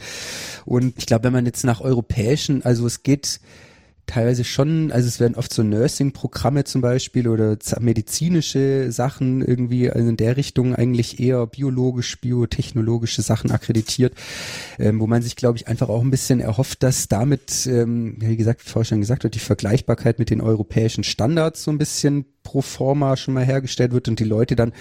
Und 0.64 0.94
ich 0.98 1.06
glaube, 1.06 1.24
wenn 1.24 1.32
man 1.32 1.46
jetzt 1.46 1.64
nach 1.64 1.80
europäischen, 1.80 2.64
also 2.64 2.86
es 2.86 3.02
geht 3.02 3.40
teilweise 4.06 4.44
schon, 4.44 4.90
also 4.90 5.06
es 5.06 5.20
werden 5.20 5.34
oft 5.36 5.52
so 5.52 5.62
Nursing-Programme 5.62 6.64
zum 6.64 6.80
Beispiel 6.80 7.28
oder 7.28 7.56
medizinische 7.80 8.90
Sachen 8.90 9.40
irgendwie 9.40 9.90
also 9.90 10.08
in 10.08 10.16
der 10.16 10.36
Richtung 10.36 10.74
eigentlich 10.74 11.20
eher 11.20 11.46
biologisch, 11.46 12.20
biotechnologische 12.20 13.22
Sachen 13.22 13.50
akkreditiert, 13.50 14.14
ähm, 14.78 15.00
wo 15.00 15.06
man 15.06 15.22
sich, 15.22 15.36
glaube 15.36 15.58
ich, 15.58 15.68
einfach 15.68 15.88
auch 15.88 16.02
ein 16.02 16.10
bisschen 16.10 16.40
erhofft, 16.40 16.82
dass 16.82 17.08
damit, 17.08 17.66
ähm, 17.66 18.16
wie 18.18 18.36
gesagt, 18.36 18.62
vorher 18.62 18.86
schon 18.86 19.00
gesagt 19.00 19.22
wird, 19.22 19.34
die 19.34 19.38
Vergleichbarkeit 19.38 20.18
mit 20.18 20.30
den 20.30 20.40
europäischen 20.40 21.04
Standards 21.04 21.62
so 21.64 21.70
ein 21.70 21.78
bisschen 21.78 22.24
pro 22.42 22.62
forma 22.62 23.16
schon 23.16 23.34
mal 23.34 23.44
hergestellt 23.44 23.92
wird 23.92 24.08
und 24.08 24.18
die 24.18 24.24
Leute 24.24 24.56
dann 24.56 24.72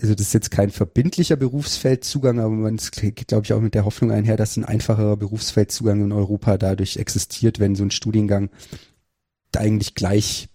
also 0.00 0.14
das 0.14 0.28
ist 0.28 0.34
jetzt 0.34 0.50
kein 0.50 0.70
verbindlicher 0.70 1.36
Berufsfeldzugang, 1.36 2.40
aber 2.40 2.50
man 2.50 2.76
geht, 2.76 3.28
glaube 3.28 3.44
ich, 3.44 3.52
auch 3.52 3.60
mit 3.60 3.74
der 3.74 3.84
Hoffnung 3.84 4.10
einher, 4.10 4.36
dass 4.36 4.56
ein 4.56 4.64
einfacherer 4.64 5.16
Berufsfeldzugang 5.16 6.02
in 6.02 6.12
Europa 6.12 6.58
dadurch 6.58 6.96
existiert, 6.96 7.60
wenn 7.60 7.76
so 7.76 7.84
ein 7.84 7.90
Studiengang 7.90 8.50
eigentlich 9.56 9.94
gleich, 9.94 10.48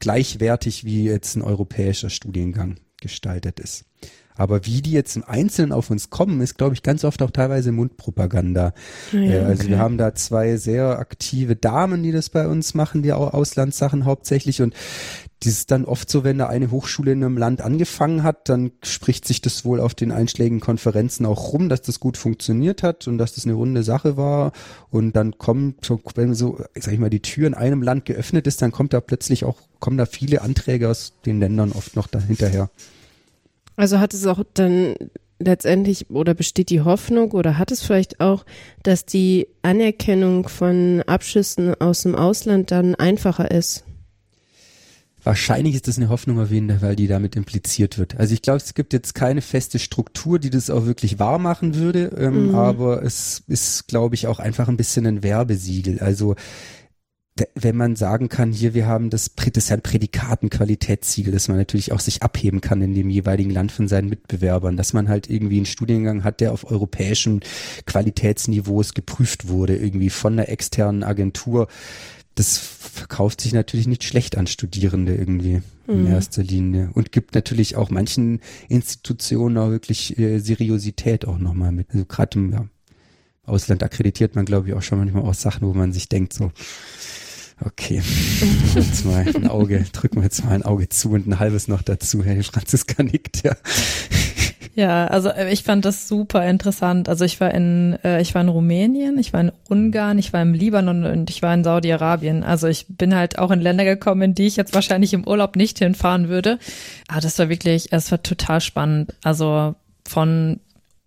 gleichwertig 0.00 0.84
wie 0.84 1.04
jetzt 1.04 1.36
ein 1.36 1.42
europäischer 1.42 2.10
Studiengang 2.10 2.80
gestaltet 3.00 3.60
ist. 3.60 3.84
Aber 4.34 4.64
wie 4.64 4.80
die 4.80 4.92
jetzt 4.92 5.16
im 5.16 5.24
Einzelnen 5.24 5.70
auf 5.70 5.90
uns 5.90 6.08
kommen, 6.08 6.40
ist, 6.40 6.56
glaube 6.56 6.74
ich, 6.74 6.82
ganz 6.82 7.04
oft 7.04 7.20
auch 7.20 7.30
teilweise 7.30 7.72
Mundpropaganda. 7.72 8.72
Ah 9.12 9.16
ja, 9.16 9.32
äh, 9.32 9.38
also 9.40 9.62
okay. 9.64 9.72
wir 9.72 9.78
haben 9.78 9.98
da 9.98 10.14
zwei 10.14 10.56
sehr 10.56 10.98
aktive 10.98 11.56
Damen, 11.56 12.02
die 12.02 12.10
das 12.10 12.30
bei 12.30 12.48
uns 12.48 12.72
machen, 12.72 13.02
die 13.02 13.12
auch 13.12 13.34
Auslandssachen 13.34 14.06
hauptsächlich. 14.06 14.62
Und 14.62 14.74
das 15.42 15.54
ist 15.54 15.70
dann 15.70 15.86
oft 15.86 16.10
so, 16.10 16.22
wenn 16.22 16.36
da 16.36 16.48
eine 16.48 16.70
Hochschule 16.70 17.12
in 17.12 17.24
einem 17.24 17.38
Land 17.38 17.62
angefangen 17.62 18.22
hat, 18.22 18.50
dann 18.50 18.72
spricht 18.82 19.26
sich 19.26 19.40
das 19.40 19.64
wohl 19.64 19.80
auf 19.80 19.94
den 19.94 20.12
einschlägigen 20.12 20.60
Konferenzen 20.60 21.24
auch 21.24 21.54
rum, 21.54 21.70
dass 21.70 21.80
das 21.80 21.98
gut 21.98 22.18
funktioniert 22.18 22.82
hat 22.82 23.08
und 23.08 23.16
dass 23.16 23.34
das 23.34 23.46
eine 23.46 23.54
runde 23.54 23.82
Sache 23.82 24.18
war. 24.18 24.52
Und 24.90 25.16
dann 25.16 25.38
kommt, 25.38 25.86
so, 25.86 25.98
wenn 26.14 26.34
so, 26.34 26.58
sag 26.78 26.92
ich 26.92 27.00
mal, 27.00 27.08
die 27.08 27.22
Tür 27.22 27.46
in 27.46 27.54
einem 27.54 27.82
Land 27.82 28.04
geöffnet 28.04 28.46
ist, 28.46 28.60
dann 28.60 28.70
kommt 28.70 28.92
da 28.92 29.00
plötzlich 29.00 29.44
auch, 29.44 29.56
kommen 29.78 29.96
da 29.96 30.04
viele 30.04 30.42
Anträge 30.42 30.90
aus 30.90 31.14
den 31.24 31.40
Ländern 31.40 31.72
oft 31.72 31.96
noch 31.96 32.06
dahinterher. 32.06 32.68
Also 33.76 33.98
hat 33.98 34.12
es 34.12 34.26
auch 34.26 34.42
dann 34.52 34.94
letztendlich 35.38 36.10
oder 36.10 36.34
besteht 36.34 36.68
die 36.68 36.82
Hoffnung 36.82 37.30
oder 37.30 37.56
hat 37.56 37.72
es 37.72 37.82
vielleicht 37.82 38.20
auch, 38.20 38.44
dass 38.82 39.06
die 39.06 39.48
Anerkennung 39.62 40.48
von 40.48 41.02
Abschlüssen 41.06 41.80
aus 41.80 42.02
dem 42.02 42.14
Ausland 42.14 42.70
dann 42.70 42.94
einfacher 42.94 43.50
ist? 43.50 43.84
Wahrscheinlich 45.22 45.74
ist 45.74 45.88
das 45.88 45.98
eine 45.98 46.08
Hoffnung 46.08 46.38
auf 46.40 46.50
jeden 46.50 46.68
Fall, 46.68 46.82
weil 46.82 46.96
die 46.96 47.06
damit 47.06 47.36
impliziert 47.36 47.98
wird. 47.98 48.16
Also 48.18 48.34
ich 48.34 48.42
glaube, 48.42 48.58
es 48.58 48.74
gibt 48.74 48.92
jetzt 48.92 49.14
keine 49.14 49.42
feste 49.42 49.78
Struktur, 49.78 50.38
die 50.38 50.50
das 50.50 50.70
auch 50.70 50.86
wirklich 50.86 51.18
wahr 51.18 51.38
machen 51.38 51.74
würde, 51.74 52.12
ähm, 52.16 52.48
mhm. 52.48 52.54
aber 52.54 53.02
es 53.02 53.42
ist, 53.46 53.88
glaube 53.88 54.14
ich, 54.14 54.26
auch 54.26 54.38
einfach 54.38 54.68
ein 54.68 54.76
bisschen 54.76 55.06
ein 55.06 55.22
Werbesiegel. 55.22 56.00
Also 56.00 56.36
wenn 57.54 57.76
man 57.76 57.96
sagen 57.96 58.28
kann, 58.28 58.52
hier, 58.52 58.74
wir 58.74 58.86
haben 58.86 59.10
das, 59.10 59.30
das 59.34 59.64
ist 59.64 59.70
ja 59.70 59.76
ein 59.76 59.82
Prädikatenqualitätssiegel, 59.82 61.32
dass 61.32 61.48
man 61.48 61.56
natürlich 61.56 61.92
auch 61.92 62.00
sich 62.00 62.22
abheben 62.22 62.60
kann 62.60 62.82
in 62.82 62.94
dem 62.94 63.10
jeweiligen 63.10 63.50
Land 63.50 63.72
von 63.72 63.88
seinen 63.88 64.08
Mitbewerbern, 64.08 64.76
dass 64.76 64.92
man 64.92 65.08
halt 65.08 65.30
irgendwie 65.30 65.56
einen 65.56 65.66
Studiengang 65.66 66.24
hat, 66.24 66.40
der 66.40 66.52
auf 66.52 66.70
europäischen 66.70 67.40
Qualitätsniveaus 67.86 68.94
geprüft 68.94 69.48
wurde, 69.48 69.76
irgendwie 69.76 70.10
von 70.10 70.34
einer 70.34 70.48
externen 70.48 71.02
Agentur 71.02 71.68
das 72.34 72.58
verkauft 72.58 73.40
sich 73.40 73.52
natürlich 73.52 73.86
nicht 73.86 74.04
schlecht 74.04 74.36
an 74.38 74.46
Studierende 74.46 75.14
irgendwie 75.14 75.62
in 75.86 76.02
mhm. 76.02 76.06
erster 76.06 76.42
Linie 76.42 76.90
und 76.94 77.12
gibt 77.12 77.34
natürlich 77.34 77.76
auch 77.76 77.90
manchen 77.90 78.40
Institutionen 78.68 79.58
auch 79.58 79.70
wirklich 79.70 80.18
äh, 80.18 80.38
Seriosität 80.38 81.26
auch 81.26 81.38
nochmal 81.38 81.72
mit. 81.72 81.88
Also 81.92 82.04
gerade 82.04 82.38
im 82.38 82.52
ja, 82.52 82.66
Ausland 83.44 83.82
akkreditiert 83.82 84.36
man, 84.36 84.44
glaube 84.44 84.68
ich, 84.68 84.74
auch 84.74 84.82
schon 84.82 84.98
manchmal 84.98 85.24
auch 85.24 85.34
Sachen, 85.34 85.66
wo 85.66 85.74
man 85.74 85.92
sich 85.92 86.08
denkt 86.08 86.32
so, 86.32 86.52
okay, 87.64 88.02
jetzt 88.74 89.04
mal 89.04 89.26
ein 89.26 89.48
Auge, 89.48 89.84
drücken 89.92 90.16
wir 90.16 90.24
jetzt 90.24 90.44
mal 90.44 90.52
ein 90.52 90.62
Auge 90.62 90.88
zu 90.88 91.10
und 91.10 91.26
ein 91.26 91.38
halbes 91.38 91.68
noch 91.68 91.82
dazu. 91.82 92.22
Hey, 92.22 92.42
Franziska 92.42 93.02
nickt, 93.02 93.42
ja. 93.42 93.56
Ja, 94.74 95.06
also 95.06 95.30
äh, 95.30 95.52
ich 95.52 95.64
fand 95.64 95.84
das 95.84 96.06
super 96.06 96.48
interessant. 96.48 97.08
Also 97.08 97.24
ich 97.24 97.40
war 97.40 97.52
in, 97.52 97.98
äh, 98.04 98.20
ich 98.20 98.34
war 98.34 98.42
in 98.42 98.48
Rumänien, 98.48 99.18
ich 99.18 99.32
war 99.32 99.40
in 99.40 99.52
Ungarn, 99.68 100.18
ich 100.18 100.32
war 100.32 100.42
im 100.42 100.54
Libanon 100.54 101.04
und 101.04 101.28
ich 101.30 101.42
war 101.42 101.52
in 101.52 101.64
Saudi-Arabien. 101.64 102.44
Also 102.44 102.68
ich 102.68 102.86
bin 102.88 103.14
halt 103.14 103.38
auch 103.38 103.50
in 103.50 103.60
Länder 103.60 103.84
gekommen, 103.84 104.22
in 104.22 104.34
die 104.34 104.46
ich 104.46 104.56
jetzt 104.56 104.74
wahrscheinlich 104.74 105.12
im 105.12 105.26
Urlaub 105.26 105.56
nicht 105.56 105.78
hinfahren 105.78 106.28
würde. 106.28 106.58
Aber 107.08 107.20
das 107.20 107.38
war 107.38 107.48
wirklich, 107.48 107.92
es 107.92 108.10
war 108.10 108.22
total 108.22 108.60
spannend. 108.60 109.14
Also 109.24 109.74
von 110.06 110.60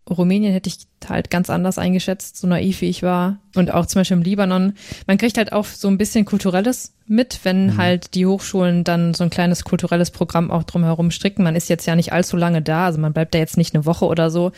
Rumänien 0.09 0.51
hätte 0.51 0.69
ich 0.69 0.79
halt 1.07 1.29
ganz 1.29 1.49
anders 1.49 1.77
eingeschätzt, 1.77 2.37
so 2.37 2.47
naiv 2.47 2.81
wie 2.81 2.89
ich 2.89 3.03
war. 3.03 3.37
Und 3.55 3.73
auch 3.73 3.85
zum 3.85 4.01
Beispiel 4.01 4.17
im 4.17 4.23
Libanon. 4.23 4.73
Man 5.07 5.17
kriegt 5.17 5.37
halt 5.37 5.53
auch 5.53 5.65
so 5.65 5.87
ein 5.87 5.97
bisschen 5.97 6.25
Kulturelles 6.25 6.93
mit, 7.07 7.39
wenn 7.43 7.67
mhm. 7.67 7.77
halt 7.77 8.13
die 8.13 8.25
Hochschulen 8.25 8.83
dann 8.83 9.13
so 9.13 9.23
ein 9.23 9.29
kleines 9.29 9.63
kulturelles 9.63 10.11
Programm 10.11 10.51
auch 10.51 10.63
drumherum 10.63 11.11
stricken. 11.11 11.43
Man 11.43 11.55
ist 11.55 11.69
jetzt 11.69 11.85
ja 11.85 11.95
nicht 11.95 12.11
allzu 12.11 12.35
lange 12.35 12.61
da, 12.61 12.85
also 12.85 12.99
man 12.99 13.13
bleibt 13.13 13.33
da 13.33 13.39
jetzt 13.39 13.57
nicht 13.57 13.73
eine 13.73 13.85
Woche 13.85 14.05
oder 14.05 14.29
so. 14.29 14.51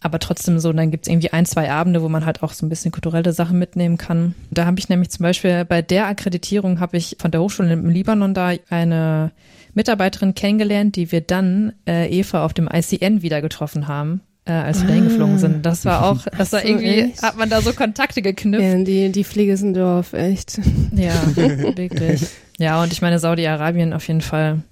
Aber 0.00 0.18
trotzdem 0.18 0.58
so, 0.58 0.72
dann 0.72 0.90
gibt's 0.90 1.06
irgendwie 1.06 1.32
ein, 1.32 1.46
zwei 1.46 1.70
Abende, 1.70 2.02
wo 2.02 2.08
man 2.08 2.26
halt 2.26 2.42
auch 2.42 2.54
so 2.54 2.66
ein 2.66 2.68
bisschen 2.68 2.90
kulturelle 2.90 3.32
Sachen 3.32 3.58
mitnehmen 3.58 3.98
kann. 3.98 4.34
Da 4.50 4.64
habe 4.66 4.80
ich 4.80 4.88
nämlich 4.88 5.10
zum 5.10 5.22
Beispiel 5.22 5.64
bei 5.64 5.80
der 5.80 6.06
Akkreditierung 6.06 6.80
habe 6.80 6.96
ich 6.96 7.16
von 7.20 7.30
der 7.30 7.40
Hochschule 7.40 7.72
im 7.72 7.88
Libanon 7.88 8.34
da 8.34 8.52
eine 8.68 9.30
Mitarbeiterin 9.74 10.34
kennengelernt, 10.34 10.96
die 10.96 11.12
wir 11.12 11.20
dann 11.20 11.74
äh, 11.86 12.08
Eva 12.08 12.44
auf 12.44 12.52
dem 12.52 12.68
ICN 12.72 13.22
wieder 13.22 13.40
getroffen 13.40 13.86
haben 13.86 14.22
äh, 14.44 14.52
als 14.52 14.80
wir 14.80 14.84
ah. 14.84 14.88
dahin 14.88 15.04
geflogen 15.04 15.38
sind. 15.38 15.64
Das 15.64 15.84
war 15.84 16.04
auch, 16.10 16.24
das 16.36 16.52
war 16.52 16.60
so 16.60 16.66
irgendwie, 16.66 17.00
echt? 17.00 17.22
hat 17.22 17.36
man 17.36 17.48
da 17.48 17.60
so 17.60 17.72
Kontakte 17.72 18.22
geknüpft. 18.22 18.64
Ja, 18.64 18.82
die, 18.82 19.12
die 19.12 19.24
Fliege 19.24 19.52
ist 19.52 19.62
ein 19.62 19.74
Dorf, 19.74 20.12
echt. 20.12 20.60
Ja, 20.94 21.14
wirklich. 21.36 22.26
Ja, 22.58 22.82
und 22.82 22.92
ich 22.92 23.02
meine, 23.02 23.18
Saudi-Arabien 23.18 23.92
auf 23.92 24.06
jeden 24.08 24.20
Fall 24.20 24.62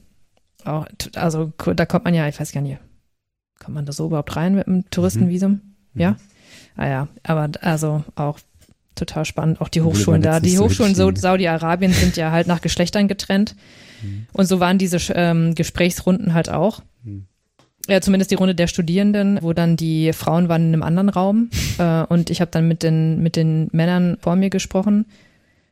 auch, 0.65 0.87
also 1.15 1.53
da 1.75 1.87
kommt 1.87 2.05
man 2.05 2.15
ja, 2.15 2.29
ich 2.29 2.39
weiß 2.39 2.53
gar 2.53 2.61
nicht, 2.61 2.79
kommt 3.59 3.75
man 3.75 3.87
da 3.87 3.93
so 3.93 4.07
überhaupt 4.07 4.37
rein 4.37 4.55
mit 4.55 4.67
einem 4.67 4.89
Touristenvisum? 4.91 5.61
Mhm. 5.95 6.01
Ja? 6.01 6.17
Ah 6.77 6.89
ja, 6.89 7.09
aber 7.23 7.51
also 7.63 8.05
auch 8.17 8.39
total 8.95 9.25
spannend, 9.25 9.61
auch 9.61 9.69
die 9.69 9.81
Hochschulen 9.81 10.21
da. 10.21 10.41
Die 10.41 10.59
Hochschulen 10.59 10.95
so 10.95 11.11
Saudi-Arabien 11.15 11.93
sind 11.93 12.17
ja 12.17 12.33
halt 12.33 12.47
nach 12.47 12.61
Geschlechtern 12.61 13.09
getrennt. 13.09 13.55
Mhm. 14.03 14.27
Und 14.33 14.47
so 14.47 14.61
waren 14.61 14.77
diese 14.77 14.99
ähm, 15.15 15.55
Gesprächsrunden 15.55 16.35
halt 16.35 16.51
auch. 16.51 16.83
Mhm 17.03 17.27
ja, 17.91 18.01
zumindest 18.01 18.31
die 18.31 18.37
Runde 18.37 18.55
der 18.55 18.67
Studierenden, 18.67 19.39
wo 19.43 19.53
dann 19.53 19.77
die 19.77 20.13
Frauen 20.13 20.49
waren 20.49 20.69
in 20.69 20.75
einem 20.75 20.83
anderen 20.83 21.09
Raum 21.09 21.51
äh, 21.79 22.05
und 22.05 22.31
ich 22.31 22.41
habe 22.41 22.51
dann 22.51 22.69
mit 22.69 22.83
den 22.83 23.23
mit 23.23 23.37
den 23.37 23.69
Männern 23.73 24.17
vor 24.21 24.37
mir 24.37 24.51
gesprochen 24.51 25.07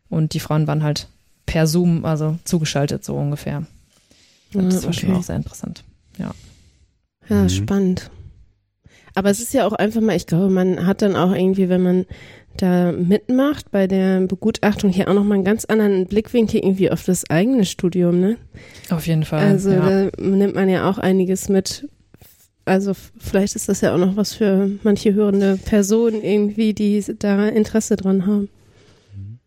und 0.09 0.35
die 0.35 0.41
Frauen 0.41 0.67
waren 0.67 0.83
halt 0.83 1.09
per 1.47 1.67
Zoom, 1.67 2.05
also 2.05 2.39
zugeschaltet 2.45 3.05
so 3.05 3.15
ungefähr. 3.17 3.65
Und 4.55 4.73
das 4.73 4.83
war 4.83 4.91
okay. 4.91 5.01
schon 5.01 5.15
auch 5.15 5.23
sehr 5.23 5.37
interessant. 5.37 5.85
Ja. 6.19 6.31
Ja, 7.29 7.43
mhm. 7.43 7.49
spannend. 7.49 8.11
Aber 9.15 9.31
es 9.31 9.41
ist 9.41 9.53
ja 9.53 9.67
auch 9.67 9.73
einfach 9.73 10.01
mal, 10.01 10.17
ich 10.17 10.27
glaube, 10.27 10.49
man 10.49 10.87
hat 10.87 11.03
dann 11.03 11.17
auch 11.17 11.33
irgendwie, 11.33 11.69
wenn 11.69 11.83
man 11.83 12.07
da 12.57 12.93
mitmacht 12.93 13.71
bei 13.71 13.87
der 13.87 14.21
Begutachtung 14.23 14.91
hier 14.91 15.09
auch 15.09 15.15
nochmal 15.15 15.37
einen 15.37 15.45
ganz 15.45 15.65
anderen 15.65 16.07
Blickwinkel 16.07 16.61
irgendwie 16.61 16.91
auf 16.91 17.05
das 17.05 17.29
eigene 17.31 17.65
Studium, 17.65 18.21
ne? 18.21 18.37
Auf 18.91 19.07
jeden 19.07 19.25
Fall. 19.25 19.45
Also 19.45 19.71
ja. 19.71 20.09
da 20.11 20.23
nimmt 20.23 20.55
man 20.55 20.69
ja 20.69 20.89
auch 20.89 20.99
einiges 20.99 21.49
mit. 21.49 21.89
Also 22.69 22.93
vielleicht 23.19 23.57
ist 23.57 23.69
das 23.69 23.81
ja 23.81 23.95
auch 23.95 23.99
noch 23.99 24.17
was 24.17 24.35
für 24.35 24.71
manche 24.83 25.15
hörende 25.15 25.59
Personen 25.65 26.23
irgendwie, 26.23 26.75
die 26.75 27.03
da 27.19 27.49
Interesse 27.49 27.97
dran 27.97 28.27
haben. 28.27 28.49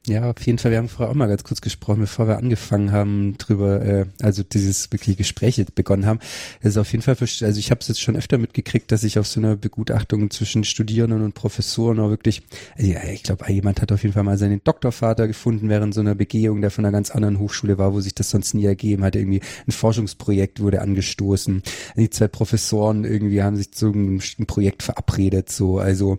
Ja, 0.07 0.31
auf 0.31 0.43
jeden 0.47 0.57
Fall. 0.57 0.71
Wir 0.71 0.79
haben 0.79 0.89
vorher 0.89 1.11
auch 1.11 1.15
mal 1.15 1.27
ganz 1.27 1.43
kurz 1.43 1.61
gesprochen, 1.61 1.99
bevor 1.99 2.27
wir 2.27 2.39
angefangen 2.39 2.91
haben, 2.91 3.37
drüber, 3.37 3.85
äh, 3.85 4.05
also 4.19 4.41
dieses 4.41 4.91
wirklich 4.91 5.15
Gespräche 5.15 5.63
begonnen 5.75 6.07
haben. 6.07 6.17
Das 6.63 6.71
ist 6.71 6.77
auf 6.77 6.91
jeden 6.91 7.03
Fall, 7.03 7.15
also 7.19 7.59
ich 7.59 7.69
habe 7.69 7.81
es 7.81 7.87
jetzt 7.87 8.01
schon 8.01 8.15
öfter 8.15 8.39
mitgekriegt, 8.39 8.91
dass 8.91 9.03
ich 9.03 9.19
auf 9.19 9.27
so 9.27 9.39
einer 9.39 9.55
Begutachtung 9.55 10.31
zwischen 10.31 10.63
Studierenden 10.63 11.21
und 11.21 11.35
Professoren 11.35 11.99
auch 11.99 12.09
wirklich, 12.09 12.41
also 12.79 12.91
ja, 12.91 13.03
ich 13.13 13.21
glaube, 13.21 13.45
jemand 13.51 13.79
hat 13.79 13.91
auf 13.91 14.01
jeden 14.01 14.13
Fall 14.13 14.23
mal 14.23 14.39
seinen 14.39 14.63
Doktorvater 14.63 15.27
gefunden 15.27 15.69
während 15.69 15.93
so 15.93 16.01
einer 16.01 16.15
Begehung, 16.15 16.61
der 16.61 16.71
von 16.71 16.83
einer 16.83 16.91
ganz 16.91 17.11
anderen 17.11 17.37
Hochschule 17.37 17.77
war, 17.77 17.93
wo 17.93 18.01
sich 18.01 18.15
das 18.15 18.31
sonst 18.31 18.55
nie 18.55 18.65
ergeben 18.65 19.03
hat. 19.03 19.15
Irgendwie 19.15 19.41
ein 19.67 19.71
Forschungsprojekt 19.71 20.61
wurde 20.61 20.81
angestoßen. 20.81 21.61
Die 21.95 22.09
zwei 22.09 22.27
Professoren 22.27 23.03
irgendwie 23.03 23.43
haben 23.43 23.55
sich 23.55 23.71
zu 23.71 23.93
einem 23.93 24.19
Projekt 24.47 24.81
verabredet, 24.81 25.51
so. 25.51 25.77
Also 25.77 26.17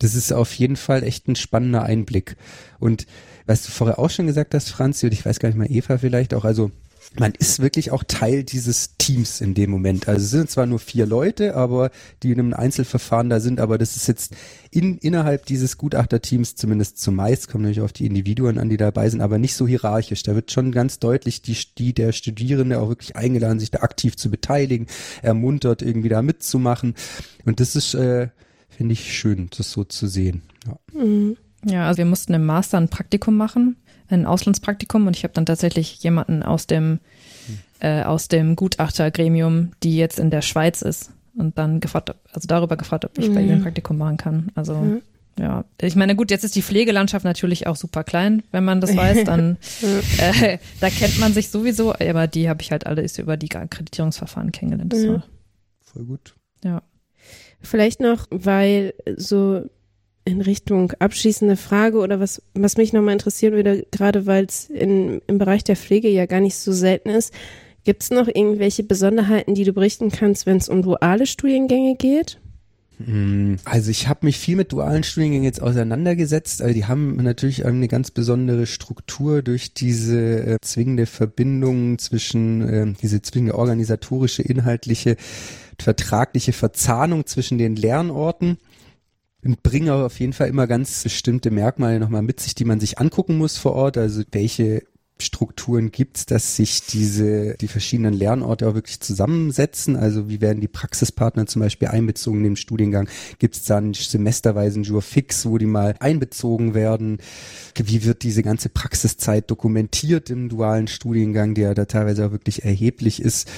das 0.00 0.14
ist 0.14 0.32
auf 0.32 0.52
jeden 0.54 0.76
Fall 0.76 1.04
echt 1.04 1.28
ein 1.28 1.36
spannender 1.36 1.84
Einblick. 1.84 2.36
Und 2.80 3.06
was 3.46 3.62
du 3.64 3.70
vorher 3.70 3.98
auch 3.98 4.10
schon 4.10 4.26
gesagt 4.26 4.54
hast, 4.54 4.70
Franzi, 4.70 5.06
und 5.06 5.12
ich 5.12 5.24
weiß 5.24 5.38
gar 5.38 5.48
nicht 5.48 5.58
mal, 5.58 5.70
Eva 5.70 5.98
vielleicht 5.98 6.34
auch, 6.34 6.44
also 6.44 6.70
man 7.18 7.32
ist 7.38 7.60
wirklich 7.60 7.90
auch 7.90 8.04
Teil 8.04 8.44
dieses 8.44 8.96
Teams 8.96 9.40
in 9.40 9.54
dem 9.54 9.70
Moment. 9.70 10.06
Also 10.06 10.24
es 10.24 10.30
sind 10.30 10.50
zwar 10.50 10.66
nur 10.66 10.78
vier 10.78 11.06
Leute, 11.06 11.56
aber 11.56 11.90
die 12.22 12.30
in 12.30 12.38
einem 12.38 12.54
Einzelverfahren 12.54 13.28
da 13.28 13.40
sind, 13.40 13.60
aber 13.60 13.78
das 13.78 13.96
ist 13.96 14.06
jetzt 14.06 14.36
in, 14.70 14.96
innerhalb 14.98 15.44
dieses 15.46 15.76
Gutachterteams 15.76 16.54
zumindest 16.54 16.98
zumeist, 16.98 17.48
kommt 17.48 17.62
natürlich 17.62 17.80
auf 17.80 17.92
die 17.92 18.06
Individuen 18.06 18.58
an, 18.58 18.68
die 18.68 18.76
dabei 18.76 19.10
sind, 19.10 19.22
aber 19.22 19.38
nicht 19.38 19.56
so 19.56 19.66
hierarchisch. 19.66 20.22
Da 20.22 20.34
wird 20.34 20.52
schon 20.52 20.70
ganz 20.70 21.00
deutlich 21.00 21.42
die, 21.42 21.56
die 21.76 21.92
der 21.94 22.12
Studierende 22.12 22.78
auch 22.80 22.88
wirklich 22.88 23.16
eingeladen, 23.16 23.58
sich 23.58 23.72
da 23.72 23.80
aktiv 23.80 24.16
zu 24.16 24.30
beteiligen, 24.30 24.86
ermuntert, 25.22 25.82
irgendwie 25.82 26.10
da 26.10 26.22
mitzumachen. 26.22 26.94
Und 27.44 27.58
das 27.58 27.74
ist, 27.74 27.94
äh, 27.94 28.28
finde 28.80 28.94
ich 28.94 29.12
schön, 29.12 29.50
das 29.54 29.72
so 29.72 29.84
zu 29.84 30.06
sehen. 30.06 30.40
Ja. 30.66 30.98
Mhm. 30.98 31.36
Ja, 31.66 31.86
also 31.86 31.98
wir 31.98 32.06
mussten 32.06 32.32
im 32.32 32.46
Master 32.46 32.78
ein 32.78 32.88
Praktikum 32.88 33.36
machen, 33.36 33.76
ein 34.08 34.24
Auslandspraktikum 34.24 35.06
und 35.06 35.14
ich 35.14 35.22
habe 35.22 35.34
dann 35.34 35.44
tatsächlich 35.44 36.02
jemanden 36.02 36.42
aus 36.42 36.66
dem 36.66 36.98
äh, 37.80 38.04
aus 38.04 38.28
dem 38.28 38.56
Gutachtergremium, 38.56 39.72
die 39.82 39.98
jetzt 39.98 40.18
in 40.18 40.30
der 40.30 40.40
Schweiz 40.40 40.80
ist 40.80 41.10
und 41.36 41.58
dann 41.58 41.80
gefragt, 41.80 42.14
also 42.32 42.48
darüber 42.48 42.78
gefragt, 42.78 43.04
ob 43.04 43.18
ich 43.18 43.28
mhm. 43.28 43.34
bei 43.34 43.42
ihr 43.42 43.52
ein 43.52 43.62
Praktikum 43.62 43.98
machen 43.98 44.16
kann. 44.16 44.50
Also 44.54 44.76
mhm. 44.76 45.02
ja, 45.38 45.66
ich 45.82 45.94
meine, 45.94 46.16
gut, 46.16 46.30
jetzt 46.30 46.44
ist 46.44 46.56
die 46.56 46.62
Pflegelandschaft 46.62 47.26
natürlich 47.26 47.66
auch 47.66 47.76
super 47.76 48.02
klein, 48.02 48.44
wenn 48.50 48.64
man 48.64 48.80
das 48.80 48.96
weiß, 48.96 49.24
dann 49.24 49.58
äh, 50.16 50.56
da 50.80 50.88
kennt 50.88 51.18
man 51.18 51.34
sich 51.34 51.50
sowieso, 51.50 51.92
aber 51.92 52.28
die 52.28 52.48
habe 52.48 52.62
ich 52.62 52.72
halt 52.72 52.86
alles 52.86 53.18
über 53.18 53.36
die 53.36 53.54
Akkreditierungsverfahren 53.54 54.52
kennengelernt. 54.52 54.94
Das 54.94 55.06
war 55.06 55.24
Voll 55.82 56.04
gut. 56.04 56.34
Ja. 56.64 56.80
Vielleicht 57.62 58.00
noch, 58.00 58.26
weil 58.30 58.94
so 59.16 59.62
in 60.24 60.40
Richtung 60.40 60.92
abschließende 60.98 61.56
Frage 61.56 61.98
oder 61.98 62.20
was, 62.20 62.42
was 62.54 62.76
mich 62.76 62.92
nochmal 62.92 63.14
interessieren 63.14 63.54
würde, 63.54 63.86
gerade 63.90 64.26
weil 64.26 64.44
es 64.44 64.70
im 64.70 65.20
Bereich 65.26 65.64
der 65.64 65.76
Pflege 65.76 66.08
ja 66.08 66.26
gar 66.26 66.40
nicht 66.40 66.56
so 66.56 66.72
selten 66.72 67.10
ist, 67.10 67.34
gibt 67.84 68.02
es 68.02 68.10
noch 68.10 68.28
irgendwelche 68.28 68.82
Besonderheiten, 68.82 69.54
die 69.54 69.64
du 69.64 69.72
berichten 69.72 70.10
kannst, 70.10 70.46
wenn 70.46 70.58
es 70.58 70.68
um 70.68 70.82
duale 70.82 71.26
Studiengänge 71.26 71.96
geht? 71.96 72.38
Hm, 73.04 73.56
also 73.64 73.90
ich 73.90 74.08
habe 74.08 74.26
mich 74.26 74.38
viel 74.38 74.56
mit 74.56 74.72
dualen 74.72 75.02
Studiengängen 75.02 75.44
jetzt 75.44 75.62
auseinandergesetzt. 75.62 76.60
Also 76.60 76.74
die 76.74 76.84
haben 76.84 77.16
natürlich 77.16 77.64
eine 77.64 77.88
ganz 77.88 78.10
besondere 78.10 78.66
Struktur 78.66 79.42
durch 79.42 79.72
diese 79.72 80.46
äh, 80.46 80.56
zwingende 80.60 81.06
Verbindung 81.06 81.98
zwischen, 81.98 82.68
äh, 82.68 82.92
diese 83.00 83.22
zwingende 83.22 83.56
organisatorische, 83.56 84.42
inhaltliche, 84.42 85.16
vertragliche 85.82 86.52
Verzahnung 86.52 87.26
zwischen 87.26 87.58
den 87.58 87.76
Lernorten 87.76 88.58
und 89.44 89.62
bringen 89.62 89.90
auf 89.90 90.20
jeden 90.20 90.32
Fall 90.32 90.48
immer 90.48 90.66
ganz 90.66 91.02
bestimmte 91.02 91.50
Merkmale 91.50 91.98
nochmal 91.98 92.22
mit 92.22 92.40
sich, 92.40 92.54
die 92.54 92.64
man 92.64 92.80
sich 92.80 92.98
angucken 92.98 93.38
muss 93.38 93.56
vor 93.56 93.72
Ort. 93.72 93.96
Also 93.96 94.22
welche 94.32 94.82
Strukturen 95.22 95.90
gibt's, 95.90 96.26
dass 96.26 96.56
sich 96.56 96.82
diese, 96.86 97.54
die 97.60 97.68
verschiedenen 97.68 98.14
Lernorte 98.14 98.68
auch 98.68 98.74
wirklich 98.74 99.00
zusammensetzen? 99.00 99.96
Also 99.96 100.28
wie 100.28 100.40
werden 100.40 100.60
die 100.60 100.68
Praxispartner 100.68 101.46
zum 101.46 101.62
Beispiel 101.62 101.88
einbezogen 101.88 102.38
in 102.38 102.44
den 102.44 102.56
Studiengang? 102.56 103.08
Gibt's 103.38 103.64
dann 103.64 103.94
semesterweisen 103.94 104.82
Jour 104.82 105.02
fix, 105.02 105.46
wo 105.46 105.58
die 105.58 105.66
mal 105.66 105.94
einbezogen 106.00 106.74
werden? 106.74 107.18
Wie 107.76 108.04
wird 108.04 108.22
diese 108.22 108.42
ganze 108.42 108.68
Praxiszeit 108.68 109.50
dokumentiert 109.50 110.30
im 110.30 110.48
dualen 110.48 110.88
Studiengang, 110.88 111.54
der 111.54 111.74
da 111.74 111.84
teilweise 111.84 112.26
auch 112.26 112.32
wirklich 112.32 112.64
erheblich 112.64 113.22
ist? 113.22 113.50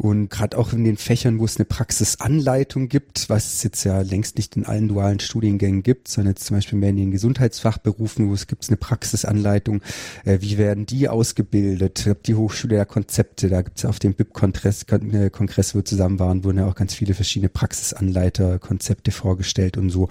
Und 0.00 0.30
gerade 0.30 0.56
auch 0.56 0.72
in 0.72 0.82
den 0.82 0.96
Fächern, 0.96 1.40
wo 1.40 1.44
es 1.44 1.58
eine 1.58 1.66
Praxisanleitung 1.66 2.88
gibt, 2.88 3.28
was 3.28 3.52
es 3.52 3.62
jetzt 3.62 3.84
ja 3.84 4.00
längst 4.00 4.38
nicht 4.38 4.56
in 4.56 4.64
allen 4.64 4.88
dualen 4.88 5.20
Studiengängen 5.20 5.82
gibt, 5.82 6.08
sondern 6.08 6.32
jetzt 6.32 6.46
zum 6.46 6.56
Beispiel 6.56 6.78
mehr 6.78 6.88
in 6.88 6.96
den 6.96 7.10
Gesundheitsfachberufen, 7.10 8.30
wo 8.30 8.32
es 8.32 8.46
gibt 8.46 8.66
eine 8.68 8.78
Praxisanleitung, 8.78 9.82
äh, 10.24 10.38
wie 10.40 10.56
werden 10.56 10.86
die 10.86 11.10
ausgebildet? 11.10 12.08
Die 12.26 12.34
Hochschule 12.34 12.76
der 12.76 12.86
Konzepte, 12.86 13.50
da 13.50 13.60
gibt 13.60 13.76
es 13.76 13.84
auf 13.84 13.98
dem 13.98 14.14
BIP-Kongress, 14.14 14.86
äh, 14.88 15.28
Kongress, 15.28 15.74
wo 15.74 15.80
wir 15.80 15.84
zusammen 15.84 16.18
waren, 16.18 16.44
wurden 16.44 16.60
ja 16.60 16.66
auch 16.66 16.76
ganz 16.76 16.94
viele 16.94 17.12
verschiedene 17.12 17.50
Praxisanleiter, 17.50 18.58
Konzepte 18.58 19.10
vorgestellt 19.10 19.76
und 19.76 19.90
so. 19.90 20.08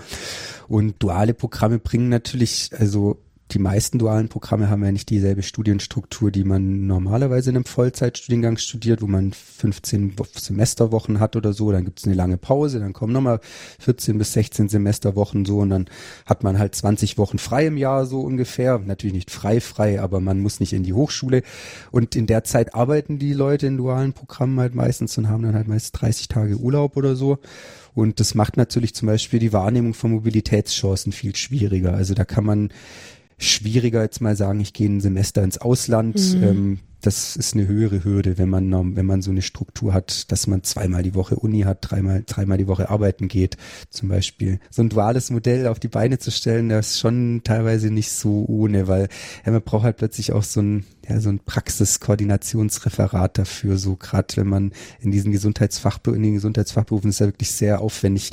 Und 0.68 1.02
duale 1.02 1.34
Programme 1.34 1.80
bringen 1.80 2.10
natürlich, 2.10 2.70
also 2.78 3.18
die 3.52 3.60
meisten 3.60 3.98
dualen 3.98 4.30
Programme 4.30 4.70
haben 4.70 4.84
ja 4.84 4.92
nicht 4.92 5.10
dieselbe 5.10 5.42
Studienstruktur, 5.42 6.30
die 6.30 6.44
man 6.44 6.86
normalerweise 6.86 7.50
in 7.50 7.56
einem 7.56 7.66
Vollzeitstudiengang 7.66 8.58
studiert, 8.58 9.02
wo 9.02 9.08
man 9.08 9.34
15 9.34 10.16
Semesterwochen 10.36 11.20
hat 11.20 11.36
oder 11.36 11.54
so, 11.54 11.72
dann 11.72 11.84
gibt 11.84 12.00
es 12.00 12.06
eine 12.06 12.14
lange 12.14 12.38
Pause, 12.38 12.80
dann 12.80 12.94
kommen 12.94 13.12
nochmal 13.12 13.40
14 13.80 14.20
bis 14.20 14.34
16 14.34 14.70
Semesterwochen 14.70 15.46
so 15.46 15.60
und 15.60 15.72
dann 15.72 15.86
hat 16.28 16.44
man 16.44 16.60
halt 16.60 16.76
20 16.76 17.18
Wochen 17.18 17.40
frei 17.40 17.68
im 17.68 17.78
Jahr 17.78 18.06
so 18.06 18.22
ungefähr. 18.22 18.78
Natürlich 18.80 19.16
nicht 19.16 19.32
frei 19.32 19.62
frei, 19.62 20.00
aber 20.00 20.20
man 20.20 20.40
muss 20.40 20.60
nicht 20.60 20.74
in 20.74 20.84
die 20.84 20.94
Hochschule 20.94 21.42
und 21.92 22.16
in 22.16 22.28
der 22.28 22.44
Zeit 22.44 22.76
arbeiten 22.76 23.18
die 23.18 23.34
Leute 23.34 23.66
in 23.66 23.78
dualen 23.78 24.14
Programmen 24.14 24.60
halt 24.60 24.76
meistens 24.76 25.18
und 25.18 25.28
haben 25.28 25.44
dann 25.44 25.56
halt 25.56 25.68
meist 25.68 26.00
30 26.00 26.28
Tage 26.28 26.58
Urlaub 26.58 26.98
oder 26.98 27.16
so. 27.16 27.40
Und 27.96 28.20
das 28.20 28.36
macht 28.36 28.58
natürlich 28.58 28.94
zum 28.94 29.08
Beispiel 29.08 29.40
die 29.40 29.52
Wahrnehmung 29.52 29.94
von 29.94 30.12
Mobilitätschancen 30.12 31.12
viel 31.12 31.36
schwieriger. 31.36 31.94
Also 31.94 32.14
da 32.14 32.24
kann 32.24 32.46
man 32.46 32.70
schwieriger 33.40 34.02
jetzt 34.04 34.22
mal 34.22 34.36
sagen, 34.36 34.60
ich 34.60 34.74
gehe 34.74 34.90
ein 34.90 35.02
Semester 35.02 35.44
ins 35.44 35.58
Ausland. 35.58 36.36
Mhm. 36.36 36.44
Ähm, 36.44 36.80
das 37.02 37.38
ist 37.38 37.54
eine 37.54 37.68
höhere 37.68 38.04
Hürde, 38.04 38.38
wenn 38.38 38.50
man, 38.50 38.96
wenn 38.96 39.06
man 39.06 39.22
so 39.22 39.32
eine 39.32 39.42
Struktur 39.42 39.94
hat, 39.94 40.32
dass 40.32 40.48
man 40.48 40.64
zweimal 40.64 41.02
die 41.02 41.16
Woche 41.16 41.38
Uni 41.38 41.62
hat, 41.62 41.78
dreimal, 41.82 42.24
dreimal 42.26 42.58
die 42.58 42.68
Woche 42.68 42.90
arbeiten 42.90 43.30
geht, 43.30 43.56
zum 43.90 44.10
Beispiel. 44.10 44.60
So 44.70 44.82
ein 44.82 44.90
duales 44.90 45.30
Modell 45.30 45.68
auf 45.68 45.80
die 45.80 45.88
Beine 45.88 46.20
zu 46.20 46.30
stellen, 46.32 46.70
das 46.70 46.92
ist 46.92 47.00
schon 47.00 47.42
teilweise 47.46 47.90
nicht 47.90 48.12
so 48.12 48.46
ohne, 48.48 48.88
weil 48.88 49.08
ja, 49.46 49.52
man 49.54 49.62
braucht 49.62 49.84
halt 49.84 49.98
plötzlich 49.98 50.34
auch 50.34 50.44
so 50.44 50.62
ein, 50.62 50.86
ja, 51.08 51.22
so 51.22 51.30
ein 51.30 51.40
Praxiskoordinationsreferat 51.40 53.38
dafür, 53.38 53.78
so 53.78 53.96
gerade 53.96 54.36
wenn 54.36 54.48
man 54.48 54.74
in 55.00 55.12
diesen 55.12 55.32
Gesundheitsfachberufen, 55.32 56.18
in 56.22 56.24
den 56.24 56.34
Gesundheitsfachberufen 56.36 57.12
ist 57.12 57.20
ja 57.20 57.28
wirklich 57.28 57.52
sehr 57.52 57.80
aufwendig 57.80 58.32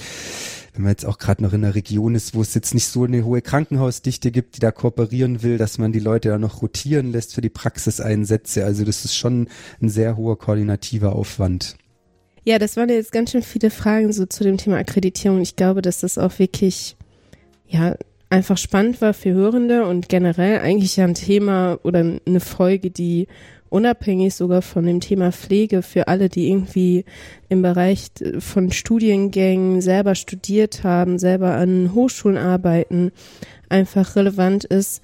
wenn 0.77 0.85
man 0.85 0.93
jetzt 0.93 1.07
auch 1.07 1.19
gerade 1.19 1.43
noch 1.43 1.53
in 1.53 1.65
einer 1.65 1.75
Region 1.75 2.15
ist, 2.15 2.35
wo 2.35 2.43
es 2.43 2.55
jetzt 2.55 2.75
nicht 2.75 2.87
so 2.87 3.05
eine 3.05 3.25
hohe 3.25 3.43
Krankenhausdichte 3.43 4.31
gibt, 4.31 4.57
die 4.57 4.61
da 4.61 4.71
kooperieren 4.71 5.43
will, 5.43 5.59
dass 5.59 5.79
man 5.79 5.93
die 5.93 6.01
Leute 6.01 6.29
da 6.29 6.39
noch 6.39 6.63
rotieren 6.63 7.13
lässt 7.13 7.35
für 7.35 7.41
die 7.41 7.49
Praxiseinsätze. 7.49 8.65
Also 8.65 8.85
das 8.85 9.05
ist 9.05 9.17
schon 9.17 9.49
ein 9.81 9.89
sehr 9.89 10.17
hoher 10.17 10.39
koordinativer 10.39 11.15
Aufwand. 11.15 11.77
Ja, 12.45 12.59
das 12.59 12.77
waren 12.77 12.89
jetzt 12.89 13.11
ganz 13.11 13.33
schön 13.33 13.43
viele 13.43 13.71
Fragen 13.71 14.13
so 14.13 14.27
zu 14.27 14.45
dem 14.45 14.57
Thema 14.57 14.77
Akkreditierung. 14.77 15.41
Ich 15.41 15.57
glaube, 15.57 15.83
dass 15.83 16.01
das 16.01 16.19
auch 16.19 16.39
wirklich, 16.39 16.97
ja, 17.67 17.97
einfach 18.31 18.59
spannend 18.59 19.01
war 19.01 19.15
für 19.15 19.33
Hörende 19.33 19.87
und 19.87 20.09
generell 20.09 20.61
eigentlich 20.61 20.97
ja 20.97 21.05
ein 21.05 21.15
Thema 21.15 21.79
oder 21.83 22.01
eine 22.27 22.41
Folge, 22.41 22.91
die 22.91 23.29
unabhängig 23.71 24.35
sogar 24.35 24.63
von 24.63 24.87
dem 24.87 25.01
Thema 25.01 25.33
Pflege 25.33 25.83
für 25.83 26.09
alle, 26.09 26.29
die 26.29 26.49
irgendwie 26.49 27.05
im 27.49 27.63
Bereich 27.63 28.09
von 28.39 28.71
Studiengängen 28.71 29.81
selber 29.81 30.15
studiert 30.15 30.85
haben, 30.85 31.19
selber 31.19 31.55
an 31.55 31.93
Hochschulen 31.95 32.39
arbeiten, 32.39 33.13
einfach 33.69 34.17
relevant 34.17 34.65
ist. 34.65 35.03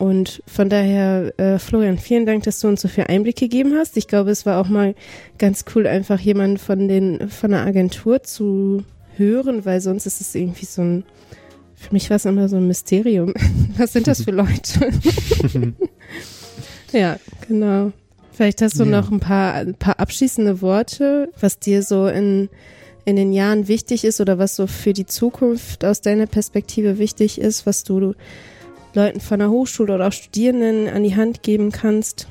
Und 0.00 0.42
von 0.46 0.70
daher, 0.70 1.38
äh, 1.38 1.58
Florian, 1.58 1.98
vielen 1.98 2.24
Dank, 2.24 2.44
dass 2.44 2.60
du 2.60 2.68
uns 2.68 2.80
so 2.80 2.88
viel 2.88 3.04
Einblick 3.04 3.36
gegeben 3.36 3.74
hast. 3.76 3.98
Ich 3.98 4.08
glaube, 4.08 4.30
es 4.30 4.46
war 4.46 4.58
auch 4.58 4.68
mal 4.68 4.94
ganz 5.36 5.66
cool, 5.74 5.86
einfach 5.86 6.18
jemanden 6.18 6.56
von 6.56 6.88
den 6.88 7.28
von 7.28 7.50
der 7.50 7.66
Agentur 7.66 8.22
zu 8.22 8.82
hören, 9.16 9.66
weil 9.66 9.82
sonst 9.82 10.06
ist 10.06 10.22
es 10.22 10.34
irgendwie 10.34 10.64
so 10.64 10.80
ein, 10.80 11.04
für 11.74 11.92
mich 11.92 12.08
war 12.08 12.16
es 12.16 12.24
immer 12.24 12.48
so 12.48 12.56
ein 12.56 12.66
Mysterium. 12.66 13.34
Was 13.76 13.92
sind 13.92 14.06
das 14.06 14.22
für 14.22 14.30
Leute? 14.30 14.90
ja, 16.92 17.18
genau. 17.46 17.92
Vielleicht 18.40 18.62
hast 18.62 18.80
du 18.80 18.84
ja. 18.84 18.90
noch 18.90 19.10
ein 19.10 19.20
paar, 19.20 19.52
ein 19.52 19.74
paar 19.74 20.00
abschließende 20.00 20.62
Worte, 20.62 21.30
was 21.38 21.58
dir 21.58 21.82
so 21.82 22.06
in 22.06 22.48
in 23.04 23.16
den 23.16 23.34
Jahren 23.34 23.68
wichtig 23.68 24.02
ist 24.02 24.18
oder 24.18 24.38
was 24.38 24.56
so 24.56 24.66
für 24.66 24.94
die 24.94 25.04
Zukunft 25.04 25.84
aus 25.84 26.00
deiner 26.00 26.24
Perspektive 26.24 26.96
wichtig 26.96 27.38
ist, 27.38 27.66
was 27.66 27.84
du 27.84 28.14
Leuten 28.94 29.20
von 29.20 29.40
der 29.40 29.50
Hochschule 29.50 29.94
oder 29.94 30.08
auch 30.08 30.12
Studierenden 30.12 30.88
an 30.88 31.04
die 31.04 31.16
Hand 31.16 31.42
geben 31.42 31.70
kannst? 31.70 32.28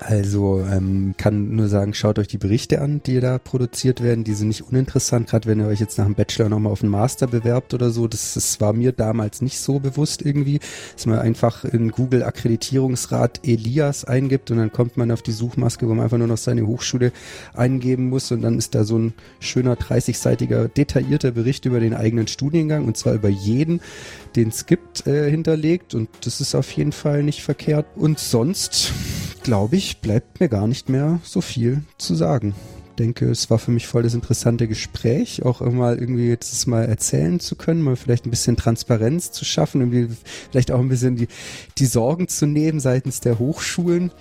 Also 0.00 0.60
ähm, 0.60 1.14
kann 1.16 1.56
nur 1.56 1.68
sagen, 1.68 1.94
schaut 1.94 2.18
euch 2.18 2.28
die 2.28 2.38
Berichte 2.38 2.80
an, 2.82 3.00
die 3.06 3.18
da 3.20 3.38
produziert 3.38 4.02
werden. 4.02 4.24
Die 4.24 4.34
sind 4.34 4.48
nicht 4.48 4.62
uninteressant, 4.62 5.28
gerade 5.28 5.48
wenn 5.48 5.58
ihr 5.58 5.66
euch 5.66 5.80
jetzt 5.80 5.96
nach 5.96 6.04
dem 6.04 6.14
Bachelor 6.14 6.48
nochmal 6.48 6.72
auf 6.72 6.82
einen 6.82 6.90
Master 6.90 7.26
bewerbt 7.26 7.72
oder 7.72 7.90
so. 7.90 8.06
Das, 8.06 8.34
das 8.34 8.60
war 8.60 8.72
mir 8.72 8.92
damals 8.92 9.40
nicht 9.40 9.58
so 9.58 9.78
bewusst 9.78 10.22
irgendwie, 10.22 10.60
dass 10.94 11.06
man 11.06 11.18
einfach 11.18 11.64
in 11.64 11.90
Google 11.90 12.24
Akkreditierungsrat 12.24 13.40
Elias 13.44 14.04
eingibt 14.04 14.50
und 14.50 14.58
dann 14.58 14.70
kommt 14.70 14.96
man 14.96 15.10
auf 15.10 15.22
die 15.22 15.32
Suchmaske, 15.32 15.88
wo 15.88 15.94
man 15.94 16.04
einfach 16.04 16.18
nur 16.18 16.28
noch 16.28 16.36
seine 16.36 16.66
Hochschule 16.66 17.12
eingeben 17.54 18.10
muss 18.10 18.30
und 18.32 18.42
dann 18.42 18.58
ist 18.58 18.74
da 18.74 18.84
so 18.84 18.98
ein 18.98 19.14
schöner 19.40 19.76
30-seitiger 19.76 20.68
detaillierter 20.68 21.30
Bericht 21.30 21.64
über 21.64 21.80
den 21.80 21.94
eigenen 21.94 22.26
Studiengang 22.26 22.84
und 22.84 22.96
zwar 22.96 23.14
über 23.14 23.28
jeden, 23.28 23.80
den 24.36 24.48
es 24.48 24.66
gibt, 24.66 25.06
äh, 25.06 25.30
hinterlegt 25.30 25.94
und 25.94 26.08
das 26.22 26.40
ist 26.40 26.54
auf 26.54 26.70
jeden 26.72 26.92
Fall 26.92 27.22
nicht 27.22 27.42
verkehrt. 27.42 27.86
Und 27.96 28.18
sonst 28.18 28.92
glaube 29.46 29.76
ich, 29.76 29.85
bleibt 29.94 30.40
mir 30.40 30.48
gar 30.48 30.66
nicht 30.66 30.88
mehr 30.88 31.20
so 31.22 31.40
viel 31.40 31.82
zu 31.98 32.14
sagen. 32.14 32.54
Ich 32.90 32.96
denke, 33.04 33.30
es 33.30 33.50
war 33.50 33.58
für 33.58 33.70
mich 33.70 33.86
voll 33.86 34.04
das 34.04 34.14
interessante 34.14 34.66
Gespräch, 34.68 35.44
auch 35.44 35.60
mal 35.60 35.98
irgendwie 35.98 36.28
jetzt 36.28 36.66
mal 36.66 36.86
erzählen 36.86 37.40
zu 37.40 37.54
können, 37.54 37.82
mal 37.82 37.96
vielleicht 37.96 38.24
ein 38.24 38.30
bisschen 38.30 38.56
Transparenz 38.56 39.32
zu 39.32 39.44
schaffen, 39.44 39.82
irgendwie 39.82 40.08
vielleicht 40.50 40.70
auch 40.70 40.80
ein 40.80 40.88
bisschen 40.88 41.16
die, 41.16 41.28
die 41.76 41.86
Sorgen 41.86 42.26
zu 42.26 42.46
nehmen 42.46 42.80
seitens 42.80 43.20
der 43.20 43.38
Hochschulen 43.38 44.12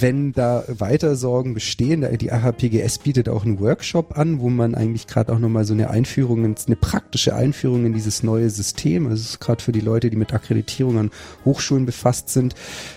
wenn 0.00 0.32
da 0.32 0.64
weiter 0.68 1.16
Sorgen 1.16 1.54
bestehen, 1.54 2.06
die 2.18 2.32
AHPGS 2.32 2.98
bietet 2.98 3.28
auch 3.28 3.44
einen 3.44 3.60
Workshop 3.60 4.16
an, 4.18 4.40
wo 4.40 4.50
man 4.50 4.74
eigentlich 4.74 5.06
gerade 5.06 5.32
auch 5.32 5.38
nochmal 5.38 5.64
so 5.64 5.74
eine 5.74 5.90
Einführung, 5.90 6.44
eine 6.44 6.76
praktische 6.76 7.34
Einführung 7.34 7.86
in 7.86 7.92
dieses 7.92 8.22
neue 8.22 8.50
System, 8.50 9.06
also 9.06 9.20
es 9.20 9.30
ist 9.30 9.40
gerade 9.40 9.62
für 9.62 9.72
die 9.72 9.80
Leute, 9.80 10.10
die 10.10 10.16
mit 10.16 10.32
Akkreditierung 10.32 10.98
an 10.98 11.10
Hochschulen 11.44 11.86
befasst 11.86 12.28
sind 12.28 12.54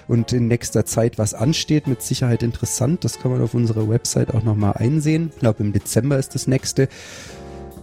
und 0.08 0.34
in 0.34 0.48
nächster 0.48 0.86
Zeit 0.86 1.18
was 1.18 1.34
ansteht, 1.34 1.88
mit 1.88 2.02
Sicherheit 2.02 2.44
interessant. 2.44 3.04
Das 3.04 3.20
kann 3.20 3.32
man 3.32 3.42
auf 3.42 3.54
unserer 3.54 3.90
Website 3.90 4.34
auch 4.34 4.44
nochmal 4.44 4.74
einsehen. 4.74 5.32
Ich 5.34 5.40
glaube, 5.40 5.64
im 5.64 5.74
Dezember 5.74 6.18
ist 6.18 6.36
das 6.36 6.48
nächste. 6.48 6.88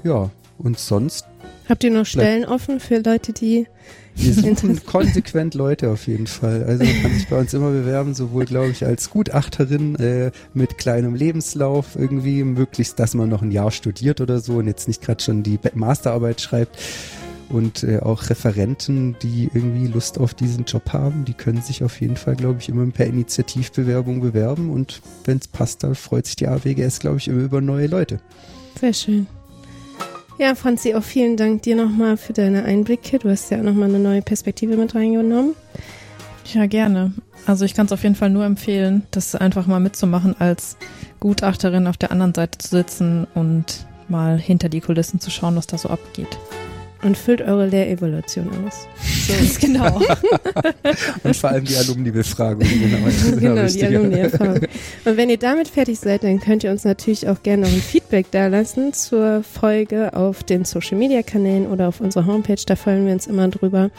Ja, 0.02 0.30
und 0.58 0.78
sonst. 0.78 1.26
Habt 1.68 1.84
ihr 1.84 1.90
noch 1.90 2.06
Stellen 2.06 2.44
offen 2.44 2.78
für 2.80 2.98
Leute, 2.98 3.32
die 3.32 3.66
wir 4.16 4.32
suchen 4.56 4.84
konsequent 4.84 5.54
Leute 5.54 5.90
auf 5.90 6.06
jeden 6.06 6.26
Fall. 6.26 6.64
Also 6.64 6.84
man 6.84 7.02
kann 7.02 7.12
sich 7.14 7.28
bei 7.28 7.38
uns 7.38 7.54
immer 7.54 7.70
bewerben, 7.70 8.14
sowohl 8.14 8.44
glaube 8.44 8.70
ich 8.70 8.84
als 8.84 9.10
Gutachterin 9.10 9.96
äh, 9.96 10.30
mit 10.52 10.78
kleinem 10.78 11.14
Lebenslauf 11.14 11.96
irgendwie, 11.96 12.44
möglichst, 12.44 12.98
dass 12.98 13.14
man 13.14 13.28
noch 13.28 13.42
ein 13.42 13.50
Jahr 13.50 13.70
studiert 13.70 14.20
oder 14.20 14.40
so 14.40 14.56
und 14.56 14.66
jetzt 14.66 14.88
nicht 14.88 15.02
gerade 15.02 15.22
schon 15.22 15.42
die 15.42 15.58
Masterarbeit 15.74 16.40
schreibt. 16.40 16.78
Und 17.50 17.84
äh, 17.84 17.98
auch 17.98 18.30
Referenten, 18.30 19.16
die 19.22 19.50
irgendwie 19.52 19.86
Lust 19.86 20.18
auf 20.18 20.32
diesen 20.32 20.64
Job 20.64 20.92
haben, 20.92 21.26
die 21.26 21.34
können 21.34 21.60
sich 21.60 21.84
auf 21.84 22.00
jeden 22.00 22.16
Fall, 22.16 22.36
glaube 22.36 22.58
ich, 22.60 22.70
immer 22.70 22.86
per 22.86 23.06
Initiativbewerbung 23.06 24.20
bewerben. 24.22 24.70
Und 24.70 25.02
wenn 25.26 25.38
es 25.38 25.48
passt, 25.48 25.82
dann 25.82 25.94
freut 25.94 26.24
sich 26.24 26.36
die 26.36 26.48
AWGS, 26.48 27.00
glaube 27.00 27.18
ich, 27.18 27.28
immer 27.28 27.42
über 27.42 27.60
neue 27.60 27.86
Leute. 27.86 28.18
Sehr 28.80 28.94
schön. 28.94 29.26
Ja, 30.36 30.56
Franzi, 30.56 30.94
auch 30.94 31.02
vielen 31.02 31.36
Dank 31.36 31.62
dir 31.62 31.76
nochmal 31.76 32.16
für 32.16 32.32
deine 32.32 32.64
Einblicke. 32.64 33.20
Du 33.20 33.30
hast 33.30 33.50
ja 33.50 33.58
auch 33.58 33.62
nochmal 33.62 33.88
eine 33.88 34.00
neue 34.00 34.20
Perspektive 34.20 34.76
mit 34.76 34.94
reingenommen. 34.94 35.54
Ja, 36.52 36.66
gerne. 36.66 37.12
Also 37.46 37.64
ich 37.64 37.74
kann 37.74 37.86
es 37.86 37.92
auf 37.92 38.02
jeden 38.02 38.16
Fall 38.16 38.30
nur 38.30 38.44
empfehlen, 38.44 39.04
das 39.12 39.34
einfach 39.36 39.66
mal 39.66 39.80
mitzumachen, 39.80 40.34
als 40.38 40.76
Gutachterin 41.20 41.86
auf 41.86 41.96
der 41.96 42.10
anderen 42.10 42.34
Seite 42.34 42.58
zu 42.58 42.68
sitzen 42.68 43.26
und 43.34 43.86
mal 44.08 44.38
hinter 44.38 44.68
die 44.68 44.80
Kulissen 44.80 45.20
zu 45.20 45.30
schauen, 45.30 45.56
was 45.56 45.66
da 45.66 45.78
so 45.78 45.88
abgeht. 45.88 46.38
Und 47.04 47.16
füllt 47.16 47.42
eure 47.42 47.66
Lehrevaluation 47.66 48.48
aus. 48.66 48.88
So 49.24 49.32
ist 49.42 49.58
genau. 49.58 50.02
und 51.24 51.34
vor 51.34 51.48
allem 51.48 51.64
die 51.64 51.76
Alumni-Befragung. 51.76 52.60
Genau, 52.68 53.36
genau 53.38 53.66
die 53.66 53.84
Alumni-Erfahrung. 53.84 54.60
Und 55.06 55.16
wenn 55.16 55.30
ihr 55.30 55.38
damit 55.38 55.68
fertig 55.68 55.98
seid, 55.98 56.24
dann 56.24 56.40
könnt 56.40 56.62
ihr 56.62 56.70
uns 56.70 56.84
natürlich 56.84 57.26
auch 57.26 57.42
gerne 57.42 57.62
noch 57.62 57.72
ein 57.72 57.80
Feedback 57.80 58.30
dalassen 58.32 58.92
zur 58.92 59.42
Folge 59.42 60.14
auf 60.14 60.42
den 60.42 60.66
Social-Media-Kanälen 60.66 61.66
oder 61.68 61.88
auf 61.88 62.00
unserer 62.00 62.26
Homepage. 62.26 62.60
Da 62.66 62.76
freuen 62.76 63.06
wir 63.06 63.14
uns 63.14 63.26
immer 63.26 63.48
drüber. 63.48 63.90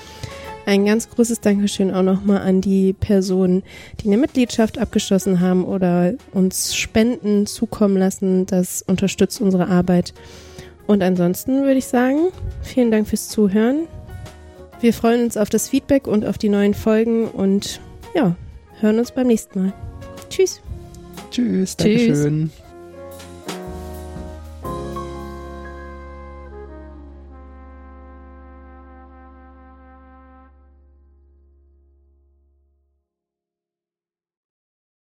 Ein 0.67 0.85
ganz 0.85 1.09
großes 1.09 1.41
Dankeschön 1.41 1.93
auch 1.93 2.01
nochmal 2.01 2.41
an 2.41 2.59
die 2.59 2.93
Personen, 2.93 3.63
die 4.01 4.07
eine 4.07 4.17
Mitgliedschaft 4.17 4.79
abgeschlossen 4.79 5.39
haben 5.39 5.63
oder 5.63 6.13
uns 6.33 6.75
Spenden 6.75 7.45
zukommen 7.45 7.97
lassen. 7.97 8.47
Das 8.47 8.81
unterstützt 8.81 9.41
unsere 9.41 9.67
Arbeit. 9.67 10.13
Und 10.87 11.01
ansonsten 11.01 11.63
würde 11.63 11.77
ich 11.77 11.87
sagen, 11.87 12.27
vielen 12.61 12.91
Dank 12.91 13.07
fürs 13.07 13.29
Zuhören. 13.29 13.87
Wir 14.81 14.93
freuen 14.93 15.23
uns 15.23 15.37
auf 15.37 15.49
das 15.49 15.69
Feedback 15.69 16.07
und 16.07 16.25
auf 16.25 16.37
die 16.37 16.49
neuen 16.49 16.73
Folgen 16.73 17.27
und 17.27 17.81
ja, 18.13 18.35
hören 18.79 18.99
uns 18.99 19.11
beim 19.11 19.27
nächsten 19.27 19.59
Mal. 19.59 19.73
Tschüss. 20.29 20.61
Tschüss, 21.31 21.75
Dankeschön. 21.75 22.51
Tschüss. 22.51 22.64